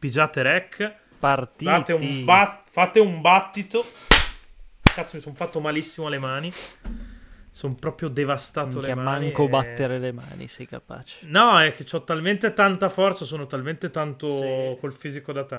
pigiate 0.00 0.42
rec, 0.42 0.92
Partiti. 1.20 1.66
fate 1.70 1.92
un, 1.92 2.24
bat- 2.24 2.68
fate 2.68 2.98
un 2.98 3.20
battito. 3.20 3.84
Cazzo, 4.82 5.14
mi 5.16 5.22
sono 5.22 5.34
fatto 5.36 5.60
malissimo 5.60 6.08
alle 6.08 6.18
mani. 6.18 6.52
Sono 7.52 7.74
proprio 7.74 8.08
devastato 8.08 8.78
Minchia, 8.78 8.94
le 8.94 8.94
mani. 8.94 9.24
manco 9.26 9.44
e- 9.44 9.48
battere 9.48 9.98
le 9.98 10.12
mani, 10.12 10.48
sei 10.48 10.66
capace. 10.66 11.26
No, 11.28 11.60
è 11.60 11.74
che 11.74 11.84
ho 11.94 12.02
talmente 12.02 12.52
tanta 12.52 12.88
forza, 12.88 13.24
sono 13.24 13.46
talmente 13.46 13.90
tanto 13.90 14.38
Sì. 14.38 14.76
col 14.80 14.92
fisico 14.94 15.32
da 15.32 15.44
te. 15.44 15.56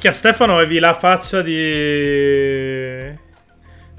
Minchia, 0.00 0.12
Stefano 0.12 0.54
avevi 0.54 0.78
la 0.78 0.94
faccia 0.94 1.42
di... 1.42 3.12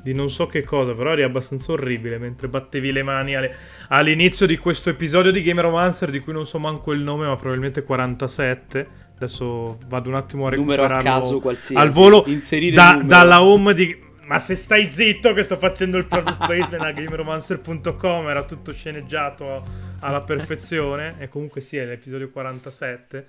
di 0.02 0.14
non 0.14 0.30
so 0.30 0.48
che 0.48 0.64
cosa, 0.64 0.94
però 0.94 1.12
eri 1.12 1.24
abbastanza 1.24 1.74
orribile 1.74 2.18
mentre 2.18 2.48
battevi 2.48 2.94
le 2.94 3.04
mani 3.04 3.36
alle- 3.36 3.54
all'inizio 3.90 4.46
di 4.48 4.58
questo 4.58 4.90
episodio 4.90 5.30
di 5.30 5.44
Game 5.44 5.60
Romancer 5.60 6.10
di 6.10 6.22
cui 6.22 6.32
non 6.32 6.48
so 6.48 6.58
manco 6.58 6.94
il 6.94 7.02
nome, 7.02 7.26
ma 7.28 7.36
probabilmente 7.36 7.84
47. 7.84 8.88
Adesso 9.18 9.78
vado 9.88 10.08
un 10.08 10.16
attimo 10.16 10.48
a 10.48 10.52
Numero 10.52 10.84
a 10.84 10.88
recuperarlo 10.88 11.20
caso 11.22 11.40
qualsiasi. 11.42 11.76
al 11.76 11.90
volo 11.90 12.24
Inserire 12.28 12.76
da- 12.76 13.02
dalla 13.04 13.44
home 13.44 13.74
di... 13.74 14.08
Ma 14.24 14.40
se 14.40 14.56
stai 14.56 14.90
zitto 14.90 15.34
che 15.34 15.44
sto 15.44 15.58
facendo 15.58 15.98
il 15.98 16.06
product 16.06 16.38
placement 16.48 16.82
a 16.82 16.92
gameromancer.com 16.94 18.30
era 18.30 18.44
tutto 18.44 18.72
sceneggiato 18.72 19.64
alla 20.00 20.22
perfezione 20.22 21.16
e 21.20 21.28
comunque 21.28 21.60
sì, 21.60 21.76
è 21.76 21.84
l'episodio 21.84 22.30
47 22.30 23.28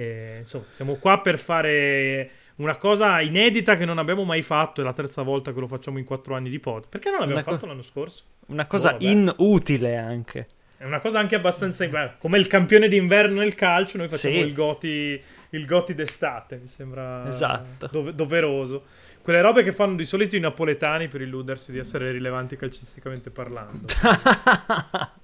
e, 0.00 0.36
insomma, 0.38 0.64
siamo 0.70 0.94
qua 0.94 1.20
per 1.20 1.38
fare 1.38 2.30
una 2.56 2.76
cosa 2.76 3.20
inedita 3.20 3.76
che 3.76 3.84
non 3.84 3.98
abbiamo 3.98 4.24
mai 4.24 4.42
fatto. 4.42 4.80
È 4.80 4.84
la 4.84 4.92
terza 4.92 5.22
volta 5.22 5.52
che 5.52 5.60
lo 5.60 5.66
facciamo 5.66 5.98
in 5.98 6.04
quattro 6.04 6.34
anni 6.34 6.48
di 6.48 6.58
pod. 6.58 6.88
Perché 6.88 7.10
non 7.10 7.20
l'abbiamo 7.20 7.42
co- 7.42 7.50
fatto 7.52 7.66
l'anno 7.66 7.82
scorso? 7.82 8.24
Una 8.46 8.66
cosa 8.66 8.92
vabbè. 8.92 9.04
inutile 9.04 9.96
anche. 9.96 10.46
È 10.78 10.84
una 10.84 11.00
cosa 11.00 11.18
anche 11.18 11.34
abbastanza. 11.34 11.86
beh, 11.86 12.12
come 12.18 12.38
il 12.38 12.46
campione 12.46 12.88
d'inverno 12.88 13.40
nel 13.40 13.54
calcio, 13.54 13.98
noi 13.98 14.08
facciamo 14.08 14.34
Sì. 14.36 14.40
il 14.40 14.54
Goti. 14.54 15.22
Il 15.50 15.66
Goti 15.66 15.94
d'estate, 15.94 16.56
mi 16.56 16.66
sembra 16.68 17.26
Esatto. 17.28 17.88
dove- 17.90 18.14
doveroso. 18.14 18.84
Quelle 19.20 19.42
robe 19.42 19.62
che 19.62 19.72
fanno 19.72 19.96
di 19.96 20.06
solito 20.06 20.34
i 20.34 20.40
napoletani 20.40 21.08
per 21.08 21.20
illudersi 21.20 21.72
di 21.72 21.78
essere 21.78 22.10
rilevanti 22.10 22.56
calcisticamente 22.56 23.30
parlando. 23.30 23.86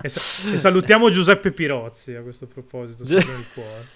e, 0.00 0.08
sa- 0.08 0.52
e 0.52 0.56
salutiamo 0.56 1.10
Giuseppe 1.10 1.50
Pirozzi 1.52 2.14
a 2.14 2.22
questo 2.22 2.46
proposito, 2.46 3.04
cuore. 3.52 3.86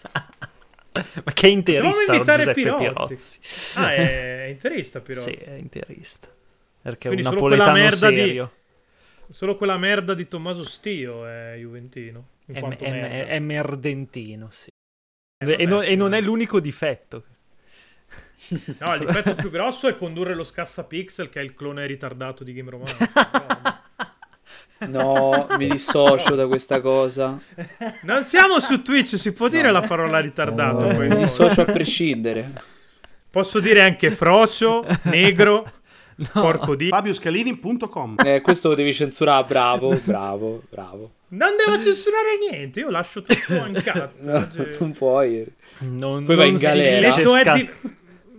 Ma 1.25 1.33
che 1.33 1.48
interista 1.48 2.19
Giuseppe 2.19 2.53
Pirozzi. 2.53 2.83
Pirozzi. 2.84 3.39
Ah, 3.77 3.95
è 3.95 4.47
interista 4.50 5.00
Pirozzi. 5.00 5.36
Sì, 5.36 5.45
è 5.50 5.55
interista. 5.55 6.28
Perché 6.83 7.08
è 7.08 7.12
Quindi 7.12 7.23
un 7.23 7.28
solo 7.34 7.41
quella 7.41 7.56
napoletano 7.64 7.89
merda 7.91 8.11
di- 8.11 8.17
serio. 8.17 8.53
Solo 9.30 9.56
quella 9.56 9.78
merda 9.78 10.14
di 10.14 10.28
Tommaso 10.28 10.64
Stio 10.64 11.25
è 11.27 11.55
Juventino. 11.56 12.27
In 12.47 12.56
È, 12.56 12.58
è- 12.58 12.91
merda. 12.91 13.30
è 13.33 13.39
merdentino, 13.39 14.48
sì. 14.50 14.69
Eh, 15.39 15.56
e, 15.58 15.64
non, 15.64 15.83
e 15.84 15.95
non 15.97 16.12
è 16.12 16.20
l'unico 16.20 16.61
difetto. 16.61 17.25
No, 18.48 18.95
il 18.95 19.06
difetto 19.06 19.34
più 19.41 19.50
grosso 19.50 19.89
è 19.89 19.97
condurre 19.97 20.34
lo 20.34 20.45
Scassapixel, 20.45 21.28
che 21.30 21.41
è 21.41 21.42
il 21.42 21.55
clone 21.55 21.86
ritardato 21.86 22.45
di 22.45 22.53
Game 22.53 22.69
Romancer. 22.70 23.08
No, 24.89 25.47
mi 25.59 25.69
dissocio 25.69 26.35
da 26.35 26.47
questa 26.47 26.81
cosa. 26.81 27.39
non 28.03 28.25
siamo 28.25 28.61
su 28.61 28.83
Twitch, 28.83 29.17
si 29.17 29.33
può 29.33 29.48
dire 29.48 29.70
la 29.70 29.81
parola 29.83 30.19
ritardato. 30.20 30.91
No. 30.93 30.98
Mi 30.98 31.17
dissocio 31.17 31.63
a 31.63 31.65
prescindere. 31.65 32.53
Posso 33.31 33.61
dire 33.61 33.83
anche 33.83 34.11
frocio, 34.11 34.85
negro, 35.05 35.71
No. 36.15 36.29
porco 36.42 36.75
di... 36.77 36.89
FabioScalini.com 36.89 38.17
Eh, 38.25 38.42
questo 38.42 38.69
lo 38.69 38.75
devi 38.75 38.92
censurare, 38.92 39.45
bravo, 39.48 39.98
bravo, 40.05 40.63
bravo. 40.69 41.13
Non 41.29 41.57
devo 41.57 41.81
censurare 41.83 42.37
niente, 42.51 42.81
io 42.81 42.91
lascio 42.91 43.23
tutto 43.23 43.55
in 43.55 43.81
cat. 43.83 44.11
No, 44.21 44.48
non 44.79 44.92
puoi. 44.92 45.47
Non, 45.79 46.23
Poi 46.25 46.37
vai 46.37 46.45
non 46.51 46.55
in 46.55 46.59
si 46.59 46.65
galera. 46.67 47.11
sca- 47.11 47.41
Eddie, 47.55 47.71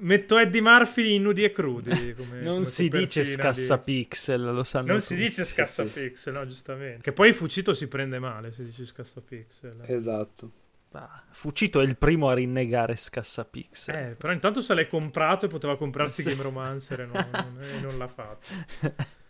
metto 0.04 0.38
Eddie 0.38 0.62
Murphy 0.62 1.16
in 1.16 1.24
nudi 1.24 1.44
e 1.44 1.52
crudi. 1.52 1.90
come- 2.16 2.42
non 2.42 2.54
come 2.54 2.64
si 2.66 2.84
dice 2.84 2.98
copertina 3.22 3.24
di- 3.26 3.32
scassapixel, 3.32 4.42
lo 4.54 4.64
sanno 4.64 4.88
Non 4.92 5.02
si 5.02 5.14
tutti. 5.16 5.26
dice 5.28 5.44
scassapixel, 5.46 6.34
no, 6.34 6.48
giustamente. 6.48 7.02
Che 7.02 7.12
poi 7.12 7.34
Fucito 7.34 7.74
si 7.74 7.88
prende 7.88 8.20
male 8.20 8.52
se 8.52 8.64
dici 8.64 8.86
scassapixel. 8.86 9.84
Esatto. 9.88 10.52
Ah, 10.96 11.24
Fucito 11.32 11.82
è 11.82 11.84
il 11.86 11.98
primo 11.98 12.30
a 12.30 12.34
rinnegare 12.36 12.96
scassapixel. 12.96 13.96
Eh, 13.96 14.16
però 14.16 14.32
intanto 14.32 14.62
se 14.62 14.74
l'hai 14.76 14.88
comprato 14.88 15.46
e 15.46 15.50
poteva 15.50 15.76
comprarsi 15.76 16.22
Sì. 16.22 16.30
Game 16.30 16.44
Romancer 16.44 17.00
e 17.02 17.06
non, 17.06 17.28
non- 17.32 17.58
e 17.64 17.80
non 17.82 17.98
l'ha 17.98 18.08
fatto. 18.08 18.46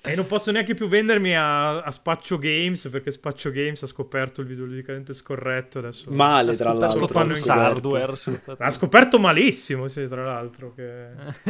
E 0.00 0.14
non 0.14 0.26
posso 0.26 0.52
neanche 0.52 0.74
più 0.74 0.88
vendermi 0.88 1.36
a, 1.36 1.82
a 1.82 1.90
Spaccio 1.90 2.38
Games 2.38 2.88
perché 2.90 3.10
Spaccio 3.10 3.50
Games 3.50 3.82
ha 3.82 3.86
scoperto 3.86 4.40
il 4.40 4.46
videologicamente 4.46 5.12
scorretto 5.12 5.80
adesso. 5.80 6.10
Male, 6.10 6.52
Ha 6.52 6.54
tra 6.54 6.72
l'altro. 6.72 7.00
lo 7.00 7.08
fanno 7.08 7.32
il 7.32 7.36
in 7.36 7.38
scoperto. 7.38 7.96
hardware. 7.96 8.12
L'ha 8.58 8.70
scoperto 8.70 9.18
malissimo, 9.18 9.88
sì, 9.88 10.06
tra 10.06 10.24
l'altro. 10.24 10.72
Che... 10.74 11.08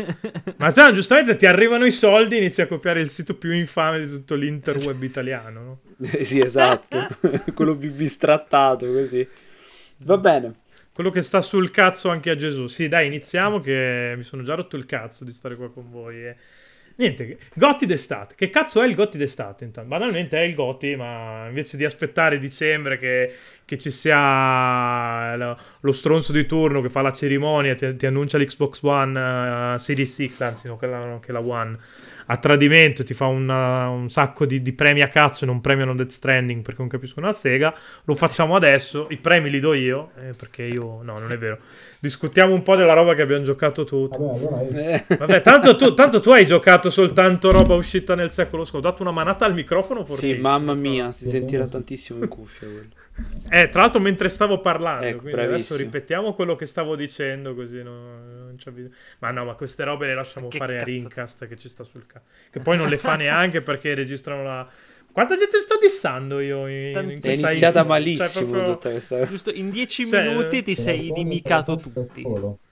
Ma 0.57 0.71
sai, 0.71 0.95
giustamente 0.95 1.37
ti 1.37 1.47
arrivano 1.47 1.85
i 1.85 1.91
soldi 1.93 2.39
inizi 2.39 2.63
a 2.63 2.67
copiare 2.67 3.01
il 3.01 3.11
sito 3.11 3.37
più 3.37 3.53
infame 3.53 4.01
di 4.01 4.09
tutto 4.09 4.35
l'interweb 4.35 5.03
italiano, 5.03 5.61
no? 5.61 5.81
Eh, 6.11 6.25
sì, 6.27 6.41
esatto. 6.41 7.07
Quello 7.55 7.77
più 7.77 7.93
bistrattato 7.93 8.91
così. 8.91 9.27
Va 9.99 10.17
bene. 10.17 10.55
Quello 10.93 11.11
che 11.11 11.23
sta 11.23 11.41
sul 11.43 11.71
cazzo 11.71 12.09
anche 12.09 12.31
a 12.31 12.37
Gesù. 12.37 12.67
Sì, 12.67 12.89
dai, 12.89 13.07
iniziamo 13.07 13.61
che 13.61 14.15
mi 14.17 14.25
sono 14.25 14.43
già 14.43 14.55
rotto 14.55 14.77
il 14.77 14.85
cazzo 14.87 15.25
di 15.25 15.33
stare 15.33 15.55
qua 15.55 15.71
con 15.71 15.91
voi. 15.91 16.25
E... 16.27 16.37
Niente, 16.99 17.39
Gotti 17.55 17.87
d'estate. 17.87 18.35
Che 18.35 18.51
cazzo 18.51 18.83
è 18.83 18.87
il 18.89 18.97
Gotti 18.97 19.19
d'estate? 19.19 19.63
Intanto? 19.65 19.89
Banalmente 19.89 20.37
è 20.37 20.43
il 20.43 20.55
Gotti, 20.55 20.97
ma 20.97 21.47
invece 21.47 21.77
di 21.77 21.85
aspettare 21.85 22.41
dicembre 22.41 22.99
che, 22.99 23.33
che 23.65 23.79
ci 23.79 23.93
sia 23.93 25.37
lo, 25.37 25.57
lo 25.79 25.93
stronzo 25.93 26.33
di 26.33 26.45
turno 26.45 26.81
che 26.81 26.91
fa 26.91 27.01
la 27.01 27.13
cerimonia, 27.13 27.77
ti, 27.77 27.95
ti 27.95 28.05
annuncia 28.05 28.37
l'Xbox 28.37 28.83
One 28.83 29.75
uh, 29.75 29.79
Series 29.79 30.27
X, 30.27 30.41
anzi 30.41 30.67
no, 30.67 30.77
quella, 30.77 31.05
no, 31.05 31.21
che 31.21 31.31
la 31.31 31.41
One, 31.41 31.79
a 32.31 32.37
tradimento 32.37 33.03
ti 33.05 33.15
fa 33.15 33.27
una- 33.27 33.89
un 33.89 34.11
sacco 34.11 34.45
di, 34.47 34.61
di 34.61 34.73
premi 34.75 35.01
a 35.01 35.09
cazzo 35.09 35.45
e 35.45 35.47
non 35.47 35.61
premiano 35.63 35.95
Death 35.95 36.11
Stranding 36.11 36.63
perché 36.63 36.81
non 36.81 36.89
capiscono 36.91 37.27
la 37.27 37.33
sega. 37.33 37.75
Lo 38.05 38.15
facciamo 38.15 38.55
adesso, 38.55 39.07
i 39.11 39.17
premi 39.17 39.49
li 39.51 39.61
do 39.61 39.73
io, 39.73 40.11
eh, 40.21 40.33
perché 40.35 40.63
io... 40.65 41.01
No, 41.03 41.19
non 41.19 41.33
è 41.33 41.39
vero. 41.39 41.59
Discutiamo 42.01 42.53
un 42.53 42.63
po' 42.63 42.77
della 42.77 42.93
roba 42.93 43.15
che 43.15 43.23
abbiamo 43.23 43.45
giocato 43.45 43.85
tutti. 43.85 44.19
Vabbè, 44.19 44.39
allora 44.39 44.63
io- 44.63 44.71
Eh, 44.79 45.05
Vabbè, 45.17 45.41
tanto 45.41 45.75
tu, 45.75 45.95
tanto 45.95 46.21
tu 46.21 46.31
hai 46.31 46.47
giocato 46.47 46.91
soltanto 46.91 47.51
roba 47.51 47.75
uscita 47.75 48.15
nel 48.15 48.31
secolo 48.31 48.65
scorso. 48.65 48.87
Ho 48.87 48.91
dato 48.91 49.03
una 49.03 49.11
manata 49.11 49.47
al 49.47 49.55
microfono 49.55 50.01
sì, 50.05 50.07
fortissimo. 50.13 50.43
mamma 50.43 50.75
mia, 50.75 51.11
si 51.13 51.25
Sì, 51.25 51.31
sentirà 51.31 51.65
sì. 51.65 51.73
tantissimo 51.73 52.23
in 52.23 52.29
cuffia 52.29 52.69
quello. 52.69 52.89
Eh, 53.51 53.69
tra 53.69 53.81
l'altro 53.81 53.99
mentre 54.01 54.29
stavo 54.29 54.61
parlando, 54.61 55.07
Ecco, 55.07 55.23
quindi 55.23 55.41
adesso 55.41 55.49
bravissimo. 55.49 55.79
ripetiamo 55.79 56.35
quello 56.35 56.55
che 56.55 56.67
stavo 56.67 56.95
dicendo 56.95 57.53
così 57.53 57.83
no- 57.83 57.91
non 58.37 58.38
c'è 58.59 58.71
bisogno. 58.71 58.93
Ma 59.21 59.31
no, 59.31 59.45
ma 59.47 59.55
queste 59.55 59.85
robe 59.85 60.07
le 60.09 60.15
lasciamo 60.15 60.51
fare 60.51 60.75
a 60.75 60.79
cazzo- 60.81 60.91
Rincast 60.91 61.47
che 61.49 61.57
ci 61.57 61.69
sta 61.71 61.85
sul 61.85 62.07
cazzo. 62.07 62.27
Che 62.51 62.61
poi 62.61 62.77
non 62.77 62.89
le 62.89 62.99
fa 62.99 63.17
neanche 63.17 63.63
perché 63.63 63.95
registrano 63.95 64.43
la... 64.43 64.69
Quanta 65.11 65.37
gente 65.37 65.59
sto 65.61 65.79
dissando 65.81 66.39
io 66.41 66.67
in, 66.67 66.87
in 66.89 66.93
Tantissimo. 66.93 67.47
È 67.47 67.49
iniziata 67.51 67.79
intro? 67.81 67.95
malissimo 67.95 68.29
Cioè, 68.29 68.45
proprio- 68.47 68.73
tutta 68.75 68.91
questa 68.91 69.27
Giusto, 69.27 69.51
in 69.51 69.71
dieci 69.71 70.07
Cioè, 70.07 70.29
minuti 70.29 70.63
ti 70.63 70.75
per 70.75 70.85
sei 70.85 71.09
inimicato 71.09 71.77
tutti. 71.77 72.25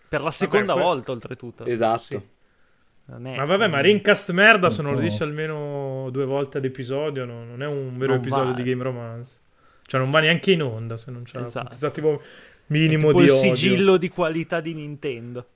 Per 0.08 0.20
la 0.20 0.30
seconda 0.30 0.74
que- 0.74 0.82
volta, 0.82 1.10
oltretutto. 1.12 1.64
Esatto. 1.64 2.02
Sì. 2.02 2.14
È- 2.16 3.36
Ma 3.36 3.44
vabbè, 3.44 3.68
ma 3.68 3.80
Rincast 3.80 4.30
merda 4.32 4.68
se 4.68 4.82
non 4.82 4.94
lo 4.94 5.00
dici 5.00 5.22
almeno 5.22 6.08
due 6.10 6.24
volte 6.24 6.58
ad 6.58 6.64
episodio 6.64 7.24
no- 7.24 7.44
non 7.44 7.62
è 7.62 7.66
un 7.66 7.96
vero 7.96 8.12
Non 8.12 8.20
episodio 8.20 8.50
vale. 8.52 8.62
di 8.62 8.68
Game 8.70 8.82
Romance. 8.82 9.40
Cioè 9.86 10.00
non 10.00 10.10
va 10.10 10.18
neanche 10.20 10.50
in 10.52 10.62
onda 10.62 10.96
se 10.96 11.10
non 11.12 11.22
c'è 11.22 11.38
Esatto. 11.40 12.00
un 12.00 12.14
È 12.14 12.20
minimo 12.66 13.08
tipo 13.08 13.20
di 13.20 13.26
il 13.26 13.30
odio. 13.32 13.54
sigillo 13.54 13.96
di 13.96 14.08
qualità 14.08 14.60
di 14.60 14.74
Nintendo. 14.74 15.46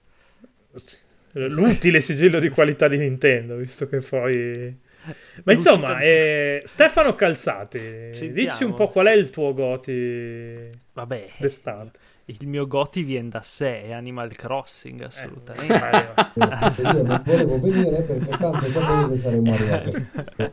L'utile 1.33 2.01
sigillo 2.01 2.41
di 2.41 2.49
qualità 2.49 2.89
di 2.89 2.99
Nintendo, 2.99 3.57
visto 3.57 3.89
che 3.89 3.99
poi... 4.01 4.77
Ma 5.45 5.53
È 5.53 5.55
insomma, 5.55 5.99
eh, 6.01 6.61
Stefano 6.67 7.15
Calzati, 7.15 7.79
Sentiamo. 7.79 8.33
dici 8.35 8.65
un 8.65 8.75
po' 8.75 8.89
qual 8.89 9.07
è 9.07 9.13
il 9.13 9.31
tuo 9.31 9.55
goti 9.55 10.69
Vabbè, 10.93 11.29
d'estate. 11.39 11.99
il 12.27 12.47
mio 12.47 12.67
goti 12.67 13.03
viene 13.03 13.31
da 13.31 13.41
sé, 13.41 13.85
è 13.85 13.93
Animal 13.93 14.31
Eh, 14.31 14.35
Crossing, 14.35 15.01
assolutamente. 15.03 15.73
assolutamente. 16.15 16.83
Io 16.83 17.03
non 17.03 17.23
volevo 17.25 17.59
venire 17.61 18.03
perché 18.03 18.37
tanto 18.37 18.67
sapevo 18.71 19.09
che 19.09 19.17
saremmo 19.17 19.55
arrivati 19.55 20.07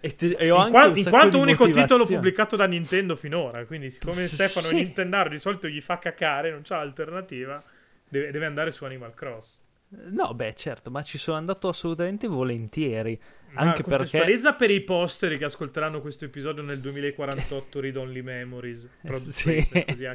e, 0.00 0.14
te- 0.14 0.36
e 0.38 0.50
ho 0.50 0.56
in, 0.56 0.60
anche 0.60 0.70
qua- 0.70 0.86
un 0.86 0.96
in 0.96 1.04
quanto 1.08 1.38
unico 1.38 1.68
titolo 1.70 2.06
pubblicato 2.06 2.54
da 2.56 2.66
Nintendo 2.66 3.16
finora, 3.16 3.64
quindi 3.64 3.90
siccome 3.90 4.28
Stefano 4.28 4.66
Sì. 4.68 4.74
è 4.74 4.78
Nintendaro 4.78 5.30
di 5.30 5.38
solito 5.40 5.66
gli 5.68 5.80
fa 5.80 5.98
cacare, 5.98 6.50
non 6.52 6.62
c'ha 6.62 6.78
alternativa, 6.78 7.60
deve, 8.08 8.30
deve 8.30 8.46
andare 8.46 8.70
su 8.70 8.84
Animal 8.84 9.14
Cross. 9.14 9.60
No, 9.88 10.34
beh, 10.34 10.54
certo, 10.54 10.90
ma 10.90 11.02
ci 11.02 11.16
sono 11.16 11.36
andato 11.36 11.68
assolutamente 11.68 12.26
volentieri. 12.26 13.18
Ma 13.50 13.60
Anche 13.62 13.84
perché 13.84 14.24
per 14.56 14.70
i 14.70 14.80
posteri 14.82 15.38
che 15.38 15.44
ascolteranno 15.44 16.00
questo 16.00 16.24
episodio 16.24 16.62
nel 16.62 16.80
2048 16.80 17.80
Read 17.80 17.96
Only 17.96 18.20
Memories 18.20 18.88
product 19.00 19.28
Sì. 19.30 19.66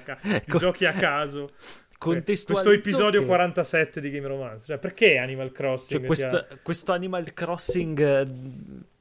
ca- 0.04 0.20
di 0.46 0.52
Co- 0.52 0.58
giochi 0.60 0.86
a 0.86 0.94
caso 0.94 1.50
contestualizzo 1.98 2.68
questo 2.68 2.72
episodio 2.90 3.22
che- 3.22 3.26
47 3.26 4.02
di 4.02 4.12
Game 4.12 4.28
Romance 4.28 4.66
cioè 4.66 4.78
perché 4.78 5.18
Animal 5.18 5.52
Crossing 5.52 6.06
Cioè, 6.06 6.16
ti 6.16 6.22
ha- 6.24 6.30
questo, 6.40 6.60
questo 6.62 6.92
Animal 6.92 7.34
Crossing 7.34 8.00
eh, 8.00 8.26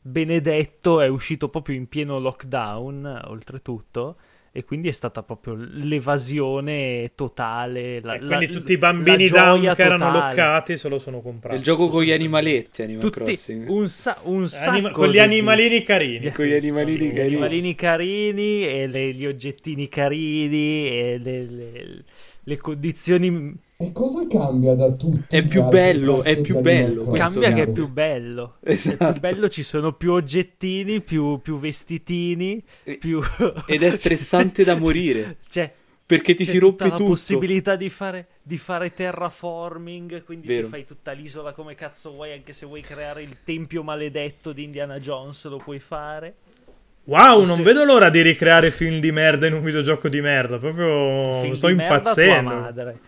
benedetto 0.01 1.01
è 1.01 1.09
uscito 1.09 1.49
proprio 1.49 1.77
in 1.77 1.89
pieno 1.89 2.19
lockdown, 2.19 3.23
oltretutto, 3.27 4.17
e 4.53 4.65
quindi 4.65 4.89
è 4.89 4.93
stata 4.93 5.23
proprio 5.23 5.55
l'evasione 5.57 7.13
totale. 7.15 8.01
La, 8.01 8.15
E 8.15 8.19
quindi 8.19 8.47
la- 8.47 8.53
tutti 8.53 8.73
i 8.73 8.77
bambini 8.79 9.29
la 9.29 9.41
down 9.43 9.61
che 9.75 9.83
erano 9.83 10.07
totale. 10.13 10.29
loccati 10.29 10.77
se 10.77 10.89
lo 10.89 10.99
sono 10.99 11.21
comprati 11.21 11.57
Il 11.57 11.63
gioco 11.63 11.89
con 11.89 12.03
gli 12.03 12.11
animaletti, 12.11 12.83
Animal 12.83 13.01
Tutti, 13.03 13.21
Crossing. 13.23 13.69
un, 13.69 13.89
sa- 13.89 14.19
un 14.25 14.49
sacco 14.49 14.71
Anima- 14.71 14.91
con 14.91 15.09
gli 15.09 15.13
di- 15.13 15.19
animalini 15.21 15.83
carini 15.83 16.31
Con 16.33 16.45
gli 16.47 16.53
animalini 16.55 16.91
Sì, 16.93 16.99
gli 16.99 17.09
carini. 17.15 17.27
animalini 17.27 17.75
carini 17.75 18.67
e 18.67 18.87
le- 18.87 19.13
gli 19.15 19.27
oggettini 19.27 19.89
carini 19.89 20.89
e 20.89 21.19
le, 21.23 21.45
le- 21.45 22.05
le 22.43 22.57
condizioni 22.57 23.55
E 23.83 23.93
cosa 23.93 24.27
cambia 24.27 24.75
da 24.75 24.91
tutti? 24.93 25.35
È 25.35 25.43
più 25.47 25.65
bello, 25.65 26.23
è 26.23 26.39
più 26.43 26.61
bello, 26.61 26.95
questo 27.05 27.13
cambia 27.13 27.53
che 27.55 27.63
è 27.63 27.73
più 27.73 27.89
bello 27.89 28.57
è 28.61 28.73
Esatto. 28.73 29.13
più 29.13 29.21
bello 29.21 29.49
ci 29.49 29.63
sono 29.63 29.95
più 29.95 30.13
oggettini 30.13 31.01
più, 31.01 31.41
più 31.41 31.59
vestitini 31.59 32.63
E- 32.85 32.99
più... 32.99 33.23
Ed 33.67 33.83
è 33.83 33.91
stressante 33.91 34.65
da 34.65 34.77
morire. 34.77 35.39
cioè 35.49 35.73
Perché 36.05 36.35
ti 36.35 36.45
c'è 36.45 36.51
si 36.51 36.59
rompe 36.59 36.77
tutta 36.83 36.91
la 36.91 36.97
tutto. 36.99 37.09
possibilità 37.11 37.77
di 37.77 37.89
fare, 37.89 38.27
di 38.43 38.59
fare 38.59 38.93
terraforming 38.93 40.25
quindi 40.25 40.47
Vero. 40.47 40.65
ti 40.65 40.69
fai 40.69 40.85
tutta 40.85 41.13
l'isola 41.13 41.53
come 41.55 41.75
cazzo 41.75 42.11
vuoi 42.13 42.33
anche 42.33 42.53
se 42.53 42.67
vuoi 42.67 42.83
creare 42.83 43.23
il 43.23 43.39
tempio 43.45 43.83
maledetto 43.83 44.53
di 44.53 44.63
Indiana 44.65 44.99
Jones 45.01 45.43
lo 45.47 45.57
puoi 45.57 45.79
fare 45.79 46.35
wow 47.05 47.45
non 47.47 47.57
Se- 47.57 47.63
vedo 47.63 47.85
l'ora 47.85 48.11
di 48.11 48.21
ricreare 48.21 48.71
film 48.71 49.01
di 49.01 49.11
merda 49.11 49.47
in 49.47 49.55
un 49.55 49.63
videogioco 49.63 50.11
di 50.11 50.21
merda 50.21 50.59
proprio 50.59 51.41
Film 51.41 51.55
sto 51.55 51.69
di 51.69 51.75
merda 51.77 51.95
a 51.95 52.01
tua 52.01 52.23
impazzendo 52.25 52.51
madre 52.51 52.85
merda 52.85 52.99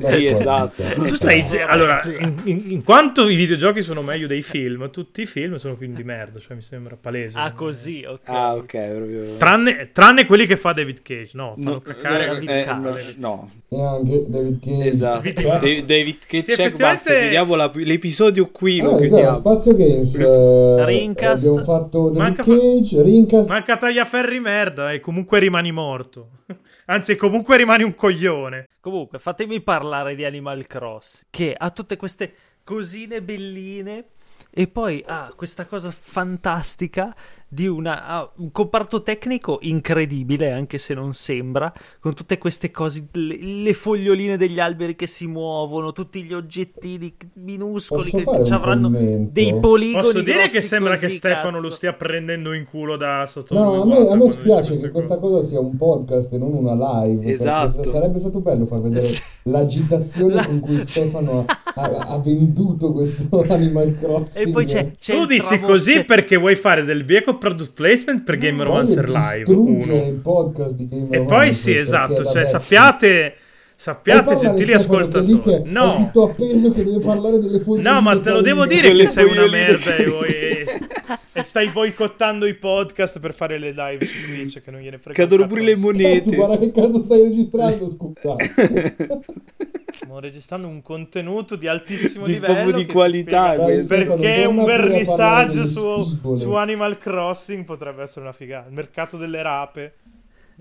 Sì, 0.00 0.26
è 0.26 0.32
esatto. 0.32 0.82
stai 1.14 1.40
Cazzo. 1.40 1.64
allora 1.66 2.02
in, 2.04 2.40
in- 2.44 2.62
in 2.66 2.82
quanto 2.84 3.28
i 3.28 3.34
videogiochi 3.34 3.82
sono 3.82 4.02
meglio 4.02 4.26
dei 4.26 4.42
film 4.42 4.90
tutti 4.90 5.22
i 5.22 5.26
film 5.26 5.54
sono 5.56 5.76
film 5.76 5.94
di 5.94 6.02
merda 6.04 6.38
cioè 6.38 6.54
mi 6.54 6.60
sembra 6.60 6.96
palese 7.00 7.38
ah 7.38 7.52
così 7.52 8.04
ok 8.06 8.20
Ah, 8.28 8.54
ok, 8.54 8.88
proprio... 8.94 9.36
tranne, 9.36 9.90
tranne 9.92 10.26
quelli 10.26 10.46
che 10.46 10.56
fa 10.56 10.72
David 10.72 11.02
Cage 11.02 11.30
no 11.34 11.54
fanno 11.56 11.70
No, 11.72 11.80
cacare 11.80 12.24
eh, 12.24 12.28
David 12.28 12.48
eh, 12.50 12.64
Cage. 12.64 13.14
no, 13.18 13.50
E 13.68 13.82
anche 13.82 14.24
David 14.28 14.58
Cage. 14.60 14.88
esatto. 14.90 15.32
Cioè, 15.32 15.52
David, 15.58 15.84
David 15.86 16.16
che 16.26 16.42
Sì, 16.42 16.52
c'è, 16.52 16.60
effettivamente- 16.62 16.82
basta, 16.82 17.18
chiudiamo 17.18 17.54
la- 17.54 17.70
l'episodio 17.74 18.50
qui, 18.50 18.78
lo 18.80 18.84
Ah, 18.90 18.94
vero, 18.98 19.00
chiudiamo. 19.06 19.38
Spazio 19.38 19.74
Games. 19.74 20.18
eh, 20.18 20.84
Rincast. 20.84 21.46
Abbiamo 21.46 21.64
fatto 21.64 21.98
David 22.10 22.18
Manca 22.18 22.42
Cage, 22.42 23.02
Rincast. 23.02 23.48
Manca 23.48 23.76
tagliaferri 23.76 24.40
merda 24.40 24.92
e 24.92 25.00
comunque 25.00 25.38
rimani 25.38 25.72
morto. 25.72 26.28
Anzi, 26.86 27.16
comunque 27.16 27.56
rimani 27.56 27.84
un 27.84 27.94
coglione. 27.94 28.68
Comunque, 28.80 29.18
fatemi 29.18 29.60
parlare 29.60 30.14
di 30.14 30.24
Animal 30.24 30.66
Cross, 30.66 31.26
che 31.30 31.54
ha 31.56 31.70
tutte 31.70 31.96
queste 31.96 32.34
cosine 32.64 33.22
belline 33.22 34.06
e 34.50 34.66
poi 34.66 35.02
ha 35.06 35.32
questa 35.34 35.66
cosa 35.66 35.90
fantastica 35.90 37.14
di 37.52 37.66
una, 37.66 38.26
un 38.36 38.50
comparto 38.50 39.02
tecnico 39.02 39.58
incredibile, 39.60 40.52
anche 40.52 40.78
se 40.78 40.94
non 40.94 41.12
sembra, 41.12 41.70
con 42.00 42.14
tutte 42.14 42.38
queste 42.38 42.70
cose, 42.70 43.08
le, 43.12 43.36
le 43.42 43.72
foglioline 43.74 44.38
degli 44.38 44.58
alberi 44.58 44.96
che 44.96 45.06
si 45.06 45.26
muovono, 45.26 45.92
tutti 45.92 46.22
gli 46.22 46.32
oggettini 46.32 47.14
minuscoli 47.34 48.08
Posso 48.10 48.42
che 48.42 48.54
avranno 48.54 48.90
commento? 48.90 49.30
dei 49.32 49.54
poligoni 49.60 50.02
Posso 50.02 50.22
dire 50.22 50.48
che 50.48 50.62
sembra 50.62 50.94
così, 50.94 51.06
che 51.08 51.12
Stefano 51.12 51.50
cazzo. 51.56 51.60
lo 51.60 51.70
stia 51.70 51.92
prendendo 51.92 52.54
in 52.54 52.64
culo 52.64 52.96
da 52.96 53.26
sotto 53.26 53.52
No, 53.52 53.82
a 53.82 53.86
me, 53.86 54.08
a 54.08 54.16
me 54.16 54.30
spiace 54.30 54.78
che 54.80 54.88
questa 54.90 55.16
cosa 55.18 55.46
sia 55.46 55.60
un 55.60 55.76
podcast 55.76 56.32
e 56.32 56.38
non 56.38 56.54
una 56.54 57.02
live. 57.02 57.30
Esatto. 57.30 57.84
Sarebbe 57.84 58.18
stato 58.18 58.40
bello 58.40 58.64
far 58.64 58.80
vedere 58.80 59.08
l'agitazione 59.42 60.34
La- 60.34 60.46
con 60.46 60.60
cui 60.60 60.80
Stefano 60.82 61.44
ha, 61.74 61.82
ha 62.08 62.18
venduto 62.18 62.92
questo 62.92 63.44
Animal 63.48 63.94
Crossing. 63.94 64.48
E 64.48 64.50
poi 64.50 64.64
c'è, 64.64 64.90
c'è 64.98 65.14
Tu 65.14 65.26
dici 65.26 65.46
tramo- 65.46 65.66
così 65.66 65.92
c'è- 65.92 66.04
perché 66.04 66.36
vuoi 66.36 66.56
fare 66.56 66.84
del 66.84 67.04
bieco 67.04 67.36
product 67.42 67.72
placement 67.72 68.22
per 68.22 68.36
Game 68.36 68.56
Voglio 68.58 68.68
Romancer 68.70 69.08
Live. 69.08 69.36
distruggere 69.44 69.92
Uno. 69.98 70.06
il 70.06 70.14
podcast 70.14 70.74
di 70.76 70.86
Game 70.88 71.02
E 71.10 71.16
Romancer, 71.18 71.24
poi 71.26 71.52
sì, 71.52 71.76
esatto. 71.76 72.24
Cioè, 72.30 72.46
sappiate, 72.46 73.34
sappiate 73.74 74.36
gentili 74.36 74.66
che 74.66 74.74
ascoltatori. 74.74 75.38
che 75.40 75.56
è 75.56 75.62
No, 75.66 75.94
tutto 75.94 76.22
appeso 76.30 76.70
che 76.70 76.84
deve 76.84 77.00
parlare 77.04 77.38
delle 77.38 77.58
foglie 77.58 77.82
no, 77.82 78.00
ma 78.00 78.18
te 78.20 78.30
lo 78.30 78.40
devo 78.42 78.64
dire 78.64 78.92
che 78.94 79.06
sei 79.08 79.24
una 79.28 79.48
merda 79.48 79.94
e, 79.96 79.96
che- 79.96 80.08
vuoi- 80.08 80.51
e 81.32 81.42
stai 81.42 81.68
boicottando 81.68 82.46
i 82.46 82.54
podcast 82.54 83.18
per 83.20 83.34
fare 83.34 83.58
le 83.58 83.70
live 83.72 84.04
su 84.04 84.26
Twitch 84.26 84.60
che 84.60 84.70
non 84.70 84.80
gliene 84.80 84.98
frega. 84.98 85.22
Cadono 85.22 85.46
pure 85.46 85.62
le 85.62 85.76
monete. 85.76 86.18
Cazzo, 86.18 86.30
guarda 86.34 86.58
che 86.58 86.70
cazzo 86.70 87.02
stai 87.02 87.22
registrando, 87.22 87.88
scusa. 87.88 88.36
Stiamo 89.94 90.20
registrando 90.20 90.66
un 90.68 90.82
contenuto 90.82 91.54
di 91.54 91.68
altissimo 91.68 92.24
Di 92.26 92.34
livello. 92.34 92.54
proprio 92.54 92.76
di 92.76 92.86
qualità. 92.86 93.54
Stefano, 93.80 94.20
Perché 94.20 94.44
un 94.46 94.64
vernissaggio 94.64 95.68
su, 95.68 96.36
su 96.36 96.52
Animal 96.54 96.98
Crossing 96.98 97.64
potrebbe 97.64 98.02
essere 98.02 98.22
una 98.22 98.32
figata. 98.32 98.68
Il 98.68 98.74
mercato 98.74 99.16
delle 99.16 99.42
rape. 99.42 99.94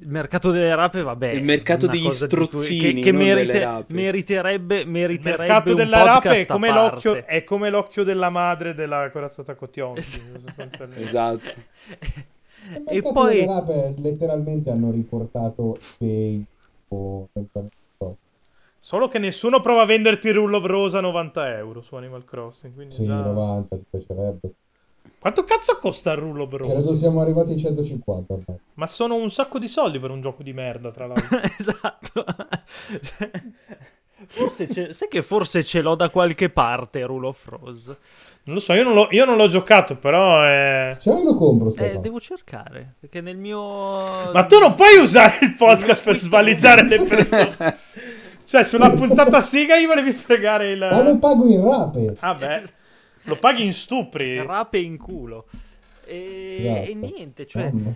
Il 0.01 0.07
mercato 0.07 0.49
delle 0.49 0.73
rape, 0.73 1.03
vabbè. 1.03 1.29
Il 1.29 1.43
mercato 1.43 1.85
degli 1.85 2.09
strozzini, 2.09 2.93
che, 2.95 3.01
che 3.01 3.11
merite- 3.11 3.59
rape. 3.63 3.93
meriterebbe, 3.93 4.79
Il 4.81 4.87
meriterebbe 4.89 5.37
mercato 5.43 5.69
un 5.69 5.75
della 5.75 6.03
rape 6.03 6.29
è 6.41 6.45
come, 6.47 6.71
l'occhio, 6.71 7.25
è 7.25 7.43
come 7.43 7.69
l'occhio 7.69 8.03
della 8.03 8.29
madre 8.31 8.73
della 8.73 9.11
corazzata 9.11 9.53
Cotion. 9.53 9.97
Esatto. 9.97 10.39
sostanzialmente. 10.43 11.03
Esatto. 11.03 11.49
Il 11.49 12.83
E 12.87 12.93
mercato 12.93 13.13
poi- 13.13 13.35
delle 13.35 13.45
rape 13.45 13.93
letteralmente 13.99 14.69
hanno 14.71 14.89
riportato 14.91 15.77
eBay 15.99 16.45
o 16.87 17.27
Solo 18.83 19.07
che 19.07 19.19
nessuno 19.19 19.61
prova 19.61 19.83
a 19.83 19.85
venderti 19.85 20.29
il 20.29 20.33
rullo 20.33 20.57
of 20.57 20.65
rosa 20.65 20.97
a 20.97 21.01
90 21.01 21.55
euro 21.57 21.81
su 21.81 21.93
Animal 21.93 22.23
Crossing. 22.23 22.73
Quindi 22.73 22.95
sì, 22.95 23.05
già- 23.05 23.21
90 23.21 23.77
ti 23.77 23.85
piacerebbe. 23.87 24.53
Quanto 25.21 25.43
cazzo 25.43 25.77
costa 25.77 26.13
il 26.13 26.17
rullo 26.17 26.47
rosa? 26.49 26.73
Credo 26.73 26.95
siamo 26.95 27.21
arrivati 27.21 27.51
ai 27.51 27.59
150 27.59 28.33
ormai. 28.33 28.57
Ma 28.73 28.87
sono 28.87 29.13
un 29.13 29.29
sacco 29.29 29.59
di 29.59 29.67
soldi 29.67 29.99
per 29.99 30.09
un 30.09 30.19
gioco 30.19 30.41
di 30.41 30.51
merda, 30.51 30.89
tra 30.89 31.05
l'altro. 31.05 31.39
esatto. 31.59 32.25
Forse 34.27 34.67
ce- 34.67 34.93
sai 34.93 35.07
che 35.09 35.21
forse 35.23 35.63
ce 35.63 35.81
l'ho 35.81 35.95
da 35.95 36.09
qualche 36.09 36.49
parte 36.49 37.03
Rule 37.05 37.27
of 37.27 37.45
Rose. 37.47 37.97
non 38.45 38.55
lo 38.55 38.61
so, 38.61 38.73
io 38.73 38.83
non 38.83 38.93
l'ho, 38.93 39.07
io 39.11 39.25
non 39.25 39.35
l'ho 39.35 39.47
giocato, 39.47 39.95
però 39.97 40.41
è... 40.43 40.95
Ce 40.99 41.09
l'hai 41.11 41.23
lo 41.23 41.35
compro, 41.35 41.73
Eh, 41.75 41.97
devo 41.99 42.19
cercare, 42.19 42.95
perché 42.99 43.19
nel 43.21 43.37
mio... 43.37 44.31
Ma 44.31 44.45
tu 44.45 44.57
non 44.59 44.75
puoi 44.75 44.97
usare 44.97 45.39
il 45.41 45.53
podcast 45.55 46.03
per 46.03 46.17
svaligiare 46.17 46.87
le 46.87 46.97
persone. 47.03 47.77
Cioè, 48.45 48.63
sulla 48.63 48.89
puntata 48.91 49.41
siga 49.41 49.77
gli 49.79 49.85
volevi 49.87 50.11
fregare 50.13 50.71
il... 50.71 50.79
Ma 50.79 51.01
lo 51.01 51.17
pago 51.17 51.47
in 51.47 51.63
rape. 51.63 52.15
Ah 52.19 52.35
beh, 52.35 52.63
lo 53.23 53.37
paghi 53.37 53.63
in 53.63 53.73
stupri. 53.73 54.41
Rape 54.41 54.77
in 54.77 54.97
culo. 54.97 55.45
E, 56.05 56.55
Esatto. 56.59 56.89
e 56.89 56.93
niente, 56.95 57.47
cioè... 57.47 57.71
Mamma. 57.71 57.95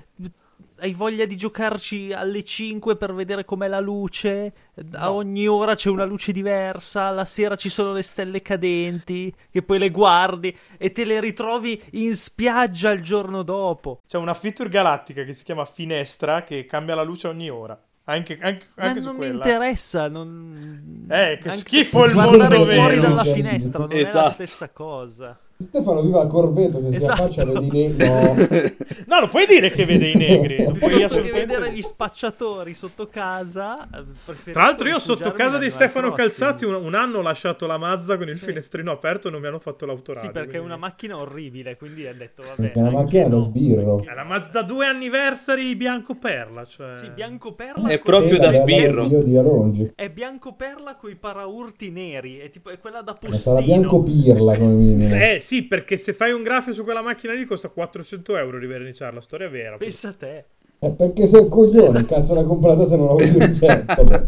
Hai 0.77 0.91
voglia 0.91 1.23
di 1.25 1.37
giocarci 1.37 2.11
alle 2.11 2.43
5 2.43 2.97
per 2.97 3.13
vedere 3.13 3.45
com'è 3.45 3.67
la 3.69 3.79
luce? 3.79 4.53
A 4.95 5.13
ogni 5.13 5.47
ora 5.47 5.73
c'è 5.73 5.89
una 5.89 6.03
luce 6.03 6.33
diversa, 6.33 7.11
la 7.11 7.23
sera 7.23 7.55
ci 7.55 7.69
sono 7.69 7.93
le 7.93 8.03
stelle 8.03 8.41
cadenti, 8.41 9.33
che 9.49 9.63
poi 9.63 9.79
le 9.79 9.89
guardi 9.89 10.55
e 10.77 10.91
te 10.91 11.05
le 11.05 11.21
ritrovi 11.21 11.81
in 11.91 12.13
spiaggia 12.13 12.91
il 12.91 13.01
giorno 13.01 13.41
dopo. 13.41 14.01
C'è 14.05 14.17
una 14.17 14.33
feature 14.33 14.67
galattica 14.67 15.23
che 15.23 15.31
si 15.31 15.45
chiama 15.45 15.63
Finestra 15.63 16.43
che 16.43 16.65
cambia 16.65 16.95
la 16.95 17.03
luce 17.03 17.29
ogni 17.29 17.49
ora. 17.49 17.81
Anche, 18.07 18.37
anche, 18.39 18.65
Ma 18.75 18.83
anche 18.83 18.99
su 18.99 19.05
non 19.05 19.13
mi 19.15 19.19
quella. 19.21 19.33
interessa, 19.45 20.07
non... 20.07 21.07
Eh, 21.09 21.39
che 21.41 21.49
anche 21.49 21.59
schifo 21.59 22.05
il 22.05 22.13
guardare 22.13 22.57
mondo 22.57 22.71
fuori 22.71 22.95
vero. 22.95 23.01
dalla 23.01 23.23
finestra 23.23 23.79
non 23.79 23.91
è 23.91 24.01
la 24.01 24.07
Esatto. 24.09 24.29
stessa 24.31 24.69
cosa. 24.69 25.39
Stefano 25.57 26.01
viva 26.01 26.21
a 26.21 26.27
Corveto, 26.27 26.79
se 26.79 26.91
si 26.91 26.97
Esatto. 26.97 27.21
affaccia 27.23 27.45
vedi 27.45 27.69
ne- 27.71 28.05
No. 28.05 28.33
No, 29.07 29.19
non 29.21 29.29
puoi 29.29 29.45
dire 29.47 29.71
che 29.71 29.85
vede 29.85 30.09
i 30.09 30.15
negri. 30.15 30.63
Non 30.63 30.77
puoi 30.77 30.95
che 30.97 31.03
assolutamente 31.05 31.45
vedere 31.45 31.71
gli 31.71 31.81
spacciatori 31.81 32.73
sotto 32.73 33.07
casa, 33.07 33.87
eh, 33.89 34.51
Tra 34.51 34.63
l'altro, 34.63 34.87
io 34.89 34.99
sotto 34.99 35.31
casa 35.31 35.57
di 35.57 35.69
Stefano. 35.69 36.11
Calzati 36.11 36.65
un, 36.65 36.73
un 36.73 36.93
anno 36.93 37.19
ho 37.19 37.21
lasciato 37.21 37.65
la 37.67 37.77
Mazda 37.77 38.17
con 38.17 38.27
il 38.27 38.37
Sì. 38.37 38.45
finestrino 38.45 38.91
aperto 38.91 39.29
e 39.29 39.31
non 39.31 39.39
mi 39.39 39.47
hanno 39.47 39.59
fatto 39.59 39.85
l'autoradio. 39.85 40.27
Sì, 40.27 40.33
perché 40.33 40.47
è 40.47 40.51
quindi- 40.59 40.67
una 40.67 40.77
macchina 40.77 41.17
orribile, 41.17 41.77
quindi 41.77 42.05
ha 42.05 42.13
detto 42.13 42.41
vabbè. 42.43 42.55
Perché 42.61 42.79
è 42.79 42.81
una 42.81 42.91
macchina 42.91 43.27
da 43.29 43.39
sbirro. 43.39 44.03
È 44.03 44.13
la 44.13 44.23
Mazda 44.25 44.61
2 44.61 44.85
anniversary 44.85 45.75
bianco 45.75 46.15
perla. 46.15 46.65
Cioè... 46.65 46.95
Sì, 46.95 47.09
bianco 47.11 47.53
perla. 47.53 47.87
È 47.89 47.99
con- 47.99 48.13
proprio 48.13 48.37
da 48.39 48.51
sbirro. 48.51 49.05
Io 49.05 49.21
di 49.21 49.37
Alongi. 49.37 49.91
È 49.95 50.09
bianco 50.09 50.53
perla 50.53 50.95
con 50.97 51.09
i 51.11 51.15
paraurti 51.15 51.91
neri. 51.91 52.39
È 52.39 52.49
tipo 52.49 52.69
è 52.71 52.77
quella 52.79 53.01
da 53.01 53.11
Ma 53.13 53.17
postino. 53.29 53.37
sarà 53.55 53.61
bianco 53.61 54.03
pirla 54.03 54.57
come 54.57 54.73
minimo. 54.73 55.15
Eh 55.15 55.39
sì, 55.45 55.54
perché 55.63 55.97
se 55.97 56.13
fai 56.13 56.31
un 56.31 56.43
graffio 56.43 56.73
su 56.73 56.83
quella 56.83 57.01
macchina 57.01 57.33
lì 57.33 57.45
costa 57.45 57.69
400 57.69 58.37
euro 58.37 58.57
riverniciarla, 58.57 59.21
storia 59.21 59.49
vera. 59.49 59.77
Pensa 59.77 60.09
a 60.09 60.13
te. 60.13 60.45
Eh, 60.79 60.91
perché 60.91 61.25
sei 61.27 61.41
un 61.43 61.49
coglione, 61.49 61.87
Esatto. 61.87 62.05
cazzo 62.05 62.33
l'hai 62.35 62.43
comprata 62.43 62.85
se 62.85 62.97
non 62.97 63.15
la 63.15 63.25
dire. 63.25 63.53
Cioè, 63.53 63.83
vabbè. 63.85 64.25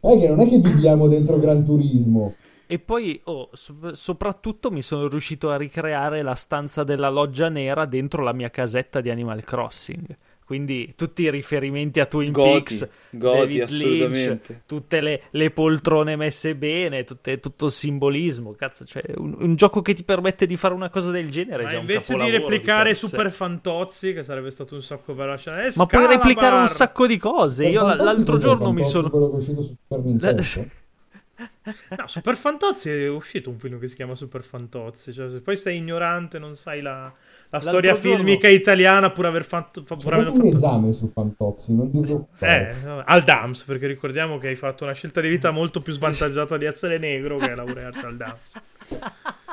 È 0.00 0.18
che 0.18 0.28
non 0.28 0.40
è 0.40 0.48
che 0.48 0.58
viviamo 0.58 1.08
dentro 1.08 1.38
Gran 1.38 1.64
Turismo. 1.64 2.34
E 2.66 2.78
poi, 2.78 3.20
oh, 3.24 3.50
so- 3.52 3.94
soprattutto 3.94 4.70
mi 4.70 4.82
sono 4.82 5.06
riuscito 5.08 5.50
a 5.50 5.56
ricreare 5.56 6.22
la 6.22 6.34
stanza 6.34 6.82
della 6.82 7.10
loggia 7.10 7.48
nera 7.48 7.84
dentro 7.84 8.22
la 8.22 8.32
mia 8.32 8.50
casetta 8.50 9.00
di 9.00 9.10
Animal 9.10 9.44
Crossing. 9.44 10.16
Quindi 10.44 10.92
tutti 10.94 11.22
i 11.22 11.30
riferimenti 11.30 12.00
a 12.00 12.06
Twin 12.06 12.30
Goti, 12.30 12.50
Peaks, 12.50 12.88
goti. 13.10 13.64
Lynch, 13.78 14.38
tutte 14.66 15.00
le, 15.00 15.22
le 15.30 15.50
poltrone 15.50 16.16
messe 16.16 16.54
bene, 16.54 17.04
tutte- 17.04 17.40
tutto 17.40 17.66
il 17.66 17.70
simbolismo. 17.72 18.52
Cazzo, 18.52 18.84
cioè, 18.84 19.02
un, 19.16 19.34
un 19.38 19.54
gioco 19.56 19.80
che 19.80 19.94
ti 19.94 20.04
permette 20.04 20.44
di 20.44 20.56
fare 20.56 20.74
una 20.74 20.90
cosa 20.90 21.10
del 21.10 21.30
genere 21.30 21.62
è 21.62 21.64
Ma 21.64 21.70
già 21.70 21.76
un 21.76 21.80
invece 21.82 22.14
di 22.16 22.28
replicare 22.30 22.94
sé. 22.94 23.06
Super 23.06 23.32
Fantozzi, 23.32 24.12
che 24.12 24.22
sarebbe 24.22 24.50
stato 24.50 24.74
un 24.74 24.82
sacco 24.82 25.14
per 25.14 25.28
la 25.28 25.36
scena, 25.36 25.62
eh, 25.64 25.72
Ma 25.76 25.86
puoi 25.86 26.06
replicare 26.06 26.56
un 26.60 26.68
sacco 26.68 27.06
di 27.06 27.16
cose. 27.16 27.66
Io 27.66 27.84
Per 27.86 27.96
l'altro 27.96 28.36
giorno 28.38 28.70
mi 28.72 28.84
sono. 28.84 29.08
quello 29.08 29.28
che 29.30 29.34
è 29.36 29.38
uscito 29.38 29.62
su 29.62 29.74
Super 29.80 30.04
Nintendo. 30.04 30.42
No, 31.96 32.06
Super 32.06 32.36
Fantozzi 32.36 32.90
è 32.90 33.08
uscito 33.08 33.50
un 33.50 33.58
film 33.58 33.78
che 33.78 33.86
si 33.88 33.94
chiama 33.94 34.14
Super 34.14 34.42
Fantozzi. 34.42 35.12
Cioè, 35.12 35.30
se 35.30 35.40
poi 35.40 35.56
sei 35.56 35.78
ignorante, 35.78 36.38
non 36.38 36.56
sai 36.56 36.80
la, 36.80 37.12
la 37.50 37.60
storia 37.60 37.94
giorno- 37.94 38.16
filmica 38.16 38.48
italiana, 38.48 39.10
pur 39.10 39.26
aver 39.26 39.44
fatto. 39.44 39.82
C'è 39.82 39.96
Pur 39.96 40.12
aver 40.12 40.26
proprio 40.26 40.44
un 40.44 40.52
fatto... 40.52 40.66
esame 40.66 40.92
su 40.92 41.06
Fantozzi, 41.08 41.74
non 41.74 41.90
ti 41.90 42.00
preoccupare. 42.00 42.76
Eh, 42.84 43.02
al 43.04 43.22
DAMS, 43.22 43.64
perché 43.64 43.86
ricordiamo 43.86 44.38
che 44.38 44.48
hai 44.48 44.56
fatto 44.56 44.84
una 44.84 44.92
scelta 44.92 45.20
di 45.20 45.28
vita 45.28 45.50
molto 45.50 45.80
più 45.80 45.92
svantaggiata 45.92 46.56
di 46.56 46.64
essere 46.64 46.98
negro 46.98 47.38
che 47.38 47.54
laurearsi 47.54 48.04
al 48.04 48.16
DAMS. 48.16 48.60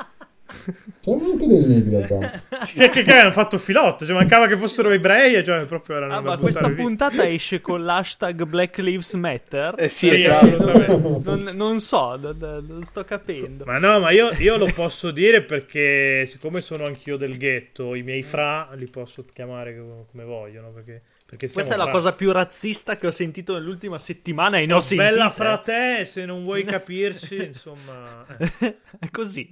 C'erano 1.00 1.30
anche 1.32 1.46
dei 1.46 1.64
negri 1.64 1.94
al 1.96 2.06
Dante. 2.06 2.42
che, 2.74 2.88
che, 2.88 3.02
che 3.02 3.12
hanno 3.16 3.32
fatto 3.32 3.58
filotto, 3.58 4.04
cioè 4.06 4.14
mancava 4.14 4.46
che 4.46 4.56
fossero 4.56 4.90
ebrei 4.90 5.34
e 5.34 5.44
cioè 5.44 5.64
proprio 5.64 5.96
erano 5.96 6.14
Ah, 6.16 6.20
ma 6.20 6.38
questa 6.38 6.68
via. 6.68 6.82
puntata 6.84 7.26
esce 7.28 7.60
con 7.60 7.84
l'hashtag 7.84 8.44
Black 8.44 8.78
Lives 8.78 9.14
Matter? 9.14 9.74
Eh 9.78 9.88
sì, 9.88 10.08
Sì, 10.08 10.14
esatto. 10.16 10.46
assolutamente. 10.46 11.30
Non, 11.30 11.50
non 11.54 11.80
so, 11.80 12.16
non, 12.16 12.64
non 12.68 12.82
sto 12.84 13.04
capendo. 13.04 13.64
Ma 13.64 13.78
no, 13.78 13.98
ma 14.00 14.10
io, 14.10 14.30
io 14.38 14.56
lo 14.56 14.70
posso 14.74 15.10
dire 15.10 15.42
perché 15.42 16.24
siccome 16.26 16.60
sono 16.60 16.84
anch'io 16.84 17.16
del 17.16 17.36
ghetto, 17.36 17.94
i 17.94 18.02
miei 18.02 18.22
fra 18.22 18.70
li 18.74 18.86
posso 18.86 19.24
chiamare 19.32 19.76
come- 20.10 20.24
vogliono, 20.24 20.68
perché, 20.70 21.02
Questa 21.36 21.74
è 21.74 21.76
la 21.76 21.84
fra. 21.84 21.92
cosa 21.92 22.12
più 22.12 22.30
razzista 22.30 22.96
che 22.96 23.06
ho 23.06 23.10
sentito 23.10 23.54
nell'ultima 23.54 23.98
settimana 23.98 24.58
e 24.58 24.66
ne 24.66 24.74
ho 24.74 24.80
sentite. 24.80 25.10
Bella 25.10 25.30
fra 25.30 25.56
te, 25.58 26.04
se 26.04 26.24
non 26.26 26.42
vuoi 26.42 26.62
capirci, 26.64 27.36
insomma, 27.44 28.24
eh. 28.38 28.76
È 28.98 29.10
così. 29.10 29.48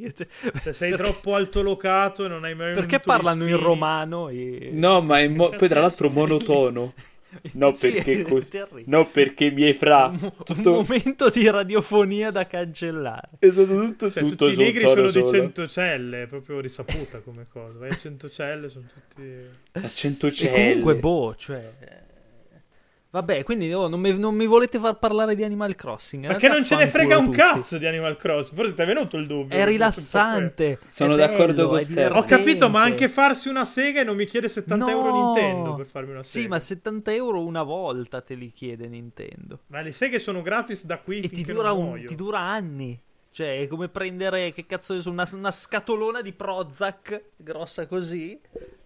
se 0.61 0.73
sei 0.73 0.91
Perché- 0.91 0.97
troppo 1.05 1.35
altolocato 1.35 2.25
e 2.25 2.29
non 2.29 2.45
hai 2.45 2.55
mai 2.55 2.75
Perché 2.75 3.01
parlano 3.01 3.47
in 3.49 3.57
romano? 3.57 4.29
E... 4.29 4.71
No, 4.73 5.01
ma 5.01 5.21
è 5.21 5.29
mo- 5.29 5.49
poi 5.49 5.69
tra 5.69 5.81
l'altro 5.81 6.11
monotono. 6.11 6.93
No, 7.53 7.73
Sì, 7.75 7.93
perché 7.93 8.25
terribile. 8.49 8.85
No, 8.87 9.09
perché 9.09 9.45
i 9.47 9.51
miei 9.51 9.75
fra. 9.75 10.07
Un, 10.07 10.33
Tutto... 10.45 10.71
un 10.71 10.87
momento 10.87 11.31
di 11.31 11.49
radiofonia 11.49 12.31
da 12.31 12.47
cancellare. 12.47 13.31
È 13.39 13.51
stato 13.51 13.87
tutto, 13.87 14.11
Cioè, 14.11 14.23
tutto 14.23 14.47
tutti 14.47 14.61
i 14.61 14.65
negri 14.65 14.87
sono 14.87 15.03
di 15.03 15.11
solo. 15.11 15.31
Centocelle, 15.31 16.23
è 16.23 16.27
proprio 16.27 16.61
risaputa 16.61 17.21
come 17.21 17.47
cosa. 17.49 17.79
Vai 17.79 17.91
a 17.91 17.97
Centocelle, 17.97 18.69
sono 18.69 18.87
tutti... 18.93 19.23
A 19.73 19.89
cento 19.89 20.27
E 20.27 20.51
comunque, 20.51 20.97
boh, 20.97 21.35
cioè... 21.37 22.00
Vabbè, 23.12 23.43
quindi 23.43 23.73
oh, 23.73 23.88
non, 23.88 23.99
mi, 24.00 24.17
non 24.17 24.37
mi 24.37 24.47
volete 24.47 24.79
far 24.79 24.97
parlare 24.99 25.35
di 25.35 25.43
Animal 25.43 25.75
Crossing? 25.75 26.23
In 26.23 26.29
Perché 26.31 26.47
non 26.47 26.64
ce 26.64 26.76
ne 26.76 26.87
frega 26.87 27.19
un 27.19 27.25
tutti. 27.25 27.38
cazzo 27.38 27.76
di 27.76 27.87
Animal 27.87 28.17
Crossing? 28.17 28.57
Forse 28.57 28.75
ti 28.75 28.83
è 28.83 28.87
venuto 28.87 29.17
il 29.17 29.26
dubbio. 29.26 29.57
È 29.57 29.64
rilassante. 29.64 30.79
Sono 30.87 31.14
è 31.14 31.17
d'accordo 31.17 31.55
bello, 31.55 31.69
con 31.69 31.81
Stefano. 31.81 32.19
Ho 32.19 32.25
capito, 32.25 32.69
ma 32.69 32.83
anche 32.83 33.09
farsi 33.09 33.49
una 33.49 33.64
sega 33.64 34.02
e 34.02 34.05
non 34.05 34.14
mi 34.14 34.26
chiede 34.26 34.49
70 34.49 34.90
euro 34.90 35.11
No! 35.11 35.33
Nintendo 35.33 35.75
per 35.75 35.87
farmi 35.87 36.12
una 36.12 36.23
sega. 36.23 36.43
Sì, 36.45 36.49
ma 36.49 36.61
70 36.61 37.12
euro 37.12 37.45
una 37.45 37.64
volta 37.64 38.21
te 38.21 38.35
li 38.35 38.52
chiede 38.52 38.87
Nintendo. 38.87 39.61
Ma 39.67 39.81
le 39.81 39.90
seghe 39.90 40.21
sono 40.21 40.40
gratis 40.43 40.85
da 40.85 40.99
qui 40.99 41.21
E 41.21 41.29
ti 41.31 41.43
dura, 41.43 41.73
un- 41.73 42.05
ti 42.07 42.14
dura 42.14 42.38
anni. 42.38 42.97
Cioè, 43.33 43.61
è 43.61 43.67
come 43.67 43.88
prendere, 43.88 44.52
che 44.52 44.67
cazzo 44.67 44.95
è, 44.95 45.00
una, 45.07 45.29
una 45.33 45.50
scatolona 45.52 46.21
di 46.21 46.33
Prozac 46.33 47.23
grossa 47.37 47.87
così, 47.87 48.38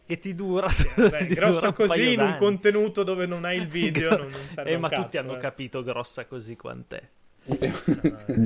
che 0.06 0.18
ti 0.18 0.34
dura. 0.34 0.68
Beh, 0.96 1.26
ti 1.26 1.34
grossa 1.34 1.52
dura 1.54 1.68
un 1.68 1.75
così 1.75 2.12
in 2.12 2.20
un 2.20 2.37
contenuto 2.38 3.02
dove 3.02 3.26
non 3.26 3.44
hai 3.44 3.58
il 3.58 3.66
video 3.68 4.11
non, 4.16 4.28
non 4.56 4.66
Eh, 4.66 4.76
ma 4.76 4.88
cazzo, 4.88 5.02
tutti 5.02 5.16
hanno 5.18 5.34
eh. 5.37 5.38
capito 5.38 5.82
grossa 5.82 6.26
così 6.26 6.56
quant'è. 6.56 7.02
Eh, 7.46 7.73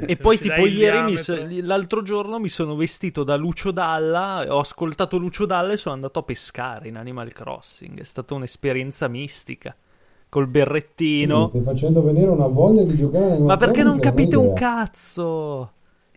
E 0.07 0.15
se 0.15 0.17
poi 0.17 0.37
ci 0.39 0.43
tipo 0.45 0.67
ieri, 0.67 1.03
mi 1.03 1.17
so- 1.17 1.39
l'altro 1.63 2.03
giorno 2.03 2.41
mi 2.41 2.49
sono 2.49 2.75
vestito 2.75 3.23
da 3.23 3.37
Lucio 3.37 3.71
Dalla, 3.71 4.45
ho 4.49 4.59
ascoltato 4.59 5.19
Lucio 5.19 5.47
Dalla 5.47 5.73
e 5.73 5.77
sono 5.77 5.95
andato 5.95 6.19
a 6.19 6.23
pescare 6.25 6.89
in 6.89 6.97
Animal 6.97 7.33
Crossing. 7.33 8.01
È 8.01 8.05
stata 8.05 8.35
un'esperienza 8.35 9.07
mistica. 9.09 9.75
Col 10.29 10.45
Mi 10.47 10.51
berrettino. 10.51 11.45
stai 11.47 11.61
facendo 11.63 12.03
venire 12.03 12.29
una 12.29 12.49
voglia 12.49 12.83
di 12.83 12.95
giocare 12.97 13.25
a 13.25 13.29
Animal 13.29 13.47
Ma 13.47 13.57
perché 13.57 13.83
non 13.83 13.99
capite 14.01 14.37
un 14.37 14.53
cazzo? 14.53 15.73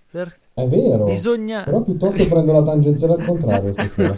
Per- 0.09 0.39
È 0.53 0.65
vero. 0.65 1.05
Bisogna... 1.05 1.63
Però 1.63 1.81
piuttosto 1.81 2.27
prendo 2.27 2.51
la 2.51 2.61
tangenziale 2.61 3.13
al 3.13 3.25
contrario 3.25 3.71
stasera. 3.73 4.15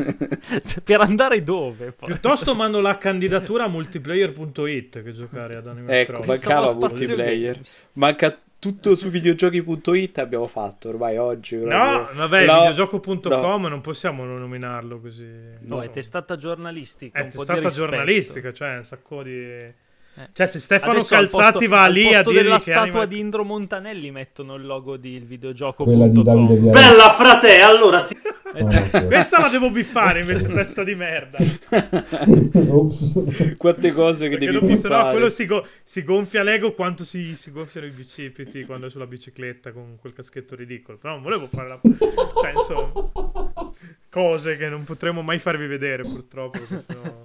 per 0.84 1.02
andare 1.02 1.44
dove? 1.44 1.92
Poi? 1.92 2.10
Piuttosto 2.10 2.56
mando 2.56 2.80
la 2.80 2.98
candidatura 2.98 3.66
a 3.66 3.68
multiplayer.it 3.68 5.04
che 5.04 5.12
giocare 5.12 5.56
ad 5.56 5.68
Animal 5.68 5.94
Ecco, 5.94 6.20
Crossing. 6.20 6.52
Mancava 6.52 6.74
multiplayer. 6.76 7.54
Games. 7.54 7.88
Manca 7.94 8.38
tutto 8.58 8.96
su 8.96 9.10
videogiochi.it 9.10 10.18
abbiamo 10.20 10.48
fatto 10.48 10.88
ormai 10.90 11.18
oggi. 11.18 11.58
No, 11.58 11.64
proprio. 11.68 12.16
vabbè, 12.16 12.46
No, 12.46 12.60
videogioco.com 12.60 13.66
non 13.68 13.82
possiamo 13.82 14.24
non 14.24 14.40
nominarlo 14.40 15.02
così. 15.02 15.28
No, 15.60 15.82
è 15.82 15.90
testata 15.90 16.36
giornalistica. 16.36 17.20
È 17.20 17.24
un 17.24 17.30
po' 17.30 17.40
di 17.40 17.44
stata 17.44 17.60
rispetto. 17.60 17.86
giornalistica, 17.86 18.54
cioè 18.54 18.78
un 18.78 18.84
sacco 18.84 19.22
di... 19.22 19.74
Cioè, 20.32 20.46
se 20.46 20.60
Stefano 20.60 20.92
Adesso 20.92 21.16
al 21.16 21.30
Calzati 21.30 21.52
posto- 21.54 21.70
va 21.70 21.88
lì 21.88 22.14
a 22.14 22.22
dire 22.22 22.44
della 22.44 22.56
che 22.56 22.62
statua 22.62 22.82
Animal... 22.82 23.08
di 23.08 23.20
Indro 23.20 23.44
Montanelli 23.44 24.12
mettono 24.12 24.56
il 24.56 24.66
logo 24.66 24.96
di 24.96 25.14
il 25.14 25.26
videogioco. 25.26 25.84
Quella 25.86 26.08
di 26.08 26.22
Davide 26.22 26.56
Viale. 26.56 26.80
Bella 26.80 27.14
frate, 27.14 27.62
allora 27.62 28.04
ti... 28.04 28.16
Eh, 28.56 28.62
ok. 28.62 29.08
Questa 29.10 29.40
la 29.40 29.50
devo 29.50 29.72
biffare 29.72 30.20
invece 30.20 30.48
testa 30.54 30.84
di 30.84 30.94
merda. 30.94 31.40
Ops. 32.70 33.56
Quante 33.58 33.92
cose 33.92 34.30
che 34.30 34.38
Perché 34.38 34.52
devi 34.52 34.68
dopo 34.68 34.80
se 34.80 34.88
no 34.88 34.94
fare. 34.96 35.12
quello 35.12 35.30
si, 35.32 35.46
go- 35.48 35.66
si 35.84 36.04
gonfia 36.04 36.44
l'ego 36.44 36.74
quanto 36.74 37.04
si, 37.04 37.36
si 37.36 37.52
gonfiano 37.52 37.88
i 37.88 37.90
bicipiti 37.90 38.64
quando 38.66 38.86
è 38.86 38.90
sulla 38.92 39.08
bicicletta 39.08 39.72
con 39.72 39.98
quel 40.00 40.14
caschetto 40.14 40.56
ridicolo. 40.56 41.00
Però 41.00 41.14
non 41.14 41.24
volevo 41.24 41.50
fare 41.52 41.68
la... 41.68 41.80
cioè, 41.82 42.52
insomma, 42.52 42.92
cose 44.10 44.56
che 44.56 44.70
non 44.70 44.84
potremo 44.84 45.24
mai 45.24 45.40
farvi 45.40 45.66
vedere 45.66 46.04
purtroppo. 46.04 46.60
perché 46.60 46.86
sennò... 46.88 47.24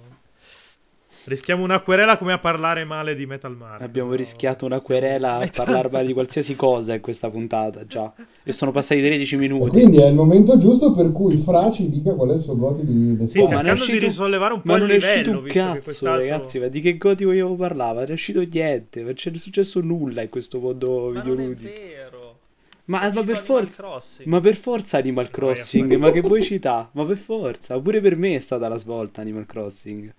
Rischiamo 1.29 1.63
una 1.63 1.79
querela 1.79 2.17
come 2.17 2.33
a 2.33 2.39
parlare 2.39 2.85
male 2.85 3.13
di 3.15 3.27
Metal 3.27 3.55
Mario. 3.55 3.85
Abbiamo 3.85 4.09
No. 4.09 4.15
rischiato 4.15 4.65
una 4.65 4.79
querela 4.79 5.35
a 5.35 5.39
Metal- 5.39 5.63
parlare 5.63 5.89
male 5.91 6.07
di 6.07 6.13
qualsiasi 6.13 6.55
cosa 6.55 6.95
in 6.95 7.01
questa 7.01 7.29
puntata 7.29 7.85
già. 7.85 8.11
E 8.43 8.51
sono 8.51 8.71
passati 8.71 8.99
13 8.99 9.35
E 9.35 9.37
minuti. 9.37 9.69
quindi 9.69 10.01
è 10.01 10.07
il 10.07 10.15
momento 10.15 10.57
giusto 10.57 10.91
per 10.91 11.11
cui 11.11 11.37
Fra 11.37 11.69
ci 11.69 11.87
dica 11.87 12.15
qual 12.15 12.31
è 12.31 12.33
il 12.33 12.39
suo 12.39 12.55
goti 12.57 12.83
di 12.83 12.93
Sì, 12.93 13.11
Oh, 13.11 13.15
d'estate. 13.15 13.41
ma 13.41 13.45
ne 13.45 13.45
è 13.45 13.53
cercando 13.55 13.73
di 13.75 13.79
uscito- 13.91 14.05
risollevare 14.07 14.53
un 14.55 14.61
po' 14.61 14.67
Ma 14.71 14.73
il 14.77 14.81
non 14.81 14.89
è 14.89 14.93
livello, 14.93 15.13
uscito 15.19 15.37
un 15.37 15.45
cazzo, 15.45 15.81
quest'altro- 15.83 16.19
ragazzi. 16.21 16.59
Ma 16.59 16.67
di 16.67 16.81
che 16.81 16.97
goti 16.97 17.23
vogliamo 17.25 17.55
parlare? 17.55 17.99
Non 17.99 18.09
è 18.09 18.13
uscito 18.13 18.41
niente. 18.41 19.01
Non 19.03 19.13
c'è 19.13 19.31
successo 19.35 19.79
nulla 19.81 20.21
in 20.23 20.29
questo 20.29 20.59
mondo 20.59 20.87
Ma 20.89 20.97
non 21.05 21.17
è 21.17 21.21
videoludico. 21.21 21.69
vero. 21.71 22.37
Ma, 22.85 23.01
È 23.01 23.01
ma 23.01 23.07
uscito 23.09 23.23
per 23.25 23.35
Animal 23.35 23.45
forza. 23.45 23.83
Crossing. 23.83 24.27
Ma 24.27 24.39
per 24.41 24.55
forza 24.55 24.97
Animal 24.97 25.29
Crossing, 25.29 25.95
ma 25.97 26.11
che 26.11 26.21
vuoi 26.21 26.41
citare? 26.41 26.87
Ma 26.93 27.05
per 27.05 27.17
forza, 27.17 27.79
pure 27.79 28.01
per 28.01 28.15
me 28.15 28.35
è 28.35 28.39
stata 28.39 28.67
la 28.67 28.77
svolta 28.77 29.21
Animal 29.21 29.45
Crossing. 29.45 30.11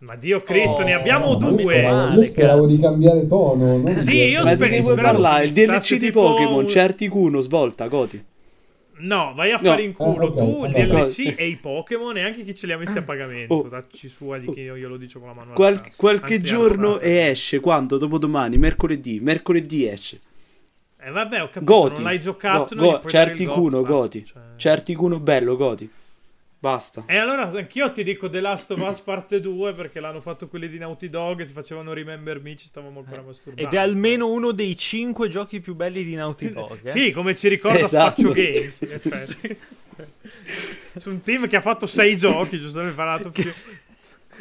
Ma 0.00 0.16
Dio 0.16 0.40
Cristo, 0.40 0.80
Oh, 0.80 0.84
ne 0.84 0.94
abbiamo 0.94 1.32
No, 1.32 1.38
ma 1.38 1.46
io 1.48 1.50
due. 1.56 1.60
speravo, 1.74 2.14
io 2.14 2.22
speravo 2.22 2.66
di 2.66 2.78
cambiare 2.78 3.26
tono. 3.26 3.76
non 3.76 3.94
Sì, 3.94 4.10
di 4.10 4.24
io 4.30 4.42
Ma 4.44 4.54
di 4.54 4.68
che 4.68 4.82
speravo 4.82 5.02
parlare? 5.02 5.44
Il 5.44 5.52
che 5.52 5.66
DLC 5.66 5.92
di 5.92 5.98
tipo 5.98 6.22
Pokémon, 6.22 6.54
un- 6.64 6.68
certi 6.68 7.08
Kuno, 7.08 7.40
svolta, 7.42 7.86
goti. 7.86 8.24
No, 9.02 9.32
vai 9.34 9.50
a 9.50 9.58
No. 9.60 9.68
fare 9.70 9.82
in 9.82 9.92
culo 9.94 10.26
Ah, 10.26 10.28
ok, 10.28 10.36
tu, 10.36 10.64
il 10.66 10.74
allora. 10.76 11.04
DLC 11.04 11.34
e 11.36 11.46
i 11.48 11.56
Pokémon 11.56 12.16
e 12.16 12.22
anche 12.24 12.44
chi 12.44 12.54
ce 12.54 12.66
li 12.66 12.72
ha 12.72 12.78
messi 12.78 12.96
a 12.98 13.02
pagamento. 13.02 13.54
Oh. 13.54 13.62
Dacci 13.68 14.08
sua 14.08 14.38
di 14.38 14.50
chi 14.52 14.60
io 14.60 14.76
glielo 14.76 14.96
dico 14.96 15.18
con 15.18 15.28
la 15.28 15.34
mano 15.34 15.52
Qual- 15.54 15.80
qualche 15.96 16.34
Anzi, 16.34 16.44
giorno 16.46 16.98
e 16.98 17.16
esce 17.28 17.60
quando? 17.60 17.96
Dopodomani, 17.98 18.56
mercoledì. 18.58 19.20
Mercoledì 19.20 19.86
esce. 19.86 20.20
Eh 21.02 21.10
vabbè, 21.10 21.42
ho 21.42 21.46
capito, 21.50 21.64
Goti. 21.72 21.94
non 21.94 22.02
l'hai 22.04 22.20
giocato, 22.20 22.74
gli 22.74 22.78
go- 22.78 23.02
certi 23.06 23.42
il 23.42 23.48
basta, 23.48 23.90
goti. 23.92 24.24
cioè. 24.26 24.42
Certi 24.56 24.94
Kuno 24.94 25.18
bello, 25.18 25.56
goti. 25.56 25.90
Basta. 26.62 27.04
E 27.06 27.16
allora 27.16 27.48
anch'io 27.48 27.90
ti 27.90 28.02
dico 28.02 28.28
The 28.28 28.40
Last 28.40 28.70
of 28.72 28.80
Us 28.80 29.00
parte 29.00 29.40
2 29.40 29.72
perché 29.72 29.98
l'hanno 29.98 30.20
fatto 30.20 30.46
quelli 30.46 30.68
di 30.68 30.76
Naughty 30.76 31.08
Dog 31.08 31.40
e 31.40 31.46
si 31.46 31.54
facevano 31.54 31.94
Remember 31.94 32.38
Me, 32.42 32.54
ci 32.54 32.66
stavamo 32.66 32.98
ancora 33.00 33.22
masturbando. 33.22 33.66
Ed 33.66 33.74
è 33.74 33.80
almeno 33.80 34.28
uno 34.30 34.52
dei 34.52 34.76
cinque 34.76 35.28
giochi 35.28 35.60
più 35.60 35.74
belli 35.74 36.04
di 36.04 36.14
Naughty 36.14 36.52
Dog. 36.52 36.80
eh? 36.82 36.90
Sì, 36.90 37.12
come 37.12 37.34
ci 37.34 37.48
ricorda 37.48 37.78
Esatto. 37.84 38.20
Spaccio 38.20 38.32
Games, 38.34 38.80
in 38.82 38.92
effetti. 38.92 39.58
Su 40.98 41.08
un 41.10 41.22
team 41.22 41.46
che 41.48 41.56
ha 41.56 41.60
fatto 41.62 41.86
sei 41.86 42.16
giochi, 42.16 42.58
giustamente 42.60 42.94
parlato 42.94 43.30
più... 43.30 43.50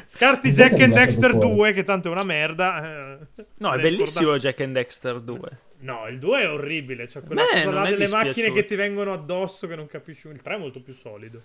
Scarti 0.06 0.50
Jack 0.50 0.80
and 0.82 0.94
Dexter 0.94 1.32
fuori? 1.32 1.48
2, 1.56 1.74
che 1.74 1.84
tanto 1.84 2.10
è 2.10 2.12
una 2.12 2.24
merda. 2.24 3.18
eh. 3.38 3.44
No, 3.58 3.72
è 3.74 3.80
bellissimo 3.82 4.38
Jack 4.38 4.60
and 4.62 4.74
Dexter 4.74 5.20
2. 5.22 5.40
No, 5.82 6.08
il 6.10 6.18
2 6.20 6.42
è 6.42 6.50
orribile. 6.50 7.08
Cioè 7.08 7.22
quella 7.22 7.44
Beh, 7.44 7.60
delle 7.64 7.96
dispiaciuto. 7.96 8.16
macchine 8.16 8.52
che 8.52 8.66
ti 8.66 8.76
vengono 8.76 9.14
addosso 9.14 9.68
che 9.68 9.76
non 9.76 9.86
capisci. 9.86 10.28
Il 10.28 10.42
3 10.42 10.56
è 10.56 10.58
molto 10.58 10.82
più 10.82 10.94
solido. 10.94 11.42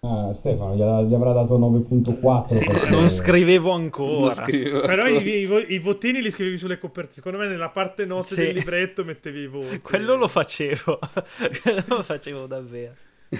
Ah, 0.00 0.32
Stefano 0.32 0.74
gli, 0.74 1.08
gli 1.08 1.14
avrà 1.14 1.32
dato 1.32 1.58
9.4 1.58 2.58
perché- 2.64 2.90
Non 2.90 3.08
scrivevo 3.10 3.72
ancora. 3.72 4.20
Non 4.20 4.32
scrivo. 4.32 4.80
Però 4.80 5.06
i, 5.08 5.26
i 5.26 5.46
vo- 5.46 5.58
i 5.58 5.78
votini 5.80 6.22
li 6.22 6.30
scrivevi 6.30 6.56
sulle 6.56 6.78
copertine. 6.78 7.14
Secondo 7.16 7.38
me 7.38 7.48
nella 7.48 7.68
parte 7.70 8.04
note 8.04 8.26
Sì. 8.26 8.36
del 8.36 8.54
libretto 8.54 9.04
mettevi 9.04 9.40
i 9.40 9.46
voti. 9.48 9.80
Quello 9.80 10.14
lo 10.14 10.28
facevo. 10.28 10.98
Quello 11.62 11.82
lo 11.86 12.02
facevo 12.02 12.46
davvero. 12.46 12.92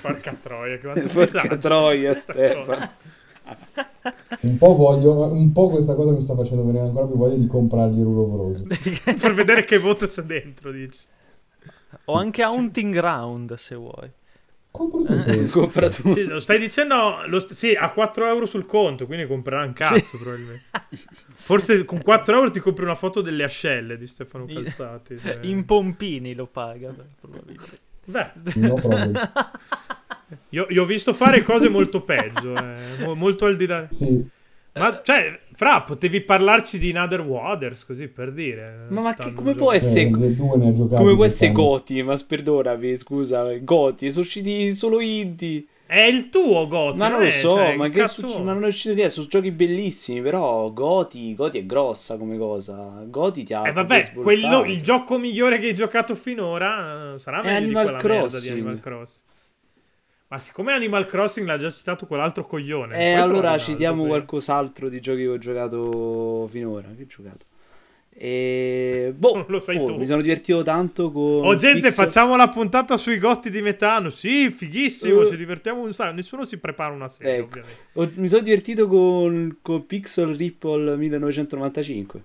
Porca 0.03 0.37
troia, 0.43 0.79
Porca 0.83 1.01
disagio. 1.01 1.59
troia, 1.59 2.17
Stefano. 2.19 2.91
Un 4.41 4.59
po' 4.59 4.75
voglio, 4.75 5.33
un 5.33 5.53
po' 5.53 5.71
questa 5.71 5.95
cosa 5.95 6.11
mi 6.11 6.21
sta 6.21 6.35
facendo 6.35 6.65
venire 6.65 6.85
ancora 6.85 7.07
più 7.07 7.17
voglia 7.17 7.37
di 7.37 7.47
comprargli 7.47 8.03
Rule 8.03 8.21
of 8.21 8.37
Rose. 8.37 9.15
Per 9.15 9.33
vedere 9.33 9.65
che 9.65 9.79
voto 9.79 10.07
c'è 10.09 10.23
dentro, 10.23 10.71
dici. 10.73 11.07
Ho 12.07 12.15
anche 12.15 12.45
Hunting 12.45 12.93
Ground 12.93 13.55
se 13.55 13.75
vuoi. 13.77 14.11
Compro 14.71 15.03
tutto. 15.03 15.47
Compra 15.51 15.89
tu. 15.89 16.11
Sì, 16.13 16.25
lo 16.25 16.41
stai 16.41 16.59
dicendo? 16.59 17.23
lo 17.27 17.41
st- 17.41 17.55
sì, 17.55 17.73
ha 17.75 17.91
4 17.91 18.27
euro 18.27 18.47
sul 18.47 18.67
conto, 18.67 19.07
quindi 19.07 19.27
comprerà 19.27 19.65
un 19.65 19.73
cazzo 19.73 19.99
Sì. 19.99 20.17
probabilmente. 20.19 20.65
Forse 21.37 21.85
con 21.85 22.03
4 22.03 22.37
euro 22.37 22.51
ti 22.51 22.61
compri 22.61 22.85
una 22.85 22.95
foto 22.95 23.21
delle 23.23 23.45
ascelle 23.45 23.97
di 23.97 24.07
Stefano 24.07 24.45
Calzati. 24.47 25.19
cioè. 25.23 25.39
In 25.43 25.65
pompini 25.65 26.35
lo 26.35 26.47
paga. 26.47 26.95
probabilmente. 27.21 27.79
Beh, 28.05 28.31
No 28.57 28.77
io, 30.51 30.67
io 30.69 30.83
ho 30.83 30.87
visto 30.87 31.13
fare 31.13 31.43
cose 31.43 31.69
molto 31.69 32.03
peggio, 32.03 32.55
eh, 32.55 32.97
mo- 33.01 33.15
molto 33.15 33.47
al 33.47 33.57
di 33.57 33.67
là. 33.67 33.87
Sì, 33.89 34.27
Ma, 34.79 35.01
cioè, 35.03 35.39
fra, 35.55 35.83
potevi 35.83 36.21
parlarci 36.21 36.79
di 36.79 36.91
Another 36.91 37.21
Waters, 37.21 37.85
così 37.85 38.09
per 38.09 38.33
dire. 38.33 38.87
Ma, 38.89 39.01
ma 39.01 39.15
che, 39.15 39.35
come 39.35 39.51
un 39.51 39.57
può 39.57 39.73
essere... 39.73 40.03
eh, 40.03 40.17
le 40.17 40.35
due 40.35 40.57
ne 40.57 40.69
ha 40.69 40.73
giocate. 40.73 41.03
Come 41.03 41.15
può 41.15 41.25
essere. 41.25 41.53
Goti? 41.53 42.03
Ma 42.03 42.17
perdonami, 42.27 42.97
scusa, 42.97 43.57
Goti, 43.59 44.11
sono 44.11 44.25
usciti 44.25 44.75
solo 44.75 45.01
indie. 45.01 45.65
È 45.89 46.03
il 46.03 46.29
tuo 46.29 46.67
Gotti, 46.69 46.99
Ma 46.99 47.09
non 47.09 47.25
lo 47.25 47.31
so, 47.31 47.57
Cioè, 47.57 47.77
ma 47.77 47.89
che 47.89 48.07
succe- 48.09 48.41
ma 48.41 48.53
non 48.53 48.65
è 48.65 48.67
uscito 48.67 48.93
idea, 48.93 49.09
sono 49.09 49.27
giochi 49.27 49.51
bellissimi, 49.51 50.21
però 50.21 50.71
Goti, 50.71 51.35
Goti 51.35 51.57
è 51.61 51.65
grossa 51.65 52.19
come 52.19 52.37
cosa. 52.37 53.03
Goti 53.07 53.43
ti 53.43 53.55
ha 53.55 53.67
Eh 53.67 53.73
proprio 53.73 53.99
vabbè, 54.01 54.13
quello, 54.13 54.65
il 54.65 54.83
gioco 54.83 55.17
migliore 55.17 55.59
che 55.59 55.69
hai 55.69 55.75
giocato 55.75 56.15
finora 56.15 57.15
eh, 57.15 57.19
sarà 57.19 57.43
meglio 57.43 57.57
Animal 57.57 57.87
di 57.87 57.91
quella 58.01 58.17
merda 58.19 58.25
di 58.27 58.29
Crossing. 58.29 58.53
Animal 58.53 58.81
Crossing. 58.81 59.27
Ma 60.29 60.39
siccome 60.39 60.73
Animal 60.73 61.07
Crossing 61.07 61.47
l'ha 61.47 61.57
già 61.57 61.71
citato 61.71 62.07
quell'altro 62.07 62.45
coglione. 62.45 62.99
Eh, 62.99 63.13
allora 63.15 63.53
un 63.53 63.59
citiamo 63.59 64.03
altro, 64.03 64.09
qualcos'altro 64.17 64.89
di 64.91 65.01
giochi 65.01 65.23
che 65.23 65.29
ho 65.29 65.39
giocato 65.39 66.47
finora. 66.49 66.89
Che 66.95 67.03
ho 67.03 67.07
giocato? 67.07 67.47
E... 68.21 69.15
Boh, 69.17 69.35
Non 69.37 69.45
lo 69.49 69.61
sai 69.61 69.77
oh, 69.79 69.85
tu. 69.85 69.97
mi 69.97 70.05
sono 70.05 70.21
divertito 70.21 70.63
tanto 70.63 71.11
con... 71.13 71.47
Oh 71.47 71.55
gente, 71.57 71.83
Pixel- 71.89 71.93
facciamo 72.05 72.37
la 72.37 72.49
puntata 72.49 72.97
sui 72.97 73.19
gotti 73.19 73.49
di 73.49 73.63
metano. 73.63 74.11
Sì, 74.11 74.51
fighissimo, 74.51 75.21
Uh. 75.21 75.29
ci 75.29 75.37
divertiamo 75.37 75.81
un 75.83 75.93
sacco. 75.95 76.15
Nessuno 76.15 76.45
si 76.45 76.59
prepara 76.59 76.93
una 76.93 77.09
serie, 77.09 77.37
Ecco. 77.37 77.47
ovviamente. 77.47 77.81
Ho- 77.95 78.11
mi 78.15 78.29
sono 78.29 78.43
divertito 78.43 78.87
con, 78.89 79.59
con 79.63 79.87
Pixel 79.87 80.35
Ripple 80.37 80.97
1995. 80.97 82.23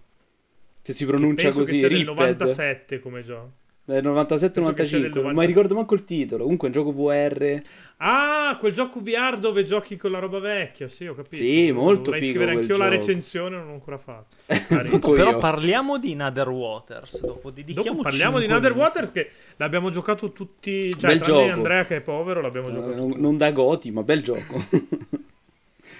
Se 0.82 0.92
si 0.94 1.06
pronuncia 1.06 1.44
Penso 1.46 1.60
che 1.60 1.66
così, 1.66 1.78
sia 1.78 1.88
del 1.88 1.98
Ripped. 2.00 2.14
97 2.16 3.00
come 3.00 3.24
gioco. 3.24 3.52
Del 3.86 4.02
Penso 4.02 4.74
che 4.74 4.86
sia 4.86 5.00
del 5.00 5.10
97-95, 5.12 5.14
non 5.16 5.24
90. 5.24 5.40
mi 5.42 5.46
ricordo 5.46 5.76
manco 5.76 5.94
il 5.96 6.06
titolo. 6.06 6.44
Comunque 6.44 6.70
è 6.70 6.72
un 6.72 6.78
gioco 6.84 6.94
VR. 6.94 7.62
Ah, 7.98 8.56
quel 8.58 8.72
gioco 8.72 9.02
VR 9.02 9.38
dove 9.38 9.66
giochi 9.66 9.98
con 9.98 10.12
la 10.12 10.20
roba 10.20 10.40
vecchia. 10.40 10.88
Sì, 10.88 11.06
ho 11.06 11.14
capito. 11.14 11.36
Sì, 11.36 11.70
molto 11.74 12.12
Vorrei 12.12 12.20
figo 12.22 12.32
scrivere 12.32 12.52
quel 12.54 12.64
anch'io 12.64 12.78
la 12.78 12.88
recensione, 12.90 13.58
non 13.58 13.68
l'ho 13.68 13.74
ancora 13.74 13.98
fatto. 13.98 14.36
Manco 14.74 15.12
Però 15.12 15.32
io. 15.32 15.38
parliamo 15.38 15.98
di 15.98 16.16
Nether 16.16 16.48
Waters. 16.48 17.20
Dopo 17.26 17.50
dedichiamo 17.50 17.90
Dopo 17.90 18.02
parliamo 18.04 18.40
di 18.40 18.48
Nether 18.48 18.72
minuti. 18.74 18.80
Waters 18.80 19.12
che 19.12 19.30
l'abbiamo 19.58 19.90
giocato 19.90 20.32
tutti, 20.32 20.90
cioè 20.98 21.12
Bel 21.12 21.22
gioco. 21.22 21.50
Andrea 21.52 21.84
che 21.86 21.98
è 21.98 22.02
povero, 22.02 22.40
l'abbiamo 22.40 22.70
Eh, 22.70 22.74
giocato 22.74 22.96
non, 22.96 23.14
non 23.18 23.36
da 23.38 23.52
Goti, 23.52 23.92
ma 23.92 24.02
bel 24.04 24.24
gioco. 24.24 24.64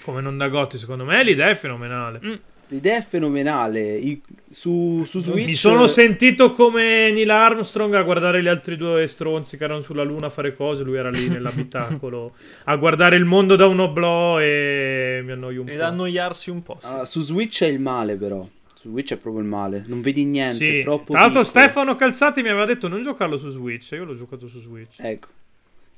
come 0.06 0.22
non 0.22 0.38
da 0.38 0.48
Gotti, 0.48 0.78
secondo 0.78 1.04
me 1.04 1.22
l'idea 1.22 1.50
è 1.50 1.56
fenomenale. 1.56 2.20
Mm. 2.24 2.34
L'idea 2.74 2.98
è 2.98 3.02
fenomenale. 3.04 3.96
I- 3.96 4.22
su, 4.50 5.04
su 5.06 5.20
Switch. 5.20 5.46
Mi 5.46 5.54
sono 5.54 5.88
sentito 5.88 6.52
come 6.52 7.12
Neil 7.12 7.30
Armstrong 7.30 7.94
a 7.94 8.02
guardare 8.02 8.42
gli 8.42 8.48
altri 8.48 8.76
due 8.78 9.06
stronzi 9.08 9.58
che 9.58 9.64
erano 9.64 9.82
sulla 9.82 10.04
luna 10.04 10.26
a 10.26 10.30
fare 10.30 10.56
cose, 10.56 10.84
lui 10.84 10.98
era 10.98 11.10
lì 11.12 11.28
nell'abitacolo 11.30 12.34
a 12.66 12.76
guardare 12.76 13.16
il 13.16 13.26
mondo 13.26 13.56
da 13.56 13.68
un 13.68 13.80
oblò 13.80 14.40
e 14.42 15.22
mi 15.24 15.32
annoio 15.32 15.62
un 15.62 15.70
Ed 15.70 15.78
po'. 15.78 15.84
annoiarsi 15.84 16.50
un 16.50 16.64
po'. 16.64 16.78
sì. 16.82 16.88
Ah, 16.88 17.06
su 17.06 17.22
Switch 17.22 17.62
è 17.64 17.68
il 17.68 17.80
male, 17.80 18.16
però. 18.16 18.48
Su 18.74 18.90
Switch 18.90 19.14
è 19.14 19.18
proprio 19.18 19.42
il 19.44 19.48
male. 19.50 19.84
Non 19.88 20.02
vedi 20.02 20.26
niente. 20.26 20.56
Sì, 20.56 20.78
è 20.80 20.82
troppo 20.84 21.12
tra 21.14 21.22
l'altro. 21.22 21.44
Stefano 21.44 21.96
Calzati 21.96 22.42
mi 22.42 22.50
aveva 22.50 22.66
detto 22.66 22.88
non 22.88 23.02
giocarlo 23.04 23.38
su 23.38 23.50
Switch, 23.50 23.92
io 23.92 24.04
l'ho 24.04 24.18
giocato 24.18 24.48
su 24.48 24.60
Switch. 24.60 24.96
Ecco. 24.98 25.28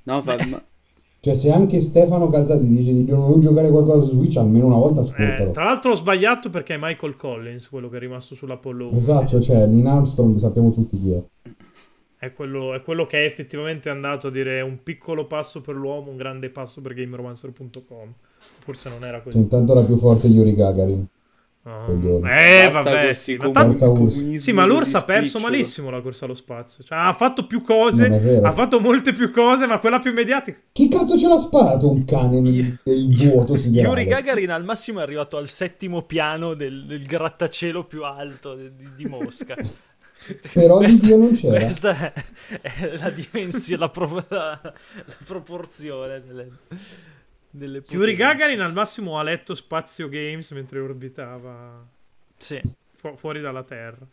No, 0.03 0.21
fa- 0.21 0.37
ma- 0.47 0.63
Cioè, 1.25 1.33
se 1.33 1.51
anche 1.51 1.79
Stefano 1.79 2.27
Calzati 2.27 2.67
dice 2.67 2.93
di 2.93 3.03
non 3.09 3.39
giocare 3.39 3.71
qualcosa 3.71 4.01
su 4.05 4.09
Switch, 4.17 4.37
almeno 4.37 4.67
una 4.67 4.77
volta 4.77 4.99
Eh, 4.99 5.03
ascoltalo. 5.03 5.49
tra 5.51 5.63
l'altro 5.63 5.91
ho 5.93 5.95
sbagliato 5.95 6.51
perché 6.51 6.75
è 6.75 6.77
Michael 6.79 7.15
Collins 7.15 7.67
quello 7.67 7.89
che 7.89 7.97
è 7.97 7.99
rimasto 7.99 8.35
sull'Apollo 8.35 8.83
11. 8.83 8.95
Esatto, 8.99 9.39
cioè, 9.41 9.65
Neil 9.65 9.87
Armstrong 9.87 10.35
sappiamo 10.37 10.69
tutti 10.69 10.95
chi 10.97 11.13
è. 11.13 11.23
È 12.19 12.31
quello, 12.31 12.75
è 12.75 12.83
quello 12.83 13.07
che 13.07 13.23
è 13.23 13.25
effettivamente 13.25 13.89
andato 13.89 14.27
a 14.27 14.29
dire 14.29 14.61
un 14.61 14.83
piccolo 14.83 15.25
passo 15.25 15.61
per 15.61 15.73
l'uomo, 15.73 16.11
un 16.11 16.17
grande 16.17 16.51
passo 16.51 16.79
per 16.81 16.93
GameRomancer.com. 16.93 18.13
Forse 18.59 18.89
non 18.89 19.03
era 19.03 19.17
Cioè, 19.17 19.23
così. 19.23 19.37
intanto 19.39 19.71
era 19.71 19.81
più 19.81 19.95
forte 19.95 20.27
Yuri 20.27 20.53
Gagarin. 20.53 21.07
Coglione. 21.85 22.63
Eh, 22.65 22.69
basta 22.69 22.91
vabbè, 22.91 23.13
sì, 23.13 23.35
ma 23.37 23.49
tanto- 23.49 24.07
sì, 24.09 24.51
ma 24.51 24.65
l'URSS 24.65 24.93
ha 24.93 25.03
perso 25.03 25.39
malissimo 25.39 25.89
la 25.89 25.99
corsa 25.99 26.25
allo 26.25 26.35
spazio. 26.35 26.83
Cioè, 26.83 26.95
ha 26.97 27.13
fatto 27.13 27.47
più 27.47 27.61
cose, 27.61 28.05
ha 28.43 28.51
fatto 28.51 28.79
molte 28.79 29.13
più 29.13 29.31
cose, 29.31 29.65
ma 29.65 29.79
quella 29.79 29.97
più 29.97 30.13
mediatica. 30.13 30.57
Chi 30.71 30.87
cazzo 30.87 31.17
ce 31.17 31.27
l'ha 31.27 31.39
sparato 31.39 31.89
un 31.89 32.05
cane 32.05 32.39
nel, 32.39 32.77
nel 32.83 33.15
vuoto 33.15 33.55
siderale? 33.55 34.01
Yuri 34.01 34.05
Gagarin 34.09 34.51
al 34.51 34.63
massimo 34.63 34.99
è 34.99 35.01
arrivato 35.01 35.37
al 35.37 35.47
settimo 35.49 36.03
piano 36.03 36.53
del, 36.53 36.85
del 36.85 37.03
grattacielo 37.05 37.83
più 37.85 38.03
alto 38.03 38.53
di, 38.53 38.69
di- 38.95 39.05
Mosca. 39.05 39.55
Però 40.53 40.77
lì 40.79 40.85
Questa- 40.85 41.05
Dio 41.07 41.17
non 41.17 41.31
c'era. 41.33 41.59
Questa 41.63 42.13
è, 42.13 42.13
è 42.61 42.97
la 42.97 43.09
dimensione, 43.09 43.79
la, 43.81 43.89
pro- 43.89 44.25
la- 44.29 44.59
la 44.61 45.15
proporzione 45.25 46.21
delle, 46.25 46.49
delle 47.57 47.83
Yuri. 47.87 48.15
Gagarin 48.15 48.59
al 48.59 48.73
massimo 48.73 49.17
ha 49.19 49.23
letto 49.23 49.53
Spazio 49.55 50.09
Games 50.09 50.51
mentre 50.51 50.79
orbitava 50.79 51.85
Sì. 52.37 52.61
fu- 52.95 53.15
fuori 53.17 53.39
dalla 53.41 53.63
Terra. 53.63 54.05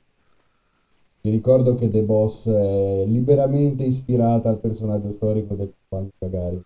Vi 1.24 1.30
ricordo 1.30 1.74
che 1.76 1.88
The 1.88 2.02
Boss 2.02 2.48
è 2.48 3.04
liberamente 3.06 3.84
ispirata 3.84 4.48
al 4.48 4.58
personaggio 4.58 5.10
storico 5.10 5.54
del 5.54 5.72
compagno 5.88 6.10
Gagarin. 6.18 6.62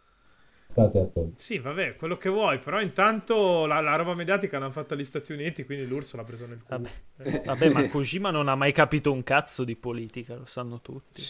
State 0.77 0.99
attenti. 0.99 1.33
Sì, 1.37 1.59
vabbè, 1.59 1.97
quello 1.97 2.19
che 2.19 2.29
vuoi, 2.29 2.59
però 2.59 2.83
intanto 2.83 3.65
la, 3.65 3.81
la 3.81 3.97
roba 3.97 4.15
mediatica 4.15 4.59
l'hanno 4.59 4.73
fatta 4.73 4.95
gli 4.95 5.07
Stati 5.07 5.33
Uniti, 5.33 5.65
quindi 5.65 5.87
l'URSS 5.87 6.15
l'ha 6.17 6.25
preso 6.25 6.47
nel 6.47 6.61
culo. 6.63 6.91
Vabbè. 7.17 7.43
Vabbè, 7.47 7.69
ma 7.71 7.89
Kojima 7.89 8.31
non 8.31 8.49
ha 8.49 8.55
mai 8.55 8.73
capito 8.73 9.11
un 9.11 9.23
cazzo 9.23 9.65
di 9.65 9.75
politica, 9.75 10.35
lo 10.35 10.45
sanno 10.45 10.83
tutti. 10.83 11.23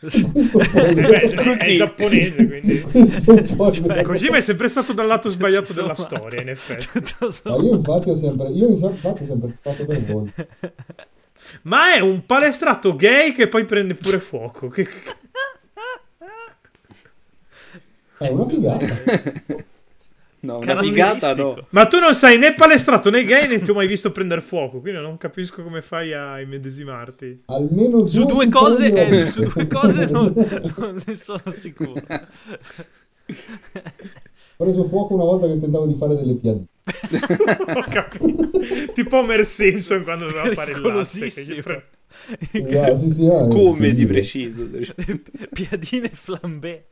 Eh 0.00 0.94
beh, 0.94 1.20
è, 1.20 1.74
giapponese, 1.76 2.46
quindi... 2.46 2.82
Eh, 2.82 4.02
Kojima 4.02 4.38
è 4.38 4.40
sempre 4.40 4.68
stato 4.68 4.94
dal 4.94 5.06
lato 5.06 5.28
sbagliato 5.28 5.74
della 5.74 5.88
Insomma, 5.88 6.08
storia, 6.08 6.40
in 6.40 6.48
effetti. 6.48 6.86
tutto 6.92 7.30
Ma 7.44 7.56
io 7.56 7.74
infatti 7.74 8.08
ho 8.08 8.14
sempre, 8.14 8.48
io 8.48 8.68
infatti 8.68 9.22
ho 9.22 9.26
sempre 9.26 9.58
fatto 9.60 9.84
per 9.84 10.02
voi. 10.02 10.32
Ma 11.62 11.94
è 11.94 12.00
un 12.00 12.24
palestrato 12.24 12.96
gay 12.96 13.32
che 13.32 13.48
poi 13.48 13.66
prende 13.66 13.94
pure 13.94 14.18
fuoco. 14.18 14.68
Che... 14.68 14.88
È 18.18 18.28
una 18.28 18.46
figata. 18.46 18.84
No, 20.44 20.58
una 20.58 20.78
figata 20.78 21.34
no. 21.34 21.66
Ma 21.70 21.86
tu 21.86 21.98
non 21.98 22.14
sei 22.14 22.36
né 22.36 22.54
palestrato 22.54 23.08
né 23.08 23.24
gay 23.24 23.48
né 23.48 23.62
ti 23.62 23.70
ho 23.70 23.74
mai 23.74 23.86
visto 23.86 24.12
prendere 24.12 24.42
fuoco, 24.42 24.80
quindi 24.80 25.00
non 25.00 25.16
capisco 25.16 25.62
come 25.62 25.80
fai 25.80 26.12
a 26.12 26.38
immedesimarti. 26.38 27.44
Almeno 27.46 28.04
Su 28.04 28.24
due 28.24 28.50
cose, 28.50 28.92
eh, 28.92 29.24
su 29.24 29.44
due 29.44 29.66
cose 29.66 30.04
non, 30.12 30.34
non 30.76 31.02
ne 31.06 31.14
sono 31.14 31.40
sicuro. 31.46 31.94
Ho 34.56 34.64
preso 34.64 34.84
fuoco 34.84 35.14
una 35.14 35.24
volta 35.24 35.46
che 35.46 35.58
tentavo 35.58 35.86
di 35.86 35.94
fare 35.94 36.14
delle 36.14 36.34
piadine. 36.34 36.66
Ho 37.74 37.84
capito. 37.88 38.50
tipo 38.92 39.16
Homer 39.16 39.46
Simpson 39.46 40.02
quando 40.02 40.26
doveva 40.26 40.52
fare 40.52 40.72
il 40.72 40.80
latte. 40.82 41.62
pre- 41.62 41.88
Esatto, 42.52 42.96
sì, 42.96 43.10
sì, 43.10 43.26
è 43.26 43.48
Come 43.48 43.90
di 43.92 44.06
preciso. 44.06 44.68
Piadine 45.52 46.08
flambé. 46.10 46.84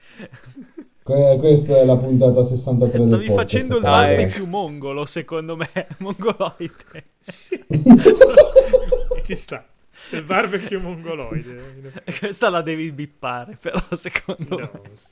Que- 1.02 1.36
questa 1.38 1.78
è 1.80 1.84
la 1.84 1.96
puntata 1.96 2.44
63 2.44 2.98
del 2.98 3.08
Stavi 3.08 3.26
podcast. 3.26 3.48
facendo 3.50 3.76
il. 3.78 3.84
Ah, 3.84 3.90
barbecue 3.90 4.46
mongolo, 4.46 5.04
secondo 5.06 5.56
me. 5.56 5.68
Mongoloide. 5.98 7.04
Sì. 7.18 7.60
Ci 9.24 9.34
sta. 9.34 9.66
Il 10.10 10.24
barbecue 10.24 10.76
mongoloide. 10.78 12.02
Questa 12.18 12.50
la 12.50 12.60
devi 12.60 12.90
bippare, 12.92 13.56
però, 13.60 13.80
secondo 13.94 14.58
No, 14.58 14.70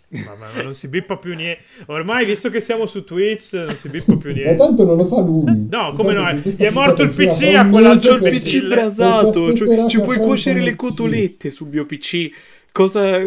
me. 0.09 0.24
ma, 0.24 0.35
ma 0.35 0.62
non 0.62 0.74
si 0.74 0.88
bippa 0.88 1.16
più 1.16 1.35
niente. 1.35 1.62
Ormai, 1.87 2.24
visto 2.26 2.50
che 2.50 2.61
siamo 2.61 2.87
su 2.87 3.03
Twitch, 3.05 3.53
non 3.55 3.74
si 3.76 3.88
bippa 3.88 4.16
più 4.16 4.31
Ma 4.31 4.37
niente. 4.37 4.55
tanto 4.57 4.85
non 4.85 4.96
lo 4.96 5.05
fa 5.07 5.20
lui. 5.20 5.66
No, 5.70 5.92
come 5.96 6.12
no, 6.12 6.22
Tanto 6.22 6.48
gli 6.50 6.57
è 6.57 6.70
morto 6.70 7.03
il 7.03 7.09
PC, 7.14 7.31
uscirà 7.31 7.50
ha 7.50 7.53
fra 7.53 7.62
un 7.62 7.70
quella 7.70 7.88
mese 7.90 8.09
c'ho 8.09 8.14
il 8.16 8.31
PC 8.31 8.66
brasato, 8.66 9.42
Perché 9.44 9.88
ci, 9.88 10.00
puoi 10.03 10.16
cuocere 10.18 10.61
le 10.61 10.76
cotolette 10.76 11.50
sul 11.50 11.68
mio 11.68 11.87
PC. 11.87 12.31
Cosa... 12.72 13.18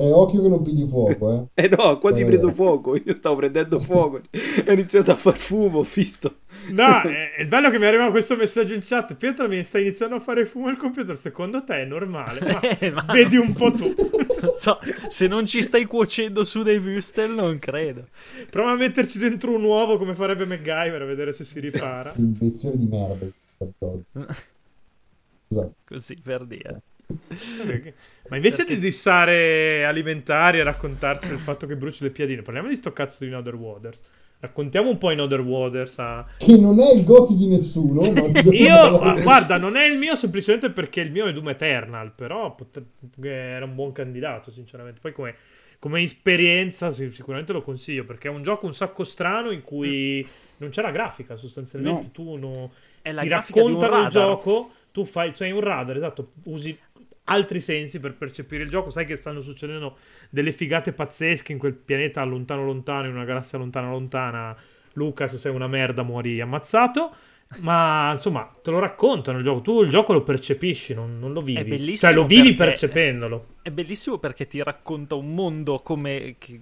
E 0.00 0.10
occhio 0.12 0.40
che 0.40 0.48
non 0.48 0.62
pigli 0.62 0.86
fuoco, 0.86 1.50
eh. 1.54 1.62
Eh 1.64 1.68
no, 1.68 1.76
ha 1.82 1.98
quasi 1.98 2.22
Eh. 2.22 2.24
preso 2.24 2.50
fuoco. 2.54 2.96
Io 2.96 3.14
stavo 3.14 3.36
prendendo 3.36 3.78
fuoco. 3.78 4.20
Ho 4.66 4.72
iniziato 4.72 5.10
a 5.10 5.14
far 5.16 5.36
fumo, 5.36 5.80
ho 5.80 5.86
visto. 5.92 6.36
No, 6.70 7.02
è, 7.02 7.34
è 7.36 7.46
bello 7.46 7.68
che 7.68 7.78
mi 7.78 7.84
arriva 7.84 8.10
questo 8.10 8.34
messaggio 8.34 8.72
in 8.72 8.80
chat. 8.82 9.14
Pietro 9.14 9.46
mi 9.46 9.62
sta 9.62 9.78
iniziando 9.78 10.14
a 10.14 10.18
fare 10.18 10.46
fumo 10.46 10.68
al 10.68 10.78
computer. 10.78 11.18
Secondo 11.18 11.62
te 11.64 11.80
è 11.80 11.84
normale? 11.84 12.40
Ma 12.52 12.60
Eh, 12.78 12.90
ma 12.90 13.04
vedi 13.12 13.36
un 13.36 13.46
so. 13.48 13.58
po' 13.58 13.72
tu. 13.72 13.94
Non 14.40 14.52
so, 14.54 14.78
se 15.08 15.26
non 15.26 15.44
ci 15.44 15.60
stai 15.60 15.84
cuocendo 15.84 16.44
su 16.44 16.62
dei 16.62 16.78
Wüstel, 16.78 17.32
non 17.32 17.58
credo. 17.58 18.06
Prova 18.48 18.70
a 18.70 18.76
metterci 18.76 19.18
dentro 19.18 19.54
un 19.54 19.62
uovo 19.64 19.98
come 19.98 20.14
farebbe 20.14 20.46
MacGyver 20.46 21.02
a 21.02 21.04
vedere 21.04 21.32
se 21.34 21.44
si 21.44 21.60
ripara. 21.60 22.10
L'invenzione 22.16 22.76
di 22.78 22.86
merda. 22.86 23.26
Scusate. 23.58 24.04
Così 25.84 26.16
per 26.22 26.44
dire. 26.46 26.80
Ma 28.28 28.36
invece 28.36 28.64
di 28.64 28.78
dissare 28.78 29.84
alimentari 29.84 30.60
e 30.60 30.62
raccontarci 30.62 31.32
il 31.32 31.38
fatto 31.38 31.66
che 31.66 31.76
bruci 31.76 32.04
le 32.04 32.10
piadine, 32.10 32.42
parliamo 32.42 32.68
di 32.68 32.76
sto 32.76 32.92
cazzo 32.92 33.18
di 33.20 33.26
In 33.26 33.36
Other 33.36 33.54
Waters. 33.54 34.00
Raccontiamo 34.38 34.88
un 34.88 34.96
po' 34.96 35.10
In 35.10 35.20
Other 35.20 35.40
Waters 35.40 35.98
a... 35.98 36.26
Che 36.38 36.56
non 36.56 36.80
è 36.80 36.94
il 36.94 37.04
goti 37.04 37.34
di 37.34 37.46
nessuno, 37.46 38.00
Io, 38.52 39.20
guarda, 39.20 39.58
non 39.58 39.76
è 39.76 39.84
il 39.84 39.98
mio 39.98 40.14
semplicemente 40.16 40.70
perché 40.70 41.02
il 41.02 41.10
mio 41.10 41.26
è 41.26 41.32
Doom 41.32 41.50
Eternal, 41.50 42.12
però 42.14 42.54
potre- 42.54 42.86
era 43.20 43.66
un 43.66 43.74
buon 43.74 43.92
candidato, 43.92 44.50
sinceramente. 44.50 44.98
Poi 44.98 45.12
come, 45.12 45.34
come 45.78 46.00
esperienza 46.00 46.90
sì, 46.90 47.10
sicuramente 47.10 47.52
lo 47.52 47.60
consiglio, 47.60 48.04
perché 48.04 48.28
è 48.28 48.30
un 48.30 48.42
gioco 48.42 48.64
un 48.64 48.74
sacco 48.74 49.04
strano 49.04 49.50
in 49.50 49.60
cui 49.60 50.26
non 50.58 50.70
c'è 50.70 50.80
la 50.80 50.90
grafica, 50.90 51.36
sostanzialmente. 51.36 52.06
No. 52.06 52.10
Tu 52.10 52.36
no- 52.36 52.72
È 53.02 53.12
la 53.12 53.20
ti 53.20 53.28
grafica 53.28 53.60
di 53.60 53.66
un 53.66 53.72
raccontano 53.78 54.04
il 54.04 54.08
gioco, 54.10 54.70
tu 54.90 55.04
fai, 55.04 55.34
cioè 55.34 55.50
un 55.50 55.60
radar, 55.60 55.96
esatto, 55.96 56.32
usi 56.44 56.78
altri 57.30 57.60
sensi 57.60 58.00
per 58.00 58.14
percepire 58.14 58.64
il 58.64 58.70
gioco, 58.70 58.90
sai 58.90 59.06
che 59.06 59.16
stanno 59.16 59.40
succedendo 59.40 59.96
delle 60.28 60.52
figate 60.52 60.92
pazzesche 60.92 61.52
in 61.52 61.58
quel 61.58 61.74
pianeta 61.74 62.22
lontano 62.24 62.64
lontano, 62.64 63.06
in 63.08 63.14
una 63.14 63.24
galassia 63.24 63.58
lontana 63.58 63.88
lontana. 63.88 64.56
Luca, 64.94 65.28
se 65.28 65.38
sei 65.38 65.54
una 65.54 65.68
merda 65.68 66.02
muori 66.02 66.40
ammazzato. 66.40 67.14
Ma 67.58 68.12
insomma, 68.12 68.48
te 68.62 68.70
lo 68.70 68.78
raccontano 68.78 69.38
il 69.38 69.44
gioco. 69.44 69.60
Tu 69.60 69.82
il 69.82 69.90
gioco 69.90 70.12
lo 70.12 70.22
percepisci, 70.22 70.94
non, 70.94 71.18
non 71.18 71.32
lo 71.32 71.40
vivi. 71.42 71.60
È 71.60 71.64
bellissimo 71.64 72.10
cioè, 72.12 72.20
lo 72.20 72.26
vivi 72.26 72.54
percependolo. 72.54 73.46
È 73.62 73.70
bellissimo 73.70 74.18
perché 74.18 74.46
ti 74.46 74.62
racconta 74.62 75.14
un 75.14 75.34
mondo 75.34 75.78
come 75.78 76.36
che, 76.38 76.60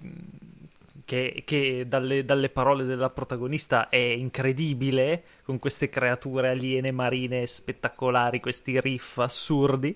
che- 1.05 1.43
che 1.45 1.85
dalle, 1.87 2.23
dalle 2.25 2.49
parole 2.49 2.85
della 2.85 3.09
protagonista 3.09 3.89
è 3.89 3.97
incredibile, 3.97 5.23
con 5.43 5.57
queste 5.59 5.89
creature 5.89 6.49
aliene 6.49 6.91
marine 6.91 7.45
spettacolari, 7.45 8.39
questi 8.39 8.79
riff 8.79 9.17
assurdi, 9.19 9.95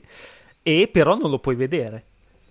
e 0.64 0.90
però 0.92 1.16
non 1.18 1.30
lo 1.30 1.40
puoi 1.40 1.56
vedere. 1.56 2.04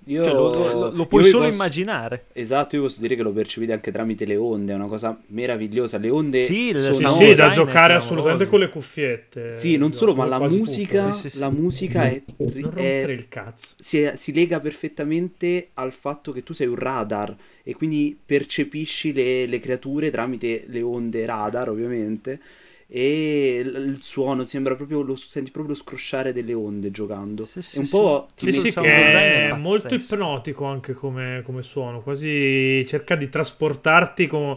Io, 0.06 0.24
Cioè, 0.24 0.32
lo, 0.32 0.50
lo- 0.52 0.90
lo- 0.90 1.06
puoi 1.06 1.22
solo 1.22 1.44
posso- 1.44 1.54
immaginare. 1.54 2.24
Esatto, 2.32 2.74
io 2.74 2.82
posso 2.82 3.00
dire 3.00 3.14
che 3.14 3.22
lo 3.22 3.30
percepite 3.30 3.72
anche 3.72 3.92
tramite 3.92 4.24
le 4.24 4.34
onde, 4.34 4.72
è 4.72 4.74
una 4.74 4.86
cosa 4.88 5.16
meravigliosa. 5.28 5.96
Le 5.98 6.10
onde 6.10 6.38
Sì, 6.44 6.72
sono... 6.76 6.92
Sì, 6.92 7.06
sì, 7.28 7.34
da 7.36 7.50
è 7.50 7.54
giocare 7.54 7.94
assolutamente 7.94 8.48
con 8.48 8.58
le 8.58 8.68
cuffiette. 8.68 9.56
Sì, 9.56 9.76
non 9.76 9.92
solo, 9.94 10.12
ma 10.12 10.24
la 10.26 10.40
musica. 10.40 11.12
Sì, 11.12 11.20
sì, 11.20 11.30
sì. 11.30 11.38
la 11.38 11.50
musica 11.50 12.02
è, 12.06 12.20
Non 12.38 12.50
è- 12.56 12.60
rompere 12.62 13.12
il 13.12 13.28
cazzo. 13.28 13.76
si, 13.78 14.10
si 14.16 14.32
lega 14.34 14.58
perfettamente 14.58 15.68
al 15.74 15.92
fatto 15.92 16.32
che 16.32 16.42
tu 16.42 16.52
sei 16.52 16.66
un 16.66 16.74
radar 16.76 17.36
e 17.62 17.72
quindi 17.76 18.18
percepisci 18.26 19.12
le, 19.12 19.46
le 19.46 19.58
creature 19.60 20.10
tramite 20.10 20.64
le 20.66 20.82
onde 20.82 21.24
radar, 21.26 21.68
ovviamente. 21.70 22.40
E 22.86 23.62
il 23.64 23.98
suono 24.02 24.44
sembra 24.44 24.76
proprio 24.76 25.02
lo 25.02 25.16
senti 25.16 25.50
proprio 25.50 25.74
lo 25.74 25.80
scrosciare 25.80 26.32
delle 26.32 26.54
onde 26.54 26.90
giocando. 26.90 27.44
Sì, 27.44 27.62
sì, 27.62 27.76
e 27.76 27.80
un 27.80 27.84
sì. 27.84 27.90
po' 27.90 28.26
Sì, 28.34 28.52
sì, 28.52 28.72
che 28.72 29.02
è 29.12 29.48
è 29.50 29.52
molto 29.52 29.94
ipnotico 29.94 30.64
anche 30.64 30.92
come, 30.92 31.42
come 31.44 31.62
suono, 31.62 32.02
quasi 32.02 32.84
cerca 32.86 33.16
di 33.16 33.28
trasportarti 33.28 34.26
come- 34.26 34.56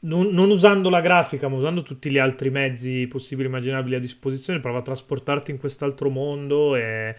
non, 0.00 0.26
non 0.28 0.50
usando 0.50 0.90
la 0.90 1.00
grafica, 1.00 1.48
ma 1.48 1.56
usando 1.56 1.82
tutti 1.82 2.10
gli 2.10 2.18
altri 2.18 2.50
mezzi 2.50 3.06
possibili 3.06 3.46
e 3.46 3.50
immaginabili 3.50 3.94
a 3.94 3.98
disposizione, 3.98 4.60
prova 4.60 4.78
a 4.78 4.82
trasportarti 4.82 5.50
in 5.50 5.58
quest'alro 5.58 6.10
mondo 6.10 6.76
e, 6.76 7.16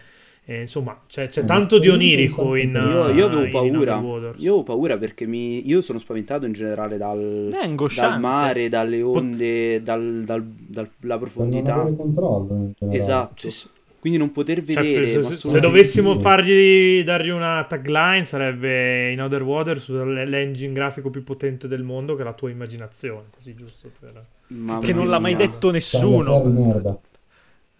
e, 0.48 0.60
insomma 0.60 0.96
c'è, 1.08 1.28
c'è 1.28 1.40
Eh, 1.40 1.44
tanto 1.44 1.80
di 1.80 1.88
onirico 1.88 2.54
in 2.54 2.70
Io, 2.72 3.08
io 3.10 3.26
avevo 3.26 3.50
paura. 3.50 3.96
Io 4.36 4.52
avevo 4.52 4.62
paura 4.62 4.96
perché 4.96 5.26
mi, 5.26 5.66
io 5.68 5.80
sono 5.80 5.98
spaventato 5.98 6.46
in 6.46 6.52
generale 6.52 6.96
dal, 6.96 7.52
dal 7.96 8.20
mare, 8.20 8.68
dalle 8.68 9.02
onde, 9.02 9.82
dal, 9.82 10.22
dal- 10.24 10.44
dalla 10.46 10.86
per 10.88 11.08
non 11.08 11.18
profondità. 11.18 11.74
avere 11.74 11.96
controllo 11.96 12.54
in 12.54 12.72
generale. 12.78 12.98
Esatto. 13.02 13.50
Sì. 13.50 13.66
Quindi 13.98 14.18
non 14.20 14.30
poter 14.30 14.62
Cioè, 14.64 14.74
vedere. 14.84 15.10
se, 15.10 15.16
ma 15.18 15.24
se- 15.24 15.34
se 15.34 15.48
sì, 15.48 15.58
dovessimo 15.58 16.20
fargli 16.20 17.02
dargli 17.02 17.30
una 17.30 17.64
tagline 17.68 18.24
sarebbe 18.24 19.10
in 19.10 19.20
Other 19.20 19.42
Waters 19.42 19.88
l'engine 19.88 20.72
grafico 20.72 21.10
più 21.10 21.24
potente 21.24 21.66
del 21.66 21.82
mondo 21.82 22.14
che 22.14 22.22
è 22.22 22.24
la 22.24 22.34
tua 22.34 22.50
immaginazione, 22.50 23.24
così 23.36 23.56
giusto 23.56 23.90
per... 23.98 24.24
Mamma 24.48 24.78
Che 24.78 24.92
non 24.92 25.08
l'ha 25.08 25.18
mai 25.18 25.34
detto 25.34 25.72
nessuno. 25.72 26.44
merda. 26.44 26.96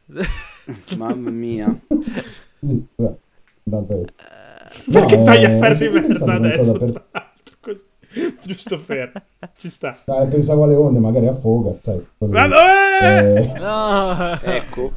Mamma 0.96 1.30
mia. 1.30 1.80
Sì, 2.60 2.86
beh, 2.94 3.14
tanto 3.70 3.92
è- 4.02 4.04
Perché 4.90 5.16
No, 5.16 5.24
taglia 5.24 5.50
eh, 5.52 5.58
ferri 5.58 5.88
merda 5.90 6.24
una 6.24 6.48
adesso? 6.48 6.72
per- 6.72 7.04
così. 7.60 7.84
Giusto 8.44 8.80
per... 8.80 9.22
Ci 9.56 9.68
sta. 9.70 9.96
Eh, 10.04 10.26
pensavo 10.26 10.64
alle 10.64 10.74
onde, 10.74 10.98
magari 11.00 11.26
cosa 12.18 12.32
vuoi? 12.32 12.48
Vabbè! 12.48 13.36
Eh, 13.54 13.58
No, 13.58 14.38
Ecco. 14.42 14.92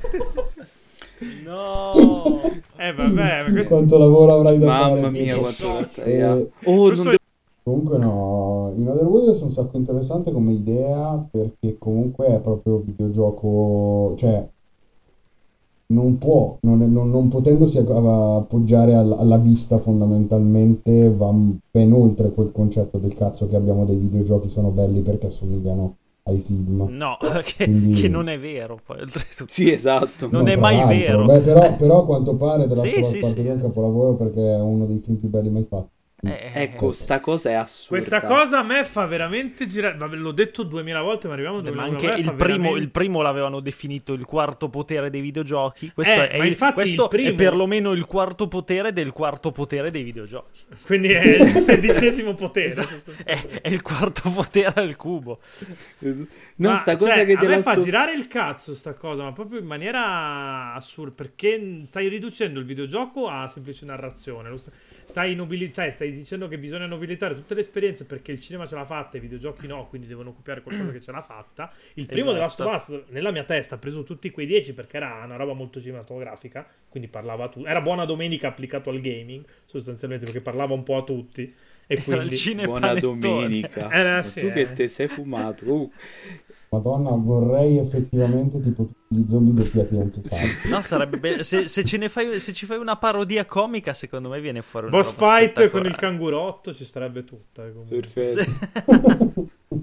no. 1.43 2.41
Eh 2.81 2.93
vabbè, 2.93 3.43
que- 3.51 3.63
quanto 3.65 3.97
lavoro 3.97 4.35
avrai 4.35 4.57
da 4.57 4.67
fare. 4.67 4.93
Mamma 5.01 5.09
mia, 5.09 5.35
quanto. 5.35 6.01
Eh, 6.01 6.49
Oh, 6.63 6.89
devo... 6.91 7.17
Comunque 7.61 7.97
no, 7.97 8.71
in 8.77 8.87
Other 8.87 9.05
Waters 9.05 9.41
è 9.41 9.43
un 9.43 9.51
sacco 9.51 9.75
interessante 9.77 10.31
come 10.31 10.53
idea 10.53 11.27
perché 11.29 11.77
comunque 11.77 12.27
è 12.27 12.39
proprio 12.39 12.79
videogioco, 12.79 14.15
cioè 14.15 14.47
non 15.91 16.17
può, 16.19 16.58
non, 16.62 16.82
è- 16.84 16.86
non- 16.88 17.10
non 17.10 17.28
potendosi 17.30 17.78
appoggiare 17.80 18.93
al- 18.93 19.15
alla 19.17 19.38
vista 19.38 19.78
fondamentalmente 19.80 21.10
va 21.10 21.34
ben 21.71 21.91
oltre 21.93 22.32
quel 22.32 22.52
concetto 22.52 22.97
del 22.97 23.13
cazzo 23.13 23.47
che 23.47 23.56
abbiamo 23.56 23.86
dei 23.86 23.97
videogiochi 23.97 24.49
sono 24.49 24.69
belli 24.71 25.02
perché 25.02 25.28
assomigliano 25.28 25.95
ai 26.23 26.38
film. 26.39 26.88
No, 26.91 27.17
che, 27.43 27.63
Quindi- 27.65 27.93
che 28.02 28.08
non 28.08 28.30
è 28.30 28.39
vero. 28.39 28.80
Poi, 28.86 28.99
oltretutto. 29.02 29.45
Sì, 29.47 29.71
esatto. 29.71 30.28
Non 30.30 30.43
No, 30.43 30.49
è 30.52 30.56
mai 30.56 30.75
l'altro. 30.78 30.95
vero. 30.97 31.25
Beh, 31.25 31.39
però, 31.39 31.75
però 31.75 32.02
a 32.02 32.06
quanto 32.06 32.36
pare 32.36 32.67
The 32.67 32.75
Last 32.75 32.88
Sì, 32.88 32.93
of 32.99 33.02
Us 33.02 33.10
sì, 33.10 33.19
Part 33.19 33.34
sì. 33.34 33.41
2 33.41 33.49
è 33.49 33.54
un 33.54 33.60
capolavoro 33.60 34.13
perché 34.13 34.41
è 34.56 34.60
uno 34.62 34.86
dei 34.86 34.99
film 34.99 35.17
più 35.17 35.30
belli 35.30 35.49
mai 35.49 35.63
fatti. 35.63 35.89
Eh, 36.21 36.51
Ecco, 36.53 36.91
sta 36.91 37.19
cosa 37.19 37.49
è 37.51 37.53
assurda. 37.53 37.88
Questa 37.95 38.19
cosa 38.21 38.60
a 38.60 38.63
me 38.63 38.84
fa 38.84 39.05
veramente 39.05 39.67
girare. 39.67 39.95
Vabbè, 39.95 40.17
l'ho 40.17 40.34
detto 40.34 40.63
duemila 40.63 41.01
volte, 41.01 41.27
ma 41.27 41.34
arriviamo 41.34 41.60
a 41.60 41.62
ma 41.62 41.69
2001. 41.88 41.91
anche 41.93 42.05
il 42.08 42.34
primo, 42.36 42.36
veramente- 42.36 42.79
il 42.79 42.89
primo 42.89 43.21
l'avevano 43.21 43.60
definito 43.62 44.12
il 44.12 44.25
quarto 44.25 44.67
potere 44.69 45.10
dei 45.10 45.21
videogiochi. 45.21 45.91
Questo, 45.93 46.13
Eh, 46.13 46.29
è, 46.29 46.38
ma 46.38 46.43
il, 46.43 46.49
infatti 46.51 46.73
questo 46.73 47.03
il 47.03 47.10
primo- 47.10 47.29
è 47.29 47.34
perlomeno 47.36 47.93
il 47.93 48.05
quarto 48.05 48.49
potere 48.49 48.91
del 48.91 49.13
quarto 49.13 49.51
potere 49.51 49.91
dei 49.91 50.03
videogiochi. 50.03 50.60
Quindi 50.86 51.08
è 51.13 51.23
il 51.41 51.47
sedicesimo 51.55 52.34
potere. 52.34 52.65
Esatto. 52.67 53.12
È, 53.23 53.62
è 53.62 53.69
il 53.69 53.82
quarto 53.82 54.29
potere 54.29 54.73
al 54.82 54.95
cubo. 54.97 55.39
No, 55.99 56.69
Ma, 56.71 56.75
sta 56.75 56.97
cosa 56.97 57.13
cioè, 57.13 57.25
che 57.25 57.34
a 57.34 57.47
me 57.47 57.62
fa 57.62 57.71
sto- 57.73 57.84
girare 57.84 58.12
il 58.13 58.27
cazzo 58.27 58.73
sta 58.75 58.93
cosa, 58.93 59.23
ma 59.23 59.32
proprio 59.32 59.60
in 59.60 59.65
maniera 59.65 60.73
assurda, 60.73 61.13
perché 61.15 61.86
stai 61.88 62.10
riducendo 62.10 62.60
il 62.60 62.65
videogioco 62.65 63.27
a 63.29 63.47
semplice 63.47 63.86
narrazione. 63.86 64.53
Stai, 65.05 65.34
nobili- 65.34 65.73
cioè, 65.73 65.89
stai 66.09 66.11
dicendo 66.11 66.47
che 66.47 66.57
bisogna 66.57 66.85
nobilitare 66.85 67.35
tutte 67.35 67.53
le 67.53 67.61
esperienze 67.61 68.05
perché 68.05 68.31
il 68.31 68.39
cinema 68.39 68.65
ce 68.67 68.75
l'ha 68.75 68.85
fatta 68.85 69.15
e 69.15 69.17
i 69.17 69.21
videogiochi 69.21 69.67
no, 69.67 69.87
quindi 69.87 70.07
devono 70.07 70.33
copiare 70.33 70.61
qualcosa 70.61 70.91
che 70.91 71.01
ce 71.01 71.11
l'ha 71.11 71.21
fatta. 71.21 71.71
Il 71.93 72.05
primo 72.05 72.31
della 72.31 72.45
Esatto. 72.45 72.69
Last 72.69 72.89
of 72.89 72.97
Us, 72.99 73.11
nella 73.11 73.31
mia 73.31 73.43
testa, 73.43 73.75
ha 73.75 73.77
preso 73.77 74.03
tutti 74.03 74.29
quei 74.31 74.45
10 74.45 74.73
perché 74.73 74.97
era 74.97 75.21
una 75.23 75.35
roba 75.35 75.53
molto 75.53 75.79
cinematografica, 75.79 76.67
quindi 76.89 77.09
parlava 77.09 77.45
a 77.45 77.49
tutti. 77.49 77.67
Era 77.67 77.81
buona 77.81 78.05
domenica 78.05 78.47
applicato 78.47 78.89
al 78.89 78.99
gaming, 78.99 79.43
sostanzialmente, 79.65 80.25
perché 80.25 80.41
parlava 80.41 80.73
un 80.73 80.83
po' 80.83 80.97
a 80.97 81.03
tutti. 81.03 81.53
E 81.91 81.95
Era 81.95 81.97
il 81.97 82.05
quindi... 82.05 82.35
cinema 82.35 82.67
Buona 82.67 82.93
domenica. 82.93 83.87
Ma 83.87 84.21
sì, 84.21 84.41
tu 84.41 84.47
eh. 84.47 84.51
che 84.51 84.73
te 84.73 84.87
sei 84.87 85.07
fumato. 85.07 85.65
Uh, 85.65 85.91
Madonna, 86.71 87.10
vorrei 87.12 87.77
effettivamente 87.77 88.60
tipo 88.60 88.86
tutti 88.86 89.15
gli 89.15 89.27
zombie 89.27 89.53
doppiati 89.53 89.95
da 89.95 90.01
Enzo. 90.03 90.21
No, 90.69 90.82
sarebbe 90.84 91.17
bello. 91.17 91.41
Se, 91.43 91.67
se 91.67 91.84
ce 91.84 91.97
ne 91.97 92.10
fai, 92.10 92.39
se 92.39 92.53
ci 92.53 92.65
fai 92.65 92.77
una 92.77 92.95
parodia 92.97 93.45
comica, 93.45 93.93
secondo 93.93 94.29
me 94.29 94.39
viene 94.39 94.62
fuori 94.62 94.88
una 94.88 94.97
Boss 94.97 95.13
fight 95.13 95.69
con 95.69 95.86
il 95.86 95.95
cangurotto 95.95 96.73
ci 96.73 96.86
starebbe 96.86 97.23
tutta. 97.23 97.65
eh, 97.65 97.71
comunque. 97.73 97.99
perfetto. 97.99 98.49
Sì. 98.49 99.79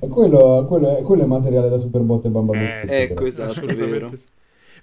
E 0.00 0.06
quello, 0.08 0.64
quello 0.68 0.96
è, 0.98 1.02
quello 1.02 1.22
è 1.22 1.26
materiale 1.26 1.68
da 1.68 1.78
Superbot 1.78 2.24
e 2.24 2.30
Bamba 2.30 2.52
Eh, 2.54 2.84
ecco, 3.02 3.24
esatto, 3.24 3.50
Assolutamente 3.50 3.86
vero. 3.86 4.16
sì. 4.16 4.26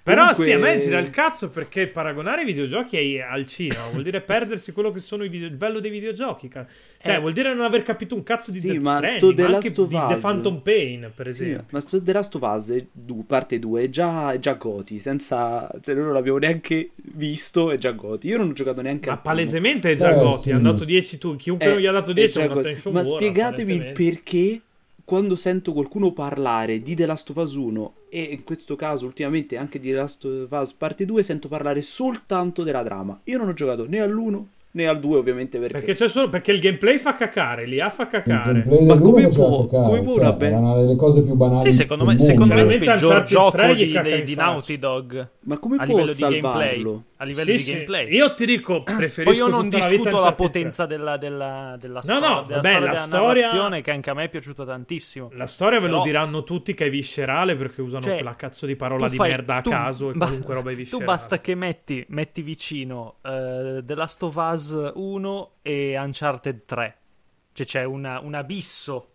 Però 0.04 0.20
Comunque- 0.20 0.44
sì, 0.44 0.52
a 0.52 0.58
me 0.58 0.78
gira 0.78 0.98
il 0.98 1.08
cazzo 1.08 1.48
perché 1.48 1.86
paragonare 1.86 2.42
i 2.42 2.44
videogiochi 2.44 3.18
al 3.26 3.46
cinema 3.46 3.88
vuol 3.88 4.02
dire 4.02 4.20
perdersi 4.20 4.70
quello 4.72 4.92
che 4.92 5.00
sono 5.00 5.24
i 5.24 5.30
video- 5.30 5.48
il 5.48 5.54
bello 5.54 5.80
dei 5.80 5.90
videogiochi. 5.90 6.50
Cioè, 6.52 6.66
Eh. 7.14 7.18
vuol 7.18 7.32
dire 7.32 7.54
non 7.54 7.64
aver 7.64 7.82
capito 7.82 8.14
un 8.14 8.22
cazzo 8.22 8.50
di 8.50 8.60
Sì, 8.60 8.66
Death 8.72 8.82
ma 8.82 8.96
Stranding, 8.98 9.16
sto 9.16 9.32
The 9.32 9.42
ma 9.42 9.48
anche 9.48 9.66
Last 9.68 9.78
of 9.78 9.88
di 9.88 9.94
The 9.96 10.14
Us- 10.14 10.20
Phantom 10.20 10.60
Pain, 10.60 11.10
per 11.14 11.32
Sì, 11.32 11.42
esempio. 11.42 11.64
ma 11.70 11.80
sto 11.80 12.02
The 12.02 12.12
Last 12.12 12.34
of 12.34 12.42
Us 12.42 12.70
è 12.72 12.86
du- 12.92 13.24
parte 13.24 13.58
2 13.58 13.82
è 13.84 13.88
già, 13.88 14.32
è 14.32 14.38
già 14.38 14.52
Goti, 14.52 14.98
senza... 14.98 15.70
Cioè, 15.80 15.94
noi 15.94 16.04
non 16.04 16.12
l'abbiamo 16.12 16.36
neanche 16.36 16.90
visto, 16.96 17.70
è 17.70 17.78
già 17.78 17.92
Goti. 17.92 18.28
Io 18.28 18.36
non 18.36 18.50
ho 18.50 18.52
giocato 18.52 18.82
neanche 18.82 19.08
Ma 19.08 19.16
palesemente 19.16 19.90
è 19.92 19.94
già 19.94 20.10
Eh, 20.10 20.14
Goti, 20.20 20.36
sì. 20.38 20.50
è 20.50 20.52
andato 20.52 20.84
10 20.84 21.16
tu, 21.16 21.34
chiunque 21.36 21.66
non 21.66 21.78
gli 21.78 21.86
ha 21.86 21.92
dato 21.92 22.10
è 22.10 22.14
10 22.14 22.40
è 22.40 22.42
attention 22.42 22.92
Ma 22.92 23.02
spiegatemi 23.02 23.74
il 23.74 23.92
perché 23.92 24.60
quando 25.04 25.36
sento 25.36 25.72
qualcuno 25.72 26.12
parlare 26.12 26.80
di 26.80 26.94
The 26.94 27.06
Last 27.06 27.30
of 27.30 27.36
Us 27.36 27.54
1 27.54 27.92
e 28.08 28.22
in 28.22 28.44
questo 28.44 28.74
caso 28.74 29.04
ultimamente 29.04 29.56
anche 29.56 29.78
di 29.78 29.90
The 29.90 29.96
Last 29.96 30.24
of 30.24 30.50
Us 30.50 30.72
parte 30.72 31.04
2 31.04 31.22
sento 31.22 31.48
parlare 31.48 31.82
soltanto 31.82 32.62
della 32.62 32.82
trama. 32.82 33.20
Io 33.24 33.38
non 33.38 33.48
ho 33.48 33.52
giocato 33.52 33.86
né 33.88 34.00
all'1 34.00 34.42
né 34.74 34.86
al 34.88 34.98
2 34.98 35.18
ovviamente 35.18 35.58
perché... 35.58 35.74
Perché 35.78 35.94
c'è 35.94 36.08
solo 36.08 36.28
perché 36.28 36.52
il 36.52 36.60
gameplay 36.60 36.98
fa 36.98 37.14
cacare, 37.14 37.66
l'IA 37.66 37.90
fa 37.90 38.04
Il 38.04 38.08
cacare. 38.08 38.62
gameplay 38.62 38.84
Ma 38.86 38.98
come 38.98 39.28
può? 39.28 39.66
cacare, 39.66 39.86
Come 39.88 40.02
può 40.02 40.14
cioè, 40.14 40.22
una 40.24 40.32
be- 40.32 40.46
era 40.46 40.58
una 40.58 40.74
delle 40.76 40.96
cose 40.96 41.22
più 41.22 41.34
banali 41.34 41.70
Sì, 41.70 41.72
secondo 41.76 42.04
me, 42.04 42.18
secondo 42.18 42.54
me 42.54 42.62
il 42.62 42.78
peggior 42.78 43.22
gioco 43.22 43.50
3 43.52 43.76
gli 43.76 43.92
di, 44.00 44.22
di. 44.24 44.34
Naughty 44.34 44.78
Dog. 44.78 45.28
Ma 45.40 45.58
come 45.58 45.76
a 45.76 45.84
può 45.84 46.04
di 46.04 46.12
gameplay. 46.16 47.00
A 47.24 47.26
livello 47.26 47.50
Sì, 47.50 47.56
di 47.56 47.62
sì. 47.62 47.72
gameplay. 47.72 48.14
Io 48.14 48.34
ti 48.34 48.46
dico, 48.46 48.82
preferisco 48.84 49.22
Poi 49.24 49.34
io 49.36 49.46
non 49.48 49.68
la 49.70 49.78
discuto 49.88 50.16
la 50.18 50.26
3. 50.26 50.34
potenza 50.34 50.86
della, 50.86 51.16
della, 51.16 51.76
della 51.78 51.94
No, 51.94 52.00
storia, 52.02 52.20
no, 52.28 52.42
della, 52.42 52.42
vabbè, 52.42 52.58
storia 52.58 52.78
la 52.80 52.86
della 52.86 52.96
storia- 52.96 53.26
narrazione 53.46 53.82
che 53.82 53.90
anche 53.90 54.10
a 54.10 54.14
me 54.14 54.24
è 54.24 54.28
piaciuta 54.28 54.64
tantissimo. 54.64 55.30
La 55.32 55.46
storia 55.46 55.78
ve 55.80 55.86
lo 55.86 55.92
Però- 55.92 56.02
diranno 56.04 56.44
tutti 56.44 56.74
che 56.74 56.86
è 56.86 56.90
viscerale 56.90 57.56
perché 57.56 57.80
usano 57.82 58.02
Cioè, 58.02 58.14
quella 58.14 58.34
cazzo 58.34 58.66
di 58.66 58.76
parola 58.76 59.06
tu 59.06 59.10
di 59.12 59.16
fai- 59.16 59.30
merda 59.30 59.56
a 59.56 59.62
tu- 59.62 59.70
caso 59.70 60.10
e 60.10 60.12
ba- 60.14 60.26
qualunque 60.26 60.54
roba 60.54 60.70
è 60.70 60.72
Tu 60.74 60.78
viscerale. 60.78 61.04
basta 61.06 61.40
che 61.40 61.54
metti, 61.54 62.04
metti 62.08 62.42
vicino 62.42 63.16
eh, 63.22 63.82
The 63.84 63.94
Last 63.94 64.22
of 64.22 64.34
Us 64.36 64.90
1 64.94 65.50
e 65.62 65.98
Uncharted 65.98 66.64
3. 66.64 66.96
Cioè 67.52 67.66
c'è 67.66 67.84
una- 67.84 68.20
un 68.20 68.34
abisso. 68.34 69.08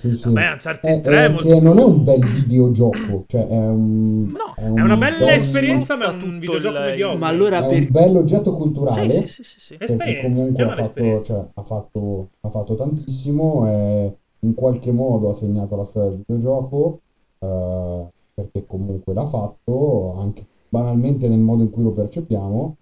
Sì, 0.00 0.12
sì. 0.12 0.28
Vabbè, 0.32 0.52
Uncharted 0.52 0.90
È- 0.90 1.00
3 1.02 1.14
è 1.16 1.24
è 1.24 1.28
molto- 1.28 1.44
che 1.48 1.60
non 1.60 1.78
è 1.78 1.82
un 1.84 2.02
bel 2.04 2.24
videogioco, 2.26 3.24
cioè 3.26 3.46
è 3.46 3.56
un... 3.68 4.22
No, 4.32 4.54
È 4.56 4.66
una 4.80 4.96
bella 4.96 5.26
bel- 5.26 5.28
esperienza, 5.36 5.96
ma 5.96 6.06
è 6.10 6.14
un 6.14 6.20
il- 6.34 6.38
videogioco 6.38 6.78
mediocre. 6.80 7.18
Ma 7.18 7.26
allora 7.28 7.58
È 7.64 7.68
per- 7.68 7.78
un 7.80 7.88
bello 7.90 8.18
oggetto 8.20 8.52
culturale. 8.54 9.26
Sì, 9.26 9.26
sì, 9.26 9.42
sì, 9.44 9.60
sì, 9.60 9.60
sì. 9.60 9.76
perché 9.76 10.22
comunque 10.22 10.62
ha 10.64 10.70
fatto, 10.70 11.22
cioè, 11.22 11.44
ha, 11.52 11.62
fatto, 11.62 12.28
ha 12.40 12.48
fatto 12.48 12.74
tantissimo 12.74 13.66
e 13.68 14.16
in 14.40 14.54
qualche 14.54 14.90
modo 14.90 15.28
ha 15.28 15.34
segnato 15.34 15.76
la 15.76 15.84
storia 15.84 16.08
del 16.08 16.22
videogioco 16.26 17.00
eh, 17.40 18.04
perché 18.34 18.64
comunque 18.66 19.12
l'ha 19.12 19.26
fatto 19.26 20.14
anche 20.18 20.46
banalmente 20.70 21.28
nel 21.28 21.40
modo 21.40 21.62
in 21.62 21.68
cui 21.70 21.82
lo 21.82 21.92
percepiamo 21.92 22.76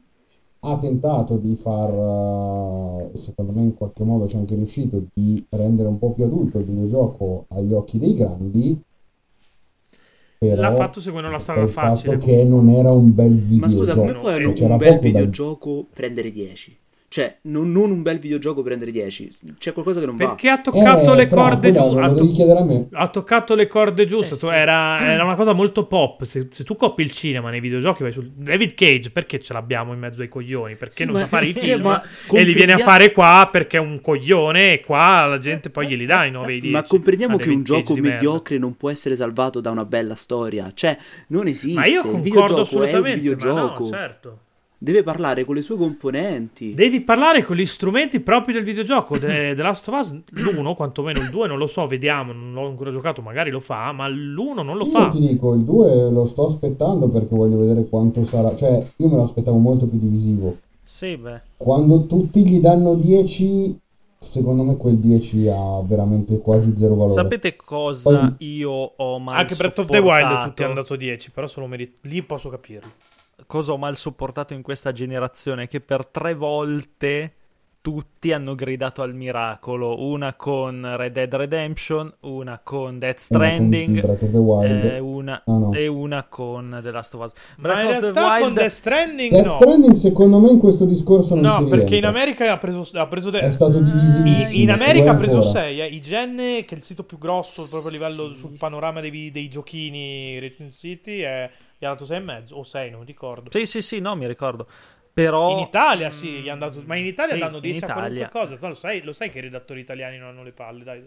ha 0.61 0.77
tentato 0.77 1.37
di 1.37 1.55
far 1.55 1.91
eh, 3.13 3.17
secondo 3.17 3.53
me 3.53 3.63
in 3.63 3.75
qualche 3.75 4.03
modo 4.05 4.27
ci 4.27 4.37
è 4.37 4.39
anche 4.39 4.55
riuscito 4.57 5.05
di 5.15 5.45
rendere 5.51 5.89
un 5.89 5.99
po' 5.99 6.11
più 6.11 6.25
adulto 6.25 6.59
il 6.59 6.65
videogioco 6.65 7.45
agli 7.49 7.73
occhi 7.73 7.99
dei 7.99 8.15
grandi 8.15 8.81
però 10.39 10.63
L'ha 10.63 10.71
fatto 10.75 11.01
seguendo 11.01 11.31
la 11.31 11.39
strada 11.41 11.63
il 11.63 11.69
fatto 11.69 11.97
facile. 11.97 12.17
che 12.19 12.45
non 12.45 12.69
era 12.69 12.93
un 12.93 13.13
bel 13.15 13.35
videogioco 13.35 13.81
Ma 13.81 13.93
scusa, 13.93 13.95
come 13.95 14.13
può 14.21 14.31
eh, 14.31 14.47
un 14.47 14.53
c'era 14.53 14.77
bel 14.77 14.89
poco 14.95 15.01
da- 15.03 15.09
videogioco 15.09 15.87
prendere 15.93 16.31
10? 16.31 16.77
Cioè, 17.11 17.39
non, 17.45 17.73
non 17.73 17.91
un 17.91 18.03
bel 18.03 18.19
videogioco 18.19 18.61
prendere 18.63 18.91
10. 18.91 19.31
C'è 19.59 19.73
qualcosa 19.73 19.99
che 19.99 20.05
non 20.05 20.17
va. 20.17 20.27
Perché 20.27 20.51
ha 20.51 20.61
toccato 20.61 21.15
Eh, 21.15 21.17
le 21.17 21.27
Fra, 21.27 21.37
corde 21.41 21.73
giuste. 21.73 21.89
non 21.91 22.01
lo 22.07 22.13
devi 22.13 22.31
chiedere 22.33 22.59
a 22.59 22.65
me 22.65 22.89
Ha 22.93 23.09
toccato 23.09 23.55
le 23.55 23.67
corde 23.67 24.05
giuste. 24.05 24.35
Eh, 24.35 24.37
sì. 24.37 24.47
era, 24.47 25.01
era 25.01 25.25
una 25.25 25.35
cosa 25.35 25.55
molto 25.55 25.87
pop. 25.87 26.25
Se, 26.25 26.49
se 26.51 26.65
tu 26.65 26.77
copi 26.77 27.01
il 27.01 27.11
cinema 27.11 27.49
nei 27.49 27.61
videogiochi, 27.61 28.03
vai 28.03 28.13
sul 28.13 28.31
David 28.35 28.75
Cage. 28.75 29.11
Perché 29.11 29.41
ce 29.41 29.55
l'abbiamo 29.55 29.95
in 29.95 29.99
mezzo 30.01 30.21
ai 30.21 30.29
coglioni? 30.29 30.77
Perché 30.77 30.95
Sì, 30.97 31.05
non 31.07 31.15
ma- 31.15 31.21
sa 31.21 31.27
fare 31.29 31.47
i 31.47 31.55
film 31.57 31.81
ma 31.83 32.03
e 32.31 32.43
li 32.43 32.53
viene 32.53 32.75
a 32.75 32.79
fare 32.79 33.11
qua 33.13 33.49
perché 33.51 33.79
è 33.79 33.81
un 33.81 34.03
coglione. 34.03 34.75
E 34.75 34.81
qua 34.85 35.25
la 35.25 35.39
gente 35.39 35.71
poi 35.71 35.87
glieli 35.89 36.05
dà 36.05 36.27
i 36.27 36.31
9 36.31 36.53
e 36.53 36.59
10. 36.59 36.71
Ma 36.71 36.83
comprendiamo 36.83 37.39
che 37.39 37.49
un 37.49 37.63
Cage 37.63 37.83
gioco 37.83 37.95
merda. 37.95 38.09
mediocre 38.11 38.59
non 38.59 38.77
può 38.77 38.91
essere 38.91 39.17
salvato 39.17 39.63
da 39.63 39.71
una 39.71 39.87
bella 39.87 40.15
storia. 40.15 40.71
Cioè, 40.75 40.95
non 41.29 41.47
esiste. 41.47 41.79
Ma 41.81 41.87
io 41.87 42.03
il 42.03 42.07
concordo 42.11 42.21
videogioco 42.23 42.53
è 42.53 42.55
un 42.57 42.61
assolutamente. 42.61 43.09
Ma 43.09 43.15
videogioco. 43.15 43.83
no, 43.85 43.89
certo. 43.89 44.39
Deve 44.81 45.03
parlare 45.03 45.45
con 45.45 45.57
le 45.57 45.63
sue 45.63 45.77
componenti. 45.77 46.73
Devi 46.73 47.01
parlare 47.01 47.43
con 47.43 47.57
gli 47.57 47.67
strumenti 47.67 48.21
propri 48.21 48.53
del 48.53 48.63
videogioco. 48.63 49.19
The, 49.19 49.55
The 49.57 49.63
Last 49.63 49.89
of 49.89 49.99
Us 49.99 50.17
l'1, 50.31 50.75
quantomeno 50.77 51.19
il 51.21 51.31
2, 51.31 51.49
non 51.49 51.59
lo 51.59 51.67
so, 51.67 51.87
vediamo. 51.89 52.33
Non 52.33 52.53
l'ho 52.53 52.69
ancora 52.69 52.93
giocato, 52.93 53.21
magari 53.21 53.51
lo 53.51 53.59
fa. 53.59 53.91
Ma 53.91 54.07
l'1 54.09 54.63
non 54.63 54.77
lo 54.77 54.85
Io 54.85 54.91
fa. 54.91 55.09
ti 55.09 55.19
dico, 55.19 55.53
il 55.55 55.65
2 55.65 56.11
lo 56.11 56.25
sto 56.25 56.47
aspettando 56.47 57.09
perché 57.09 57.35
voglio 57.35 57.59
vedere 57.59 57.89
quanto 57.89 58.25
sarà. 58.25 58.55
Cioè, 58.55 58.87
io 58.97 59.09
me 59.09 59.17
lo 59.17 59.25
aspettavo 59.25 59.59
molto 59.59 59.87
più 59.87 59.99
divisivo. 59.99 60.57
Sì, 60.81 61.17
beh. 61.17 61.41
Quando 61.57 62.07
tutti 62.07 62.47
gli 62.47 62.61
danno 62.61 62.95
10, 62.95 63.79
secondo 64.17 64.63
me 64.63 64.77
quel 64.77 64.99
10 64.99 65.49
ha 65.49 65.83
veramente 65.83 66.39
quasi 66.39 66.77
zero 66.77 66.95
valore. 66.95 67.15
Sapete 67.15 67.57
cosa 67.57 68.03
Poi- 68.39 68.47
io 68.47 68.71
ho 68.71 69.19
mal 69.19 69.39
Anche 69.39 69.57
Breath 69.57 69.81
of 69.81 69.87
the 69.87 69.99
Wild 69.99 70.45
tutti 70.45 70.63
hanno 70.63 70.75
dato 70.75 70.95
10, 70.95 71.33
però 71.33 71.49
solo 71.49 71.67
meri- 71.67 71.97
lì 72.03 72.23
posso 72.23 72.49
capirlo. 72.49 72.91
Cosa 73.47 73.73
ho 73.73 73.79
mal 73.79 73.97
sopportato 73.97 74.53
in 74.53 74.63
questa 74.63 74.93
generazione? 74.93 75.69
Che 75.69 75.81
per 75.81 76.07
tre 76.07 76.35
volte 76.35 77.33
tutti 77.81 78.33
hanno 78.33 78.55
gridato 78.55 79.01
al 79.01 79.15
miracolo. 79.15 80.05
Una 80.05 80.35
con 80.35 80.87
Red 80.97 81.13
Dead 81.13 81.33
Redemption, 81.35 82.13
una 82.23 82.61
con 82.63 82.99
Death 82.99 83.29
Una 83.31 83.39
con 83.39 83.49
Stranding, 83.49 84.03
of 84.05 84.19
the 84.19 84.37
Wild. 84.37 84.85
eh, 84.85 84.99
una, 84.99 85.41
No, 85.47 85.59
no. 85.59 85.73
e 85.73 85.87
una 85.87 86.25
con 86.25 86.81
The 86.83 86.91
Last 86.91 87.15
of 87.15 87.25
Us. 87.25 87.33
Ma 87.59 87.69
Breath 87.69 87.81
in 87.85 87.87
of 87.87 87.95
the 87.95 88.01
realtà 88.01 88.21
con 88.21 88.43
Wild 88.43 88.55
Death 88.59 88.71
Stranding 88.73 89.31
Death 89.31 89.45
no. 89.47 89.51
Stranding 89.53 89.93
secondo 89.95 90.39
me 90.41 90.51
in 90.51 90.59
questo 90.59 90.85
discorso 90.85 91.35
non 91.37 91.45
No, 91.45 91.51
ci 91.51 91.65
perché 91.65 91.83
in 91.85 91.89
rientra. 91.91 92.09
America 92.11 92.53
ha 92.53 92.59
preso, 92.59 92.89
ha 92.93 93.07
preso 93.07 93.31
de- 93.31 93.39
È 93.39 93.51
stato 93.51 93.79
in, 93.79 93.85
divisivissimo. 93.85 94.63
in 94.65 94.71
America 94.73 95.05
Lo 95.07 95.11
ha 95.13 95.15
preso 95.15 95.37
ancora. 95.37 95.53
6. 95.61 95.81
Eh. 95.81 95.87
IGN, 95.87 96.37
che 96.37 96.67
è 96.69 96.75
il 96.75 96.83
sito 96.83 97.05
più 97.05 97.17
grosso 97.17 97.67
proprio 97.69 97.89
a 97.89 97.93
livello 97.93 98.33
Sì. 98.33 98.39
sul 98.41 98.57
panorama 98.59 99.01
dei, 99.01 99.31
dei 99.31 99.49
giochini 99.49 100.39
recensiti, 100.41 101.21
è, 101.23 101.49
gli 101.79 101.85
ha 101.85 101.91
dato 101.91 102.05
6,5 102.05 102.53
o 102.53 102.63
6, 102.65 102.91
non 102.91 103.05
ricordo. 103.05 103.51
Sì, 103.51 103.65
sì, 103.65 103.81
sì, 103.81 104.01
no, 104.01 104.17
mi 104.17 104.27
ricordo. 104.27 104.67
Però... 105.13 105.51
In 105.53 105.59
Italia 105.59 106.11
sì, 106.11 106.41
gli 106.41 106.49
hanno 106.49 106.69
dato, 106.69 106.83
ma 106.85 106.97
in 106.97 107.07
Italia 107.07 107.35
Sì, 107.35 107.41
danno 107.41 107.57
in 107.57 107.63
10 107.63 107.85
a 107.85 107.93
qualunque 107.93 108.29
cosa. 108.29 108.57
Tu 108.57 108.67
lo, 108.67 108.75
sai, 108.75 109.03
lo 109.03 109.13
sai 109.13 109.31
che 109.31 109.39
i 109.39 109.43
redattori 109.43 109.81
italiani 109.81 110.19
non 110.19 110.29
hanno 110.29 110.43
le 110.43 110.53
palle, 110.53 110.85
dai. 110.85 111.05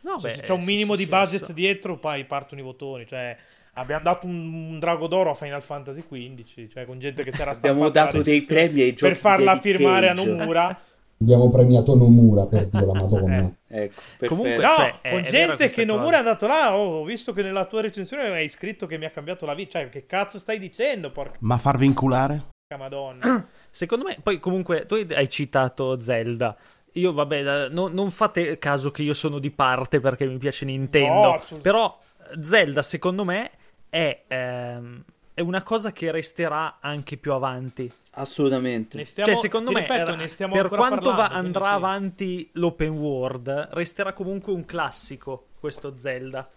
No, 0.00 0.18
Cioè, 0.18 0.30
beh, 0.30 0.36
se 0.36 0.42
c'è 0.42 0.52
un 0.52 0.64
minimo 0.64 0.92
sì, 0.92 0.98
di 0.98 1.04
sì, 1.04 1.10
budget 1.10 1.44
so. 1.44 1.52
dietro, 1.52 1.96
poi 1.96 2.24
partono 2.24 2.60
i 2.60 2.64
votoni. 2.64 3.06
Cioè, 3.06 3.36
abbiamo 3.74 4.02
dato 4.02 4.26
un, 4.26 4.52
un 4.52 4.78
drago 4.78 5.06
d'oro 5.06 5.30
a 5.30 5.34
Final 5.34 5.62
Fantasy 5.62 6.04
XV, 6.06 6.68
cioè 6.70 6.84
con 6.84 6.98
gente 6.98 7.22
che 7.22 7.32
si 7.32 7.40
era 7.40 7.50
Abbiamo 7.50 7.80
stampata 7.80 8.00
la 8.00 8.06
dato 8.06 8.22
dei 8.22 8.42
premi 8.42 8.82
ai 8.82 8.94
giochi 8.94 9.12
per 9.12 9.16
farla 9.16 9.56
firmare 9.56 10.08
Cage. 10.08 10.20
a 10.20 10.24
Nomura. 10.24 10.80
Abbiamo 11.24 11.48
premiato 11.48 11.96
Nomura 11.96 12.44
per 12.46 12.66
Dio 12.68 12.84
la 12.86 12.92
Madonna. 13.00 13.50
Ecco, 13.66 14.00
perfetto. 14.18 14.26
Comunque- 14.26 14.56
No, 14.62 14.74
Cioè, 14.76 15.00
è- 15.00 15.10
con 15.10 15.20
è 15.20 15.22
gente 15.22 15.68
che 15.68 15.84
cosa. 15.86 15.96
Nomura 15.96 16.16
è 16.16 16.18
andato 16.18 16.46
là. 16.46 16.76
Oh, 16.76 17.00
ho 17.00 17.04
visto 17.04 17.32
che 17.32 17.42
nella 17.42 17.64
tua 17.64 17.80
recensione 17.80 18.24
hai 18.28 18.48
scritto 18.50 18.86
che 18.86 18.98
mi 18.98 19.06
ha 19.06 19.10
cambiato 19.10 19.46
la 19.46 19.54
vita. 19.54 19.78
Cioè, 19.78 19.88
che 19.88 20.04
cazzo 20.04 20.38
stai 20.38 20.58
dicendo, 20.58 21.10
porca 21.10 21.38
Ma 21.40 21.56
farvi 21.56 21.86
inculare? 21.86 22.44
madonna? 22.76 23.46
Secondo 23.70 24.04
me, 24.04 24.18
poi 24.22 24.38
comunque 24.40 24.84
tu 24.86 24.94
hai 25.14 25.28
citato 25.30 26.00
Zelda. 26.00 26.56
Io, 26.92 27.12
vabbè, 27.12 27.42
da- 27.42 27.68
no- 27.68 27.88
non 27.88 28.10
fate 28.10 28.58
caso 28.58 28.90
che 28.90 29.02
io 29.02 29.14
sono 29.14 29.38
di 29.38 29.50
parte 29.50 29.98
perché 30.00 30.26
mi 30.26 30.38
piace 30.38 30.64
Nintendo. 30.64 31.12
No, 31.20 31.40
però 31.62 31.98
Zelda, 32.40 32.82
secondo 32.82 33.24
me, 33.24 33.50
è, 33.88 34.22
ehm, 34.26 35.04
è 35.34 35.40
una 35.40 35.62
cosa 35.64 35.90
che 35.90 36.12
resterà 36.12 36.78
anche 36.80 37.16
più 37.16 37.32
avanti. 37.32 37.90
Assolutamente. 38.12 39.04
Stiamo, 39.04 39.30
cioè, 39.32 39.38
secondo 39.38 39.72
me, 39.72 39.80
ripeto, 39.80 40.12
era- 40.12 40.48
per 40.48 40.68
quanto 40.68 41.10
va- 41.10 41.16
parlando, 41.16 41.34
andrà 41.46 41.60
quindi 41.60 41.68
sì. 41.68 41.84
avanti 41.84 42.50
l'open 42.52 42.90
world, 42.90 43.68
resterà 43.72 44.12
comunque 44.12 44.52
un 44.52 44.64
classico 44.64 45.46
questo 45.58 45.94
Zelda. 45.98 46.48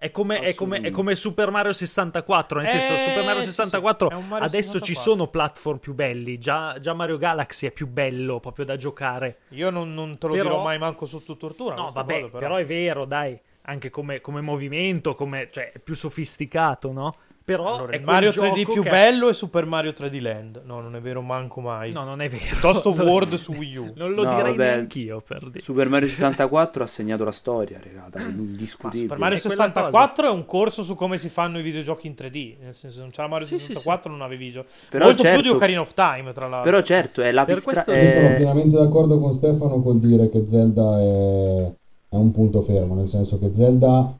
È 0.00 0.12
come, 0.12 0.40
è, 0.40 0.54
come, 0.54 0.80
è 0.80 0.90
come 0.92 1.16
Super 1.16 1.50
Mario 1.50 1.72
64, 1.72 2.58
nel 2.60 2.68
senso 2.68 2.92
Eh, 2.92 2.98
Super 2.98 3.24
Mario 3.24 3.40
sì, 3.40 3.48
sì, 3.48 3.54
64 3.54 4.10
è 4.10 4.14
un 4.14 4.28
Mario 4.28 4.46
adesso 4.46 4.78
ci 4.78 4.94
64. 4.94 5.02
sono 5.02 5.26
platform 5.28 5.78
più 5.78 5.92
belli, 5.94 6.38
già, 6.38 6.76
già 6.78 6.92
Mario 6.92 7.16
Galaxy 7.16 7.66
è 7.66 7.72
più 7.72 7.88
bello 7.88 8.38
proprio 8.38 8.64
da 8.64 8.76
giocare. 8.76 9.38
Io 9.48 9.70
non, 9.70 9.94
non 9.94 10.16
te 10.16 10.28
lo 10.28 10.34
Però- 10.34 10.48
dirò 10.50 10.62
mai 10.62 10.78
manco 10.78 11.04
sotto 11.06 11.36
tortura. 11.36 11.74
No, 11.74 11.90
vabbè, 11.92 12.20
cosa, 12.20 12.38
però. 12.38 12.56
è 12.56 12.64
vero, 12.64 13.06
dai, 13.06 13.36
anche 13.62 13.90
come, 13.90 14.20
come 14.20 14.40
movimento, 14.40 15.14
come, 15.16 15.48
cioè, 15.50 15.72
è 15.72 15.78
più 15.80 15.96
sofisticato, 15.96 16.92
no? 16.92 17.16
Però 17.48 17.76
Allora, 17.76 17.92
è 17.92 18.00
Mario 18.04 18.28
3D 18.28 18.54
gioco 18.60 18.72
più 18.74 18.82
che- 18.82 18.90
bello 18.90 19.28
è 19.30 19.32
Super 19.32 19.64
Mario 19.64 19.92
3D 19.92 20.20
Land. 20.20 20.60
No, 20.66 20.80
non 20.82 20.94
è 20.96 21.00
vero 21.00 21.22
manco 21.22 21.62
mai. 21.62 21.92
No, 21.94 22.04
non 22.04 22.20
è 22.20 22.28
vero. 22.28 22.44
Piuttosto 22.44 22.90
World 23.02 23.36
su 23.36 23.52
Wii 23.52 23.76
U. 23.76 23.92
Non 23.96 24.12
lo 24.12 24.24
No, 24.24 24.34
direi 24.36 24.50
vabbè. 24.50 24.74
neanch'io 24.74 25.22
per 25.26 25.40
dire. 25.48 25.60
Super 25.60 25.88
Mario 25.88 26.08
64 26.08 26.82
ha 26.82 26.86
segnato 26.86 27.24
la 27.24 27.32
storia, 27.32 27.80
Ma 28.12 28.20
indiscutibile. 28.22 29.02
Super 29.04 29.18
Mario 29.18 29.38
È 29.38 29.40
quella 29.40 29.54
64 29.64 30.26
è 30.26 30.30
un 30.30 30.44
corso 30.44 30.82
su 30.82 30.94
come 30.94 31.16
si 31.16 31.30
fanno 31.30 31.58
i 31.58 31.62
videogiochi 31.62 32.06
in 32.06 32.14
3D. 32.14 32.56
Nel 32.60 32.74
senso, 32.74 32.96
se 32.96 33.00
non 33.00 33.10
c'era 33.10 33.28
Mario 33.28 33.46
Sì, 33.46 33.54
sì, 33.58 33.66
64, 33.68 34.10
non 34.10 34.20
avevi 34.20 34.50
gioco. 34.50 34.68
Però 34.90 35.06
Molto 35.06 35.22
più 35.22 35.30
di 35.32 35.36
certo- 35.38 35.54
Ocarina 35.56 35.80
of 35.80 35.94
Time, 35.94 36.32
tra 36.34 36.48
l'altro. 36.48 36.70
Però 36.70 36.82
certo, 36.82 37.22
è 37.22 37.32
la 37.32 37.44
Per 37.46 37.54
pistra- 37.54 37.82
questo- 37.84 37.92
Io 38.04 38.10
sono 38.10 38.28
è- 38.28 38.36
pienamente 38.36 38.76
d'accordo 38.76 39.18
con 39.18 39.32
Stefano 39.32 39.80
col 39.80 39.98
dire 40.00 40.28
che 40.28 40.46
Zelda 40.46 41.00
è, 41.00 41.62
è 42.10 42.16
un 42.16 42.30
punto 42.30 42.60
fermo, 42.60 42.94
nel 42.94 43.06
senso 43.06 43.38
che 43.38 43.54
Zelda 43.54 44.12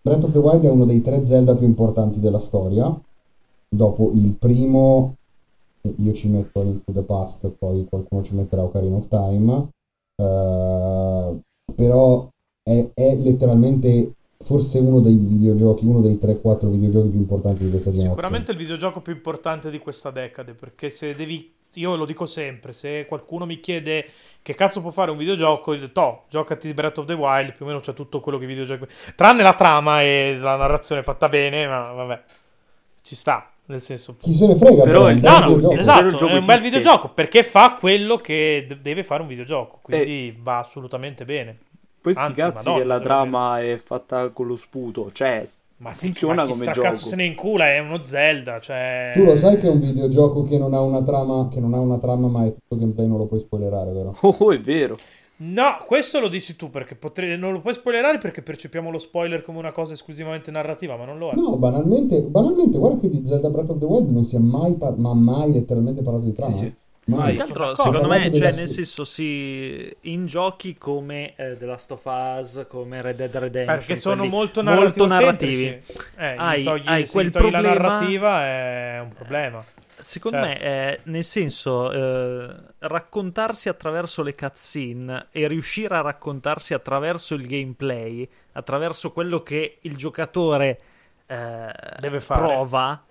Breath 0.00 0.24
of 0.24 0.32
the 0.32 0.38
Wild 0.38 0.64
è 0.64 0.70
uno 0.70 0.84
dei 0.84 1.00
tre 1.00 1.24
Zelda 1.24 1.54
più 1.54 1.66
importanti 1.66 2.20
della 2.20 2.38
storia. 2.38 2.98
Dopo 3.68 4.10
il 4.12 4.32
primo, 4.32 5.16
io 5.82 6.12
ci 6.12 6.28
metto 6.28 6.62
Link 6.62 6.84
to 6.84 6.92
the 6.92 7.02
Past, 7.02 7.48
poi 7.48 7.86
qualcuno 7.88 8.22
ci 8.22 8.34
metterà 8.34 8.62
Ocarina 8.62 8.96
of 8.96 9.08
Time. 9.08 9.68
Eh, 10.16 11.40
però 11.74 12.28
è, 12.62 12.90
è 12.94 13.16
letteralmente 13.16 14.12
forse 14.38 14.78
uno 14.78 15.00
dei 15.00 15.18
videogiochi, 15.18 15.84
uno 15.84 16.00
dei 16.00 16.18
3-4 16.20 16.68
videogiochi 16.68 17.08
più 17.08 17.18
importanti 17.18 17.64
di 17.64 17.70
questa 17.70 17.90
generazione. 17.90 18.14
Sicuramente 18.14 18.52
il 18.52 18.58
videogioco 18.58 19.00
più 19.00 19.12
importante 19.12 19.70
di 19.70 19.78
questa 19.78 20.10
decade, 20.10 20.54
perché 20.54 20.90
se 20.90 21.14
devi, 21.14 21.52
io 21.74 21.96
lo 21.96 22.04
dico 22.04 22.26
sempre, 22.26 22.72
se 22.72 23.04
qualcuno 23.06 23.44
mi 23.46 23.60
chiede 23.60 24.06
che 24.42 24.54
cazzo 24.54 24.80
può 24.80 24.90
fare 24.90 25.10
un 25.10 25.16
videogioco, 25.18 25.72
io 25.74 25.80
dico, 25.80 25.92
"Toh, 25.92 26.22
giocati 26.28 26.72
Breath 26.72 26.98
of 26.98 27.06
the 27.06 27.12
Wild, 27.12 27.52
più 27.54 27.64
o 27.64 27.68
meno 27.68 27.80
c'è 27.80 27.92
tutto 27.92 28.20
quello 28.20 28.38
che 28.38 28.44
i 28.44 28.46
videogiochi... 28.48 28.86
Tranne 29.14 29.42
la 29.42 29.54
trama 29.54 30.02
e 30.02 30.36
la 30.40 30.56
narrazione 30.56 31.02
fatta 31.02 31.28
bene, 31.28 31.66
ma 31.66 31.80
vabbè, 31.92 32.22
ci 33.02 33.14
sta, 33.14 33.50
nel 33.66 33.82
senso... 33.82 34.16
Chi 34.18 34.32
se 34.32 34.46
ne 34.46 34.56
frega, 34.56 34.84
Però 34.84 35.04
però, 35.04 35.06
è 35.06 35.14
bel 35.14 35.30
No, 35.30 35.56
no, 35.56 35.72
esatto, 35.72 36.18
è 36.18 36.22
un 36.22 36.28
bel 36.30 36.38
esiste. 36.38 36.60
videogioco, 36.62 37.10
perché 37.10 37.42
fa 37.42 37.74
quello 37.74 38.16
che 38.16 38.64
d- 38.66 38.76
deve 38.76 39.02
fare 39.04 39.22
un 39.22 39.28
videogioco, 39.28 39.80
quindi 39.82 40.36
va 40.40 40.58
assolutamente 40.58 41.24
bene. 41.24 41.58
Poi 42.00 42.12
sti 42.14 42.22
Anzi, 42.22 42.34
cazzi 42.34 42.54
madonna, 42.54 42.78
che 42.78 42.84
la 42.84 43.00
trama 43.00 43.60
è 43.60 43.76
fatta 43.76 44.30
con 44.30 44.46
lo 44.46 44.56
sputo, 44.56 45.10
cioè 45.12 45.44
Ma 45.78 45.94
sì, 45.94 46.06
funziona 46.06 46.34
ma 46.34 46.42
chi 46.42 46.50
come 46.50 46.62
sta 46.62 46.72
gioco. 46.72 46.88
cazzo 46.88 47.06
se 47.06 47.16
ne 47.16 47.24
incula, 47.24 47.66
è 47.66 47.78
uno 47.78 48.02
Zelda, 48.02 48.58
cioè... 48.60 49.12
Tu 49.14 49.22
lo 49.22 49.36
sai 49.36 49.56
che 49.56 49.68
è 49.68 49.70
un 49.70 49.78
videogioco 49.78 50.42
che 50.42 50.58
non 50.58 50.74
ha 50.74 50.80
una 50.80 51.02
trama, 51.02 51.48
che 51.48 51.60
non 51.60 51.72
ha 51.74 51.78
una 51.78 51.98
trama, 51.98 52.26
ma 52.26 52.44
è 52.44 52.52
tutto 52.52 52.76
gameplay, 52.76 53.06
non 53.06 53.18
lo 53.18 53.26
puoi 53.26 53.38
spoilerare, 53.38 53.92
vero? 53.92 54.16
Oh, 54.22 54.34
oh, 54.40 54.52
è 54.52 54.60
vero. 54.60 54.98
No, 55.40 55.76
questo 55.86 56.18
lo 56.18 56.26
dici 56.26 56.56
tu 56.56 56.68
perché 56.68 56.96
potre- 56.96 57.36
non 57.36 57.52
lo 57.52 57.60
puoi 57.60 57.74
spoilerare 57.74 58.18
perché 58.18 58.42
percepiamo 58.42 58.90
lo 58.90 58.98
spoiler 58.98 59.44
come 59.44 59.58
una 59.58 59.70
cosa 59.70 59.92
esclusivamente 59.92 60.50
narrativa, 60.50 60.96
ma 60.96 61.04
non 61.04 61.16
lo 61.16 61.30
è. 61.30 61.36
No, 61.36 61.56
banalmente, 61.58 62.22
banalmente, 62.22 62.76
guarda 62.76 62.98
che 62.98 63.08
di 63.08 63.24
Zelda 63.24 63.48
Breath 63.48 63.70
of 63.70 63.78
the 63.78 63.84
Wild 63.84 64.10
non 64.10 64.24
si 64.24 64.34
è 64.34 64.40
mai, 64.40 64.74
par- 64.74 64.96
ma 64.96 65.14
mai 65.14 65.52
letteralmente 65.52 66.02
parlato 66.02 66.24
di 66.24 66.32
trama. 66.32 66.52
Sì, 66.52 66.58
sì. 66.58 66.74
Mai. 67.08 67.36
Sono 67.36 67.74
secondo 67.74 68.08
me, 68.08 68.30
cioè, 68.32 68.52
nel 68.52 68.68
senso, 68.68 69.04
si 69.04 69.90
in 70.02 70.26
giochi 70.26 70.76
come 70.76 71.34
eh, 71.36 71.56
The 71.56 71.64
Last 71.64 71.90
of 71.92 72.04
Us, 72.04 72.66
come 72.68 73.00
Red 73.00 73.16
Dead 73.16 73.34
Redemption, 73.34 73.78
Perché 73.78 73.96
sono 73.96 74.24
molto, 74.26 74.62
molto 74.62 75.06
narrativi. 75.06 75.64
narrativi. 75.64 75.82
Eh, 76.18 76.34
Hai- 76.36 76.62
togli, 76.62 76.82
hai 76.86 77.06
quel 77.08 77.30
togli 77.30 77.50
la 77.50 77.60
problema- 77.60 77.88
narrativa 77.88 78.44
è 78.44 79.00
un 79.00 79.12
problema. 79.14 79.64
Secondo 80.00 80.36
Certo. 80.44 80.64
me, 80.64 80.70
eh, 80.92 81.00
nel 81.04 81.24
senso, 81.24 81.90
eh, 81.90 82.54
raccontarsi 82.80 83.68
attraverso 83.68 84.22
le 84.22 84.34
cutscene 84.34 85.26
e 85.32 85.48
riuscire 85.48 85.94
a 85.96 86.02
raccontarsi 86.02 86.72
attraverso 86.74 87.34
il 87.34 87.46
gameplay, 87.46 88.28
attraverso 88.52 89.12
quello 89.12 89.42
che 89.42 89.78
il 89.80 89.96
giocatore 89.96 90.80
eh, 91.26 91.72
Deve 91.98 92.20
fare. 92.20 92.40
prova, 92.46 93.02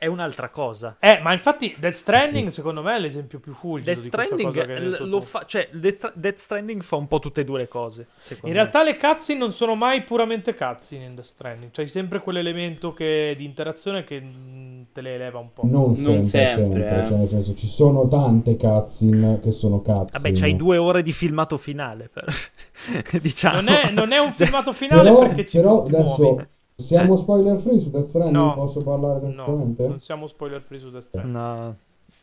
è 0.00 0.06
un'altra 0.06 0.48
cosa. 0.48 0.96
Eh, 0.98 1.20
ma 1.22 1.34
infatti 1.34 1.74
Death 1.78 1.92
Stranding 1.92 2.48
secondo 2.48 2.80
me 2.80 2.96
è 2.96 2.98
l'esempio 2.98 3.38
più 3.38 3.52
fulgido 3.52 3.90
Death 3.90 4.02
di 4.04 4.08
questa 4.08 4.34
Stranding, 4.34 4.98
lo 5.00 5.20
fa, 5.20 5.44
cioè, 5.44 5.68
Death, 5.70 6.14
Death 6.14 6.38
Stranding 6.38 6.80
fa 6.80 6.96
un 6.96 7.06
po' 7.06 7.18
tutte 7.18 7.42
e 7.42 7.44
due 7.44 7.58
le 7.58 7.68
cose. 7.68 8.06
In 8.30 8.36
me. 8.44 8.52
realtà 8.54 8.82
le 8.82 8.96
cutscene 8.96 9.38
non 9.38 9.52
sono 9.52 9.74
mai 9.74 10.02
puramente 10.02 10.54
cutscene 10.54 11.04
in 11.04 11.10
Death 11.10 11.26
Stranding, 11.26 11.70
c'hai 11.70 11.86
sempre 11.86 12.20
quell'elemento 12.20 12.94
che- 12.94 13.34
di 13.36 13.44
interazione 13.44 14.02
che 14.02 14.22
mm, 14.22 14.82
te 14.90 15.02
le 15.02 15.16
eleva 15.16 15.38
un 15.38 15.52
po'. 15.52 15.66
Non 15.66 15.94
sempre, 15.94 16.46
sempre, 16.46 16.48
sempre, 16.48 17.00
eh. 17.02 17.04
cioè 17.04 17.18
nel 17.18 17.28
senso 17.28 17.54
ci 17.54 17.66
sono 17.66 18.08
tante 18.08 18.56
cutscene 18.56 19.38
che 19.40 19.52
sono 19.52 19.82
cutscene. 19.82 20.08
Vabbè, 20.12 20.32
c'hai 20.32 20.56
due 20.56 20.78
ore 20.78 21.02
di 21.02 21.12
filmato 21.12 21.58
finale. 21.58 22.08
Per... 22.10 22.24
diciamo. 23.20 23.56
Non 23.56 23.68
è, 23.68 23.90
non 23.90 24.12
è 24.12 24.18
un 24.18 24.32
filmato 24.34 24.72
finale 24.72 25.10
Però, 25.10 25.20
perché 25.20 25.44
ci 25.44 25.58
però 25.58 25.84
adesso 25.84 26.22
muovi. 26.22 26.46
Siamo 26.80 27.16
spoiler 27.16 27.56
free 27.56 27.78
su 27.80 27.90
Death 27.90 28.06
Stranding? 28.06 28.36
No. 28.36 28.54
Posso 28.54 28.82
parlare 28.82 29.20
No, 29.26 29.32
tranquillamente? 29.34 29.86
non 29.88 30.00
siamo 30.00 30.26
spoiler 30.26 30.60
free 30.62 30.78
su 30.78 30.90
Death 30.90 31.04
Stranding. 31.04 31.34
No, 31.34 31.76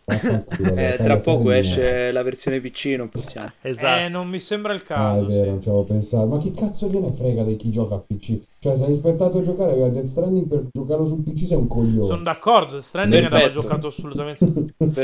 Eh, 0.10 0.96
tra 0.98 1.18
poco 1.18 1.52
esce 1.52 2.12
la 2.14 2.24
versione 2.24 2.62
PC, 2.62 2.96
non 2.98 3.10
possiamo. 3.10 3.52
esatto. 3.62 4.00
Eh, 4.02 4.08
non 4.08 4.30
mi 4.30 4.40
sembra 4.40 4.72
il 4.74 4.80
Ah, 4.84 4.86
caso. 4.86 5.24
è 5.24 5.26
vero, 5.28 5.44
sì. 5.44 5.50
non 5.50 5.62
ci 5.62 5.68
avevo 5.68 5.84
pensato. 5.84 6.26
Ma 6.28 6.38
che 6.38 6.52
cazzo 6.52 6.88
gliene 6.88 7.12
frega 7.12 7.44
di 7.44 7.58
chi 7.58 7.70
gioca 7.70 7.96
a 7.96 8.00
PC? 8.00 8.40
Cioè, 8.60 8.74
se 8.74 8.86
hai 8.86 8.94
aspettato 8.94 9.40
a 9.40 9.42
giocare 9.42 9.84
a 9.84 9.90
Death 9.90 10.06
Stranding 10.06 10.48
per 10.48 10.64
giocarlo 10.72 11.06
sul 11.06 11.24
PC 11.24 11.46
sei 11.46 11.58
un 11.58 11.68
coglione. 11.68 12.06
Sono 12.08 12.24
d'accordo, 12.24 12.74
Death 12.76 12.84
Stranding 12.86 13.28
Perfetto. 13.28 13.60
giocato 13.60 13.88
assolutamente. 13.88 14.46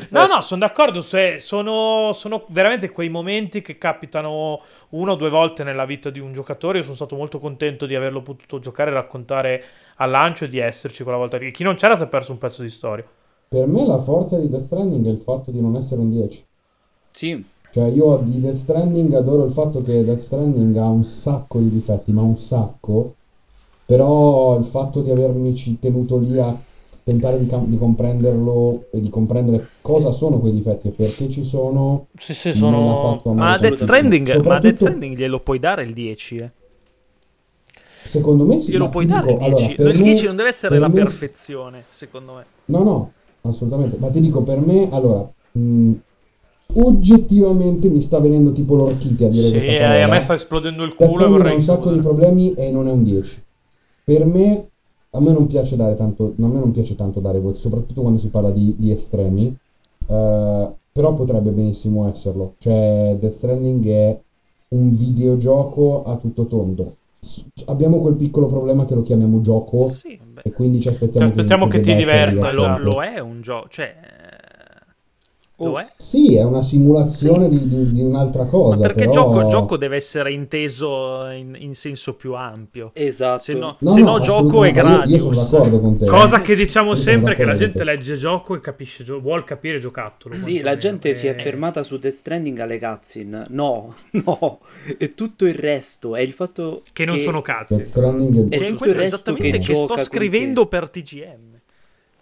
No, 0.10 0.26
no, 0.26 0.42
sono 0.42 0.62
d'accordo. 0.62 1.04
cioè, 1.04 1.36
sono, 1.40 2.12
sono 2.14 2.46
veramente 2.48 2.90
quei 2.90 3.10
momenti 3.10 3.62
che 3.62 3.78
capitano 3.78 4.62
una 4.92 5.12
o 5.12 5.16
due 5.16 5.30
volte 5.30 5.66
nella 5.66 5.86
vita 5.86 6.10
di 6.12 6.20
un 6.20 6.32
giocatore. 6.32 6.78
Io 6.78 6.84
sono 6.86 6.96
stato 6.96 7.18
molto 7.18 7.40
contento 7.40 7.86
di 7.86 7.96
averlo 7.96 8.22
potuto 8.22 8.60
giocare 8.60 8.90
e 8.90 8.94
raccontare 8.94 9.64
al 9.98 10.10
lancio 10.10 10.46
e 10.46 10.48
di 10.48 10.60
esserci 10.60 11.04
quella 11.04 11.18
volta. 11.18 11.38
lì. 11.38 11.52
Chi 11.52 11.64
non 11.64 11.76
c'era 11.76 11.98
si 11.98 12.04
è 12.04 12.08
perso 12.08 12.32
un 12.32 12.38
pezzo 12.38 12.62
di 12.62 12.70
storia. 12.70 13.06
Per 13.54 13.68
me 13.68 13.86
la 13.86 14.00
forza 14.00 14.40
di 14.40 14.50
Death 14.50 14.64
Stranding 14.64 15.06
è 15.06 15.10
il 15.12 15.20
fatto 15.20 15.52
di 15.52 15.62
non 15.62 15.76
essere 15.76 16.02
un 16.02 16.10
10. 16.10 16.44
Sì, 17.12 17.46
Cioè, 17.72 17.88
io 17.90 18.18
di 18.24 18.40
Death 18.40 18.56
Stranding 18.56 19.14
adoro 19.14 19.44
il 19.44 19.52
fatto 19.52 19.80
che 19.84 20.04
Death 20.04 20.18
Stranding 20.18 20.76
ha 20.78 20.88
un 20.88 21.06
sacco 21.06 21.60
di 21.60 21.70
difetti, 21.70 22.12
ma 22.14 22.24
un 22.24 22.36
sacco. 22.36 23.14
Però 23.86 24.58
il 24.58 24.64
fatto 24.64 25.02
di 25.04 25.12
avermi 25.12 25.54
ci 25.54 25.78
tenuto 25.78 26.18
lì 26.18 26.40
a 26.40 26.60
tentare 27.04 27.38
di, 27.38 27.46
cam- 27.46 27.68
di 27.68 27.78
comprenderlo 27.78 28.86
e 28.92 29.00
di 29.00 29.10
comprendere 29.10 29.68
cosa 29.82 30.12
sono 30.12 30.40
quei 30.40 30.52
difetti 30.52 30.88
e 30.88 30.92
perché 30.92 31.30
ci 31.30 31.44
sono, 31.44 32.08
Sì, 32.18 32.34
sì, 32.34 32.54
sono. 32.54 33.22
Ma 33.26 33.56
Death. 33.60 33.76
Stranding, 33.76 34.26
ma 34.26 34.34
Death 34.34 34.42
Soprattutto- 34.44 34.76
Stranding 34.78 35.16
glielo 35.16 35.40
puoi 35.42 35.60
dare 35.60 35.84
il 35.84 35.94
10, 35.94 36.36
eh. 36.38 36.52
Secondo 38.04 38.46
me 38.46 38.58
sì, 38.58 38.72
Glielo 38.72 38.86
ma 38.86 38.90
puoi 38.90 39.06
dare 39.06 39.28
dico, 39.28 39.38
il 39.40 39.44
allora, 39.46 39.66
10. 39.66 39.76
per 39.76 39.88
il 39.94 39.98
me- 40.00 40.04
10 40.04 40.26
non 40.26 40.36
deve 40.38 40.50
essere 40.50 40.80
la 40.80 40.88
me- 40.88 40.94
perfezione, 40.96 41.84
secondo 41.92 42.34
me. 42.34 42.46
No, 42.66 42.84
no, 42.84 43.12
assolutamente. 43.44 43.98
Ma 43.98 44.10
ti 44.10 44.20
dico, 44.20 44.44
per 44.44 44.60
me, 44.60 44.90
allora, 44.92 45.32
mh, 45.54 45.92
oggettivamente 46.76 47.90
mi 47.90 48.02
sta 48.02 48.20
venendo 48.20 48.52
tipo 48.52 48.76
l'orchite 48.76 49.26
a 49.26 49.30
dire 49.30 49.44
Sì, 49.46 49.52
questa 49.52 49.72
eh, 49.72 49.78
parola. 49.80 50.04
a 50.04 50.08
me 50.08 50.20
sta 50.20 50.34
esplodendo 50.34 50.84
il 50.84 50.96
culo 50.96 51.26
ha 51.26 51.54
un 51.54 51.62
sacco 51.62 51.92
di 51.92 52.00
problemi 52.00 52.54
e 52.54 52.72
non 52.72 52.88
è 52.88 52.92
un 52.92 53.04
10. 53.04 53.44
Per 54.04 54.26
me, 54.26 54.70
a 55.12 55.20
me 55.22 55.32
non 55.32 55.46
piace 55.48 55.76
dare 55.76 55.96
tanto, 55.96 56.34
a 56.40 56.48
me 56.48 56.60
non 56.60 56.72
piace 56.72 56.96
tanto 56.96 57.20
dare 57.20 57.40
voti, 57.40 57.60
soprattutto 57.60 58.02
quando 58.02 58.20
si 58.20 58.30
parla 58.30 58.52
di, 58.52 58.76
di 58.78 58.92
estremi. 58.92 59.56
eh, 60.08 60.72
però 60.92 61.14
potrebbe 61.14 61.52
benissimo 61.52 62.08
esserlo. 62.08 62.54
Cioè, 62.60 63.16
Death 63.20 63.32
Stranding 63.34 63.88
è 63.88 64.20
un 64.70 64.94
videogioco 64.96 66.04
a 66.04 66.18
tutto 66.18 66.46
tondo. 66.46 66.98
S- 67.24 67.48
abbiamo 67.68 68.00
quel 68.00 68.16
piccolo 68.16 68.48
problema 68.48 68.84
che 68.84 68.96
lo 68.96 69.02
chiamiamo 69.02 69.40
gioco 69.40 69.88
Sì, 69.88 70.20
e 70.44 70.52
quindi 70.52 70.82
ci 70.82 70.90
aspettiamo, 70.90 71.26
Ci 71.26 71.32
aspettiamo 71.32 71.68
che 71.68 71.80
ti 71.80 71.94
debba 71.96 72.02
essere 72.02 72.32
diverta, 72.32 72.52
lo, 72.52 72.78
lo 72.78 73.02
è 73.04 73.20
un 73.20 73.42
gioco, 73.42 73.68
cioè... 73.70 73.96
eh, 75.64 75.68
Oh. 75.68 75.72
Lo 75.72 75.80
è? 75.80 75.88
Sì, 75.96 76.36
è 76.38 76.44
una 76.44 76.62
simulazione 76.62 77.48
di, 77.50 77.68
di- 77.68 77.92
di 77.92 78.02
un'altra 78.02 78.44
Ma 78.44 78.50
cosa. 78.50 78.82
perché 78.88 79.02
però... 79.08 79.12
gioco, 79.12 79.48
gioco 79.48 79.78
deve 79.78 79.96
essere 79.96 80.32
inteso 80.34 81.26
in, 81.30 81.56
in 81.60 81.74
senso 81.76 82.16
più 82.16 82.34
ampio. 82.34 82.92
esatto. 82.94 83.42
Se 83.44 83.54
no, 83.54 83.78
No, 83.80 83.92
se 83.92 84.02
no, 84.02 84.18
no 84.18 84.20
gioco 84.20 84.64
è 84.64 84.70
assolutamente, 84.72 85.08
io-. 85.10 85.16
Io, 85.16 85.20
sono 85.34 85.36
d'accordo 85.36 85.80
con 85.80 85.98
te. 85.98 86.06
Cosa 86.06 86.42
che 86.42 86.56
diciamo 86.56 86.90
Io 86.90 86.96
sempre 86.96 87.36
che 87.36 87.46
la 87.46 87.56
gente 87.56 87.84
legge 87.84 88.16
gioco 88.16 88.56
e 88.56 88.60
capisce 88.60 89.04
gio- 89.04 89.20
vuol 89.20 89.44
capire 89.44 89.80
giocattolo. 89.80 90.40
Sì, 90.42 90.62
la 90.62 90.78
gente 90.78 91.14
si 91.14 91.28
è 91.28 91.32
Eh, 91.32 91.42
fermata 91.42 91.84
su 91.84 91.98
Death 91.98 92.16
Stranding 92.16 92.60
alle 92.60 92.80
cutscene. 92.80 93.46
No, 93.50 93.94
no, 94.12 94.60
e 94.98 95.10
tutto 95.10 95.46
il 95.46 95.56
resto 95.56 96.16
è 96.16 96.22
il 96.22 96.34
fatto 96.34 96.82
Che 96.92 97.06
non 97.06 97.18
sono 97.20 97.42
cazzi. 97.42 97.76
Death 97.76 97.86
Stranding 97.88 98.54
E 98.54 98.58
Che 98.58 98.64
è 98.66 98.68
tutto 98.70 98.86
il 98.90 98.96
resto 98.96 99.16
esattamente 99.16 99.58
che 99.60 99.66
che, 99.66 99.76
sto 99.76 99.98
scrivendo 99.98 100.66
per 100.68 100.90
TGM. 100.90 101.52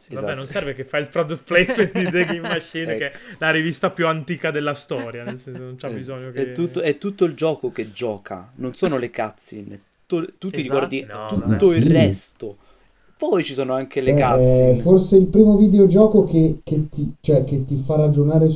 Sì, 0.02 0.16
Vabbè, 0.16 0.26
Esatto. 0.26 0.36
non 0.36 0.46
serve 0.48 0.74
che 0.74 0.84
fai 0.84 1.02
il 1.02 1.10
product 1.10 1.44
placement 1.44 1.92
di 1.92 2.10
The 2.10 2.26
Game 2.26 2.40
Machine, 2.42 2.96
Ecco. 2.96 2.98
che 2.98 3.12
è 3.12 3.14
la 3.38 3.52
rivista 3.52 3.92
più 3.92 4.08
antica 4.08 4.50
della 4.50 4.74
storia. 4.74 5.24
Nel 5.24 5.38
senso, 5.38 5.62
non 5.62 5.76
c'è 5.76 5.90
Eh, 5.90 5.94
bisogno 5.94 6.32
che. 6.32 6.42
è, 6.42 6.52
tutto, 6.54 6.82
è 6.82 6.98
tutto 6.98 7.26
il 7.26 7.36
gioco 7.36 7.72
che 7.72 7.92
gioca, 7.92 8.52
non 8.56 8.74
sono 8.74 8.98
le 8.98 9.12
cutscene. 9.12 9.80
Tu, 10.08 10.26
tu 10.40 10.50
ti 10.50 10.62
Esatto. 10.62 10.74
ricordi 10.90 11.06
No, 11.08 11.28
tutto 11.28 11.68
vabbè. 11.68 11.76
il 11.76 11.84
Sì. 11.84 11.92
resto. 11.92 12.58
Poi 13.16 13.44
ci 13.44 13.54
sono 13.54 13.74
anche 13.76 14.02
le 14.02 14.16
è 14.16 14.76
forse 14.82 15.16
il 15.18 15.28
primo 15.28 15.56
videogioco 15.56 16.24
che, 16.24 16.58
che 16.64 16.90
ti, 16.90 17.14
cioè, 17.22 17.44
che 17.44 17.64
ti 17.64 17.76
fa 17.76 17.96
ragionare 17.98 18.50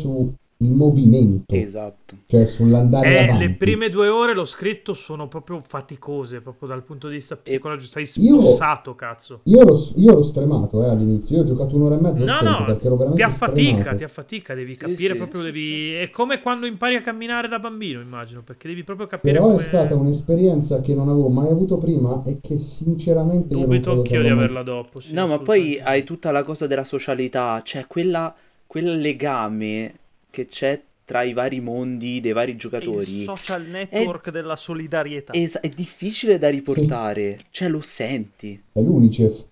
sul 0.66 0.76
movimento, 0.76 1.56
Esatto. 1.56 2.16
cioè 2.28 2.46
sull'andare 2.46 3.10
Eh, 3.10 3.18
avanti. 3.24 3.48
le 3.48 3.50
prime 3.52 3.90
due 3.90 4.08
ore 4.08 4.34
l'ho 4.34 4.46
scritto 4.46 4.94
sono 4.94 5.28
proprio 5.28 5.62
faticose, 5.66 6.42
proprio 6.42 6.68
dal 6.68 6.84
punto 6.84 7.08
di 7.08 7.16
vista 7.16 7.36
psicologico. 7.36 7.92
Sei 7.92 8.08
Io- 8.24 8.40
spossato, 8.42 8.96
cazzo. 8.96 9.42
Io 9.46 9.60
ero, 9.62 9.76
io 9.96 10.12
ero 10.12 10.22
stremato 10.22 10.84
eh, 10.84 10.90
all'inizio, 10.90 11.36
io 11.38 11.42
ho 11.44 11.46
giocato 11.46 11.76
un'ora 11.76 11.96
e 11.98 12.02
mezza 12.02 12.24
No, 12.26 12.42
no, 12.42 12.64
perché 12.66 12.88
ero 12.88 12.96
ti 12.96 13.00
veramente 13.04 13.24
affatica, 13.24 13.72
stremato. 13.74 13.96
ti 13.96 14.04
affatica, 14.04 14.54
devi 14.54 14.74
Sì, 14.74 14.80
capire 14.80 15.14
sì, 15.14 15.18
proprio, 15.18 15.42
sì, 15.42 15.46
devi... 15.48 15.94
È 15.94 16.10
come 16.10 16.40
quando 16.42 16.66
impari 16.66 16.96
a 16.96 17.02
camminare 17.02 17.48
da 17.48 17.60
bambino, 17.60 18.02
immagino, 18.02 18.42
perché 18.42 18.68
devi 18.68 18.84
proprio 18.84 19.08
capire 19.08 19.34
Però 19.34 19.48
come... 19.48 19.58
è 19.58 19.60
stata 19.60 19.96
un'esperienza 19.96 20.82
che 20.82 20.94
non 20.96 21.10
avevo 21.10 21.30
mai 21.30 21.50
avuto 21.50 21.78
prima 21.78 22.22
e 22.26 22.40
che 22.42 22.58
sinceramente 22.58 23.54
io 23.56 23.62
non 23.62 23.70
Dubito 23.70 23.92
anch'io 23.92 24.22
di 24.22 24.30
averla 24.30 24.64
dopo. 24.64 25.00
sì, 25.00 25.14
no, 25.14 25.28
ma 25.28 25.40
poi 25.40 25.80
hai 25.80 26.04
tutta 26.04 26.32
la 26.32 26.44
cosa 26.44 26.68
della 26.68 26.84
socialità, 26.84 27.62
cioè 27.64 27.86
quella, 27.88 28.34
quel 28.68 28.98
legame 29.00 29.94
che 30.36 30.48
c'è 30.48 30.82
tra 31.06 31.24
i 31.24 31.32
vari 31.32 31.62
mondi 31.62 32.20
dei 32.20 32.34
vari 32.34 32.52
Il 32.52 32.58
giocatori 32.58 33.24
social 33.24 33.64
network 33.68 34.32
della 34.32 34.58
solidarietà. 34.58 35.32
è, 35.32 35.48
è 35.48 35.70
difficile 35.70 36.38
da 36.38 36.50
riportare, 36.50 37.46
cioè 37.52 37.70
lo 37.70 37.80
senti. 37.80 38.62
È 38.74 38.82
l'Unicef. 38.82 39.46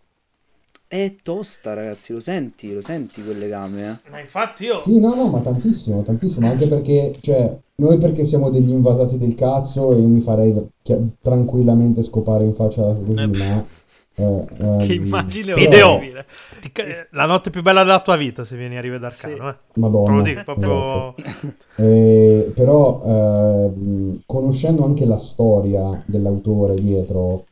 È 0.88 1.16
tosta, 1.24 1.74
ragazzi, 1.74 2.12
lo 2.12 2.20
senti, 2.20 2.74
lo 2.74 2.82
senti 2.82 3.24
quel 3.24 3.38
legame, 3.38 4.02
eh. 4.04 4.10
Ma 4.12 4.20
infatti 4.20 4.66
io... 4.66 4.78
Sì, 4.78 5.00
no, 5.00 5.16
no, 5.16 5.30
ma 5.30 5.40
tantissimo, 5.40 6.04
tantissimo, 6.04 6.48
anche 6.48 6.68
perché, 6.68 7.18
cioè, 7.20 7.58
noi 7.76 7.98
perché 7.98 8.26
siamo 8.26 8.50
degli 8.50 8.70
invasati 8.70 9.18
del 9.18 9.34
cazzo 9.34 9.94
e 9.94 10.00
io 10.00 10.08
mi 10.08 10.20
farei 10.20 10.54
chi- 10.84 11.14
tranquillamente 11.22 12.04
scopare 12.04 12.44
in 12.44 12.54
faccia 12.54 12.94
così, 12.94 13.22
Eh, 13.22 13.28
ma... 13.28 13.66
eh, 14.16 14.46
Che 14.56 14.94
ehm, 14.94 15.04
immagine 15.06 15.54
Ideo. 15.54 15.94
orribile. 15.96 16.26
Ti 16.62 16.72
ca- 16.72 16.84
La 17.12 17.26
notte 17.26 17.50
più 17.50 17.62
bella 17.62 17.84
della 17.84 18.00
tua 18.02 18.16
vita 18.16 18.44
se 18.44 18.56
vieni 18.56 18.78
a 18.78 18.82
rivedere 18.82 19.14
Sì. 19.16 19.26
Arcano, 19.26 19.50
eh. 19.50 19.56
Madonna. 19.76 20.22
Dico, 20.22 20.44
proprio... 20.44 21.16
Eh, 21.76 22.52
però, 22.54 23.02
ehm, 23.04 24.22
conoscendo 24.26 24.86
anche 24.86 25.06
la 25.06 25.18
storia 25.18 26.04
dell'autore 26.06 26.76
dietro, 26.76 27.46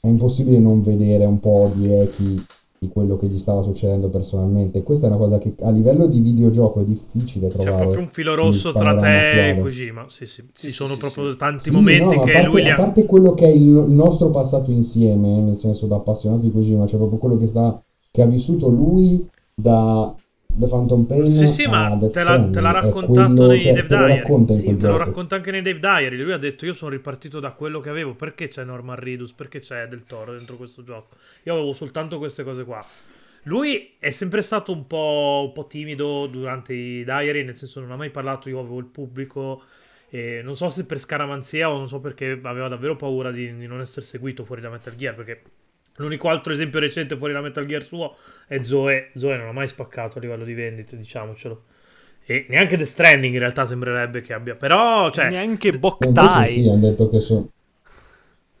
è 0.00 0.06
impossibile 0.08 0.58
non 0.58 0.80
vedere 0.82 1.26
un 1.26 1.38
po' 1.38 1.70
di 1.74 1.92
echi 1.92 2.44
di 2.82 2.88
quello 2.88 3.16
che 3.16 3.28
gli 3.28 3.38
stava 3.38 3.62
succedendo 3.62 4.08
personalmente. 4.08 4.82
Questa 4.82 5.06
è 5.06 5.08
una 5.08 5.16
cosa 5.16 5.38
che 5.38 5.54
a 5.60 5.70
livello 5.70 6.06
di 6.08 6.18
videogioco 6.18 6.80
è 6.80 6.84
difficile 6.84 7.46
C'è 7.46 7.52
trovare. 7.52 7.76
proprio 7.82 8.00
un 8.00 8.08
filo 8.08 8.34
rosso 8.34 8.72
tra 8.72 8.96
te 8.96 9.50
e. 9.50 9.60
Kojima. 9.60 10.06
Sì, 10.08 10.26
sì. 10.26 10.42
Sì, 10.52 10.66
Ci 10.66 10.72
sono 10.72 10.94
sì, 10.94 10.98
proprio 10.98 11.30
sì. 11.30 11.36
tanti 11.36 11.62
Sì, 11.68 11.70
momenti 11.70 12.16
no, 12.16 12.22
a 12.22 12.24
che 12.24 12.32
parte, 12.32 12.48
lui 12.48 12.68
a 12.68 12.74
parte 12.74 13.06
quello 13.06 13.34
che 13.34 13.44
è 13.44 13.50
il, 13.50 13.62
il 13.62 13.92
nostro 13.92 14.30
passato 14.30 14.72
insieme, 14.72 15.40
nel 15.40 15.56
senso 15.56 15.86
da 15.86 15.94
appassionato 15.94 16.42
di 16.42 16.50
Kojima, 16.50 16.84
cioè 16.88 16.98
proprio 16.98 17.20
quello 17.20 17.36
che, 17.36 17.46
sta, 17.46 17.80
che 18.10 18.20
ha 18.20 18.26
vissuto 18.26 18.68
lui 18.68 19.24
da 19.54 20.12
The 20.54 20.66
Phantom 20.66 21.06
Pain 21.06 21.30
Sì, 21.30 21.46
sì, 21.46 21.66
ma 21.66 21.96
te 21.96 22.22
l'ha, 22.22 22.48
te 22.50 22.60
l'ha 22.60 22.70
raccontato 22.72 23.46
nei 23.46 23.60
cioè, 23.60 23.72
Dev 23.72 23.86
te 23.86 23.96
Diary. 23.96 24.58
Sì, 24.58 24.76
Te 24.76 24.86
lo 24.86 24.96
racconta 24.98 25.36
anche 25.36 25.50
nei 25.50 25.62
Dave 25.62 25.78
Diary. 25.78 26.16
Lui 26.16 26.32
ha 26.32 26.38
detto: 26.38 26.66
Io 26.66 26.74
sono 26.74 26.90
ripartito 26.90 27.40
da 27.40 27.52
quello 27.52 27.80
che 27.80 27.88
avevo. 27.88 28.14
Perché 28.14 28.48
c'è 28.48 28.64
Norman 28.64 28.96
Reedus? 28.96 29.32
Perché 29.32 29.60
c'è 29.60 29.88
Del 29.88 30.04
Toro 30.04 30.32
dentro 30.32 30.56
questo 30.56 30.82
gioco? 30.82 31.16
Io 31.44 31.54
avevo 31.54 31.72
soltanto 31.72 32.18
queste 32.18 32.44
cose 32.44 32.64
qua. 32.64 32.84
Lui 33.44 33.94
è 33.98 34.10
sempre 34.10 34.42
stato 34.42 34.72
un 34.72 34.86
po', 34.86 35.44
un 35.46 35.52
po' 35.52 35.66
timido 35.66 36.26
durante 36.26 36.74
i 36.74 37.02
diary, 37.02 37.44
nel 37.44 37.56
senso 37.56 37.80
non 37.80 37.90
ha 37.90 37.96
mai 37.96 38.10
parlato. 38.10 38.48
Io 38.48 38.60
avevo 38.60 38.78
il 38.78 38.86
pubblico. 38.86 39.62
E 40.10 40.42
non 40.42 40.54
so 40.54 40.68
se 40.68 40.84
per 40.84 40.98
scaramanzia 40.98 41.70
o 41.70 41.78
non 41.78 41.88
so 41.88 41.98
perché 41.98 42.38
aveva 42.42 42.68
davvero 42.68 42.96
paura 42.96 43.30
di, 43.30 43.56
di 43.56 43.66
non 43.66 43.80
essere 43.80 44.04
seguito 44.04 44.44
fuori 44.44 44.60
da 44.60 44.68
Metal 44.68 44.94
Gear. 44.94 45.14
Perché 45.14 45.42
l'unico 45.96 46.28
altro 46.28 46.52
esempio 46.52 46.80
recente 46.80 47.16
fuori 47.16 47.32
da 47.32 47.40
Metal 47.40 47.66
Gear 47.66 47.82
suo 47.82 48.16
è 48.46 48.62
Zoe. 48.62 49.10
Zoe 49.14 49.36
non 49.36 49.48
ha 49.48 49.52
mai 49.52 49.68
spaccato 49.68 50.18
a 50.18 50.20
livello 50.20 50.44
di 50.44 50.54
vendite, 50.54 50.96
diciamocelo. 50.96 51.64
E 52.24 52.46
neanche 52.48 52.76
The 52.76 52.84
Stranding 52.84 53.34
in 53.34 53.40
realtà 53.40 53.66
sembrerebbe 53.66 54.20
che 54.20 54.32
abbia. 54.32 54.54
Però, 54.54 55.10
cioè, 55.10 55.28
Neanche 55.28 55.72
Boktai. 55.78 56.46
sì, 56.46 56.68
hanno 56.68 56.80
detto 56.80 57.08
che 57.08 57.18
so... 57.18 57.50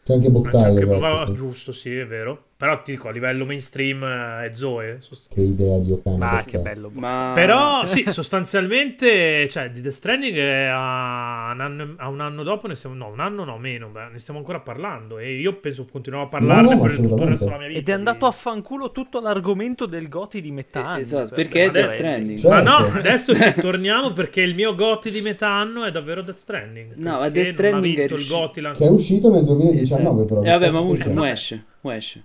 C'è 0.04 0.14
anche 0.14 0.30
Boktai, 0.30 0.82
esatto, 0.82 1.26
sì. 1.26 1.34
giusto, 1.34 1.72
sì, 1.72 1.96
è 1.96 2.06
vero. 2.06 2.46
Però 2.62 2.80
ti 2.80 2.92
dico, 2.92 3.08
a 3.08 3.10
livello 3.10 3.44
mainstream 3.44 4.04
eh, 4.04 4.46
è 4.46 4.52
Zoe. 4.52 4.98
sost- 5.00 5.34
Che 5.34 5.40
idea 5.40 5.80
di 5.80 5.90
Okami. 5.90 6.16
Ma 6.16 6.28
Boktai. 6.28 6.44
che 6.44 6.58
bello. 6.58 6.90
Ma... 6.94 7.32
Però, 7.34 7.84
sì, 7.86 8.04
sostanzialmente, 8.06 9.48
cioè, 9.48 9.68
di 9.72 9.80
The 9.82 9.90
Stranding 9.90 10.36
è 10.36 10.68
a 10.72 11.50
un, 11.54 11.60
anno, 11.60 11.94
a 11.96 12.06
un 12.08 12.20
anno 12.20 12.44
dopo 12.44 12.68
ne 12.68 12.76
stiamo... 12.76 12.94
No, 12.94 13.08
un 13.08 13.18
anno 13.18 13.42
no, 13.42 13.58
meno, 13.58 13.88
beh, 13.88 14.10
ne 14.12 14.18
stiamo 14.18 14.38
ancora 14.38 14.60
parlando. 14.60 15.18
E 15.18 15.34
io 15.40 15.54
penso 15.58 15.84
continuerò 15.90 16.26
a 16.26 16.28
parlarne 16.28 16.62
No, 16.62 16.74
no, 16.76 16.82
per 16.82 16.94
tutto 16.94 17.14
il 17.16 17.28
resto 17.30 17.44
della 17.46 17.58
mia 17.58 17.66
vita. 17.66 17.80
Ed 17.80 17.88
è 17.88 17.92
andato 17.92 18.26
a 18.26 18.30
fanculo 18.30 18.92
tutto 18.92 19.20
l'argomento 19.20 19.86
del 19.86 20.08
Goti 20.08 20.40
di 20.40 20.52
metà 20.52 20.86
anno. 20.86 20.98
Eh, 20.98 21.00
esatto, 21.00 21.34
per- 21.34 21.48
perché 21.48 21.64
è 21.64 21.70
Death 21.72 21.90
Stranding. 21.94 22.38
Stranding. 22.38 22.64
Ma 22.64 22.78
Certo. 22.78 22.92
no, 22.92 22.98
adesso 23.00 23.34
ci 23.34 23.60
torniamo 23.60 24.12
perché 24.12 24.40
il 24.40 24.54
mio 24.54 24.76
Gotti 24.76 25.10
di 25.10 25.20
metà 25.20 25.48
anno 25.48 25.82
è 25.82 25.90
davvero 25.90 26.22
Death 26.22 26.38
Stranding. 26.38 26.94
No, 26.94 27.18
ma 27.18 27.28
Death 27.28 27.54
Stranding 27.54 27.98
è 27.98 28.04
il 28.04 28.26
Gotti 28.28 28.60
l'anno 28.60 28.76
Che 28.76 28.86
è 28.86 28.88
uscito 28.88 29.32
nel 29.32 29.42
2019 29.42 30.24
però. 30.26 30.42
Eh, 30.42 30.50
vabbè, 30.50 30.70
ma 30.70 30.80
dicendo? 30.82 31.24
esce, 31.24 31.64
esce. 31.82 32.22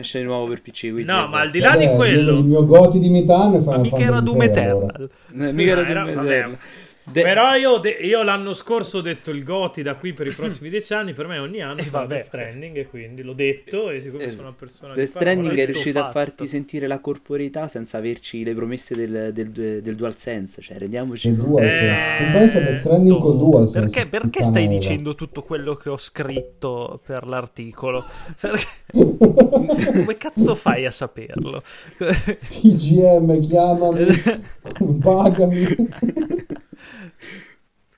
Esce 0.00 0.20
di 0.20 0.24
nuovo 0.26 0.46
per 0.46 0.62
PC, 0.62 0.80
quindi... 0.92 1.02
No, 1.06 1.26
ma 1.26 1.40
al 1.40 1.50
di 1.50 1.58
là 1.58 1.70
Vabbè, 1.70 1.88
di 1.90 1.96
quello... 1.96 2.38
Il 2.38 2.44
mio 2.44 2.64
goti 2.64 3.00
di 3.00 3.10
metà 3.10 3.48
è 3.52 3.56
Ma 3.56 3.58
Final 3.60 3.80
mica 3.80 3.96
era 3.98 4.20
Doom 4.20 4.40
allora. 4.40 4.44
Eternal. 4.52 5.10
Eh, 5.48 5.52
mica 5.52 5.74
No, 5.74 5.80
era 5.80 5.90
era- 5.90 6.02
Doom 6.04 6.14
vabbè. 6.14 6.58
De- 7.10 7.22
Però 7.22 7.54
io, 7.54 7.78
de- 7.78 7.96
io 8.02 8.22
l'anno 8.22 8.52
scorso 8.52 8.98
ho 8.98 9.00
detto 9.00 9.30
il 9.30 9.42
Goti 9.42 9.82
da 9.82 9.94
qui 9.94 10.12
per 10.12 10.26
i 10.26 10.32
prossimi 10.32 10.68
dieci 10.68 10.92
anni, 10.92 11.14
per 11.14 11.26
me 11.26 11.38
ogni 11.38 11.62
anno 11.62 11.82
fa. 11.84 12.04
Death 12.04 12.22
Stranding 12.24 12.76
e 12.76 12.86
quindi 12.86 13.22
l'ho 13.22 13.32
detto 13.32 13.88
e 13.90 14.00
siccome 14.02 14.24
Eh, 14.24 14.30
sono 14.30 14.48
una 14.48 14.56
persona 14.58 14.92
Death 14.94 15.08
Stranding 15.08 15.56
è 15.58 15.64
riuscito 15.64 16.00
a 16.00 16.10
farti 16.10 16.46
sentire 16.46 16.86
la 16.86 16.98
corporeità 17.00 17.66
senza 17.66 17.96
averci 17.96 18.44
le 18.44 18.54
promesse 18.54 18.94
del, 18.94 19.30
del, 19.32 19.50
del 19.82 19.94
DualSense, 19.96 20.60
cioè 20.60 20.76
rendiamoci 20.78 21.28
Il 21.28 21.36
conto. 21.38 21.50
DualSense. 21.52 22.02
Eh, 22.02 22.16
Tu 22.26 22.30
pensa 22.30 22.58
a 22.58 22.60
Death 22.60 22.76
Stranding 22.76 23.18
col 23.18 23.36
DualSense. 23.38 23.94
Perché, 23.94 24.10
perché 24.10 24.42
stai 24.44 24.64
Eva. 24.64 24.72
dicendo 24.74 25.14
tutto 25.14 25.42
quello 25.42 25.76
che 25.76 25.88
ho 25.88 25.96
scritto 25.98 27.00
per 27.04 27.26
l'articolo? 27.26 28.04
Perché... 28.38 28.66
Come 29.98 30.16
cazzo 30.18 30.54
fai 30.54 30.84
a 30.84 30.90
saperlo? 30.90 31.62
TGM, 32.48 33.40
chiamami, 33.40 34.04
pagami. 35.02 35.64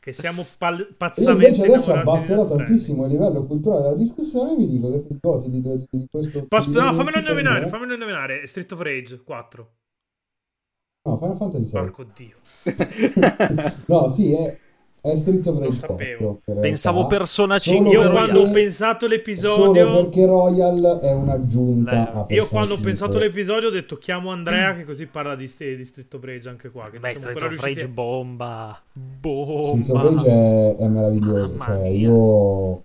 Che 0.01 0.13
siamo 0.13 0.47
pal- 0.59 0.79
Io 0.79 0.95
pazzamente 0.97 1.47
invece 1.47 1.65
adesso 1.73 1.93
abbasserò 1.93 2.47
tantissimo 2.47 3.05
il 3.05 3.11
livello 3.11 3.45
culturale 3.47 3.83
della 3.83 3.95
discussione 3.95 4.53
e 4.53 4.57
vi 4.57 4.67
dico 4.67 4.91
che 4.91 5.07
il 5.09 5.19
goti 5.21 5.51
di, 5.51 5.61
di, 5.61 5.87
di 5.91 6.07
questo... 6.11 6.45
Posso- 6.49 6.71
di- 6.71 6.77
no, 6.77 6.93
fammelo 6.95 7.19
indovinare, 7.19 7.61
me- 7.61 7.69
fammelo 7.69 7.93
indovinare. 7.93 8.47
Street 8.47 8.73
of 8.73 8.81
Rage 8.81 9.23
4. 9.23 9.71
No, 11.03 11.17
Final 11.17 11.37
Fantasy 11.37 11.65
VI. 11.65 11.71
Porco 11.71 12.05
dio. 12.15 12.37
No, 13.87 14.09
sì, 14.09 14.33
è, 14.33 14.59
è 15.03 15.17
Streets 15.17 15.47
of 15.47 15.59
Rage 15.59 15.75
sapevo. 15.77 16.41
4. 16.45 16.55
in 16.55 16.61
Pensavo. 16.61 17.07
Persona 17.07 17.59
Solo 17.59 17.77
5 17.91 17.93
Io 17.93 18.11
quando 18.11 18.41
ho 18.41 18.51
pensato 18.51 18.99
Solo 19.07 19.13
l'episodio... 19.15 19.89
perché 19.89 20.27
Royal 20.27 20.99
è 21.03 21.13
un'aggiunta 21.13 21.91
Beh, 21.91 22.19
a 22.19 22.35
Io 22.35 22.47
quando 22.47 22.73
ho 22.75 22.77
5. 22.77 22.85
pensato 22.93 23.17
all'episodio 23.17 23.69
ho 23.69 23.73
detto 23.73 23.97
chiamo 23.99 24.31
Andrea 24.31 24.75
che 24.75 24.85
così 24.85 25.07
parla 25.07 25.35
di, 25.35 25.49
st- 25.49 25.75
di 25.77 25.85
Street 25.85 26.13
of 26.15 26.23
Rage 26.25 26.49
anche 26.49 26.71
qua. 26.71 26.89
Che 26.91 26.99
Beh, 26.99 27.15
Street 27.15 27.37
of 27.37 27.43
riusciti 27.49 27.67
Rage 27.75 27.85
a- 27.85 27.89
bomba. 27.89 28.83
Streets 29.21 29.89
of 29.91 30.03
Bomba. 30.03 30.11
Rage 30.11 30.27
è, 30.29 30.77
è 30.77 30.87
meraviglioso, 30.89 31.53
Mamma 31.53 31.65
cioè 31.65 31.89
mia. 31.89 31.99
io... 31.99 32.85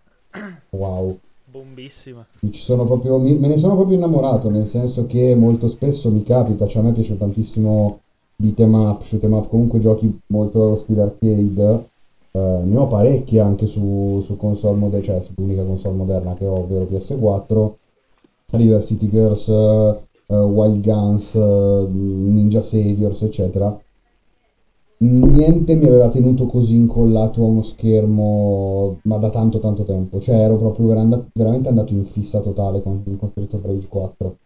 Wow. 0.72 1.20
Bombissima. 1.46 2.26
Ci 2.52 2.62
sono 2.62 2.84
proprio, 2.86 3.18
me 3.18 3.48
ne 3.48 3.58
sono 3.58 3.76
proprio 3.76 3.96
innamorato, 3.96 4.50
nel 4.50 4.66
senso 4.66 5.06
che 5.06 5.36
molto 5.36 5.68
spesso 5.70 6.12
mi 6.12 6.22
capita, 6.24 6.68
cioè 6.68 6.82
a 6.82 6.86
me 6.86 6.92
piace 6.92 7.16
tantissimo 7.18 8.02
beat'em 8.36 8.74
up, 8.74 9.02
shoot'em 9.02 9.32
up, 9.32 9.48
comunque 9.48 9.80
giochi 9.80 10.20
molto 10.28 10.64
allo 10.66 10.76
stile 10.76 11.04
arcade, 11.04 11.90
eh, 12.36 12.66
ne 12.66 12.78
ho 12.78 12.88
parecchi 12.88 13.40
anche 13.40 13.66
su, 13.66 14.20
su 14.22 14.36
console 14.36 14.78
moderna, 14.78 15.06
cioè 15.06 15.22
sull'unica 15.22 15.64
console 15.64 15.96
moderna 15.96 16.34
che 16.34 16.46
ho, 16.46 16.60
ovvero 16.60 16.84
PS4, 16.84 17.74
River 18.58 18.84
City 18.84 19.08
Girls, 19.08 19.48
eh, 19.48 20.36
Wild 20.36 20.82
Guns, 20.82 21.36
eh, 21.36 21.88
Ninja 21.90 22.62
Saviors, 22.62 23.22
eccetera. 23.22 23.80
Niente 24.98 25.76
mi 25.76 25.86
aveva 25.86 26.10
tenuto 26.10 26.46
così 26.46 26.76
incollato 26.76 27.42
a 27.42 27.46
uno 27.46 27.62
schermo, 27.62 28.98
ma 29.04 29.18
da 29.18 29.30
tanto 29.30 29.60
tanto 29.60 29.84
tempo. 29.84 30.20
Cioè 30.20 30.36
ero 30.36 30.58
proprio 30.58 30.88
vera- 30.88 31.26
veramente 31.34 31.70
andato 31.70 31.94
in 31.94 32.04
fissa 32.04 32.42
totale 32.42 32.82
con, 32.82 33.02
con 33.18 33.30
Streets 33.30 33.54
of 33.54 33.64
Rage 33.64 33.88
4. 33.88 34.38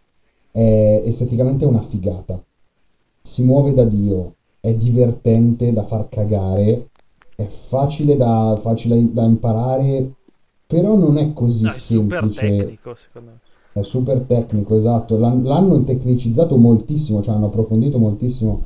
È 0.51 1.01
esteticamente 1.05 1.65
una 1.65 1.81
figata. 1.81 2.39
Si 3.21 3.43
muove 3.43 3.73
da 3.73 3.83
Dio, 3.83 4.35
è 4.59 4.73
divertente 4.75 5.71
da 5.73 5.83
far 5.83 6.07
cagare, 6.09 6.88
è 7.39 7.47
facile 7.47 8.17
da, 8.17 8.57
facile 8.59 9.13
da 9.13 9.23
imparare, 9.23 10.11
però 10.67 10.97
non 10.97 11.17
è 11.17 11.31
così 11.31 11.63
No, 11.63 11.69
è 11.69 11.73
super 11.73 12.19
semplice. 12.31 12.57
tecnico, 12.57 12.95
secondo 12.95 13.29
me. 13.31 13.39
È 13.71 13.81
super 13.81 14.19
tecnico, 14.21 14.75
esatto. 14.75 15.17
L'han- 15.17 15.43
L'hanno 15.43 15.83
tecnicizzato 15.83 16.57
moltissimo, 16.57 17.21
cioè 17.21 17.35
hanno 17.35 17.45
approfondito 17.45 17.97
moltissimo. 17.97 18.63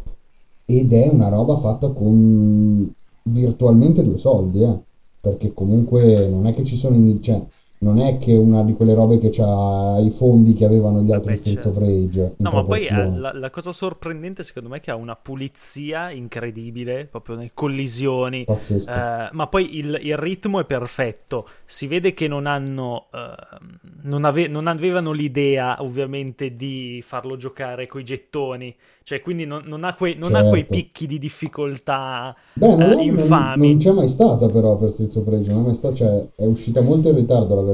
Ed 0.66 0.92
è 0.92 1.08
una 1.10 1.30
roba 1.30 1.56
fatta 1.56 1.92
con 1.92 2.92
virtualmente 3.24 4.04
due 4.04 4.18
soldi, 4.18 4.64
eh. 4.64 4.80
Perché 5.22 5.54
comunque 5.54 6.28
non 6.28 6.48
è 6.48 6.52
che 6.52 6.64
ci 6.64 6.76
sono 6.76 6.98
cioè, 7.22 7.46
non 7.84 8.00
è 8.00 8.18
che 8.18 8.36
una 8.36 8.64
di 8.64 8.74
quelle 8.74 8.94
robe 8.96 9.18
che 9.20 9.30
ha 9.40 10.00
i 10.00 10.10
fondi 10.10 10.54
che 10.54 10.66
avevano 10.66 11.02
gli 11.02 11.12
altri 11.12 11.36
Streets 11.36 11.64
certo. 11.64 11.80
of 11.80 11.86
Rage. 11.86 12.34
No, 12.38 12.50
ma 12.52 12.64
poi 12.64 12.86
eh, 12.86 13.12
la, 13.18 13.34
la 13.34 13.50
cosa 13.50 13.72
sorprendente 13.72 14.42
secondo 14.44 14.70
me 14.70 14.78
è 14.78 14.80
che 14.80 14.90
ha 14.90 14.96
una 14.96 15.16
pulizia 15.16 16.10
incredibile, 16.10 17.06
proprio 17.06 17.36
nelle 17.36 17.52
collisioni. 17.54 18.46
Pazzesco. 18.46 18.90
Eh, 18.90 19.30
ma 19.32 19.48
poi 19.48 19.78
il, 19.78 20.00
il 20.02 20.18
ritmo 20.18 20.60
è 20.60 20.66
perfetto. 20.66 21.48
Si 21.66 21.86
vede 21.88 22.14
che 22.14 22.28
non 22.28 22.46
hanno. 22.46 23.08
ehm, 23.14 23.80
non, 24.04 24.26
ave- 24.26 24.48
non 24.48 24.68
avevano 24.68 25.12
l'idea, 25.12 25.82
ovviamente, 25.82 26.56
di 26.56 27.04
farlo 27.06 27.36
giocare 27.36 27.88
coi 27.88 28.04
gettoni. 28.04 28.74
Cioè, 29.06 29.20
quindi 29.20 29.44
non, 29.46 29.64
non 29.66 29.84
ha, 29.84 29.96
quei, 29.96 30.16
non 30.16 30.34
ha 30.34 30.44
quei 30.44 30.62
Certo. 30.62 30.76
picchi 30.76 31.08
di 31.08 31.20
difficoltà 31.20 32.34
Beh, 32.54 32.76
non, 32.76 33.00
eh, 33.00 33.04
infami. 33.04 33.68
non 33.72 33.78
c'è 33.78 33.92
mai 33.92 34.08
stata 34.08 34.48
però 34.48 34.78
per 34.78 34.92
Streets 34.92 35.16
of 35.18 35.28
Rage, 35.28 35.52
non 35.52 35.64
è 35.64 35.66
mai 35.66 35.74
stata, 35.74 35.94
cioè 35.94 36.28
è 36.38 36.46
uscita 36.46 36.80
molto 36.80 37.10
in 37.10 37.16
ritardo 37.16 37.54
la 37.54 37.64
versione 37.64 37.73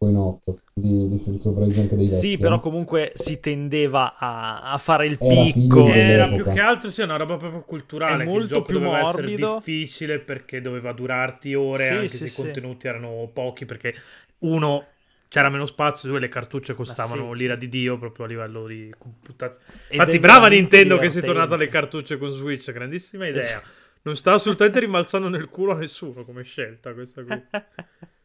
coin-op 0.00 0.42
di, 0.72 1.08
di 1.08 1.18
Streets 1.18 1.44
of 1.44 1.58
Rage 1.58 1.80
anche 1.80 1.94
dei 1.94 2.06
vecchi. 2.06 2.18
Sì, 2.18 2.32
eh. 2.32 2.38
però 2.38 2.58
comunque 2.58 3.12
si 3.14 3.38
tendeva 3.38 4.16
a, 4.16 4.72
a 4.72 4.78
fare 4.78 5.04
il 5.04 5.18
Era 5.20 5.42
picco. 5.42 5.88
Era 5.92 6.26
più 6.26 6.42
che 6.44 6.60
altro 6.60 6.88
sì, 6.88 7.02
una 7.02 7.16
roba 7.16 7.36
proprio 7.36 7.60
culturale. 7.60 8.14
È 8.14 8.16
che 8.16 8.22
il 8.22 8.28
molto 8.28 8.46
gioco 8.46 8.62
più 8.62 8.78
doveva 8.78 9.02
morbido. 9.02 9.46
essere 9.46 9.56
difficile 9.58 10.18
perché 10.18 10.62
doveva 10.62 10.92
durarti 10.92 11.54
ore, 11.54 11.86
Sì, 11.86 11.92
anche 11.92 12.08
sì, 12.08 12.16
se 12.16 12.24
i 12.24 12.28
sì. 12.28 12.42
contenuti 12.42 12.86
erano 12.86 13.30
pochi. 13.30 13.66
Perché 13.66 13.94
uno 14.38 14.86
c'era 15.28 15.50
meno 15.50 15.66
spazio, 15.66 16.08
due 16.08 16.18
le 16.18 16.28
cartucce 16.28 16.72
costavano 16.72 17.34
sì, 17.34 17.40
l'ira 17.40 17.56
di 17.56 17.68
Dio 17.68 17.98
proprio 17.98 18.24
a 18.24 18.28
livello 18.28 18.66
di 18.66 18.92
computazione. 18.96 19.66
Infatti, 19.90 20.18
brava 20.18 20.48
Nintendo 20.48 20.96
che 20.96 21.10
sei 21.10 21.22
tornata 21.22 21.56
alle 21.56 21.68
cartucce 21.68 22.16
con 22.16 22.32
Switch, 22.32 22.72
grandissima 22.72 23.26
idea. 23.26 23.40
Esatto. 23.40 23.68
Non 24.02 24.16
sta 24.16 24.32
assolutamente 24.32 24.80
rimbalzando 24.80 25.28
nel 25.28 25.50
culo 25.50 25.72
a 25.72 25.76
nessuno 25.76 26.24
come 26.24 26.42
scelta 26.42 26.94
questa 26.94 27.22
qui. 27.22 27.38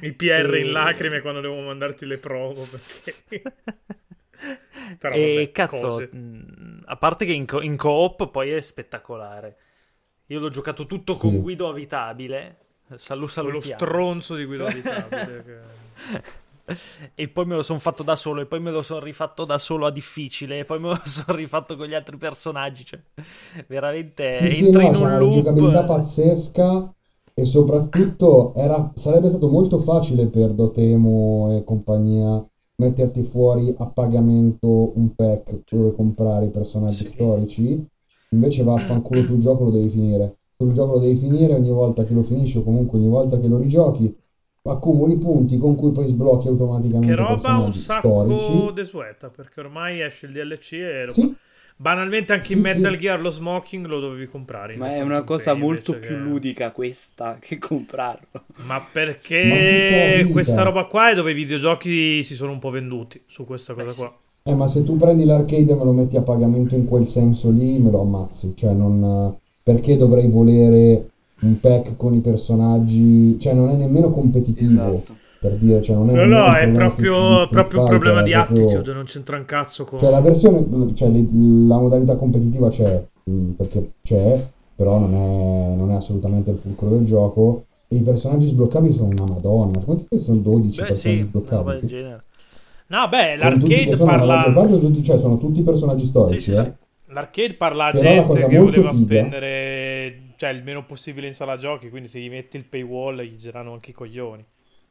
Il 0.00 0.14
PR 0.14 0.54
E- 0.54 0.60
in 0.60 0.72
lacrime 0.72 1.20
quando 1.20 1.40
devo 1.40 1.60
mandarti 1.60 2.06
le 2.06 2.18
promo. 2.18 2.66
Perché... 2.70 3.42
Però 4.98 5.16
e 5.16 5.18
vabbè, 5.18 5.52
cazzo, 5.52 5.88
cose. 5.88 6.08
mh, 6.12 6.82
a 6.86 6.96
parte 6.96 7.24
che 7.24 7.32
in, 7.32 7.46
co- 7.46 7.62
in 7.62 7.76
co-op 7.76 8.30
poi 8.30 8.50
è 8.50 8.60
spettacolare. 8.60 9.56
Io 10.26 10.40
l'ho 10.40 10.50
giocato 10.50 10.86
tutto 10.86 11.16
con 11.16 11.30
Sì. 11.30 11.40
guido 11.40 11.68
avitabile. 11.68 12.58
Salu 12.96 13.26
quello 13.36 13.60
salutiamo. 13.60 13.60
stronzo 13.60 14.34
di 14.34 14.44
guida 14.44 14.66
abitabile. 14.66 15.42
che- 15.44 16.44
E 17.14 17.28
poi 17.28 17.46
me 17.46 17.54
lo 17.54 17.62
sono 17.62 17.78
fatto 17.78 18.02
da 18.02 18.16
solo, 18.16 18.40
e 18.40 18.46
poi 18.46 18.60
me 18.60 18.70
lo 18.72 18.82
sono 18.82 19.00
rifatto 19.00 19.44
da 19.44 19.56
solo 19.58 19.86
a 19.86 19.90
difficile, 19.92 20.58
e 20.60 20.64
poi 20.64 20.80
me 20.80 20.88
lo 20.88 21.00
sono 21.06 21.36
rifatto 21.36 21.76
con 21.76 21.86
gli 21.86 21.94
altri 21.94 22.16
personaggi. 22.16 22.84
Cioè, 22.84 23.00
veramente 23.68 24.28
Sì, 24.28 24.48
sì, 24.50 24.70
no, 24.70 24.80
in 24.80 24.92
c'è 24.92 25.04
un 25.04 25.06
una 25.06 25.18
loop. 25.18 25.30
giocabilità 25.30 25.84
pazzesca 25.84 26.94
e 27.38 27.44
soprattutto 27.44 28.54
era- 28.54 28.90
sarebbe 28.94 29.28
stato 29.28 29.48
molto 29.48 29.78
facile 29.78 30.26
per 30.26 30.52
Dotemu 30.52 31.48
e 31.50 31.64
compagnia 31.64 32.42
metterti 32.76 33.22
fuori 33.22 33.74
a 33.78 33.86
pagamento 33.86 34.92
un 34.96 35.14
pack 35.14 35.60
dove 35.70 35.92
comprare 35.92 36.46
i 36.46 36.50
personaggi 36.50 37.04
Sì. 37.04 37.10
storici, 37.12 37.86
invece 38.30 38.62
vaffanculo 38.62 39.24
tu 39.24 39.34
il 39.34 39.40
gioco 39.40 39.64
lo 39.64 39.70
devi 39.70 39.88
finire. 39.88 40.36
Tu 40.56 40.66
il 40.66 40.72
gioco 40.72 40.92
lo 40.94 40.98
devi 40.98 41.16
finire 41.16 41.54
ogni 41.54 41.70
volta 41.70 42.04
che 42.04 42.14
lo 42.14 42.22
finisci 42.22 42.56
o 42.58 42.62
comunque 42.62 42.98
ogni 42.98 43.08
volta 43.08 43.38
che 43.38 43.48
lo 43.48 43.58
rigiochi, 43.58 44.14
accumuli 44.62 45.16
punti 45.18 45.58
con 45.58 45.74
cui 45.76 45.92
poi 45.92 46.06
sblocchi 46.06 46.48
automaticamente 46.48 47.14
Che 47.14 47.20
roba 47.20 47.58
un 47.58 47.72
sacco 47.74 48.24
storici. 48.26 48.72
desueta, 48.74 49.28
perché 49.28 49.60
ormai 49.60 50.00
esce 50.00 50.26
il 50.26 50.32
DLC 50.32 50.72
e 50.72 51.04
lo- 51.04 51.12
Sì, 51.12 51.34
banalmente 51.76 52.32
anche 52.32 52.46
Sì, 52.46 52.52
in 52.54 52.60
Metal 52.60 52.92
sì. 52.92 52.98
Gear 52.98 53.20
lo 53.20 53.30
smoking 53.30 53.86
lo 53.86 54.00
dovevi 54.00 54.26
comprare. 54.26 54.76
Ma 54.76 54.94
è 54.94 55.00
una 55.02 55.22
cosa 55.22 55.54
molto 55.54 55.92
più 55.92 56.08
che- 56.08 56.14
ludica 56.14 56.70
questa 56.72 57.36
che 57.40 57.58
comprarlo. 57.58 58.26
Ma 58.56 58.64
Ma 58.64 58.86
perché 58.90 60.20
vita. 60.22 60.32
questa 60.32 60.62
roba 60.62 60.84
qua 60.84 61.10
è 61.10 61.14
dove 61.14 61.30
i 61.32 61.34
videogiochi 61.34 62.22
si 62.22 62.34
sono 62.34 62.52
un 62.52 62.58
po' 62.58 62.70
venduti 62.70 63.20
su 63.26 63.44
questa 63.44 63.74
cosa 63.74 63.86
Beh, 63.86 63.92
sì. 63.92 63.98
qua. 63.98 64.16
Eh, 64.48 64.54
ma 64.54 64.66
se 64.68 64.84
tu 64.84 64.96
prendi 64.96 65.24
l'arcade 65.24 65.72
e 65.72 65.74
me 65.74 65.82
lo 65.84 65.92
metti 65.92 66.16
a 66.16 66.22
pagamento 66.22 66.76
in 66.76 66.84
quel 66.84 67.04
senso 67.04 67.50
lì, 67.50 67.78
me 67.78 67.90
lo 67.90 68.00
ammazzi. 68.02 68.52
Cioè, 68.56 68.72
non... 68.72 69.36
Perché 69.62 69.96
dovrei 69.96 70.28
volere 70.28 71.10
un 71.40 71.58
pack 71.58 71.96
con 71.96 72.14
i 72.14 72.20
personaggi? 72.20 73.36
Cioè, 73.40 73.54
non 73.54 73.70
è 73.70 73.74
nemmeno 73.74 74.10
competitivo, 74.10 74.70
Esatto. 74.70 75.16
Per 75.48 75.56
dire. 75.56 75.80
Cioè, 75.80 75.96
non 75.96 76.10
è 76.10 76.24
No, 76.24 76.24
no, 76.24 76.54
è 76.54 76.68
proprio, 76.70 77.46
proprio 77.48 77.82
un 77.82 77.88
problema 77.88 78.22
di 78.22 78.32
proprio- 78.32 78.64
attitude, 78.66 78.92
non 78.92 79.04
c'entra 79.04 79.36
un 79.36 79.44
cazzo 79.44 79.84
con... 79.84 79.98
Cioè, 79.98 80.10
la 80.10 80.20
versione... 80.20 80.94
Cioè, 80.94 81.08
la 81.08 81.78
modalità 81.78 82.16
competitiva 82.16 82.68
c'è, 82.68 83.04
mm, 83.30 83.50
perché 83.52 83.92
c'è, 84.02 84.44
però 84.74 84.98
non 84.98 85.14
è, 85.14 85.74
non 85.76 85.90
è 85.90 85.94
assolutamente 85.94 86.50
il 86.50 86.56
fulcro 86.56 86.88
del 86.88 87.04
gioco. 87.04 87.64
E 87.88 87.96
i 87.96 88.02
personaggi 88.02 88.48
sbloccabili 88.48 88.92
sono 88.92 89.10
una 89.10 89.26
madonna. 89.26 89.78
Quanti 89.84 90.06
che 90.08 90.18
sono 90.18 90.38
12 90.40 90.80
Beh, 90.80 90.86
personaggi 90.88 91.18
sì, 91.18 91.24
sbloccabili? 91.24 91.86
genere. 91.86 92.24
No, 92.88 93.08
beh, 93.08 93.36
l'arcade 93.36 93.96
sono 93.96 94.10
la 94.10 94.16
maggior 94.18 94.52
parla... 94.52 94.52
parte 94.52 94.80
tutti, 94.80 95.02
cioè, 95.02 95.18
sono 95.18 95.38
tutti 95.38 95.62
personaggi 95.62 96.04
storici, 96.04 96.52
sì, 96.52 96.58
eh. 96.58 96.62
sì. 96.62 96.72
L'arcade 97.12 97.54
parla 97.54 97.86
a 97.86 97.90
Però 97.92 98.02
la 98.02 98.08
gente 98.10 98.26
cosa 98.26 98.46
che 98.46 98.58
voleva 98.58 98.90
figa- 98.90 99.04
spendere 99.04 100.20
cioè, 100.36 100.50
il 100.50 100.62
meno 100.62 100.84
possibile 100.84 101.26
in 101.26 101.34
sala 101.34 101.56
giochi, 101.56 101.88
quindi 101.88 102.08
se 102.08 102.20
gli 102.20 102.28
metti 102.28 102.56
il 102.56 102.64
paywall 102.64 103.22
gli 103.22 103.36
girano 103.36 103.72
anche 103.72 103.90
i 103.90 103.94
coglioni. 103.94 104.44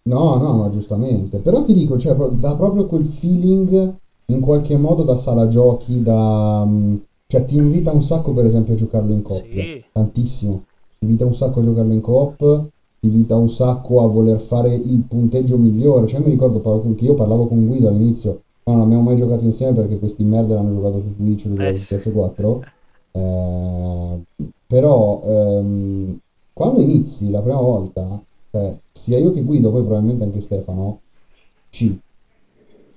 No, 0.08 0.36
no, 0.38 0.54
ma 0.54 0.70
giustamente. 0.70 1.40
Però 1.40 1.64
ti 1.64 1.74
dico, 1.74 1.98
cioè, 1.98 2.16
pro- 2.16 2.30
dà 2.30 2.56
proprio 2.56 2.86
quel 2.86 3.06
feeling 3.06 3.96
in 4.28 4.40
qualche 4.40 4.78
modo 4.78 5.04
da 5.04 5.16
sala 5.16 5.48
giochi, 5.48 6.02
da... 6.02 6.64
mm, 6.66 6.96
Cioè, 7.28 7.44
ti 7.46 7.56
invita 7.58 7.92
un 7.92 8.04
sacco, 8.04 8.32
per 8.34 8.46
esempio, 8.46 8.74
a 8.74 8.78
giocarlo 8.78 9.12
in 9.14 9.24
coppia. 9.24 9.64
Sì. 9.64 9.84
Tantissimo. 9.92 10.64
Ti 11.00 11.06
invita 11.06 11.26
un 11.26 11.34
sacco 11.34 11.60
a 11.60 11.64
giocarlo 11.64 11.94
in 11.94 12.02
coop, 12.02 12.38
ti 13.00 13.08
invita 13.08 13.36
un 13.36 13.50
sacco 13.50 14.02
a 14.04 14.08
voler 14.08 14.40
fare 14.40 14.74
il 14.76 15.04
punteggio 15.08 15.58
migliore. 15.58 16.06
Cioè, 16.06 16.20
mi 16.20 16.30
ricordo 16.30 16.60
con- 16.62 16.94
che 16.96 17.06
io 17.06 17.16
parlavo 17.16 17.48
con 17.48 17.66
Guido 17.66 17.88
all'inizio, 17.88 18.42
ma 18.66 18.74
non 18.74 18.84
abbiamo 18.84 19.02
mai 19.04 19.16
giocato 19.16 19.44
insieme 19.44 19.74
perché 19.74 19.98
questi 19.98 20.24
merda 20.24 20.54
l'hanno 20.54 20.72
giocato 20.72 21.00
su 21.00 21.14
Switch, 21.14 21.46
l'ho 21.46 21.56
giocato 21.56 21.74
Eh, 21.74 21.78
su 21.78 21.86
sì. 21.86 21.96
PS4. 21.96 22.64
Eh, 23.12 24.20
però, 24.68 25.22
ehm, 25.24 26.20
quando 26.54 26.80
inizi 26.82 27.32
la 27.32 27.42
prima 27.42 27.60
volta, 27.60 28.22
cioè, 28.56 28.78
sia 28.92 29.18
io 29.18 29.32
che 29.32 29.44
Guido, 29.44 29.70
poi 29.72 29.82
probabilmente 29.84 30.24
anche 30.24 30.40
Stefano, 30.42 31.02
C. 31.70 31.94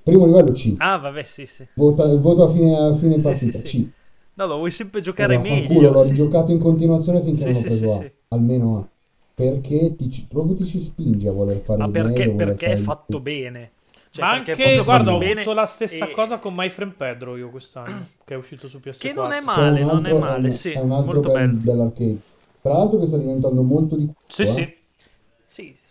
Primo 0.03 0.27
livello 0.27 0.53
C. 0.53 0.75
Ah, 0.79 0.97
vabbè, 0.99 1.25
sì, 1.25 1.47
sì. 1.47 1.67
Vota- 1.75 2.05
il 2.11 2.19
voto 2.19 2.45
a 2.45 2.49
fine, 2.49 2.75
a 2.77 2.93
fine 2.93 3.15
Sì, 3.17 3.23
partita, 3.23 3.59
sì, 3.59 3.67
sì. 3.67 3.83
C. 3.83 3.89
No, 4.35 4.47
lo 4.47 4.57
vuoi 4.57 4.71
sempre 4.71 5.01
giocare 5.01 5.35
vaffanculo, 5.37 5.81
meglio. 5.81 5.93
l'ho 5.93 6.03
sì, 6.03 6.09
rigiocato 6.09 6.53
in 6.53 6.59
continuazione 6.59 7.21
finché 7.21 7.45
Sì, 7.45 7.53
non 7.53 7.57
ho 7.57 7.65
preso 7.65 7.87
sì, 7.87 7.89
A, 7.95 7.97
sì. 7.99 8.13
almeno 8.29 8.79
A. 8.79 8.89
Perché 9.35 9.95
ti, 9.97 10.09
ci- 10.11 10.27
proprio 10.29 10.55
ti 10.55 10.65
ci 10.65 10.79
spinge 10.79 11.29
a 11.29 11.33
voler 11.33 11.59
fare 11.59 11.81
Ma 11.81 11.87
il 11.87 11.91
perché, 11.93 12.25
meglio, 12.25 12.35
perché 12.35 12.67
è 12.67 12.69
fare 12.69 12.79
il 12.79 12.85
fatto 12.85 13.07
più. 13.07 13.23
bene. 13.23 13.71
Cioè, 14.11 14.25
Ma 14.25 14.33
è 14.33 14.37
anche, 14.39 14.55
fatto 14.55 14.85
guarda, 14.85 15.13
ho 15.15 15.17
avuto 15.19 15.53
la 15.53 15.67
stessa 15.67 16.07
e- 16.07 16.11
cosa 16.11 16.39
con 16.39 16.55
My 16.55 16.69
Friend 16.71 16.95
Pedro 16.95 17.37
io 17.37 17.51
quest'anno, 17.51 18.07
che 18.25 18.35
è 18.35 18.37
uscito 18.37 18.69
su 18.69 18.81
PS4. 18.81 19.09
Che 19.09 19.13
non 19.15 19.33
è 19.33 19.41
male, 19.41 19.81
un 19.81 19.89
non 19.89 20.07
è 20.07 20.13
altro- 20.13 20.19
male, 20.19 20.49
un- 20.49 20.53
sì. 20.53 20.71
È 20.71 20.79
un 20.81 20.91
altro 20.93 21.13
molto 21.13 21.31
bel, 21.31 21.49
bello. 21.49 21.61
bell'arcade. 21.61 22.19
Tra 22.63 22.73
l'altro 22.73 22.99
che 22.99 23.07
sta 23.07 23.17
diventando 23.19 23.63
molto 23.63 23.97
di 23.97 24.11
Sì, 24.29 24.43
eh. 24.43 24.47
sì. 24.47 24.77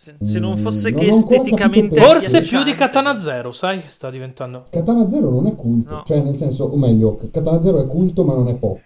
Se, 0.00 0.14
se 0.22 0.38
non 0.38 0.52
Mm, 0.52 0.56
fosse 0.62 0.90
non 0.90 1.00
che 1.00 1.10
ancora 1.10 1.34
esteticamente 1.34 2.00
Forse 2.00 2.40
più 2.42 2.62
di. 2.62 2.72
Katana 2.76 3.16
Zero, 3.18 3.50
sai? 3.50 3.82
Sta 3.88 4.10
diventando... 4.10 4.62
Katana 4.70 5.08
Zero 5.08 5.28
non 5.28 5.46
è 5.46 5.56
culto, 5.56 5.90
No. 5.90 6.02
cioè 6.04 6.20
nel 6.22 6.36
senso, 6.36 6.66
o 6.66 6.76
meglio, 6.76 7.18
Katana 7.32 7.60
Zero 7.60 7.80
è 7.80 7.86
culto 7.88 8.22
ma 8.22 8.34
non 8.34 8.46
è 8.46 8.54
pop. 8.54 8.78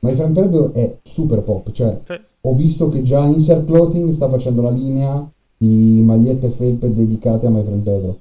My 0.00 0.12
Friend 0.14 0.34
Pedro 0.38 0.74
è 0.74 0.98
super 1.02 1.40
pop, 1.42 1.70
cioè 1.70 1.98
Sì. 2.06 2.20
ho 2.42 2.54
visto 2.54 2.88
che 2.90 3.00
già 3.00 3.24
Insert 3.24 3.64
Clothing 3.64 4.10
sta 4.10 4.28
facendo 4.28 4.60
la 4.60 4.68
linea 4.68 5.26
di 5.56 6.02
magliette 6.04 6.50
felpe 6.50 6.92
dedicate 6.92 7.46
a 7.46 7.50
My 7.50 7.62
Friend 7.62 7.82
Pedro. 7.82 8.18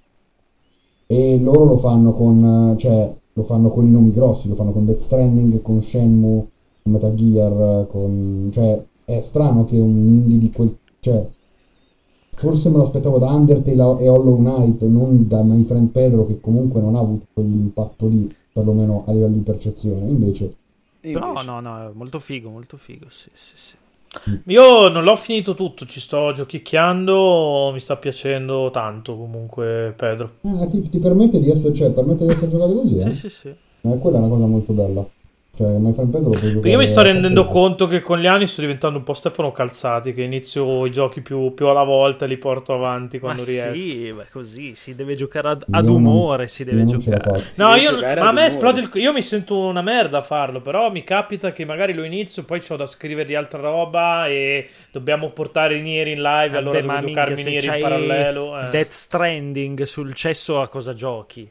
E 1.08 1.38
loro 1.42 1.66
lo 1.66 1.76
fanno 1.76 2.14
con, 2.14 2.76
cioè, 2.78 3.14
lo 3.34 3.44
fanno 3.44 3.68
con 3.68 3.86
i 3.86 3.92
nomi 3.92 4.12
grossi, 4.12 4.48
lo 4.48 4.56
fanno 4.56 4.72
con 4.72 4.86
Death 4.86 5.00
Stranding, 5.00 5.62
con 5.62 5.82
Shenmue, 5.82 6.46
con 6.82 6.92
Metal 6.94 7.14
Gear, 7.14 7.88
con... 7.88 8.48
cioè, 8.54 8.82
è 9.04 9.20
strano 9.20 9.66
che 9.66 9.78
un 9.80 9.96
indie 10.08 10.38
di 10.38 10.50
quel... 10.50 10.76
cioè, 11.02 11.28
forse 12.36 12.70
me 12.70 12.78
lo 12.78 12.84
aspettavo 12.84 13.18
da 13.18 13.30
Undertale 13.32 14.02
e 14.04 14.10
Hollow 14.10 14.38
Knight, 14.38 14.84
non 14.84 15.28
da 15.28 15.44
My 15.44 15.64
Friend 15.64 15.90
Pedro, 15.90 16.26
che 16.26 16.40
comunque 16.40 16.82
non 16.82 16.96
ha 16.96 17.00
avuto 17.00 17.26
quell'impatto 17.34 18.08
lì, 18.08 18.34
perlomeno 18.52 19.04
a 19.08 19.12
livello 19.12 19.34
di 19.34 19.42
percezione. 19.42 20.08
Invece, 20.10 20.54
Però 21.02 21.28
invece- 21.30 21.46
no, 21.46 21.60
no, 21.60 21.80
è 21.80 21.92
molto 21.94 22.20
figo, 22.20 22.50
molto 22.50 22.78
figo, 22.78 23.06
sì, 23.10 23.30
sì, 23.34 23.54
sì. 23.56 23.76
Io 24.46 24.88
non 24.88 25.04
l'ho 25.04 25.18
finito 25.18 25.56
tutto, 25.56 25.86
ci 25.86 26.00
sto 26.00 26.32
giochicchiando, 26.32 27.72
mi 27.74 27.80
sta 27.82 27.98
piacendo 27.98 28.70
tanto 28.72 29.18
comunque 29.18 29.94
Pedro. 29.96 30.36
eh, 30.42 30.68
ti, 30.70 30.82
ti 30.88 31.00
permette 31.00 31.40
di 31.40 31.50
essere, 31.50 31.74
cioè, 31.74 31.92
permette 31.92 32.26
di 32.26 32.32
essere 32.32 32.50
giocato 32.50 32.74
così, 32.74 32.98
eh? 33.00 33.14
Sì, 33.14 33.28
sì, 33.28 33.30
sì. 33.30 33.48
Eh, 33.82 33.98
quella 34.00 34.18
è 34.18 34.20
una 34.22 34.30
cosa 34.30 34.46
molto 34.46 34.72
bella. 34.74 35.06
Cioè, 35.56 35.78
My 35.78 35.94
Friend 35.94 36.12
Pedro 36.12 36.32
lo 36.34 36.60
puoi 36.60 36.72
Io 36.72 36.78
mi 36.78 36.86
sto 36.86 37.02
rendendo 37.02 37.44
cazzo. 37.44 37.54
conto 37.54 37.88
che 37.88 38.02
con 38.02 38.20
gli 38.20 38.28
anni 38.28 38.46
sto 38.46 38.60
diventando 38.60 38.98
un 38.98 39.04
po' 39.06 39.14
Stefano 39.14 39.52
Calzati, 39.54 40.14
che 40.14 40.22
inizio 40.24 40.86
i 40.86 40.92
giochi 40.92 41.22
più, 41.22 41.54
più 41.54 41.68
alla 41.68 41.84
volta 41.84 42.26
e 42.26 42.28
li 42.28 42.36
porto 42.38 42.74
avanti 42.74 43.18
Ma 43.18 43.22
quando 43.24 43.44
riesco. 43.46 43.74
sì, 43.76 44.12
beh, 44.12 44.26
così 44.32 44.76
si 44.76 44.96
deve 44.96 45.16
giocare 45.16 45.48
ad, 45.50 45.66
ad 45.70 45.86
non- 45.86 45.96
umore, 45.96 46.48
si 46.50 46.66
deve 46.66 46.86
giocare. 46.86 47.20
faccio. 47.20 47.52
No, 47.56 47.76
io, 47.76 47.92
giocare 47.92 48.20
ma 48.20 48.28
a 48.28 48.32
me 48.34 48.46
esplode 48.48 48.80
il... 48.82 48.90
Io 48.96 49.14
mi 49.14 49.22
sento 49.22 49.58
una 49.58 49.82
merda 49.82 50.18
a 50.18 50.22
farlo, 50.24 50.60
però 50.62 50.92
mi 50.92 51.04
capita 51.06 51.54
che 51.54 51.64
magari 51.64 51.94
lo 51.94 52.04
inizio 52.04 52.42
e 52.42 52.46
poi 52.46 52.62
ho 52.68 52.76
da 52.76 52.86
scrivere 52.86 53.26
di 53.28 53.36
altra 53.36 53.62
roba 53.62 54.28
e 54.28 54.68
dobbiamo 54.92 55.30
portare 55.30 55.78
i 55.78 55.82
Nier 55.82 56.08
in 56.08 56.22
live, 56.22 56.58
allora 56.58 56.82
Vabbè, 56.82 56.86
ma 56.86 56.94
devo 57.00 57.06
minchia, 57.08 57.24
giocarmi 57.26 57.50
Nier 57.50 57.64
in 57.76 57.82
parallelo. 57.82 58.60
eh. 58.60 58.70
Death 58.72 58.92
Stranding 58.92 59.84
sul 59.84 60.14
cesso 60.14 60.60
a 60.60 60.68
cosa 60.68 60.94
giochi? 60.94 61.50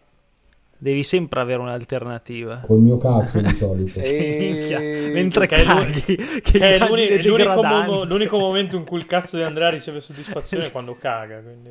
Devi 0.85 1.03
sempre 1.03 1.41
avere 1.41 1.61
un'alternativa. 1.61 2.59
Col 2.59 2.81
mio 2.81 2.99
cazzo 2.99 3.41
di 3.41 3.49
solito. 3.55 4.01
E- 4.05 5.09
mentre 5.15 5.47
che 5.47 5.57
è 5.63 5.65
caghi, 5.65 6.01
che, 6.03 6.41
Che 6.43 6.59
è 6.59 6.79
l'unico, 6.79 7.17
degradante. 7.37 7.91
mo- 7.91 8.05
l'unico 8.05 8.37
momento 8.39 8.77
in 8.77 8.85
cui 8.85 8.99
il 8.99 9.07
cazzo 9.07 9.39
di 9.39 9.43
Andrea 9.45 9.71
riceve 9.71 10.01
soddisfazione 10.03 10.67
è 10.67 10.71
quando 10.71 10.95
caga. 11.01 11.39
Quindi... 11.41 11.71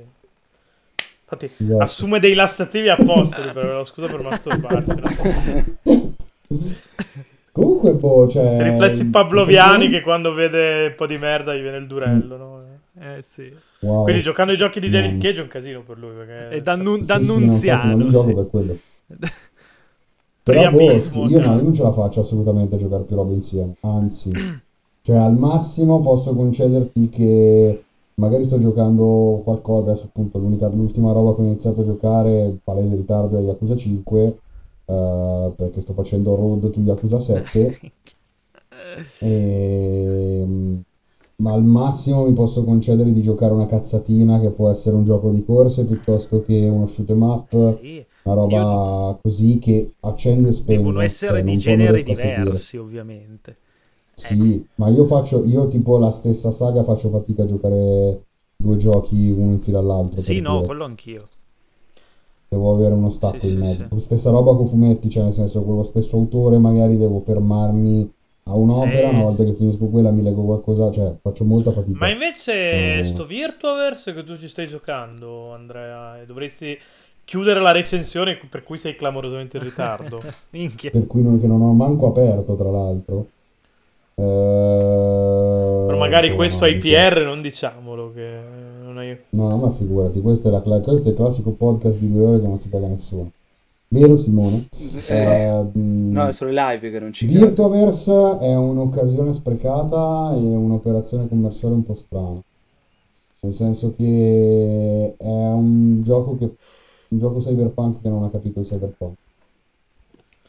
Infatti, 1.22 1.52
Esatto. 1.64 1.84
assume 1.84 2.18
dei 2.20 2.34
lassativi 2.34 2.90
apposta 2.90 3.52
per 3.52 3.66
la 3.66 3.86
scusa 3.86 4.08
per 4.08 4.22
masturbarsi. 4.24 4.96
no? 4.96 6.16
Comunque, 7.52 7.94
boh, 7.94 8.28
cioè... 8.28 8.64
Riflessi 8.64 9.12
pavloviani 9.12 9.90
che 9.90 10.02
quando 10.02 10.34
vede 10.34 10.88
un 10.88 10.96
po' 10.96 11.06
di 11.06 11.20
merda 11.20 11.54
gli 11.54 11.62
viene 11.62 11.78
il 11.78 11.86
durello. 11.86 12.36
No? 12.38 12.62
Eh 13.00 13.22
sì. 13.22 13.54
Wow. 13.82 14.06
Quindi 14.06 14.24
giocando 14.24 14.54
ai 14.54 14.58
giochi 14.58 14.80
di 14.80 14.90
David 14.90 15.12
No. 15.12 15.18
Cage 15.20 15.38
è 15.40 15.44
un 15.44 15.50
casino 15.50 15.82
per 15.84 16.00
lui. 16.00 16.14
Perché 16.16 16.56
È 16.56 16.62
d'annun- 16.62 17.04
Sì, 17.04 17.14
sì, 17.14 17.68
no, 17.68 17.74
infatti 17.74 17.88
non 17.88 18.00
li 18.00 18.08
gioco 18.08 18.28
sì. 18.30 18.34
per 18.34 18.48
quello. 18.48 18.78
Però 20.44 20.70
boh, 20.70 20.78
io, 21.28 21.40
no, 21.40 21.56
io 21.56 21.62
non 21.62 21.74
ce 21.74 21.84
la 21.84 21.92
faccio 21.92 22.20
assolutamente 22.22 22.76
a 22.76 22.78
giocare 22.78 23.04
più 23.04 23.16
robe 23.16 23.34
insieme. 23.34 23.76
Anzi, 23.82 24.32
cioè 25.02 25.16
al 25.18 25.38
massimo 25.38 26.00
posso 26.00 26.36
concederti 26.36 27.10
che 27.10 27.84
magari 28.16 28.44
sto 28.46 28.58
giocando 28.58 29.42
qualcosa. 29.44 29.92
Adesso, 29.92 30.06
appunto, 30.08 30.38
l'unica, 30.40 30.68
l'ultima 30.68 31.14
roba 31.14 31.34
che 31.36 31.42
ho 31.42 31.46
iniziato 31.46 31.82
a 31.82 31.84
giocare, 31.86 32.58
palese 32.64 32.96
ritardo, 32.96 33.38
è 33.38 33.42
Yakuza 33.42 33.76
5. 33.76 34.40
eh, 34.86 35.54
perché 35.56 35.82
sto 35.82 35.94
facendo 35.94 36.36
Road 36.36 36.70
to 36.70 36.80
Yakuza 36.80 37.20
7. 37.20 37.80
E, 39.20 40.46
ma 41.38 41.54
al 41.54 41.64
massimo 41.64 42.26
mi 42.26 42.34
posso 42.34 42.64
concedere 42.64 43.12
di 43.12 43.22
giocare 43.24 43.54
una 43.54 43.66
cazzatina 43.66 44.40
che 44.40 44.52
può 44.52 44.70
essere 44.70 44.96
un 44.96 45.04
gioco 45.04 45.32
di 45.32 45.44
corse 45.44 45.86
piuttosto 45.86 46.42
che 46.42 46.68
uno 46.68 46.86
shoot 46.86 47.10
'em 47.10 47.22
up. 47.24 47.80
Sì, 47.82 48.06
Una 48.24 48.36
roba 48.36 49.20
così 49.22 49.60
che 49.60 49.94
accendo 50.02 50.48
e 50.48 50.54
spengo. 50.54 50.82
devono 50.82 51.02
essere 51.02 51.42
cioè, 51.42 51.44
di 51.44 51.58
generi 51.58 52.04
seguire. 52.16 52.44
diversi, 52.44 52.78
ovviamente. 52.78 53.58
Sì, 54.16 54.66
ma 54.76 54.90
io 54.90 55.06
faccio, 55.06 55.44
io 55.44 55.68
tipo 55.68 55.98
la 55.98 56.12
stessa 56.12 56.52
saga 56.52 56.84
faccio 56.84 57.10
fatica 57.10 57.44
a 57.44 57.46
giocare 57.46 58.22
due 58.56 58.76
giochi 58.78 59.30
uno 59.30 59.52
in 59.54 59.60
fila 59.60 59.80
all'altro. 59.80 60.22
Sì, 60.22 60.40
no, 60.40 60.54
dire. 60.56 60.66
quello 60.68 60.86
anch'io. 60.86 61.28
Devo 62.48 62.72
avere 62.74 62.94
uno 62.94 63.10
stacco 63.10 63.40
Sì, 63.40 63.48
in 63.48 63.54
sì, 63.54 63.60
mezzo. 63.60 63.88
sì. 63.98 64.00
Stessa 64.00 64.30
roba 64.30 64.56
con 64.56 64.68
fumetti, 64.68 65.10
cioè 65.10 65.24
nel 65.24 65.34
senso 65.34 65.64
con 65.64 65.76
lo 65.76 65.84
stesso 65.84 66.18
autore 66.18 66.60
magari 66.60 66.98
devo 66.98 67.20
fermarmi 67.20 68.12
a 68.46 68.56
un'opera, 68.56 69.08
Sì, 69.10 69.14
una 69.16 69.24
volta 69.24 69.44
che 69.44 69.54
finisco 69.54 69.88
quella 69.88 70.12
mi 70.12 70.22
leggo 70.22 70.44
qualcosa, 70.44 70.92
cioè 70.92 71.16
faccio 71.20 71.46
molta 71.46 71.72
fatica. 71.72 71.98
Ma 71.98 72.10
invece 72.10 73.00
Mm. 73.00 73.04
sto 73.04 73.26
Virtuaverse 73.26 74.14
che 74.14 74.24
tu 74.24 74.38
ci 74.38 74.48
stai 74.48 74.68
giocando, 74.68 75.52
Andrea, 75.54 76.22
e 76.22 76.26
dovresti 76.26 76.78
chiudere 77.26 77.60
la 77.60 77.72
recensione 77.72 78.38
per 78.50 78.64
cui 78.64 78.78
sei 78.78 78.96
clamorosamente 78.96 79.58
in 79.58 79.64
ritardo. 79.64 80.22
Minchia. 80.52 80.90
Per 80.90 81.08
cui 81.08 81.22
non, 81.22 81.40
che 81.40 81.48
non 81.48 81.62
ho 81.62 81.74
manco 81.74 82.08
aperto, 82.08 82.56
tra 82.56 82.70
l'altro. 82.70 83.28
Eh, 84.16 85.84
Però 85.88 85.98
magari 85.98 86.30
boh, 86.30 86.36
questo 86.36 86.66
no. 86.66 86.72
IPR 86.72 87.24
non 87.24 87.42
diciamolo 87.42 88.12
che 88.14 88.40
non 88.84 88.98
hai... 88.98 89.18
No, 89.30 89.58
ma 89.58 89.72
figurati, 89.72 90.22
questo 90.22 90.50
è, 90.50 90.52
la 90.52 90.80
questo 90.80 91.08
è 91.08 91.12
il 91.12 91.18
classico 91.18 91.52
podcast 91.52 91.98
di 91.98 92.12
due 92.12 92.26
ore 92.26 92.42
che 92.42 92.48
non 92.48 92.60
si 92.60 92.70
caga 92.70 92.88
nessuno. 92.88 93.32
Vero 93.88 94.18
Simone? 94.18 94.68
Eh, 95.08 95.66
mm, 95.78 96.12
No, 96.12 96.28
è 96.28 96.34
solo 96.34 96.50
i 96.50 96.54
live 96.56 96.90
che 96.90 97.00
non 97.00 97.14
ci 97.14 97.28
Virtuaverse 97.28 98.40
è 98.40 98.56
un'occasione 98.56 99.32
sprecata 99.34 100.34
e 100.36 100.40
un'operazione 100.40 101.28
commerciale 101.28 101.76
un 101.76 101.84
po' 101.84 101.94
strana. 101.94 102.42
Nel 103.42 103.52
senso 103.52 103.94
che 103.96 105.16
è 105.16 105.26
un 105.26 106.02
gioco 106.02 106.36
che 106.38 106.50
un 107.14 107.20
gioco 107.20 107.40
cyberpunk 107.40 108.02
che 108.02 108.10
non 108.10 108.24
ha 108.24 108.30
capito 108.30 108.60
il 108.60 108.66
cyberpunk. 108.66 109.16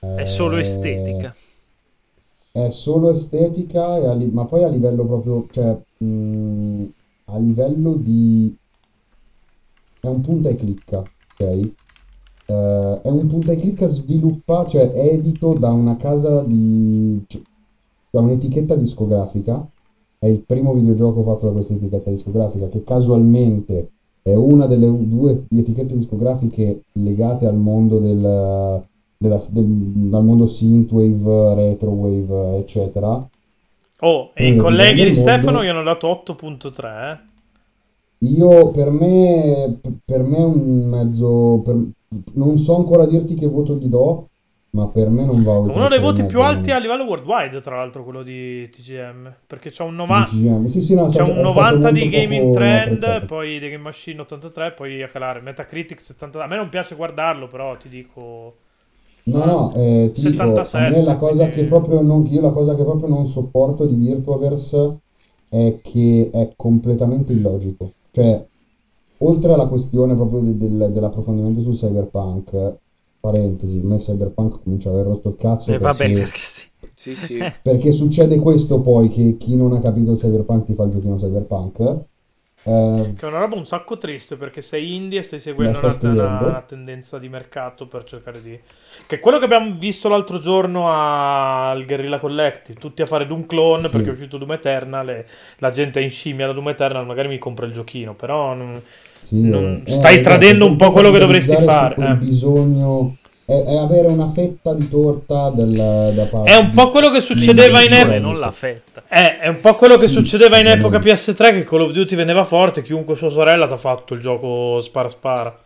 È 0.00 0.24
solo 0.24 0.56
Eh, 0.56 0.60
estetica. 0.60 1.34
È 2.50 2.70
solo 2.70 3.10
estetica, 3.10 4.12
li- 4.14 4.30
ma 4.30 4.44
poi 4.44 4.64
a 4.64 4.68
livello 4.68 5.04
proprio, 5.04 5.46
cioè, 5.50 5.76
mh, 5.98 6.84
a 7.26 7.38
livello 7.38 7.94
di... 7.94 8.56
È 10.00 10.06
un 10.06 10.20
punta 10.20 10.48
e 10.48 10.56
clicca, 10.56 10.98
ok? 10.98 11.40
Eh, 12.46 13.00
è 13.02 13.08
un 13.08 13.26
punta 13.26 13.52
e 13.52 13.56
clicca 13.56 13.86
sviluppato, 13.86 14.70
cioè 14.70 14.90
è 14.90 15.12
edito 15.12 15.54
da 15.54 15.72
una 15.72 15.96
casa 15.96 16.42
di... 16.42 17.22
cioè, 17.26 17.42
da 18.10 18.20
un'etichetta 18.20 18.74
discografica. 18.74 19.66
È 20.18 20.26
il 20.26 20.40
primo 20.40 20.72
videogioco 20.72 21.22
fatto 21.22 21.46
da 21.46 21.52
questa 21.52 21.74
etichetta 21.74 22.10
discografica, 22.10 22.68
che 22.68 22.84
casualmente 22.84 23.90
è 24.26 24.34
una 24.34 24.64
delle 24.64 24.90
due 25.06 25.44
etichette 25.50 25.94
discografiche 25.94 26.84
legate 26.92 27.44
al 27.44 27.56
mondo 27.56 27.98
del, 27.98 28.82
della, 29.18 29.42
del, 29.50 29.66
dal 29.66 30.24
mondo 30.24 30.46
synthwave, 30.46 31.54
retrowave, 31.54 32.56
eccetera. 32.56 33.28
Oh, 34.00 34.30
e 34.32 34.48
i 34.48 34.56
colleghi 34.56 35.02
di 35.02 35.14
mondo. 35.14 35.20
Stefano 35.20 35.62
gli 35.62 35.66
hanno 35.66 35.82
dato 35.82 36.08
8.3, 36.08 37.12
eh? 37.12 37.18
Io 38.26 38.70
per 38.70 38.90
me, 38.90 39.78
per 40.02 40.22
me 40.22 40.38
è 40.38 40.44
un 40.44 40.88
mezzo, 40.88 41.60
per- 41.62 41.86
non 42.32 42.56
so 42.56 42.76
ancora 42.76 43.04
dirti 43.04 43.34
che 43.34 43.46
voto 43.46 43.76
gli 43.76 43.88
do, 43.88 44.28
ma 44.74 44.88
per 44.88 45.08
me 45.08 45.24
non 45.24 45.40
va 45.44 45.52
oltre 45.52 45.76
Uno 45.78 45.88
dei 45.88 46.00
voti 46.00 46.24
più 46.24 46.40
alti 46.42 46.72
a 46.72 46.78
livello 46.78 47.04
worldwide, 47.04 47.60
tra 47.60 47.76
l'altro, 47.76 48.02
quello 48.02 48.24
di 48.24 48.68
TGM. 48.68 49.32
Perché 49.46 49.70
c'ha 49.70 49.84
un, 49.84 49.90
di 49.90 49.96
nova- 49.96 50.24
CGM. 50.24 50.66
Sì, 50.66 50.80
sì, 50.80 50.94
no, 50.96 51.06
c'è 51.06 51.22
un 51.22 51.28
è 51.28 51.32
stato 51.32 51.52
90 51.76 51.90
di 51.92 52.08
Gaming 52.08 52.52
Trend, 52.52 53.24
poi 53.26 53.60
di 53.60 53.68
Game 53.70 53.82
Machine 53.82 54.20
83, 54.22 54.72
poi 54.72 55.00
a 55.00 55.06
calare. 55.06 55.40
Metacritic 55.40 56.00
70. 56.00 56.42
A 56.42 56.46
me 56.48 56.56
non 56.56 56.68
piace 56.68 56.96
guardarlo, 56.96 57.46
però 57.46 57.76
ti 57.76 57.88
dico... 57.88 58.56
No, 59.26 59.44
no, 59.44 59.72
eh, 59.76 60.10
ti 60.12 60.20
dico, 60.28 60.42
a 60.42 60.64
77, 60.64 60.90
me 60.90 61.02
la 61.04 61.14
cosa 61.16 61.44
quindi- 61.44 61.56
che 61.56 61.64
proprio 61.64 62.02
non, 62.02 62.26
io 62.28 62.40
la 62.40 62.50
cosa 62.50 62.74
che 62.74 62.82
proprio 62.82 63.08
non 63.08 63.26
sopporto 63.26 63.86
di 63.86 63.94
Virtuaverse 63.94 64.96
è 65.48 65.78
che 65.82 66.30
è 66.32 66.52
completamente 66.56 67.32
illogico. 67.32 67.92
Cioè, 68.10 68.44
oltre 69.18 69.52
alla 69.52 69.66
questione 69.66 70.14
proprio 70.16 70.40
de- 70.40 70.56
del- 70.56 70.90
dell'approfondimento 70.92 71.60
sul 71.60 71.74
cyberpunk, 71.74 72.76
parentesi, 73.24 73.78
a 73.82 73.86
me 73.86 73.96
cyberpunk 73.96 74.62
comincia 74.62 74.90
a 74.90 74.92
aver 74.92 75.06
rotto 75.06 75.28
il 75.30 75.36
cazzo 75.36 75.72
E 75.72 75.78
vabbè, 75.78 75.96
perché, 75.96 76.20
perché 76.20 76.38
sì. 76.38 76.62
Sì, 76.94 77.14
sì. 77.16 77.52
perché 77.62 77.92
succede 77.92 78.38
questo 78.38 78.80
poi 78.80 79.08
che 79.08 79.36
chi 79.38 79.56
non 79.56 79.72
ha 79.74 79.80
capito 79.80 80.12
il 80.12 80.16
cyberpunk 80.18 80.64
ti 80.66 80.74
fa 80.74 80.84
il 80.84 80.90
giochino 80.90 81.16
cyberpunk. 81.16 81.96
Eh, 82.66 83.12
Che 83.16 83.26
è 83.26 83.28
una 83.28 83.38
roba 83.40 83.56
un 83.56 83.66
sacco 83.66 83.98
triste 83.98 84.36
perché 84.36 84.62
sei 84.62 84.94
indie 84.94 85.18
e 85.18 85.22
stai 85.22 85.38
seguendo 85.38 85.78
una, 85.78 85.98
una- 86.00 86.38
una 86.46 86.62
tendenza 86.62 87.18
di 87.18 87.28
mercato 87.28 87.86
per 87.86 88.04
cercare 88.04 88.40
di... 88.40 88.58
Che 89.06 89.16
è 89.16 89.20
quello 89.20 89.38
che 89.38 89.44
abbiamo 89.44 89.74
visto 89.78 90.08
l'altro 90.08 90.38
giorno 90.38 90.88
al 90.90 91.84
Guerrilla 91.84 92.18
Collective, 92.18 92.78
tutti 92.80 93.02
a 93.02 93.06
fare 93.06 93.26
Doom 93.26 93.44
Clone 93.46 93.82
Sì. 93.82 93.90
perché 93.90 94.08
è 94.08 94.12
uscito 94.12 94.38
Doom 94.38 94.52
Eternal 94.52 95.08
e 95.10 95.26
la 95.58 95.70
gente 95.72 96.00
è 96.00 96.02
in 96.02 96.10
scimmia 96.10 96.46
da 96.46 96.52
Doom 96.54 96.68
Eternal, 96.70 97.04
magari 97.04 97.28
mi 97.28 97.38
compra 97.38 97.66
il 97.66 97.72
giochino, 97.72 98.14
però... 98.14 98.54
non- 98.54 98.80
Sì, 99.24 99.40
Non- 99.40 99.82
eh, 99.84 99.90
stai 99.90 100.18
esatto, 100.18 100.36
tradendo 100.36 100.66
un 100.66 100.76
po' 100.76 100.90
quello 100.90 101.10
che 101.10 101.18
dovresti 101.18 101.56
fare, 101.56 101.94
eh. 101.96 102.14
bisogno 102.16 103.16
è, 103.46 103.52
è 103.52 103.76
avere 103.76 104.08
una 104.08 104.26
fetta 104.28 104.74
di 104.74 104.86
torta 104.88 105.48
del, 105.50 106.12
da 106.14 106.24
parte 106.26 106.50
È 106.50 106.56
un 106.56 106.70
po' 106.70 106.90
quello 106.90 107.10
che 107.10 107.20
succedeva 107.20 107.82
in 107.82 107.92
epoca... 107.92 108.18
non 108.18 108.38
la 108.38 108.50
fetta. 108.50 109.02
Eh, 109.08 109.38
è 109.38 109.48
un 109.48 109.60
po' 109.60 109.74
quello 109.76 109.96
che 109.96 110.08
Sì, 110.08 110.12
succedeva 110.12 110.58
in 110.58 110.66
epoca 110.66 110.98
veramente. 110.98 111.32
PS3 111.32 111.52
che 111.54 111.64
Call 111.64 111.80
of 111.80 111.92
Duty 111.92 112.16
veniva 112.16 112.44
forte, 112.44 112.82
chiunque 112.82 113.16
sua 113.16 113.30
sorella 113.30 113.66
ti 113.66 113.72
ha 113.72 113.78
fatto 113.78 114.12
il 114.14 114.20
gioco 114.20 114.80
spara 114.82 115.08
spara. 115.08 115.58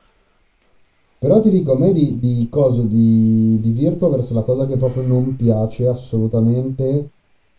Però 1.20 1.40
ti 1.40 1.50
dico, 1.50 1.72
a 1.72 1.78
me 1.78 1.92
di, 1.92 2.18
di 2.20 2.46
coso 2.48 2.82
di, 2.82 3.58
di 3.60 3.70
Virtuaverse 3.72 4.34
la 4.34 4.42
cosa 4.42 4.66
che 4.66 4.76
proprio 4.76 5.02
non 5.02 5.34
piace 5.34 5.88
assolutamente 5.88 7.08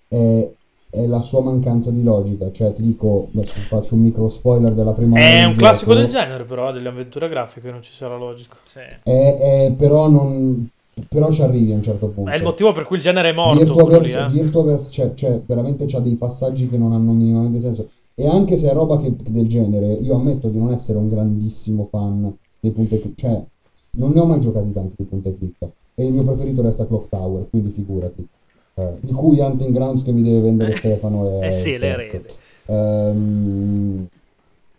è, 0.08 0.50
è 0.90 1.06
la 1.06 1.22
sua 1.22 1.42
mancanza 1.42 1.92
di 1.92 2.02
logica. 2.04 2.52
Cioè, 2.52 2.74
ti 2.74 2.82
dico, 2.82 3.30
adesso 3.34 3.54
faccio 3.68 3.96
un 3.96 4.02
micro 4.02 4.28
spoiler 4.30 4.74
della 4.74 4.92
prima 4.94 5.16
ora 5.18 5.24
È 5.26 5.44
un 5.44 5.54
classico 5.54 5.92
gioco. 5.92 6.02
del 6.04 6.10
genere, 6.12 6.44
però, 6.46 6.72
delle 6.72 6.90
avventure 6.90 7.30
grafiche 7.30 7.70
non 7.72 7.82
ci 7.82 7.92
sia 7.94 8.08
la 8.08 8.18
logica. 8.18 8.56
È, 9.04 9.10
è- 9.10 9.74
però 9.78 10.08
non... 10.10 10.70
Però 11.08 11.32
ci 11.32 11.42
arrivi 11.42 11.72
a 11.72 11.76
un 11.76 11.82
certo 11.82 12.08
punto. 12.10 12.30
È 12.30 12.36
il 12.36 12.44
motivo 12.44 12.74
per 12.74 12.84
cui 12.84 12.98
il 12.98 13.02
genere 13.02 13.30
è 13.30 13.34
morto. 13.34 13.64
Virtuaverse, 13.64 14.20
lì, 14.20 14.26
eh. 14.26 14.42
Virtuaverse, 14.42 14.92
cioè, 14.92 15.14
cioè, 15.14 15.42
veramente 15.46 15.86
c'ha 15.88 16.00
dei 16.00 16.16
passaggi 16.16 16.68
che 16.68 16.78
non 16.78 16.92
hanno 16.92 17.14
minimamente 17.14 17.60
senso. 17.60 17.90
E 18.16 18.28
anche 18.28 18.58
se 18.58 18.70
è 18.70 18.74
roba 18.74 18.98
che- 18.98 19.16
del 19.30 19.48
genere, 19.48 19.94
io 19.94 20.16
ammetto 20.16 20.50
di 20.50 20.58
non 20.58 20.74
essere 20.74 20.98
un 20.98 21.08
grandissimo 21.08 21.86
fan 21.86 22.36
dei 22.60 22.72
punti 22.72 22.96
e 22.96 23.00
clic. 23.00 23.18
Cioè, 23.18 23.42
non 23.92 24.12
ne 24.12 24.20
ho 24.20 24.26
mai 24.26 24.42
giocati 24.42 24.74
tanti 24.74 24.96
di 24.98 25.04
punti 25.06 25.30
e 25.30 25.38
clic. 25.38 25.56
E 25.96 26.06
il 26.06 26.12
mio 26.12 26.24
preferito 26.24 26.62
resta 26.62 26.86
Clock 26.86 27.08
Tower, 27.08 27.48
quindi 27.50 27.70
figurati. 27.70 28.28
Eh, 28.80 28.94
di 29.02 29.12
cui 29.12 29.40
Hunting 29.40 29.74
Grounds 29.74 30.04
che 30.04 30.14
mi 30.14 30.22
deve 30.22 30.40
vendere 30.40 30.74
Stefano 30.74 31.42
è... 31.42 31.48
Eh 31.48 31.52
sì, 31.52 31.78
l'erede. 31.78 32.24
Ehm, 32.68 34.08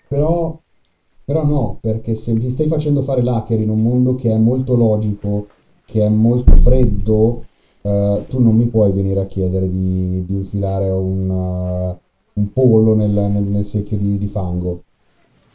però, 0.09 0.59
però 1.25 1.45
no, 1.45 1.79
perché 1.81 2.15
se 2.15 2.33
mi 2.33 2.49
stai 2.49 2.67
facendo 2.67 3.03
fare 3.03 3.23
l'hacker 3.23 3.61
in 3.61 3.69
un 3.69 3.83
mondo 3.83 4.15
che 4.15 4.31
è 4.31 4.39
molto 4.39 4.75
logico, 4.75 5.49
che 5.85 6.05
è 6.05 6.09
molto 6.09 6.55
freddo, 6.55 7.45
eh, 7.83 8.25
tu 8.29 8.41
non 8.41 8.57
mi 8.57 8.67
puoi 8.67 8.93
venire 8.93 9.21
a 9.21 9.27
chiedere 9.27 9.69
di, 9.69 10.25
di 10.25 10.35
infilare 10.35 10.89
un, 10.89 11.29
uh, 11.29 11.99
un 12.41 12.53
pollo 12.53 12.95
nel, 12.95 13.11
nel- 13.11 13.43
nel 13.43 13.65
secchio 13.65 13.97
di, 13.97 14.17
di 14.17 14.27
fango. 14.27 14.83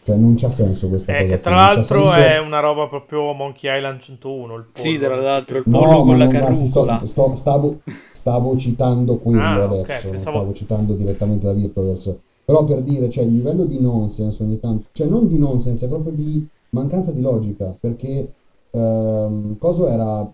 Cioè 0.06 0.18
non 0.18 0.36
c'ha 0.36 0.51
senso 0.51 0.88
questa 0.88 1.12
Eh, 1.18 1.22
cosa 1.24 1.34
che 1.34 1.39
tra 1.39 1.56
l'altro 1.56 1.84
senso- 1.84 2.12
è 2.14 2.38
una 2.38 2.60
roba 2.60 2.88
proprio 2.88 3.34
Monkey 3.34 3.76
Island 3.76 3.99
101. 3.99 4.56
Il 4.58 4.66
Sì, 4.74 4.89
pollo, 4.97 4.99
tra 4.99 5.08
non 5.16 5.18
so 5.18 5.30
l'altro 5.32 5.58
il 5.58 5.64
che- 5.64 5.70
No, 5.72 5.80
pollo 5.80 5.95
con 5.97 6.08
ma 6.08 6.18
la 6.18 6.26
ti 6.56 6.68
sto- 6.68 6.84
carrucola. 6.86 7.06
sto- 7.06 7.36
stavo, 7.36 7.80
stavo 8.12 8.56
citando 8.56 9.18
quello 9.18 9.41
Ah, 9.41 9.64
adesso, 9.64 10.03
non 10.03 10.12
pensavo- 10.12 10.38
stavo 10.38 10.53
citando 10.53 10.93
direttamente 10.93 11.47
da 11.47 11.53
Virtuaverse. 11.53 12.20
Però 12.45 12.64
per 12.64 12.82
dire, 12.82 13.10
cioè, 13.10 13.24
il 13.24 13.34
livello 13.34 13.66
di 13.66 13.82
nonsense 13.82 14.43
ogni 14.43 14.60
tanto, 14.60 14.86
cioè 14.91 15.08
non 15.08 15.28
di 15.28 15.39
nonsense, 15.39 15.86
è 15.86 15.89
proprio 15.89 16.12
di 16.14 16.47
mancanza 16.70 17.12
di 17.12 17.22
logica, 17.22 17.76
perché 17.80 18.32
ehm, 18.70 19.58
coso 19.58 19.88
era 19.88 20.30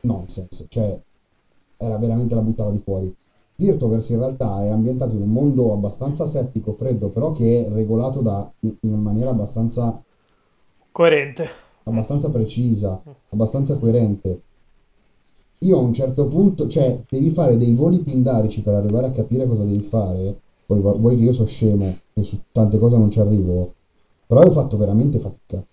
nonsense, 0.00 0.66
cioè 0.68 0.98
era 1.78 1.96
veramente 1.96 2.34
la 2.34 2.42
buttava 2.42 2.70
di 2.70 2.78
fuori. 2.78 3.14
Virtuaverse 3.56 4.12
in 4.12 4.18
realtà 4.18 4.62
è 4.64 4.68
ambientato 4.68 5.14
in 5.14 5.22
un 5.22 5.30
mondo 5.30 5.72
abbastanza 5.72 6.26
settico, 6.26 6.72
freddo, 6.72 7.08
però 7.08 7.30
che 7.30 7.66
è 7.66 7.68
regolato 7.70 8.20
da, 8.20 8.50
in 8.60 9.00
maniera 9.00 9.30
abbastanza 9.30 10.02
Coerente. 10.92 11.48
abbastanza 11.84 12.30
precisa, 12.30 13.00
abbastanza 13.30 13.76
coerente. 13.78 14.42
Io 15.58 15.78
a 15.78 15.80
un 15.80 15.92
certo 15.92 16.26
punto, 16.26 16.66
cioè, 16.68 17.02
devi 17.08 17.30
fare 17.30 17.56
dei 17.56 17.74
voli 17.74 18.00
pindarici 18.00 18.60
per 18.62 18.74
arrivare 18.74 19.06
a 19.06 19.10
capire 19.10 19.46
cosa 19.46 19.64
devi 19.64 19.82
fare. 19.82 20.38
Poi 20.66 20.80
vo- 20.80 20.98
vuoi 20.98 21.16
che 21.16 21.22
io 21.24 21.32
so 21.32 21.44
scemo 21.46 21.96
e 22.12 22.22
su 22.22 22.38
tante 22.52 22.78
cose 22.78 22.96
non 22.96 23.10
ci 23.10 23.20
arrivo, 23.20 23.74
però 24.26 24.42
ho 24.42 24.50
fatto 24.50 24.76
veramente 24.76 25.18
fatica, 25.18 25.64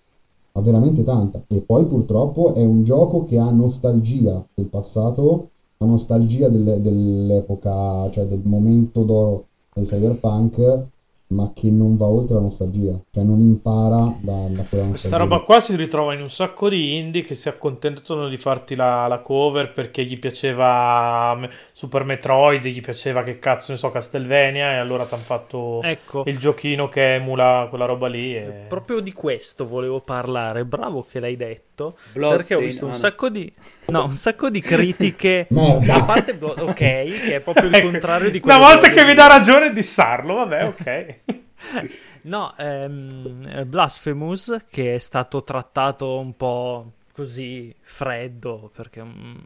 ma 0.52 0.60
veramente 0.62 1.02
tanta. 1.02 1.44
E 1.48 1.60
poi 1.60 1.86
purtroppo 1.86 2.54
è 2.54 2.64
un 2.64 2.82
gioco 2.84 3.24
che 3.24 3.38
ha 3.38 3.50
nostalgia 3.50 4.44
del 4.54 4.66
passato, 4.68 5.50
nostalgia 5.84 6.48
del- 6.48 6.80
dell'epoca, 6.80 8.08
cioè 8.10 8.26
del 8.26 8.42
momento 8.44 9.02
d'oro 9.04 9.46
del 9.74 9.84
cyberpunk, 9.86 10.86
ma 11.32 11.52
che 11.54 11.70
non 11.70 11.96
va 11.96 12.06
oltre 12.06 12.34
la 12.34 12.42
nostalgia, 12.42 12.98
cioè 13.10 13.24
non 13.24 13.40
impara 13.40 14.14
da, 14.20 14.32
da 14.48 14.62
quella 14.68 14.84
nostalgia. 14.84 14.90
Questa 14.90 15.16
roba 15.16 15.40
qua 15.40 15.60
si 15.60 15.76
ritrova 15.76 16.14
in 16.14 16.20
un 16.20 16.30
sacco 16.30 16.68
di 16.68 16.98
indie 16.98 17.22
che 17.22 17.34
si 17.34 17.48
accontentano 17.48 18.28
di 18.28 18.36
farti 18.36 18.74
la, 18.74 19.06
la 19.06 19.18
cover 19.18 19.72
perché 19.72 20.04
gli 20.04 20.18
piaceva 20.18 21.38
Super 21.72 22.04
Metroid, 22.04 22.64
gli 22.64 22.80
piaceva 22.80 23.22
che 23.22 23.38
cazzo 23.38 23.72
ne 23.72 23.78
so 23.78 23.90
Castlevania 23.90 24.72
e 24.72 24.76
allora 24.76 25.04
ti 25.04 25.14
hanno 25.14 25.22
fatto 25.22 25.82
Ecco, 25.82 26.24
il 26.26 26.38
giochino 26.38 26.88
che 26.88 27.14
emula 27.14 27.66
quella 27.68 27.86
roba 27.86 28.08
lì. 28.08 28.36
E... 28.36 28.64
proprio 28.68 29.00
di 29.00 29.12
questo 29.12 29.66
volevo 29.66 30.00
parlare. 30.00 30.64
Bravo 30.64 31.06
che 31.08 31.20
l'hai 31.20 31.36
detto. 31.36 31.96
Perché 32.12 32.54
ho 32.54 32.60
visto 32.60 32.86
un 32.86 32.94
sacco 32.94 33.28
di. 33.28 33.50
No, 33.86 34.04
un 34.04 34.12
sacco 34.12 34.50
di 34.50 34.60
critiche. 34.60 35.46
Merda. 35.50 35.94
A 35.94 36.04
parte 36.04 36.34
Blo- 36.34 36.54
ok, 36.56 36.74
che 36.74 37.36
è 37.36 37.40
proprio 37.40 37.68
il 37.68 37.74
Ecco, 37.82 37.90
contrario 37.90 38.30
di 38.30 38.40
Una 38.42 38.56
quello 38.56 38.72
volta 38.72 38.88
che 38.88 38.94
volevo 38.94 39.08
mi 39.08 39.14
dà 39.14 39.26
ragione 39.26 39.72
dissarlo, 39.72 40.34
vabbè, 40.34 40.66
ok. 40.66 41.14
No, 42.22 42.54
ehm, 42.56 43.46
eh, 43.48 43.66
Blasphemous, 43.66 44.64
che 44.68 44.94
è 44.94 44.98
stato 44.98 45.42
trattato 45.42 46.18
un 46.18 46.36
po' 46.36 46.92
così 47.12 47.74
freddo, 47.80 48.70
perché 48.74 49.02
mm, 49.02 49.36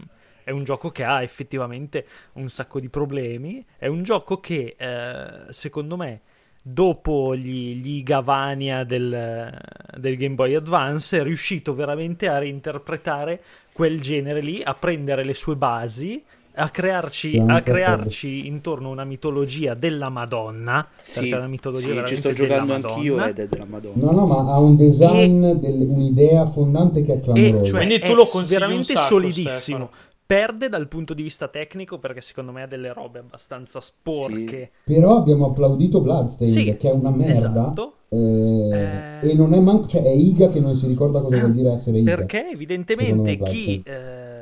è 0.45 0.51
un 0.51 0.65
gioco 0.65 0.91
che 0.91 1.05
ha 1.05 1.23
effettivamente 1.23 2.07
un 2.35 2.49
sacco 2.49 2.81
di 2.81 2.89
problemi. 2.89 3.65
È 3.77 3.87
un 3.87 4.03
gioco 4.03 4.41
che, 4.41 4.77
eh, 4.79 5.53
secondo 5.53 5.97
me, 5.97 6.21
dopo 6.63 7.35
gli, 7.35 7.77
gli 7.77 8.03
Gavania 8.03 8.85
del, 8.85 9.59
del 9.97 10.17
Game 10.17 10.35
Boy 10.35 10.55
Advance, 10.55 11.19
è 11.19 11.23
riuscito 11.23 11.75
veramente 11.75 12.29
a 12.29 12.39
reinterpretare 12.39 13.43
quel 13.73 14.01
genere 14.01 14.41
lì, 14.41 14.63
a 14.63 14.75
prendere 14.75 15.25
le 15.25 15.35
sue 15.35 15.57
basi. 15.57 16.23
A 16.59 16.71
crearci, 16.71 17.43
a 17.47 17.61
crearci 17.61 18.47
intorno 18.47 18.89
una 18.91 19.05
mitologia 19.05 19.75
della 19.75 20.09
Madonna. 20.09 20.87
Sì, 21.03 21.21
perché 21.21 21.37
la 21.37 21.47
mitologia 21.49 22.07
sì, 22.07 22.15
ci 22.15 22.17
sto 22.17 22.29
della 22.33 22.39
giocando 22.47 22.73
Madonna. 22.73 22.95
anch'io 22.95 23.25
ed 23.27 23.39
è 23.41 23.47
della 23.47 23.65
Madonna. 23.67 24.05
No, 24.05 24.11
no, 24.13 24.27
ma 24.27 24.53
ha 24.55 24.59
un 24.59 24.75
design, 24.77 25.51
del- 25.53 25.87
un'idea 25.89 26.47
fondante 26.47 27.03
che 27.03 27.13
è 27.13 27.17
E 27.17 27.21
clamorosa. 27.21 27.65
cioè 27.65 27.77
Quindi 27.85 27.99
tu 28.01 28.15
lo 28.15 28.25
consigli 28.25 28.41
un 28.55 28.59
veramente 28.61 28.93
sacco, 28.95 29.07
solidissimo. 29.07 29.51
Stefano. 29.87 29.91
Perde 30.27 30.69
dal 30.69 30.89
punto 30.89 31.15
di 31.15 31.23
vista 31.23 31.47
tecnico 31.47 31.99
perché 31.99 32.21
secondo 32.21 32.51
me 32.51 32.63
ha 32.63 32.67
delle 32.67 32.93
robe 32.93 33.21
abbastanza 33.21 33.79
sporche. 33.81 34.71
Però 34.85 35.15
abbiamo 35.15 35.47
applaudito 35.47 36.01
Bloodstained, 36.01 36.57
Sì, 36.57 36.75
che 36.77 36.89
è 36.91 36.93
una 36.93 37.11
merda. 37.11 37.61
esatto. 37.61 37.93
eh, 38.09 39.21
Eh. 39.23 39.31
E 39.31 39.35
non 39.35 39.53
è 39.53 39.61
manco, 39.61 39.87
cioè 39.87 40.03
è 40.03 40.09
Iga 40.11 40.49
che 40.49 40.59
non 40.59 40.75
si 40.75 40.87
ricorda 40.89 41.21
cosa 41.21 41.39
vuol 41.39 41.53
dire 41.53 41.73
essere 41.75 41.99
Iga. 41.99 42.17
Perché 42.17 42.51
evidentemente 42.51 43.37
me 43.37 43.39
chi 43.49 43.83
eh, 43.85 44.36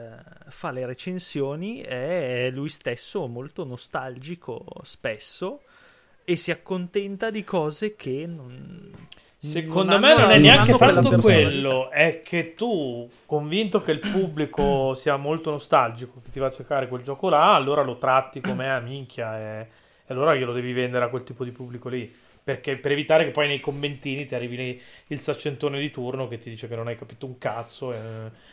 fa 0.65 0.71
le 0.71 0.87
recensioni 0.87 1.81
è 1.81 2.49
lui 2.51 2.71
stesso 2.71 3.27
molto 3.27 3.65
nostalgico 3.65 4.65
spesso 4.83 5.61
e 6.25 6.37
si 6.37 6.51
accontenta 6.51 7.31
di 7.31 7.45
cose 7.45 7.95
che 7.95 8.25
non... 8.27 8.91
Secondo 9.37 9.93
non 9.93 10.01
me 10.01 10.13
hanno- 10.13 10.21
non 10.23 10.31
è 10.31 10.39
neanche 10.39 10.73
quella 10.73 11.03
fatto 11.03 11.19
quello, 11.19 11.91
è 11.91 12.23
che 12.25 12.55
tu, 12.55 13.07
convinto 13.27 13.83
che 13.83 13.91
il 13.91 13.99
pubblico 13.99 14.95
sia 14.97 15.17
molto 15.17 15.51
nostalgico, 15.51 16.23
che 16.25 16.31
ti 16.31 16.39
va 16.39 16.47
a 16.47 16.51
cercare 16.51 16.89
quel 16.89 17.03
gioco 17.03 17.29
là, 17.29 17.55
allora 17.55 17.83
lo 17.83 17.99
tratti 17.99 18.41
come 18.41 18.71
a 18.71 18.81
minchia 18.81 19.39
e, 19.39 19.61
e 19.61 20.15
allora 20.15 20.35
glielo 20.35 20.55
devi 20.55 20.73
vendere 20.73 21.05
a 21.05 21.09
quel 21.09 21.25
tipo 21.25 21.45
di 21.45 21.51
pubblico 21.51 21.91
lì. 21.91 22.11
Perché 22.45 22.77
per 22.77 22.93
evitare 22.93 23.25
che 23.25 23.31
poi 23.31 23.49
nei 23.49 23.59
commentini 23.59 24.27
ti 24.27 24.35
arrivi 24.35 24.79
il 25.09 25.19
saccentone 25.19 25.81
di 25.81 25.91
turno 25.91 26.29
che 26.29 26.37
ti 26.37 26.51
dice 26.51 26.69
che 26.69 26.77
non 26.77 26.89
hai 26.89 26.97
capito 26.97 27.25
un 27.25 27.39
cazzo 27.39 27.91
e, 27.95 27.97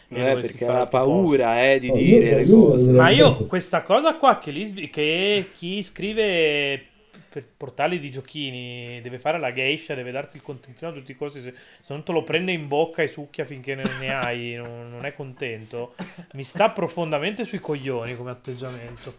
e 0.08 0.32
Eh, 0.32 0.34
perché 0.40 0.66
ha 0.66 0.86
paura 0.86 1.62
eh, 1.72 1.80
di 1.80 1.90
Oh, 1.90 1.98
io- 1.98 2.20
dire 2.20 2.36
le 2.36 2.42
io- 2.44 2.68
cose. 2.70 2.92
Ma 2.94 3.10
io 3.10 3.34
questa 3.48 3.82
cosa 3.82 4.16
qua 4.16 4.38
che, 4.38 4.52
li 4.52 4.90
che 4.90 5.50
chi 5.54 5.84
scrive 5.84 6.86
per 7.30 7.46
portali 7.58 8.00
di 8.00 8.10
giochini 8.12 9.00
deve 9.02 9.20
fare 9.20 9.40
la 9.40 9.54
geisha, 9.54 9.94
deve 9.94 10.12
darti 10.12 10.38
il 10.38 10.44
contentino 10.44 10.90
a 10.90 10.94
tutti 10.94 11.12
i 11.12 11.16
costi, 11.16 11.42
se, 11.42 11.54
se 11.82 11.94
non 11.94 12.04
te 12.04 12.12
lo 12.14 12.24
prende 12.24 12.52
in 12.52 12.68
bocca 12.68 13.02
e 13.02 13.08
succhia 13.08 13.46
finché 13.46 13.76
ne, 13.76 13.84
ne 14.00 14.14
hai, 14.14 14.54
non, 14.56 14.90
non 14.90 15.06
è 15.06 15.14
contento, 15.14 15.96
mi 16.34 16.44
sta 16.44 16.72
profondamente 16.72 17.46
sui 17.46 17.60
coglioni 17.60 18.16
come 18.16 18.32
atteggiamento. 18.32 19.16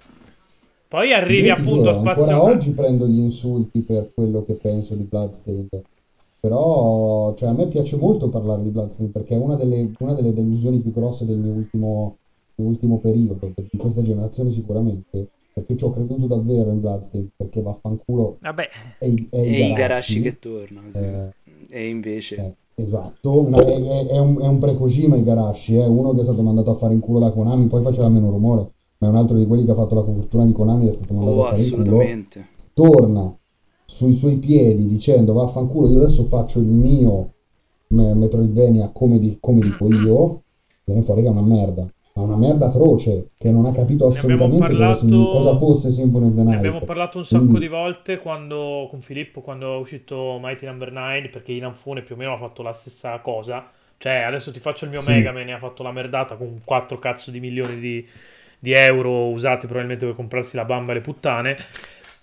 Poi 0.93 1.11
arrivi 1.14 1.49
appunto 1.49 1.88
a 1.88 1.95
spazio... 1.95 2.24
Ancora 2.24 2.43
oggi 2.43 2.72
prendo 2.72 3.07
gli 3.07 3.18
insulti 3.18 3.80
per 3.80 4.12
quello 4.12 4.43
che 4.43 4.57
penso 4.57 4.95
di 4.95 5.05
Bloodstained. 5.05 5.80
Però, 6.38 7.32
cioè, 7.32 7.49
a 7.49 7.53
me 7.53 7.66
piace 7.66 7.97
molto 7.97 8.28
parlare 8.28 8.62
di 8.62 8.68
Bloodstained 8.68 9.11
perché 9.11 9.34
è 9.34 9.38
una 9.38 9.55
delle, 9.55 9.90
una 10.01 10.12
delle 10.12 10.34
delusioni 10.34 10.80
più 10.80 10.93
grosse 10.93 11.24
del 11.24 11.38
mio 11.38 11.53
ultimo, 11.55 12.16
mio 12.57 12.68
ultimo 12.68 12.99
periodo, 12.99 13.51
di 13.55 13.78
questa 13.78 14.03
generazione 14.03 14.51
sicuramente. 14.51 15.28
Perché 15.55 15.76
ci 15.76 15.84
ho 15.84 15.90
creduto 15.93 16.26
davvero 16.26 16.70
in 16.70 16.80
Bloodstained, 16.80 17.30
perché 17.36 17.62
vaffanculo 17.62 18.36
Vabbè, 18.40 18.68
è, 18.99 19.05
è 19.30 19.38
E 19.38 19.40
i 19.40 19.70
i 19.70 19.72
Garashi. 19.72 19.74
Garashi 19.74 20.20
che 20.20 20.38
tornano. 20.38 20.90
sì. 20.90 20.99
Eh, 20.99 21.32
E 21.70 21.88
invece... 21.88 22.36
eh, 22.36 22.82
esatto, 22.82 23.49
è, 23.49 23.64
è- 23.64 24.07
è 24.09 24.18
un, 24.18 24.43
è 24.43 24.47
un 24.47 24.59
pre-Kojima 24.59 25.16
Igarashi, 25.16 25.76
è 25.76 25.86
uno 25.86 26.12
che 26.12 26.20
è 26.20 26.24
stato 26.24 26.43
mandato 26.43 26.70
a 26.70 26.74
fare 26.74 26.93
in 26.93 27.01
culo 27.01 27.18
da 27.18 27.30
Konami, 27.30 27.66
poi 27.66 27.82
faceva 27.82 28.11
meno 28.11 28.28
rumore, 28.28 28.70
ma 29.03 29.09
è 29.09 29.11
un 29.11 29.16
altro 29.16 29.36
di 29.36 29.46
quelli 29.48 29.64
che 29.64 29.72
ha 29.72 29.74
fatto 29.74 29.96
la 29.96 30.05
fortuna 30.05 30.44
di 30.46 30.53
Konami 30.53 30.84
ed 30.84 30.90
è 30.90 30.92
stato 30.92 31.12
mandato 31.12 31.36
Oh, 31.38 31.44
a 31.44 31.48
fare 31.48 31.61
in 31.62 31.70
culo. 31.70 31.82
assolutamente. 31.82 32.46
torna 32.72 33.36
sui 33.84 34.12
suoi 34.12 34.36
piedi 34.38 34.86
dicendo 34.86 35.32
vaffanculo 35.32 35.90
io 35.90 35.98
adesso 35.98 36.22
faccio 36.24 36.61
il 36.61 36.66
mio 36.66 37.32
me- 37.88 38.14
Metroidvania 38.14 38.90
come, 38.92 39.18
di- 39.18 39.36
come 39.40 39.61
dico 39.61 39.86
io 39.92 40.42
viene 40.84 41.03
fuori 41.03 41.22
che 41.22 41.26
è 41.28 41.30
una 41.30 41.42
merda 41.42 41.86
ma 42.14 42.22
una 42.22 42.36
merda 42.36 42.66
atroce 42.66 43.26
che 43.38 43.50
non 43.50 43.64
ha 43.66 43.70
capito 43.72 44.05
Ne 44.09 44.14
assolutamente 44.14 44.66
parlato- 44.66 45.07
cosa 45.30 45.57
fosse 45.59 45.90
Symphony 45.90 46.26
of 46.26 46.34
the 46.34 46.42
Ne 46.42 46.44
Night 46.44 46.59
abbiamo 46.59 46.80
parlato 46.84 47.18
un 47.18 47.24
sacco 47.24 47.42
Quindi- 47.44 47.61
di 47.61 47.68
volte 47.68 48.18
quando, 48.18 48.86
con 48.88 49.00
Filippo 49.00 49.40
quando 49.40 49.74
è 49.76 49.80
uscito 49.80 50.38
Mighty 50.40 50.64
Number 50.66 50.92
9 50.92 51.28
perché 51.30 51.53
Inafune 51.53 52.03
più 52.03 52.14
o 52.14 52.18
meno 52.18 52.34
ha 52.34 52.38
fatto 52.38 52.62
la 52.62 52.72
stessa 52.72 53.18
cosa. 53.20 53.66
Cioè, 53.96 54.12
adesso 54.26 54.50
ti 54.50 54.59
faccio 54.61 54.84
il 54.84 54.90
mio 54.90 55.00
Sì. 55.00 55.12
Mega 55.12 55.30
Man 55.32 55.48
e 55.48 55.53
ha 55.53 55.59
fatto 55.59 55.82
la 55.84 55.92
merdata 55.92 56.34
con 56.36 56.61
4 56.64 56.98
cazzo 56.98 57.30
di 57.30 57.38
milioni 57.40 57.78
di, 57.78 58.05
di 58.62 58.70
euro 58.70 59.30
usati 59.30 59.66
probabilmente 59.66 60.06
per 60.06 60.14
comprarsi 60.14 60.54
la 60.54 60.64
bamba 60.64 60.92
e 60.92 60.94
le 60.94 61.00
puttane. 61.00 61.56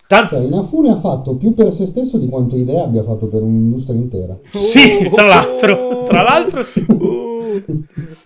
Tanto, 0.06 0.36
cioè 0.36 0.44
Inafune 0.46 0.88
ha 0.88 0.96
fatto 0.96 1.36
più 1.36 1.52
per 1.52 1.70
se 1.70 1.84
stesso 1.84 2.16
di 2.16 2.28
quanto 2.28 2.56
Idea 2.56 2.84
abbia 2.84 3.02
fatto 3.02 3.28
per 3.28 3.42
un'industria 3.42 3.96
intera 3.96 4.36
sì, 4.50 5.08
tra 5.14 5.26
l'altro, 5.26 6.04
tra 6.08 6.22
l'altro 6.22 6.64
sì. 6.64 6.84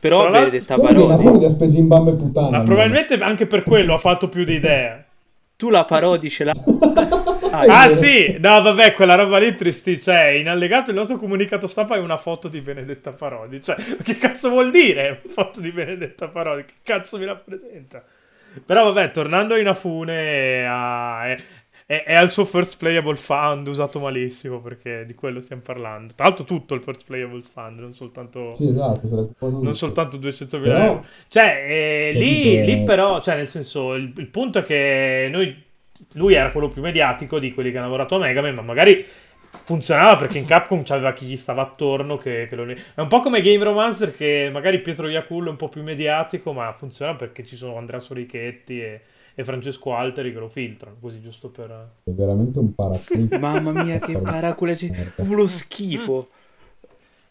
Però 0.00 0.20
Tra 0.20 0.30
l'altro- 0.30 0.30
Benedetta 0.30 0.80
che 0.80 1.02
Inafune 1.02 1.38
li 1.38 1.44
ha 1.44 1.50
spesi 1.50 1.78
in 1.80 1.88
bambe 1.88 2.12
e 2.12 2.14
puttane 2.14 2.56
Ma 2.56 2.62
probabilmente 2.62 3.14
anche 3.14 3.46
per 3.46 3.64
quello 3.64 3.94
ha 3.94 3.98
fatto 3.98 4.28
più 4.28 4.44
di 4.44 4.54
idee. 4.54 5.04
Tu 5.56 5.70
la 5.70 5.84
Parodi 5.84 6.30
ce 6.30 6.44
l'hai. 6.44 6.54
Ah 7.56 7.86
sì, 7.88 8.36
no 8.40 8.60
vabbè, 8.62 8.94
quella 8.94 9.14
roba 9.14 9.38
lì 9.38 9.54
tristi, 9.54 10.00
cioè 10.00 10.24
in 10.30 10.48
allegato 10.48 10.90
il 10.90 10.96
nostro 10.96 11.16
comunicato 11.16 11.68
stampa 11.68 11.94
è 11.94 12.00
una 12.00 12.16
foto 12.16 12.48
di 12.48 12.60
Benedetta 12.60 13.12
Parodi, 13.12 13.62
cioè 13.62 13.76
che 14.02 14.16
cazzo 14.16 14.48
vuol 14.48 14.72
dire 14.72 15.22
foto 15.28 15.60
di 15.60 15.70
Benedetta 15.70 16.26
Parodi, 16.26 16.64
che 16.64 16.74
cazzo 16.82 17.16
mi 17.16 17.24
rappresenta? 17.26 18.02
Però 18.66 18.90
vabbè, 18.92 19.12
tornando 19.12 19.54
in 19.56 19.68
Afune, 19.68 20.66
a- 20.66 21.36
è, 22.02 22.04
è- 22.04 22.14
al 22.14 22.30
suo 22.30 22.44
first 22.44 22.76
playable 22.78 23.16
fund 23.16 23.66
usato 23.68 23.98
malissimo 24.00 24.60
perché 24.60 25.04
di 25.06 25.14
quello 25.14 25.40
stiamo 25.40 25.62
parlando. 25.62 26.12
Tra 26.14 26.26
l'altro 26.26 26.44
tutto 26.44 26.74
il 26.74 26.82
first 26.82 27.04
playable 27.04 27.40
fund, 27.42 27.78
non 27.78 27.92
soltanto... 27.92 28.52
sì 28.54 28.68
esatto 28.68 29.32
Non 29.40 29.74
soltanto 29.74 30.16
200.000 30.18 30.62
Però- 30.62 30.78
euro. 30.78 31.06
Cioè, 31.28 31.64
eh, 31.68 32.12
lì, 32.14 32.64
lì 32.64 32.82
però, 32.84 33.20
cioè, 33.20 33.36
nel 33.36 33.48
senso, 33.48 33.94
il, 33.94 34.12
il 34.16 34.26
punto 34.28 34.58
è 34.60 34.62
che 34.64 35.28
noi, 35.30 35.62
lui 36.12 36.34
era 36.34 36.50
quello 36.50 36.68
più 36.68 36.82
mediatico 36.82 37.38
di 37.38 37.52
quelli 37.54 37.70
che 37.70 37.76
hanno 37.78 37.86
lavorato 37.86 38.16
a 38.16 38.18
Mega 38.18 38.40
Man, 38.42 38.54
ma 38.54 38.62
magari 38.62 39.04
funzionava 39.62 40.16
perché 40.16 40.38
in 40.38 40.44
Capcom 40.46 40.82
c'aveva 40.84 41.12
chi 41.12 41.26
gli 41.26 41.36
stava 41.36 41.62
attorno. 41.62 42.16
Che, 42.16 42.46
che 42.48 42.56
lo- 42.56 42.66
È 42.66 43.00
un 43.00 43.08
po' 43.08 43.20
come 43.20 43.40
Game 43.40 43.62
Romancer 43.64 44.14
che 44.14 44.50
magari 44.52 44.80
Pietro 44.80 45.08
Iacullo 45.08 45.48
è 45.48 45.50
un 45.52 45.56
po' 45.56 45.68
più 45.68 45.82
mediatico, 45.82 46.52
ma 46.52 46.72
funziona 46.72 47.14
perché 47.14 47.44
ci 47.44 47.56
sono 47.56 47.76
Andrea 47.76 48.00
Sorichetti 48.00 48.80
e, 48.80 49.00
e 49.34 49.44
Francesco 49.44 49.94
Alteri 49.94 50.32
che 50.32 50.38
lo 50.38 50.48
filtrano, 50.48 50.96
così 51.00 51.20
giusto 51.20 51.48
per... 51.48 51.70
è 52.04 52.10
veramente 52.10 52.58
un 52.58 52.74
paraculi 52.74 53.28
Mamma 53.38 53.82
mia, 53.82 53.98
che 53.98 54.16
paracula. 54.18 54.74
c'è- 54.74 54.90
Merda. 54.90 55.10
Proprio 55.16 55.36
lo 55.36 55.48
schifo. 55.48 56.28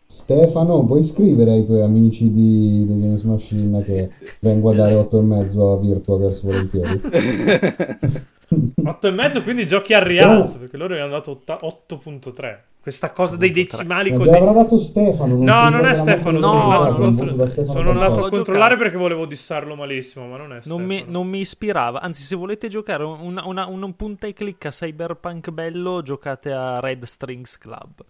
Stefano, 0.05 0.85
puoi 0.85 1.03
scrivere 1.03 1.51
ai 1.51 1.63
tuoi 1.65 1.81
amici 1.81 2.29
di, 2.31 2.85
di 2.85 2.99
Games 2.99 3.23
Machine 3.23 3.81
che 3.83 4.11
vengo 4.41 4.69
a 4.69 4.75
dare 4.75 4.93
8,5 4.95 5.59
a 5.71 5.77
Virtuaverse 5.79 6.41
volentieri? 6.45 7.01
8 8.83 9.07
e 9.07 9.11
mezzo, 9.11 9.41
quindi 9.41 9.65
giochi 9.65 9.93
al 9.93 10.03
rialzo, 10.03 10.59
perché 10.59 10.77
loro 10.77 10.93
mi 10.93 10.99
hanno 10.99 11.13
dato 11.13 11.31
otta- 11.31 11.59
8.3. 11.61 12.57
Questa 12.83 13.11
cosa 13.11 13.37
dei 13.37 13.51
decimali 13.51 14.11
Ma 14.11 14.17
così. 14.17 14.31
l'avrà 14.31 14.51
dato 14.51 14.77
Stefano. 14.77 15.35
non 15.37 15.45
No, 15.45 15.69
non 15.69 15.85
è 15.85 15.93
Stefano, 15.93 16.39
manco 16.41 16.47
sono 16.47 16.57
no, 16.57 16.71
andato, 16.73 16.83
a 16.83 16.89
no, 16.89 16.95
contro- 17.15 17.47
sono 17.47 17.89
andato 17.91 18.25
a 18.25 18.29
controllare 18.29 18.75
perché 18.75 18.97
volevo 18.97 19.25
dissarlo 19.25 19.73
malissimo, 19.75 20.27
ma 20.27 20.35
non 20.35 20.51
è 20.51 20.59
Stefano. 20.59 20.79
Non 20.81 20.87
mi, 20.89 21.05
non 21.07 21.27
mi 21.27 21.39
ispirava, 21.39 22.01
anzi 22.01 22.23
se 22.23 22.35
volete 22.35 22.67
giocare 22.67 23.05
una, 23.05 23.45
una- 23.47 23.67
un 23.67 23.95
punta 23.95 24.27
e 24.27 24.33
clicca 24.33 24.69
cyberpunk 24.69 25.49
bello 25.51 26.01
giocate 26.01 26.51
a 26.51 26.81
Red 26.81 27.05
Strings 27.05 27.57
Club, 27.57 28.03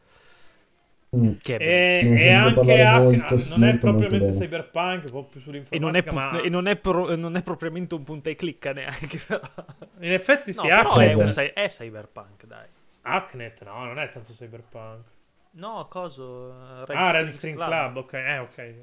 Mm. 1.15 1.33
che 1.43 1.57
è 1.57 2.01
bello. 2.01 2.15
E, 2.15 2.23
e 2.23 2.31
anche 2.31 2.81
Hack- 2.81 3.01
molto, 3.03 3.35
non 3.49 3.63
è 3.63 3.69
molto, 3.69 3.85
molto 3.85 3.99
propriamente 3.99 4.31
cyberpunk, 4.39 5.03
un 5.05 5.11
po' 5.11 5.23
più 5.25 5.39
E 5.69 5.77
non, 5.77 5.95
è, 5.95 6.01
sull'informatica, 6.03 6.09
pu- 6.09 6.15
ma 6.15 6.41
e 6.41 6.49
non 6.49 6.67
è 6.67 6.75
pro- 6.77 7.15
non 7.15 7.35
è 7.35 7.43
propriamente 7.43 7.93
un 7.93 8.03
punta 8.03 8.31
e 8.31 8.35
clicca 8.35 8.73
neanche, 8.73 9.19
però. 9.27 9.39
in 9.99 10.11
effetti 10.13 10.51
No, 10.55 10.61
sì, 10.63 10.67
però 10.67 10.95
è, 10.97 11.13
un 11.13 11.31
è 11.53 11.67
cyberpunk, 11.69 12.47
dai. 12.47 12.65
Hacknet, 13.03 13.63
no, 13.63 13.85
non 13.85 13.99
è 13.99 14.09
tanto 14.09 14.31
cyberpunk. 14.31 15.03
No, 15.51 15.87
coso? 15.89 16.83
Red 16.85 16.97
ah, 16.97 17.11
Red 17.11 17.29
String 17.29 17.57
Club. 17.57 17.97
ok, 17.97 18.13
eh, 18.13 18.37
ok. 18.39 18.73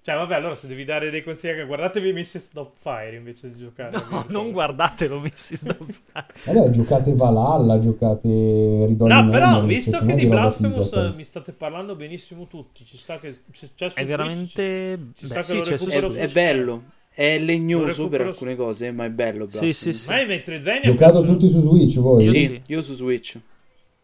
Cioè, 0.00 0.16
vabbè, 0.16 0.36
allora 0.36 0.54
se 0.54 0.66
devi 0.68 0.84
dare 0.84 1.10
dei 1.10 1.22
consigli, 1.22 1.66
guardatevi 1.66 2.12
Mrs. 2.14 2.52
Doubtfire 2.52 3.16
invece 3.16 3.52
di 3.52 3.58
giocare. 3.58 4.00
No, 4.10 4.24
non 4.28 4.52
guardatelo, 4.52 5.20
Mrs. 5.20 5.64
Doubtfire. 5.64 6.26
Vabbè, 6.46 6.70
giocate 6.70 7.14
Valhalla, 7.14 7.78
giocate 7.78 8.86
Ridolin 8.86 9.24
No, 9.24 9.30
però, 9.30 9.46
Memories, 9.46 9.84
visto 9.84 10.06
che 10.06 10.14
di 10.14 10.26
Blasphemous 10.26 10.92
eh, 10.92 11.12
mi 11.14 11.24
state 11.24 11.52
parlando 11.52 11.94
benissimo 11.94 12.46
tutti, 12.46 12.86
ci 12.86 12.96
sta 12.96 13.18
che 13.18 13.40
c'è, 13.50 13.68
c'è 13.74 13.86
È 13.88 13.92
Twitch, 13.92 14.06
veramente... 14.06 14.98
ci 15.14 15.26
beh, 15.26 15.28
sta 15.28 15.40
che 15.40 15.42
sì, 15.42 15.56
lo 15.56 15.62
c'è 15.62 15.76
su 15.76 15.88
È, 15.88 16.12
è 16.14 16.28
bello, 16.28 16.82
è 17.18 17.36
legnoso 17.40 18.06
per 18.06 18.20
su- 18.20 18.26
alcune 18.28 18.54
cose, 18.54 18.92
ma 18.92 19.04
è 19.04 19.10
bello. 19.10 19.48
Sì, 19.50 19.58
Blasphemous. 19.58 19.76
sì, 19.76 19.92
sì. 19.92 20.08
Ma 20.08 20.20
i 20.20 20.26
Metroidvania 20.26 20.80
Giocato 20.82 21.22
tutti 21.22 21.48
su 21.48 21.60
Switch 21.62 21.98
voi? 21.98 22.28
Sì, 22.28 22.30
sì. 22.30 22.62
io 22.68 22.80
su 22.80 22.94
Switch. 22.94 23.36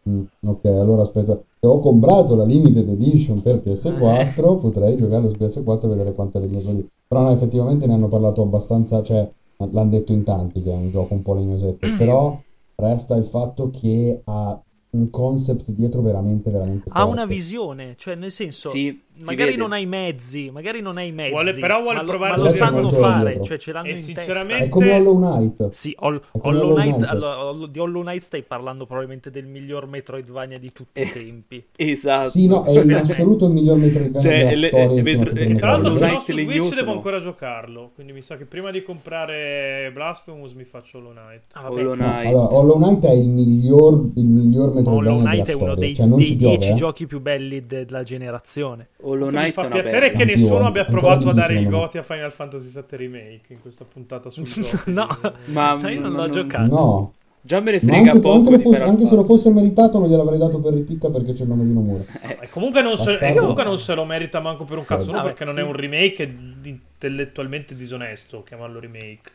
Mm, 0.08 0.22
ok, 0.44 0.64
allora 0.64 1.02
aspetta. 1.02 1.40
Se 1.60 1.66
ho 1.68 1.78
comprato 1.78 2.34
la 2.34 2.44
limited 2.44 2.88
edition 2.88 3.40
per 3.40 3.62
PS4, 3.64 4.58
potrei 4.58 4.96
giocarlo 4.96 5.28
su 5.28 5.36
PS4 5.38 5.84
e 5.84 5.88
vedere 5.88 6.12
quanto 6.12 6.38
è 6.38 6.40
legnoso 6.40 6.72
lì. 6.72 6.84
Però 7.06 7.22
no, 7.22 7.30
effettivamente 7.30 7.86
ne 7.86 7.94
hanno 7.94 8.08
parlato 8.08 8.42
abbastanza, 8.42 9.00
cioè 9.00 9.28
l'hanno 9.58 9.90
detto 9.90 10.12
in 10.12 10.24
tanti 10.24 10.60
che 10.60 10.72
è 10.72 10.74
un 10.74 10.90
gioco 10.90 11.14
un 11.14 11.22
po' 11.22 11.34
legnosetto, 11.34 11.86
però 11.96 12.36
resta 12.74 13.14
il 13.14 13.24
fatto 13.24 13.70
che 13.70 14.22
ha 14.24 14.60
un 14.90 15.10
concept 15.10 15.70
dietro 15.70 16.02
veramente, 16.02 16.50
veramente 16.50 16.84
forte. 16.88 16.98
Ha 16.98 17.04
una 17.04 17.26
visione, 17.26 17.94
cioè 17.96 18.16
nel 18.16 18.32
senso... 18.32 18.70
Sì, 18.70 19.00
Magari 19.24 19.50
vede. 19.50 19.62
non 19.62 19.72
hai 19.72 19.82
i 19.82 19.86
mezzi, 19.86 20.50
magari 20.50 20.80
non 20.80 20.96
hai 20.98 21.08
i 21.08 21.12
mezzi, 21.12 21.30
Vuole- 21.30 21.54
però 21.54 21.80
vuole 21.80 21.96
ma 21.96 22.02
lo, 22.02 22.08
provare 22.08 22.30
ma 22.32 22.36
lo 22.36 22.42
a 22.42 22.46
dire 22.48 22.58
sanno 22.58 22.88
è 22.88 22.92
fare, 22.92 23.24
dietro. 23.26 23.44
cioè 23.44 23.58
ce 23.58 23.72
l'hanno 23.72 23.86
E 23.86 23.90
in 23.90 23.96
sinceramente- 23.98 24.64
È 24.64 24.68
come 24.68 24.90
Hollow 24.92 25.16
Knight. 25.16 25.56
testa. 25.56 25.72
Sì, 25.72 25.94
Hol- 26.00 26.20
È 26.32 26.38
come 26.40 26.56
Hollow 26.56 26.62
Hollow 26.72 26.74
Knight, 26.80 26.96
Knight. 26.96 27.10
allora, 27.12 27.66
di 27.68 27.78
Hollow 27.78 28.02
Knight 28.02 28.22
stai 28.22 28.42
parlando 28.42 28.86
probabilmente 28.86 29.30
del 29.30 29.46
miglior 29.46 29.86
Metroidvania 29.86 30.58
di 30.58 30.72
tutti 30.72 31.00
i 31.00 31.04
Eh, 31.04 31.12
tempi. 31.12 31.64
Esatto. 31.76 32.28
Sì, 32.28 32.48
no, 32.48 32.64
è 32.64 32.70
in 32.82 32.92
assoluto 32.94 33.46
il 33.46 33.52
miglior 33.52 33.76
Metroidvania 33.76 34.20
Cioè, 34.28 34.38
della 34.38 34.50
le- 34.50 34.66
storia 34.66 34.86
le- 34.88 35.02
Metro- 35.02 35.26
Super 35.26 35.42
e 35.50 35.54
Tra 35.54 35.70
l'altro 35.70 35.86
Hollow 35.92 35.98
Knight 36.00 36.20
su 36.22 36.32
Switch 36.32 36.74
devo 36.74 36.92
ancora 36.92 37.20
giocarlo. 37.20 37.90
Quindi 37.94 38.12
mi 38.12 38.22
sa 38.22 38.36
che 38.36 38.44
prima 38.46 38.70
di 38.72 38.82
comprare 38.82 39.90
Blasphemous 39.92 40.52
mi 40.54 40.64
faccio 40.64 40.98
Hollow 40.98 41.12
Knight. 41.12 41.42
Ah. 41.52 41.70
Hollow 41.70 41.94
No, 41.94 42.04
Knight. 42.04 42.26
allora, 42.26 42.54
Hollow 42.54 42.76
Knight 42.82 43.04
è 43.06 43.12
il 43.12 43.28
miglior, 43.28 44.10
il 44.16 44.24
miglior 44.26 44.68
Hollow 44.70 44.74
Metroidvania 44.76 45.22
Knight 45.22 45.44
della 45.46 45.46
è 45.46 45.54
uno 45.54 45.64
storia. 45.72 45.74
dei, 45.74 45.94
Cioè, 45.94 46.06
non 46.06 46.16
dei 46.18 46.26
ci 46.26 46.36
piove, 46.36 46.56
dieci 46.56 46.72
eh. 46.72 46.74
giochi 46.74 47.06
più 47.06 47.20
belli 47.20 47.66
de- 47.66 47.84
della 47.84 48.02
generazione. 48.02 48.88
Hollow 49.06 49.26
Mi 49.28 49.34
Knight 49.34 49.48
è 49.50 49.52
fa 49.52 49.66
piacere 49.68 50.12
che 50.12 50.24
nessuno 50.24 50.66
abbia 50.66 50.84
provato 50.84 51.28
a 51.28 51.32
dare 51.32 51.52
i 51.54 51.56
secondo 51.58 51.76
me. 51.76 51.82
goti 51.84 51.98
a 51.98 52.02
Final 52.02 52.32
Fantasy 52.32 52.70
VII 52.72 52.84
Remake 52.96 53.40
in 53.52 53.60
questa 53.60 53.84
puntata 53.84 54.30
sul. 54.30 54.44
No. 54.86 55.08
Ma 55.46 55.78
Io 55.90 56.00
non 56.00 56.12
l'ho 56.12 56.28
giocato. 56.28 56.74
No, 56.74 57.12
Già 57.46 57.60
me 57.60 57.72
ne 57.72 57.80
frega 57.80 57.96
anche, 58.10 58.20
poco 58.20 58.36
anche, 58.36 58.58
fosse- 58.58 58.82
anche 58.82 59.04
se 59.04 59.14
lo 59.14 59.22
fosse 59.24 59.50
meritato 59.50 59.98
non 59.98 60.08
gliel'avrei 60.08 60.38
dato 60.38 60.58
per 60.60 60.72
ripicca 60.72 61.10
perché 61.10 61.32
c'è 61.32 61.42
il 61.42 61.48
nome 61.50 61.64
di 61.64 61.72
Nomura. 61.74 62.02
E 62.40 62.48
comunque, 62.48 62.80
non 62.80 62.96
se, 62.96 63.02
e 63.10 63.12
Bastardo. 63.12 63.38
comunque 63.40 63.64
non 63.64 63.78
se 63.78 63.94
lo 63.94 64.04
merita 64.06 64.40
manco 64.40 64.64
per 64.64 64.78
un 64.78 64.84
cazzo. 64.86 65.02
Uno 65.10 65.12
Vabbè. 65.18 65.24
perché 65.26 65.44
non 65.44 65.58
è 65.58 65.62
un 65.62 65.72
remake 65.74 66.24
è 66.24 66.30
intellettualmente 66.62 67.74
disonesto 67.74 68.42
chiamarlo 68.42 68.80
remake. 68.80 69.30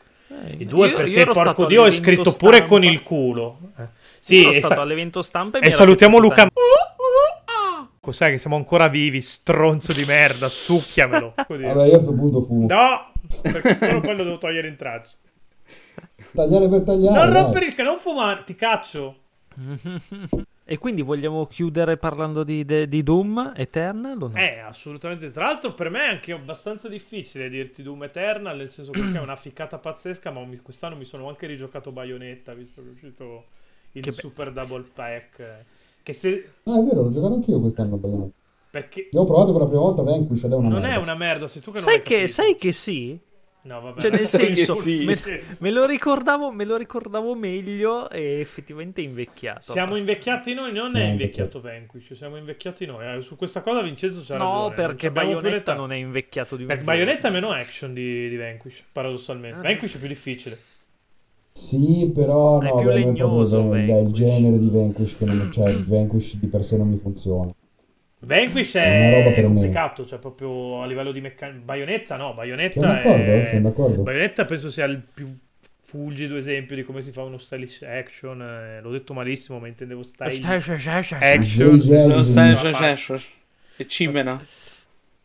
Eh, 0.48 0.56
E 0.62 0.64
due 0.64 0.88
io- 0.88 0.96
perché, 0.96 1.10
io 1.10 1.20
ero 1.20 1.32
porco 1.32 1.66
Dio, 1.66 1.84
è 1.84 1.90
scritto 1.92 2.32
pure 2.32 2.56
stampa. 2.56 2.68
con 2.68 2.84
il 2.84 3.02
culo. 3.02 3.58
Eh. 3.78 3.82
Io 3.82 3.88
Sì, 4.18 4.40
ero 4.42 4.50
e, 4.50 4.58
stato 4.58 4.74
sa- 4.74 4.80
all'evento 4.80 5.22
stampa 5.22 5.58
e, 5.58 5.60
mi 5.60 5.66
e 5.68 5.70
salutiamo 5.70 6.18
Luca. 6.18 6.34
tanto. 6.34 6.54
Cos'è 8.00 8.30
che 8.30 8.38
siamo 8.38 8.56
ancora 8.56 8.88
vivi? 8.88 9.20
Stronzo 9.20 9.92
di 9.92 10.04
merda, 10.06 10.48
succhiamelo. 10.48 11.34
Così. 11.46 11.62
Vabbè, 11.62 11.86
io 11.86 11.96
a 11.96 11.98
sto 11.98 12.14
punto 12.14 12.40
fumo. 12.40 12.66
No, 12.66 13.12
perché 13.42 13.76
quello 13.76 14.00
poi 14.00 14.16
lo 14.16 14.24
devo 14.24 14.38
togliere 14.38 14.68
in 14.68 14.76
traccia. 14.76 15.16
Tagliare 16.32 16.68
per 16.70 16.80
tagliare. 16.82 17.14
non 17.18 17.30
dai. 17.30 17.42
rompere 17.42 17.66
il 17.66 17.74
ca- 17.74 17.82
non 17.82 17.98
fumare, 17.98 18.44
ti 18.44 18.54
caccio. 18.54 19.18
E 20.64 20.78
quindi 20.78 21.02
vogliamo 21.02 21.46
chiudere 21.46 21.98
parlando 21.98 22.42
di, 22.42 22.64
de- 22.64 22.88
di 22.88 23.02
Doom 23.02 23.52
Eternal 23.54 24.22
o 24.22 24.28
no? 24.28 24.36
Eh, 24.38 24.60
assolutamente. 24.60 25.30
Tra 25.30 25.44
l'altro, 25.44 25.74
per 25.74 25.90
me 25.90 26.04
è 26.04 26.08
anche 26.08 26.32
abbastanza 26.32 26.88
difficile 26.88 27.50
dirti 27.50 27.82
Doom 27.82 28.04
Eternal, 28.04 28.56
nel 28.56 28.70
senso 28.70 28.92
che 28.92 29.00
è 29.12 29.18
una 29.20 29.36
ficcata 29.36 29.76
pazzesca. 29.76 30.30
Ma 30.30 30.42
mi- 30.46 30.56
quest'anno 30.60 30.96
mi 30.96 31.04
sono 31.04 31.28
anche 31.28 31.46
rigiocato 31.46 31.92
Bayonetta, 31.92 32.54
visto 32.54 32.80
che 32.82 32.88
è 32.88 32.92
uscito 32.92 33.44
il 33.92 34.02
Che 34.02 34.10
be- 34.10 34.16
Super 34.16 34.52
Double 34.52 34.86
Pack. 34.94 35.64
Che 36.10 36.16
se. 36.16 36.48
Ah, 36.64 36.78
è 36.78 36.82
vero, 36.82 37.02
l'ho 37.02 37.10
giocato 37.10 37.34
anch'io 37.34 37.60
quest'anno 37.60 37.94
a 37.94 37.98
Bayonetta. 37.98 38.32
Perché 38.70 39.08
Io 39.10 39.20
ho 39.20 39.24
provato 39.24 39.50
per 39.52 39.62
la 39.62 39.66
prima 39.66 39.80
volta 39.82 40.02
Vanquish 40.02 40.44
ed 40.44 40.52
è 40.52 40.54
una 40.54 40.68
non 40.68 40.80
merda. 40.80 40.94
è 40.94 40.98
una 40.98 41.14
merda, 41.16 41.46
sei 41.48 41.60
tu 41.60 41.72
che 41.72 41.78
non 41.80 41.88
sai, 41.88 42.02
che, 42.02 42.28
sai 42.28 42.56
che 42.56 42.72
sì? 42.72 43.18
No, 43.62 43.80
vabbè. 43.80 44.00
Cioè, 44.00 44.10
nel 44.12 44.26
senso, 44.28 44.74
sì. 44.74 45.04
me, 45.04 45.18
me 45.58 45.70
lo 45.70 45.84
ricordavo, 45.86 46.50
me 46.52 46.64
lo 46.64 46.76
ricordavo 46.76 47.34
meglio 47.34 48.08
e 48.08 48.38
effettivamente 48.40 49.02
è 49.02 49.04
invecchiato. 49.04 49.60
Siamo 49.72 49.94
abbastanza. 49.94 50.10
invecchiati 50.12 50.54
noi, 50.54 50.72
non 50.72 50.96
è 50.96 51.04
No, 51.04 51.10
invecchiato 51.10 51.60
Vanquish, 51.60 52.12
siamo 52.14 52.36
invecchiati 52.36 52.86
noi. 52.86 53.16
Eh, 53.18 53.20
su 53.22 53.34
questa 53.36 53.60
cosa 53.60 53.82
Vincenzo 53.82 54.22
c'ha 54.24 54.38
No, 54.38 54.68
ragione. 54.68 54.74
perché 54.76 55.06
Abbiamo 55.08 55.28
più 55.30 55.40
Bayonetta 55.40 55.74
non 55.74 55.92
è 55.92 55.96
invecchiato 55.96 56.54
di 56.56 56.62
un 56.62 56.68
Perché. 56.68 56.84
Bayonetta 56.84 57.28
è 57.28 57.30
meno 57.32 57.50
action 57.50 57.92
di, 57.92 58.28
di 58.28 58.36
Vanquish, 58.36 58.84
paradossalmente. 58.92 59.58
Ah. 59.58 59.62
Vanquish 59.68 59.96
è 59.96 59.98
più 59.98 60.08
difficile. 60.08 60.58
Sì, 61.52 62.10
però 62.12 62.60
È 62.60 62.70
no, 62.70 62.74
più 62.74 62.90
me 62.90 62.98
proprio 62.98 63.12
legnoso, 63.12 63.74
è, 63.74 63.86
è 63.86 63.98
il 64.00 64.10
Vanquish. 64.10 64.10
genere 64.10 64.58
di 64.58 64.68
Vanquish 64.70 65.16
che 65.16 65.24
non 65.26 65.50
cioè 65.52 65.70
il 65.70 65.84
Vanquish 65.84 66.38
di 66.38 66.48
per 66.48 66.64
sé 66.64 66.76
non 66.76 66.88
mi 66.88 66.96
funziona. 66.96 67.54
Vanquish 68.22 68.74
È 68.76 68.90
una 68.90 69.10
roba 69.10 69.30
è, 69.30 69.32
per 69.32 69.48
me. 69.48 69.48
complicato, 69.48 70.04
cioè 70.06 70.18
proprio 70.18 70.82
a 70.82 70.86
livello 70.86 71.12
di 71.12 71.20
meccanica. 71.20 71.64
Bayonetta 71.64 72.16
no, 72.16 72.34
Bayonetta 72.34 72.80
Sono 72.80 72.86
d'accordo, 72.86 73.38
è... 73.38 73.42
sono 73.42 73.60
d'accordo. 73.62 74.02
Bayonetta 74.02 74.44
penso 74.44 74.70
sia 74.70 74.84
il 74.84 75.00
più 75.02 75.34
fulgido 75.82 76.36
esempio 76.36 76.76
di 76.76 76.82
come 76.84 77.02
si 77.02 77.12
fa 77.12 77.22
uno 77.22 77.38
stylish 77.38 77.82
action. 77.82 78.40
eh, 78.42 78.80
l'ho 78.80 78.90
detto 78.90 79.14
malissimo, 79.14 79.58
ma 79.58 79.68
intendevo 79.68 80.02
stylish 80.02 80.44
action. 80.44 81.20
E 83.76 83.86
cimena. 83.86 84.40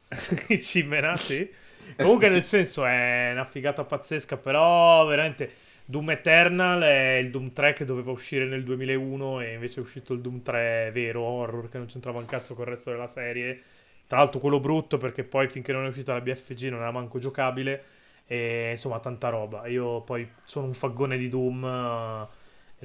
Cimena, 0.61 1.15
sì. 1.17 1.49
Comunque, 1.97 2.29
nel 2.29 2.43
senso, 2.43 2.85
è 2.85 3.31
una 3.31 3.45
figata 3.45 3.83
pazzesca. 3.83 4.37
Però, 4.37 5.05
veramente, 5.05 5.49
Doom 5.87 6.09
Eternal 6.09 6.81
è 6.81 7.13
il 7.17 7.29
Doom 7.29 7.53
3 7.53 7.73
che 7.73 7.85
doveva 7.85 8.11
uscire 8.11 8.45
nel 8.45 8.63
2001. 8.63 9.41
E 9.41 9.53
invece 9.53 9.79
è 9.79 9.83
uscito 9.83 10.13
il 10.13 10.21
Doom 10.21 10.41
3 10.41 10.89
vero 10.93 11.21
horror 11.21 11.69
che 11.69 11.77
non 11.77 11.87
c'entrava 11.87 12.19
un 12.19 12.25
cazzo 12.25 12.55
con 12.55 12.63
il 12.65 12.71
resto 12.71 12.91
della 12.91 13.07
serie. 13.07 13.61
Tra 14.07 14.19
l'altro, 14.19 14.39
quello 14.39 14.59
brutto 14.59 14.97
perché 14.97 15.23
poi 15.23 15.47
finché 15.49 15.71
non 15.71 15.85
è 15.85 15.89
uscita 15.89 16.13
la 16.13 16.21
BFG 16.21 16.69
non 16.69 16.81
era 16.81 16.91
manco 16.91 17.19
giocabile. 17.19 17.83
E 18.27 18.71
insomma, 18.71 18.99
tanta 18.99 19.29
roba. 19.29 19.67
Io 19.67 20.01
poi 20.01 20.27
sono 20.43 20.65
un 20.67 20.73
faggone 20.73 21.17
di 21.17 21.29
Doom. 21.29 22.27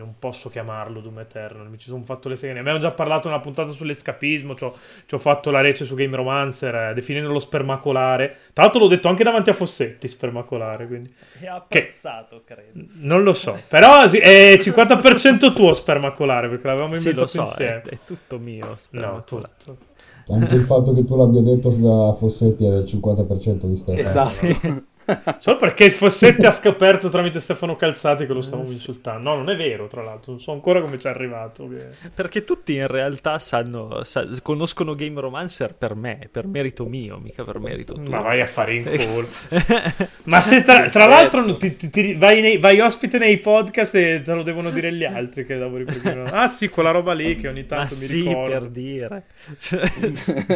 E 0.00 0.02
non 0.02 0.14
posso 0.18 0.48
chiamarlo 0.48 1.00
Doom 1.00 1.18
Eternal. 1.18 1.68
Mi 1.68 1.76
ci 1.78 1.88
sono 1.88 2.02
fatto 2.04 2.28
le 2.30 2.36
seghe. 2.36 2.54
Ne 2.54 2.60
abbiamo 2.60 2.78
già 2.78 2.90
parlato 2.90 3.28
in 3.28 3.34
una 3.34 3.42
puntata 3.42 3.70
sull'escapismo. 3.72 4.54
Ci 4.54 4.64
ho, 4.64 4.74
ci 5.04 5.14
ho 5.14 5.18
fatto 5.18 5.50
la 5.50 5.60
rece 5.60 5.84
su 5.84 5.94
Game 5.94 6.16
Romancer, 6.16 6.74
eh, 6.74 6.94
definendolo 6.94 7.38
spermacolare. 7.38 8.36
Tra 8.54 8.64
l'altro 8.64 8.80
l'ho 8.80 8.88
detto 8.88 9.08
anche 9.08 9.24
davanti 9.24 9.50
a 9.50 9.52
Fossetti, 9.52 10.08
spermacolare. 10.08 10.86
Quindi 10.86 11.12
È 11.38 11.46
apprezzato, 11.46 12.42
credo. 12.44 12.86
non 12.94 13.22
lo 13.22 13.34
so. 13.34 13.58
Però 13.68 14.08
sì, 14.08 14.18
è 14.18 14.58
50% 14.58 15.52
tuo 15.52 15.74
spermacolare 15.74 16.48
perché 16.48 16.66
l'avevamo 16.66 16.94
Sì, 16.94 17.04
lo 17.04 17.10
inventato 17.10 17.28
so, 17.28 17.40
è, 17.40 17.44
insieme. 17.44 17.82
è 17.82 17.98
tutto 18.04 18.38
mio. 18.38 18.78
No, 18.90 19.22
tutto. 19.24 19.76
Anche 20.30 20.54
il 20.54 20.62
fatto 20.62 20.94
che 20.94 21.04
tu 21.04 21.16
l'abbia 21.16 21.40
detto 21.42 21.70
da 21.70 22.12
Fossetti 22.12 22.64
è 22.64 22.70
del 22.70 22.84
50% 22.84 23.66
di 23.66 23.76
Stefano. 23.76 24.28
Esatto. 24.28 24.82
Solo 25.38 25.56
perché 25.56 25.90
Fossetti 25.90 26.46
ha 26.46 26.50
scoperto 26.50 27.08
tramite 27.08 27.40
Stefano 27.40 27.76
Calzati 27.76 28.26
che 28.26 28.32
lo 28.32 28.40
stavamo 28.40 28.68
Eh, 28.68 28.72
insultando. 28.72 29.30
No, 29.30 29.36
non 29.36 29.50
è 29.50 29.56
vero, 29.56 29.86
tra 29.86 30.02
l'altro. 30.02 30.32
Non 30.32 30.40
so 30.40 30.52
ancora 30.52 30.80
come 30.80 30.98
ci 30.98 31.06
è 31.06 31.10
arrivato. 31.10 31.68
Perché 32.14 32.44
tutti 32.44 32.74
in 32.74 32.86
realtà 32.86 33.38
sanno, 33.38 34.04
sa- 34.04 34.26
conoscono 34.42 34.94
Game 34.94 35.20
Romancer 35.20 35.74
per 35.74 35.94
me, 35.94 36.28
per 36.30 36.46
merito 36.46 36.84
mio, 36.86 37.18
mica 37.18 37.44
per 37.44 37.58
merito 37.58 37.94
tuo. 37.94 38.04
Ma 38.10 38.20
vai 38.20 38.40
a 38.40 38.46
fare 38.46 38.74
in 38.76 38.84
culo. 38.84 39.28
Ma 40.24 40.40
se 40.42 40.62
tra, 40.62 40.88
tra 40.90 41.06
l'altro 41.06 41.56
ti, 41.56 41.76
ti- 41.76 41.90
ti- 41.90 42.14
vai, 42.14 42.40
nei- 42.40 42.58
vai 42.58 42.78
ospite 42.80 43.18
nei 43.18 43.38
podcast 43.38 43.94
e 43.96 44.20
te 44.24 44.32
lo 44.32 44.42
devono 44.42 44.70
dire 44.70 44.92
gli 44.92 45.04
altri 45.04 45.44
che 45.44 45.56
lavori 45.56 45.84
per 45.84 46.30
Ah 46.32 46.48
sì, 46.48 46.68
quella 46.68 46.90
roba 46.90 47.12
lì 47.14 47.36
che 47.36 47.48
ogni 47.48 47.60
Ma 47.62 47.66
tanto 47.66 47.94
mi 47.96 48.06
sì, 48.06 48.22
ricordo. 48.22 48.50
per 48.50 48.68
dire. 48.68 49.24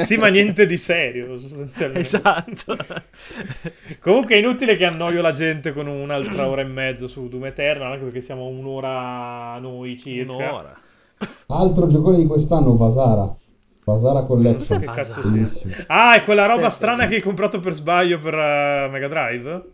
Sì, 0.04 0.16
ma 0.16 0.28
niente 0.28 0.66
di 0.66 0.76
serio, 0.76 1.38
sostanzialmente. 1.38 2.00
esatto. 2.06 2.76
Comunque 4.00 4.33
è 4.34 4.38
inutile 4.38 4.76
che 4.76 4.84
annoio 4.84 5.22
la 5.22 5.32
gente 5.32 5.72
con 5.72 5.86
un'altra 5.86 6.48
ora 6.48 6.60
e 6.60 6.64
mezzo 6.64 7.06
su 7.06 7.28
Doom 7.28 7.46
Eternal, 7.46 7.92
anche 7.92 8.04
perché 8.04 8.20
siamo 8.20 8.44
a 8.44 8.48
un'ora 8.48 9.58
noi 9.60 9.96
circa. 9.96 10.32
Un'ora. 10.32 10.76
Altro 11.46 11.86
giocone 11.86 12.16
di 12.16 12.26
quest'anno, 12.26 12.74
Vasara. 12.76 13.32
Vasara 13.84 14.20
Non 14.20 14.26
so 14.26 14.34
Collection. 14.34 14.78
che 14.80 14.86
cazzo 14.86 15.22
sia. 15.22 15.30
Bellissimo. 15.30 15.74
Ah, 15.86 16.16
è 16.16 16.24
quella 16.24 16.46
roba 16.46 16.68
Sì, 16.70 16.76
strana 16.76 17.02
sì. 17.04 17.08
che 17.10 17.14
hai 17.16 17.20
comprato 17.22 17.60
per 17.60 17.74
sbaglio 17.74 18.18
per 18.18 18.34
eh, 18.34 18.88
Mega 18.90 19.08
Drive? 19.08 19.64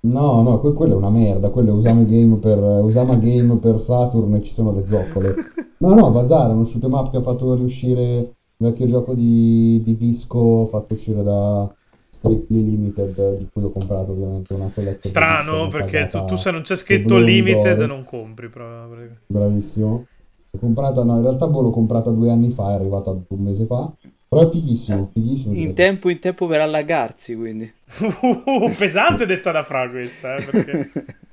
No, 0.00 0.42
no, 0.42 0.58
que- 0.58 0.72
quello 0.72 0.94
è 0.94 0.96
una 0.96 1.10
merda. 1.10 1.50
Quello 1.50 1.70
è 1.70 1.74
Usama 1.74 2.02
Game 2.04 2.36
per, 2.38 2.58
Usama 2.58 3.16
Game 3.16 3.56
per 3.56 3.78
Saturn 3.80 4.34
e 4.34 4.42
ci 4.42 4.52
sono 4.52 4.72
le 4.72 4.86
zoccole. 4.86 5.34
No, 5.78 5.94
no, 5.94 6.10
Vasara 6.10 6.50
è 6.52 6.54
uno 6.54 6.64
shoot 6.64 6.84
'em 6.84 6.92
up 6.94 7.10
che 7.10 7.18
ha 7.18 7.22
fatto 7.22 7.54
riuscire 7.54 8.00
il 8.02 8.34
vecchio 8.56 8.86
gioco 8.86 9.12
di, 9.14 9.82
di 9.84 9.94
Visco, 9.94 10.64
fatto 10.66 10.94
uscire 10.94 11.22
da 11.22 11.70
Strictly 12.16 12.64
Limited, 12.64 13.36
di 13.36 13.48
cui 13.52 13.62
ho 13.62 13.70
comprato 13.70 14.12
ovviamente 14.12 14.54
una 14.54 14.70
collection. 14.72 15.12
Strano, 15.12 15.68
perché 15.68 16.06
tu, 16.06 16.24
tu 16.24 16.36
se 16.36 16.50
non 16.50 16.62
c'è 16.62 16.76
scritto 16.76 17.18
limited 17.18 17.82
non 17.82 18.04
compri. 18.04 18.48
proprio. 18.48 19.18
Bravissimo. 19.26 20.06
L'ho 20.50 20.58
comprata, 20.58 21.04
no, 21.04 21.16
in 21.16 21.22
realtà 21.22 21.46
boh, 21.46 21.60
l'ho 21.60 21.70
comprata 21.70 22.10
due 22.10 22.30
anni 22.30 22.48
fa, 22.48 22.70
è 22.70 22.74
arrivata 22.74 23.10
un 23.10 23.42
mese 23.42 23.66
fa. 23.66 23.92
Però 24.28 24.42
è 24.42 24.50
fighissimo, 24.50 25.10
fighissimo. 25.12 25.54
In 25.54 25.74
tempo 25.74 26.08
in 26.08 26.18
tempo 26.18 26.46
per 26.46 26.60
allagarsi, 26.60 27.34
quindi. 27.34 27.70
Uh, 28.00 28.74
pesante 28.76 29.26
detta 29.26 29.52
da 29.52 29.62
Fra 29.62 29.88
questa, 29.88 30.36
eh, 30.36 30.44
perché... 30.44 30.90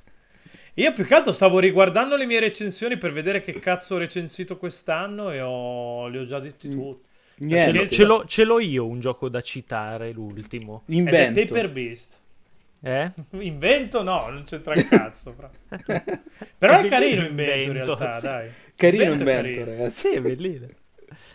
Io 0.74 0.92
più 0.92 1.06
che 1.06 1.14
altro 1.14 1.32
stavo 1.32 1.60
riguardando 1.60 2.16
le 2.16 2.26
mie 2.26 2.40
recensioni 2.40 2.98
per 2.98 3.12
vedere 3.12 3.40
che 3.40 3.58
cazzo 3.60 3.94
ho 3.94 3.98
recensito 3.98 4.56
quest'anno 4.58 5.30
e 5.30 5.40
ho... 5.40 6.08
li 6.08 6.18
ho 6.18 6.26
già 6.26 6.40
detti 6.40 6.68
tutti. 6.68 7.03
Ce 7.36 7.44
Niente. 7.44 7.72
l'ho, 7.72 7.88
ce 7.88 8.04
l'ho- 8.04 8.24
ce 8.26 8.44
l'ho 8.44 8.60
io 8.60 8.86
un 8.86 9.00
gioco 9.00 9.28
da 9.28 9.40
citare, 9.40 10.12
l'ultimo. 10.12 10.82
Ed 10.86 10.94
è 10.94 10.98
Invento. 10.98 11.40
Paper 11.40 11.70
Beast. 11.72 12.20
Eh? 12.80 13.10
Invento 13.40 14.02
no, 14.02 14.28
non 14.28 14.44
c'entra 14.44 14.74
un 14.74 14.86
cazzo. 14.88 15.32
Fra. 15.32 15.50
Però 16.58 16.78
è 16.78 16.88
carino 16.88 17.26
invento 17.26 17.52
in 17.54 17.62
Invento, 17.76 17.96
realtà, 17.96 18.10
sì. 18.10 18.26
dai. 18.26 18.50
Carino 18.76 19.02
Invento 19.04 19.24
è 19.30 19.36
invento, 19.36 19.58
carino. 19.60 19.76
ragazzi. 19.78 20.08
Sì, 20.08 20.14
è 20.14 20.20
bellino. 20.20 20.66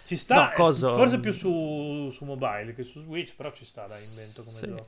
Ci 0.06 0.16
sta, 0.16 0.36
No, 0.36 0.52
eh, 0.52 0.54
coso- 0.56 0.94
forse 0.94 1.20
più 1.20 1.32
su, 1.34 2.10
su 2.12 2.26
mobile 2.26 2.74
che 2.74 2.84
su 2.84 3.00
Switch, 3.02 3.36
però 3.36 3.52
ci 3.52 3.66
sta, 3.66 3.86
dai, 3.86 4.02
invento 4.04 4.44
come 4.44 4.56
Sì. 4.58 4.66
gioco. 4.68 4.88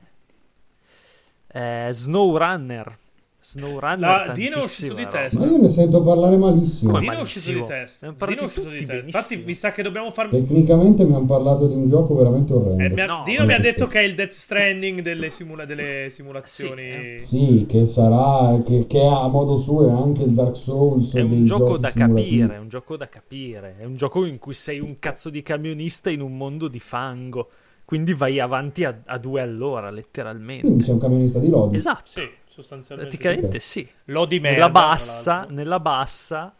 Eh, 1.54 1.88
SnowRunner. 1.90 2.98
SnowRunner 3.44 4.26
La- 4.28 4.32
Dino 4.32 4.56
è 4.56 4.58
uscito 4.64 4.94
di 4.94 5.06
testa. 5.08 5.38
Ma 5.40 5.46
io 5.46 5.56
ne 5.58 5.68
sento 5.68 6.00
parlare 6.00 6.36
malissimo. 6.36 6.92
Come 6.92 7.02
Dino 7.02 7.18
è 7.18 7.20
uscito 7.20 7.58
di 7.58 7.64
testa. 7.66 8.10
Dino 8.26 8.40
è 8.40 8.44
uscito 8.44 8.68
di 8.68 8.84
testa. 8.84 8.94
Infatti 9.04 9.42
mi 9.44 9.54
sa 9.54 9.72
che 9.72 9.82
dobbiamo 9.82 10.12
far... 10.12 10.28
Tecnicamente 10.28 11.04
mi 11.04 11.14
hanno 11.14 11.24
parlato 11.26 11.66
di 11.66 11.74
un 11.74 11.86
gioco 11.86 12.14
veramente 12.14 12.52
Eh, 12.52 12.56
orrendo. 12.56 12.94
mi 12.94 13.00
ha- 13.00 13.06
No, 13.06 13.22
Dino 13.24 13.44
mi 13.44 13.52
ha 13.52 13.58
detto 13.58 13.86
che 13.88 14.00
è 14.00 14.02
il 14.04 14.14
Death 14.14 14.30
Stranding 14.30 15.00
delle, 15.00 15.30
simula- 15.30 15.64
delle 15.64 16.08
simulazioni. 16.10 17.18
Sì, 17.18 17.66
che 17.68 17.86
sarà, 17.86 18.60
che, 18.64 18.86
che 18.86 19.00
a 19.04 19.26
modo 19.28 19.58
suo 19.58 19.88
è 19.88 19.90
anche 19.90 20.22
il 20.22 20.30
Dark 20.32 20.56
Souls 20.56 21.14
È 21.14 21.20
un 21.22 21.28
dei 21.28 21.44
gioco 21.44 21.76
da 21.78 21.88
simulativi. 21.88 22.38
capire, 22.38 22.54
è 22.54 22.58
un 22.58 22.68
gioco 22.68 22.96
da 22.96 23.08
capire. 23.08 23.76
È 23.78 23.84
un 23.84 23.96
gioco 23.96 24.24
in 24.24 24.38
cui 24.38 24.54
sei 24.54 24.78
un 24.80 24.98
cazzo 24.98 25.30
di 25.30 25.42
camionista 25.42 26.10
in 26.10 26.20
un 26.20 26.36
mondo 26.36 26.68
di 26.68 26.78
fango. 26.80 27.48
Quindi 27.84 28.14
vai 28.14 28.38
avanti 28.40 28.84
a, 28.84 29.00
a 29.04 29.18
due 29.18 29.40
all'ora, 29.42 29.90
letteralmente. 29.90 30.62
Quindi 30.62 30.82
sei 30.82 30.94
un 30.94 31.00
camionista 31.00 31.38
di 31.38 31.50
Lodi. 31.50 31.76
Esatto. 31.76 32.02
Sì, 32.04 32.28
sostanzialmente. 32.52 33.16
Praticamente 33.16 33.58
sì. 33.60 33.88
Lo 34.06 34.26
di 34.26 34.38
merda. 34.38 34.58
nella 34.58 34.70
bassa, 34.70 35.46
nella 35.48 35.80
bassa. 35.80 36.54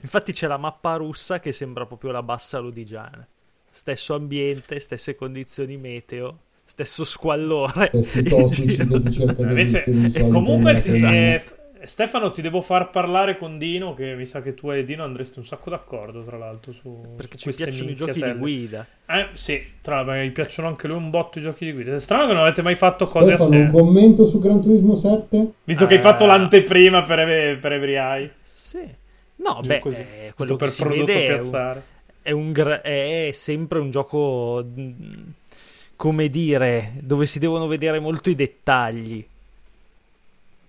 Infatti 0.00 0.32
c'è 0.32 0.46
la 0.46 0.56
mappa 0.56 0.96
russa 0.96 1.38
che 1.40 1.52
sembra 1.52 1.84
proprio 1.86 2.12
la 2.12 2.22
bassa 2.22 2.58
lodigiana. 2.58 3.26
Stesso 3.70 4.14
ambiente, 4.14 4.78
stesse 4.80 5.14
condizioni 5.14 5.76
meteo, 5.76 6.38
stesso 6.64 7.04
squallore. 7.04 7.88
Stessi 7.88 8.22
tossici 8.22 8.86
che 8.86 9.00
ti 9.00 9.12
cercano 9.12 9.52
di 9.52 9.60
Invece, 9.60 9.82
chiedere 9.84 10.04
i 10.06 10.06
eh, 10.06 10.10
soldi 10.10 10.30
comunque, 10.32 10.80
ti- 10.80 10.90
F- 11.38 11.54
Stefano, 11.84 12.30
ti 12.30 12.42
devo 12.42 12.60
far 12.60 12.90
parlare 12.90 13.36
con 13.36 13.58
Dino. 13.58 13.94
Che 13.94 14.14
mi 14.14 14.24
sa 14.26 14.42
che 14.42 14.54
tu 14.54 14.70
e 14.70 14.84
Dino 14.84 15.04
andreste 15.04 15.38
un 15.38 15.44
sacco 15.44 15.70
d'accordo. 15.70 16.22
Tra 16.22 16.36
l'altro, 16.36 16.72
su 16.72 17.00
Perché 17.16 17.32
su 17.32 17.38
ci 17.38 17.44
queste 17.44 17.64
piacciono 17.64 17.90
i 17.90 17.94
giochi 17.94 18.22
di 18.22 18.32
guida. 18.32 18.86
Eh, 19.06 19.28
sì, 19.32 19.62
tra 19.80 19.96
l'altro, 19.96 20.14
mi 20.14 20.30
piacciono 20.30 20.68
anche 20.68 20.86
lui 20.88 20.96
un 20.96 21.10
botto 21.10 21.38
i 21.38 21.42
giochi 21.42 21.64
di 21.64 21.72
guida. 21.72 21.94
È 21.94 22.00
strano 22.00 22.26
che 22.26 22.32
non 22.32 22.42
avete 22.42 22.62
mai 22.62 22.74
fatto 22.76 23.04
cose 23.04 23.26
Stefano, 23.34 23.48
un 23.50 23.54
assieme. 23.64 23.70
commento 23.72 24.26
su 24.26 24.38
Gran 24.38 24.60
Turismo 24.60 24.94
7? 24.96 25.52
Visto 25.64 25.86
che 25.86 25.94
hai 25.94 25.98
Eh. 26.00 26.02
fatto 26.02 26.26
l'anteprima 26.26 27.02
per, 27.02 27.18
Ev- 27.20 27.58
per 27.60 27.72
Every 27.72 27.94
Eye. 27.94 28.32
Sì. 28.42 28.80
No, 29.36 29.58
Giù 29.62 29.68
beh, 29.68 29.78
così. 29.78 30.00
eh, 30.00 30.32
quello 30.34 30.52
che 30.52 30.64
per 30.64 30.68
si 30.68 30.82
prodotto 30.82 31.04
vede 31.06 31.24
è 31.26 31.30
un, 31.32 31.38
piazzare. 31.38 31.82
è, 32.22 32.30
un 32.32 32.52
gra- 32.52 32.82
è 32.82 33.30
sempre 33.32 33.78
un 33.78 33.90
gioco, 33.90 34.64
mh, 34.64 34.92
come 35.96 36.28
dire, 36.28 36.92
dove 37.00 37.24
si 37.26 37.38
devono 37.38 37.66
vedere 37.66 37.98
molto 38.00 38.30
i 38.30 38.34
dettagli. 38.34 39.24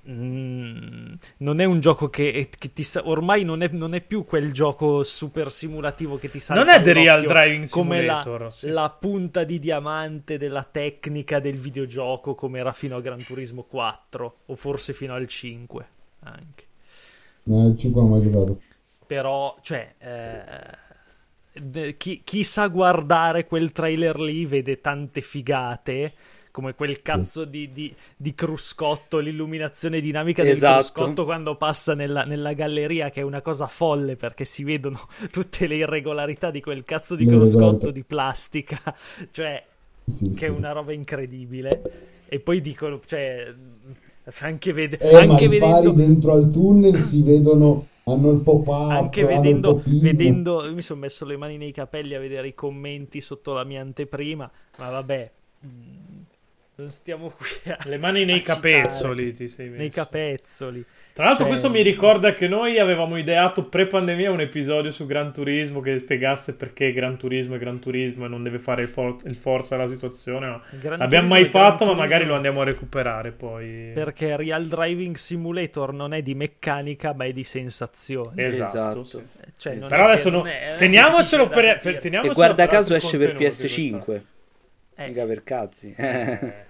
Mm, 0.07 1.13
non 1.39 1.59
è 1.59 1.65
un 1.65 1.81
gioco 1.81 2.09
che, 2.09 2.49
che 2.57 2.71
ti 2.73 2.83
sa- 2.83 3.05
ormai 3.07 3.43
non 3.43 3.61
è, 3.61 3.67
non 3.73 3.93
è 3.93 4.01
più 4.01 4.23
quel 4.23 4.53
gioco 4.53 5.03
super 5.03 5.51
simulativo 5.51 6.17
che 6.17 6.29
ti 6.29 6.39
salta 6.39 6.63
Non 6.63 6.69
è 6.69 6.81
The 6.81 6.93
Real 6.93 7.25
Driving 7.25 7.67
come 7.69 8.01
la, 8.01 8.21
Simulator. 8.23 8.53
sì. 8.53 8.69
la 8.69 8.89
punta 8.97 9.43
di 9.43 9.59
diamante 9.59 10.37
della 10.37 10.63
tecnica 10.63 11.39
del 11.39 11.57
videogioco 11.57 12.33
come 12.33 12.59
era 12.59 12.71
fino 12.71 12.95
a 12.95 13.01
Gran 13.01 13.23
Turismo 13.23 13.63
4 13.63 14.37
o 14.45 14.55
forse 14.55 14.93
fino 14.93 15.13
al 15.13 15.27
5 15.27 15.87
anche 16.21 16.67
Eh, 17.45 17.67
il 17.67 17.75
5 17.77 18.01
non 18.01 18.11
ho 18.11 18.13
mai 18.15 18.21
giocato. 18.21 18.61
però 19.05 19.55
cioè 19.61 19.95
eh, 19.97 21.93
chi, 21.97 22.21
chi 22.23 22.43
sa 22.43 22.67
guardare 22.67 23.45
quel 23.45 23.71
trailer 23.71 24.19
lì 24.19 24.45
vede 24.45 24.79
tante 24.81 25.21
figate 25.21 26.13
come 26.51 26.73
quel 26.75 27.01
cazzo 27.01 27.45
di, 27.45 27.71
di, 27.71 27.93
di 28.15 28.33
cruscotto, 28.33 29.19
l'illuminazione 29.19 30.01
dinamica 30.01 30.43
del 30.43 30.53
Esatto. 30.53 30.91
cruscotto 30.93 31.25
quando 31.25 31.55
passa 31.55 31.93
nella, 31.95 32.23
nella 32.23 32.53
galleria, 32.53 33.09
che 33.09 33.21
è 33.21 33.23
una 33.23 33.41
cosa 33.41 33.67
folle 33.67 34.15
perché 34.15 34.45
si 34.45 34.63
vedono 34.63 34.99
tutte 35.31 35.67
le 35.67 35.75
irregolarità 35.75 36.51
di 36.51 36.61
quel 36.61 36.83
cazzo 36.83 37.15
di 37.15 37.25
Le 37.25 37.31
cruscotto 37.31 37.91
di 37.91 38.03
plastica, 38.03 38.79
cioè 39.31 39.63
Sì, 40.03 40.27
che 40.29 40.33
sì. 40.33 40.45
è 40.45 40.49
una 40.49 40.71
roba 40.71 40.93
incredibile. 40.93 41.81
E 42.27 42.39
poi 42.39 42.61
dicono, 42.61 42.99
cioè, 43.05 43.51
anche, 44.41 44.73
vede- 44.73 44.97
Eh, 44.97 45.25
ma 45.25 45.33
anche 45.33 45.45
i 45.45 45.47
vedendo 45.47 45.65
fari 45.67 45.93
dentro 45.93 46.33
al 46.33 46.49
tunnel 46.49 46.97
si 46.97 47.21
vedono, 47.23 47.87
hanno 48.05 48.31
il 48.31 48.41
pop-up, 48.41 48.89
anche 48.91 49.23
vedendo, 49.23 49.81
vedendo 49.85 50.65
io 50.65 50.73
mi 50.73 50.81
sono 50.81 50.99
messo 51.01 51.25
le 51.25 51.37
mani 51.37 51.57
nei 51.57 51.71
capelli 51.71 52.15
a 52.15 52.19
vedere 52.19 52.47
i 52.47 52.55
commenti 52.55 53.21
sotto 53.21 53.53
la 53.53 53.63
mia 53.63 53.81
anteprima 53.81 54.49
ma 54.79 54.89
vabbè 54.89 55.31
non 56.79 56.89
stiamo 56.91 57.29
qui 57.35 57.71
a, 57.71 57.77
Le 57.83 57.97
mani 57.97 58.23
nei 58.25 58.41
capezzoli 58.41 59.33
ti 59.33 59.47
sei 59.47 59.67
messo. 59.67 59.79
nei 59.79 59.89
capezzoli 59.89 60.83
Tra 61.13 61.25
l'altro, 61.25 61.43
Cioè- 61.45 61.53
questo 61.53 61.69
mi 61.69 61.81
ricorda 61.81 62.33
che 62.33 62.47
noi 62.47 62.79
avevamo 62.79 63.17
ideato 63.17 63.65
pre-pandemia 63.65 64.31
un 64.31 64.39
episodio 64.39 64.89
su 64.91 65.05
Gran 65.05 65.33
Turismo 65.33 65.81
che 65.81 65.97
spiegasse 65.97 66.55
perché 66.55 66.93
Gran 66.93 67.17
Turismo 67.17 67.55
è 67.55 67.57
Gran 67.57 67.79
Turismo 67.79 68.25
e 68.25 68.27
non 68.29 68.41
deve 68.43 68.59
fare 68.59 68.83
il, 68.83 68.87
for- 68.87 69.17
il 69.25 69.35
forza 69.35 69.75
alla 69.75 69.87
situazione. 69.87 70.47
ma 70.47 70.61
Gran 70.79 70.99
L'abbiamo 70.99 71.27
mai 71.27 71.43
fatto, 71.45 71.83
ma 71.85 71.93
magari 71.93 72.23
lo 72.25 72.35
andiamo 72.35 72.61
a 72.61 72.63
recuperare 72.63 73.31
poi. 73.31 73.91
perché 73.93 74.37
Real 74.37 74.65
Driving 74.65 75.15
Simulator 75.15 75.91
non 75.93 76.13
è 76.13 76.21
di 76.21 76.35
meccanica 76.35 77.13
ma 77.13 77.25
è 77.25 77.33
di 77.33 77.43
sensazione 77.43 78.45
Esatto. 78.45 79.01
Esatto. 79.01 79.23
Cioè, 79.57 79.75
non 79.75 79.89
Però 79.89 80.03
è 80.03 80.05
adesso 80.07 80.29
no- 80.29 80.37
non 80.37 80.47
è- 80.47 80.69
è 80.69 80.75
teniamocelo 80.77 81.49
per, 81.49 81.79
per- 81.81 81.99
teniamocelo 81.99 82.31
E 82.31 82.35
guarda 82.35 82.65
per 82.65 82.73
caso 82.73 82.95
esce 82.95 83.17
per 83.17 83.33
contenuti 83.35 83.55
PS5. 83.65 84.21
Eh, 84.95 85.07
Mica 85.07 85.25
per 85.25 85.43
cazzi. 85.43 85.93
questa. 85.93 86.67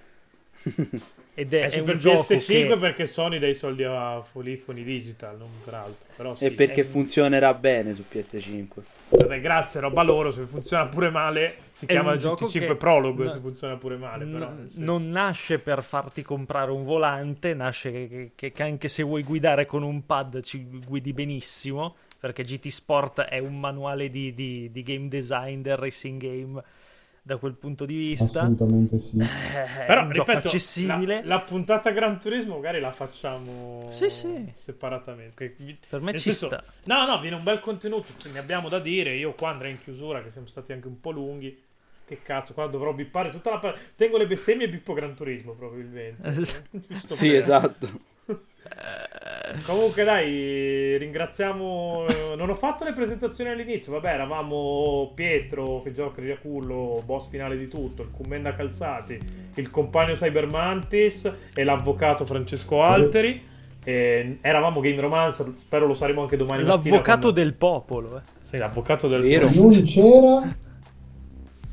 Ed 1.34 1.54
Eh, 1.54 1.62
è, 1.62 1.70
è 1.70 1.80
un 1.80 1.86
per 1.86 1.98
gioco 1.98 2.22
PS5 2.22 2.68
che 2.68 2.78
perché 2.78 3.06
Sony 3.06 3.40
dà 3.40 3.48
i 3.48 3.56
soldi 3.56 3.84
a 3.84 4.22
Folifoni 4.22 4.84
Digital, 4.84 5.38
non 5.38 5.48
per 5.64 5.74
altro. 5.74 6.10
Però 6.16 6.36
sì, 6.36 6.46
e 6.46 6.52
perché 6.52 6.82
è- 6.82 6.84
funzionerà 6.84 7.54
bene 7.54 7.94
su 7.94 8.04
PS5. 8.12 8.68
Vabbè, 9.10 9.40
grazie, 9.40 9.80
roba 9.80 10.02
loro. 10.04 10.32
Se 10.32 10.46
funziona 10.46 10.86
pure 10.88 11.10
male, 11.10 11.56
si 11.72 11.86
È 11.86 11.88
chiama 11.88 12.12
un 12.12 12.18
gioco 12.20 12.46
GT5 12.46 12.60
che- 12.68 12.76
Prologue. 12.76 13.26
no- 13.26 13.32
Se 13.32 13.40
funziona 13.40 13.78
pure 13.78 13.96
male, 13.98 14.26
però. 14.26 14.50
N- 14.50 14.68
sì. 14.68 14.82
non 14.84 15.10
nasce 15.10 15.60
per 15.60 15.82
farti 15.82 16.22
comprare 16.24 16.72
un 16.72 16.84
volante, 16.84 17.54
nasce 17.54 17.92
che, 17.92 18.08
che- 18.10 18.32
che- 18.36 18.52
che 18.52 18.64
anche 18.64 18.88
se 18.88 19.02
vuoi 19.04 19.24
guidare 19.24 19.66
con 19.66 19.82
un 19.84 20.06
pad 20.06 20.42
ci 20.42 20.64
guidi 20.86 21.14
benissimo, 21.14 21.96
perché 22.20 22.44
GT 22.44 22.68
Sport 22.68 23.22
è 23.22 23.40
un 23.40 23.58
manuale 23.60 24.10
di, 24.10 24.34
di- 24.34 24.70
di 24.72 24.84
game 24.84 25.08
design 25.08 25.62
del 25.62 25.78
racing 25.78 26.22
game 26.22 26.62
da 27.30 27.38
quel 27.38 27.54
punto 27.54 27.86
di 27.86 27.96
vista. 27.96 28.42
Assolutamente 28.42 28.98
sì. 28.98 29.20
Eh, 29.20 29.86
Però, 29.86 30.08
ripeto, 30.10 30.48
accessibile. 30.48 31.22
La, 31.24 31.36
la 31.36 31.42
puntata 31.42 31.92
Gran 31.92 32.20
Turismo 32.20 32.56
magari 32.56 32.80
la 32.80 32.92
facciamo 32.92 33.86
Sì, 33.92 34.10
sì. 34.10 34.52
separatamente. 34.56 35.54
Per 35.90 36.02
me 36.02 36.12
nel 36.12 36.20
ci 36.20 36.34
senso- 36.34 36.48
sta. 36.48 36.64
No, 36.86 37.06
no, 37.06 37.20
viene 37.20 37.36
un 37.36 37.44
bel 37.44 37.60
contenuto, 37.60 38.08
ne 38.34 38.40
abbiamo 38.40 38.68
da 38.70 38.80
dire. 38.80 39.16
Io 39.16 39.34
qua 39.34 39.50
andrei 39.52 39.72
in 39.72 39.80
chiusura, 39.82 40.24
che 40.24 40.32
siamo 40.32 40.48
stati 40.48 40.72
anche 40.74 40.88
un 40.88 41.00
po' 41.00 41.12
lunghi. 41.12 41.62
Che 42.06 42.22
cazzo, 42.24 42.54
qua 42.54 42.66
dovrò 42.66 42.92
bippare 42.92 43.30
tutta 43.30 43.52
la... 43.52 43.76
Tengo 43.96 44.18
le 44.18 44.26
bestemmie 44.26 44.66
e 44.66 44.70
bippo 44.70 44.94
Gran 44.94 45.14
Turismo, 45.14 45.54
probabilmente. 45.54 46.44
Sì, 47.08 47.36
esatto. 47.36 47.88
Comunque 49.66 50.04
dai, 50.04 50.98
ringraziamo... 50.98 52.06
Non 52.36 52.50
ho 52.50 52.56
fatto 52.56 52.84
le 52.84 52.94
presentazioni 52.94 53.50
all'inizio, 53.50 53.92
vabbè, 53.94 54.14
eravamo 54.14 55.12
Pietro, 55.14 55.82
Figiocchi 55.84 56.22
Riacullo, 56.22 57.02
boss 57.06 57.30
finale 57.30 57.58
di 57.58 57.68
tutto, 57.68 58.04
il 58.04 58.12
Commenda 58.16 58.54
Calzati, 58.54 59.18
il 59.56 59.70
compagno 59.70 60.14
Cybermantis 60.14 61.32
e 61.54 61.64
l'avvocato 61.64 62.26
Francesco 62.26 62.82
Alteri. 62.84 63.48
E 63.84 64.38
eravamo 64.42 64.82
Game 64.82 65.00
Romancer, 65.00 65.52
spero 65.58 65.88
lo 65.88 65.94
saremo 65.94 66.22
anche 66.22 66.38
domani. 66.38 66.64
L'avvocato 66.64 67.02
quando- 67.02 67.32
del 67.32 67.54
popolo. 67.54 68.18
eh. 68.18 68.22
Sì, 68.42 68.58
l'avvocato 68.58 69.08
del... 69.08 69.22
Vero. 69.22 69.50
Non 69.54 69.82
c'era. 69.82 70.56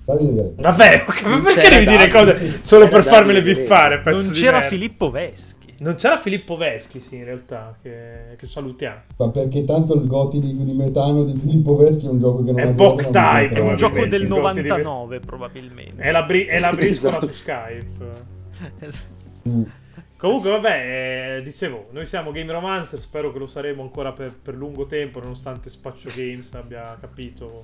Vabbè, 0.07 1.05
perché 1.05 1.69
devi 1.69 1.87
dire 1.87 2.09
cose 2.09 2.61
solo 2.63 2.87
per 2.87 3.03
farmele 3.03 3.43
pezzo 3.43 4.27
Non 4.27 4.33
c'era? 4.33 4.61
Filippo 4.61 5.11
Veschi. 5.11 5.75
Non 5.79 5.97
c'era 5.97 6.17
Filippo 6.17 6.57
Veschi, 6.57 7.01
sì, 7.01 7.17
in 7.17 7.25
realtà, 7.25 7.77
che, 7.83 8.37
che 8.39 8.47
salutiamo. 8.47 9.01
Ma 9.17 9.29
perché 9.31 9.65
tanto 9.65 9.95
il 9.95 10.07
Goti 10.07 10.39
di, 10.39 10.65
di 10.65 10.73
Metano 10.73 11.25
di 11.25 11.35
Filippo 11.35 11.77
Veschi 11.77 12.07
è 12.07 12.09
un 12.09 12.19
gioco 12.19 12.45
che 12.45 12.53
non 12.53 12.61
È 12.61 12.73
giocato, 12.73 13.11
Type, 13.11 13.59
non 13.59 13.67
è 13.67 13.71
un 13.71 13.77
gioco 13.77 14.07
del 14.07 14.23
il 14.23 14.29
gol 14.29 14.53
ti 14.53 14.63
99 14.63 15.21
probabilmente. 15.21 16.03
È 16.03 16.11
la, 16.13 16.23
bri- 16.23 16.47
è 16.47 16.59
la 16.61 16.73
briscola 16.73 17.17
Esatto. 17.17 17.33
su 17.33 17.39
Skype. 17.39 18.35
Mm. 19.47 19.63
Comunque, 20.17 20.51
vabbè, 20.51 21.37
eh, 21.37 21.43
dicevo, 21.43 21.87
noi 21.93 22.05
siamo 22.05 22.33
Game 22.33 22.51
Romancer, 22.51 23.01
spero 23.01 23.31
che 23.31 23.39
lo 23.39 23.47
saremo 23.47 23.83
ancora 23.83 24.13
per, 24.13 24.35
per 24.35 24.57
lungo 24.57 24.87
tempo, 24.87 25.21
nonostante 25.21 25.71
Spaccio 25.71 26.09
Games 26.17 26.53
abbia 26.55 26.97
capito 26.99 27.63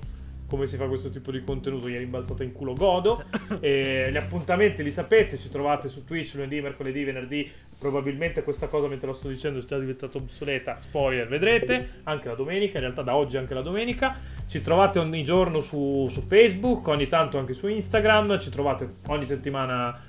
come 0.53 0.67
si 0.67 0.77
fa 0.77 0.85
questo 0.85 1.09
tipo 1.09 1.31
di 1.31 1.43
contenuto, 1.43 1.89
gli 1.89 1.95
è 1.95 1.97
rimbalzata 1.97 2.43
in 2.43 2.51
culo 2.51 2.73
godo. 2.73 3.23
E 3.59 4.09
gli 4.11 4.17
appuntamenti 4.17 4.83
li 4.83 4.91
sapete, 4.91 5.39
ci 5.39 5.49
trovate 5.49 5.87
su 5.87 6.03
Twitch 6.03 6.35
lunedì, 6.35 6.61
mercoledì, 6.61 7.03
venerdì. 7.03 7.49
Probabilmente 7.79 8.43
questa 8.43 8.67
cosa 8.67 8.87
mentre 8.87 9.07
lo 9.07 9.13
sto 9.13 9.29
dicendo 9.29 9.57
è 9.57 9.63
già 9.63 9.79
diventata 9.79 10.19
obsoleta. 10.19 10.77
Spoiler, 10.79 11.27
vedrete. 11.27 12.01
Anche 12.03 12.27
la 12.27 12.35
domenica, 12.35 12.77
in 12.77 12.83
realtà 12.83 13.01
da 13.01 13.15
oggi 13.15 13.37
anche 13.37 13.55
la 13.55 13.61
domenica. 13.61 14.15
Ci 14.45 14.61
trovate 14.61 14.99
ogni 14.99 15.23
giorno 15.23 15.61
su, 15.61 16.07
su 16.11 16.21
Facebook, 16.21 16.87
ogni 16.87 17.07
tanto 17.07 17.39
anche 17.39 17.53
su 17.53 17.67
Instagram. 17.67 18.39
Ci 18.39 18.51
trovate 18.51 18.93
ogni 19.07 19.25
settimana 19.25 19.99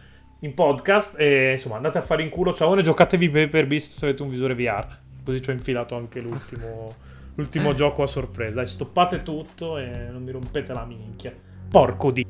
in 0.41 0.53
podcast. 0.53 1.19
E 1.19 1.53
insomma, 1.53 1.77
andate 1.77 1.97
a 1.97 2.03
fare 2.03 2.23
in 2.23 2.29
culo. 2.29 2.53
Ciao, 2.53 2.79
giocatevi 2.79 3.31
Paper 3.31 3.67
Beast 3.67 3.97
se 3.97 4.05
avete 4.05 4.23
un 4.23 4.29
visore 4.29 4.55
VR. 4.55 4.99
Così 5.25 5.41
ci 5.41 5.49
ho 5.49 5.53
infilato 5.55 5.97
anche 5.97 6.21
l'ultimo, 6.21 6.95
l'ultimo 7.35 7.75
gioco 7.75 8.03
a 8.03 8.07
sorpresa. 8.07 8.55
Dai, 8.55 8.67
stoppate 8.67 9.23
tutto 9.23 9.79
e 9.79 10.09
non 10.11 10.23
mi 10.23 10.31
rompete 10.31 10.73
la 10.73 10.85
minchia. 10.85 11.33
Porco 11.69 12.11
di. 12.11 12.25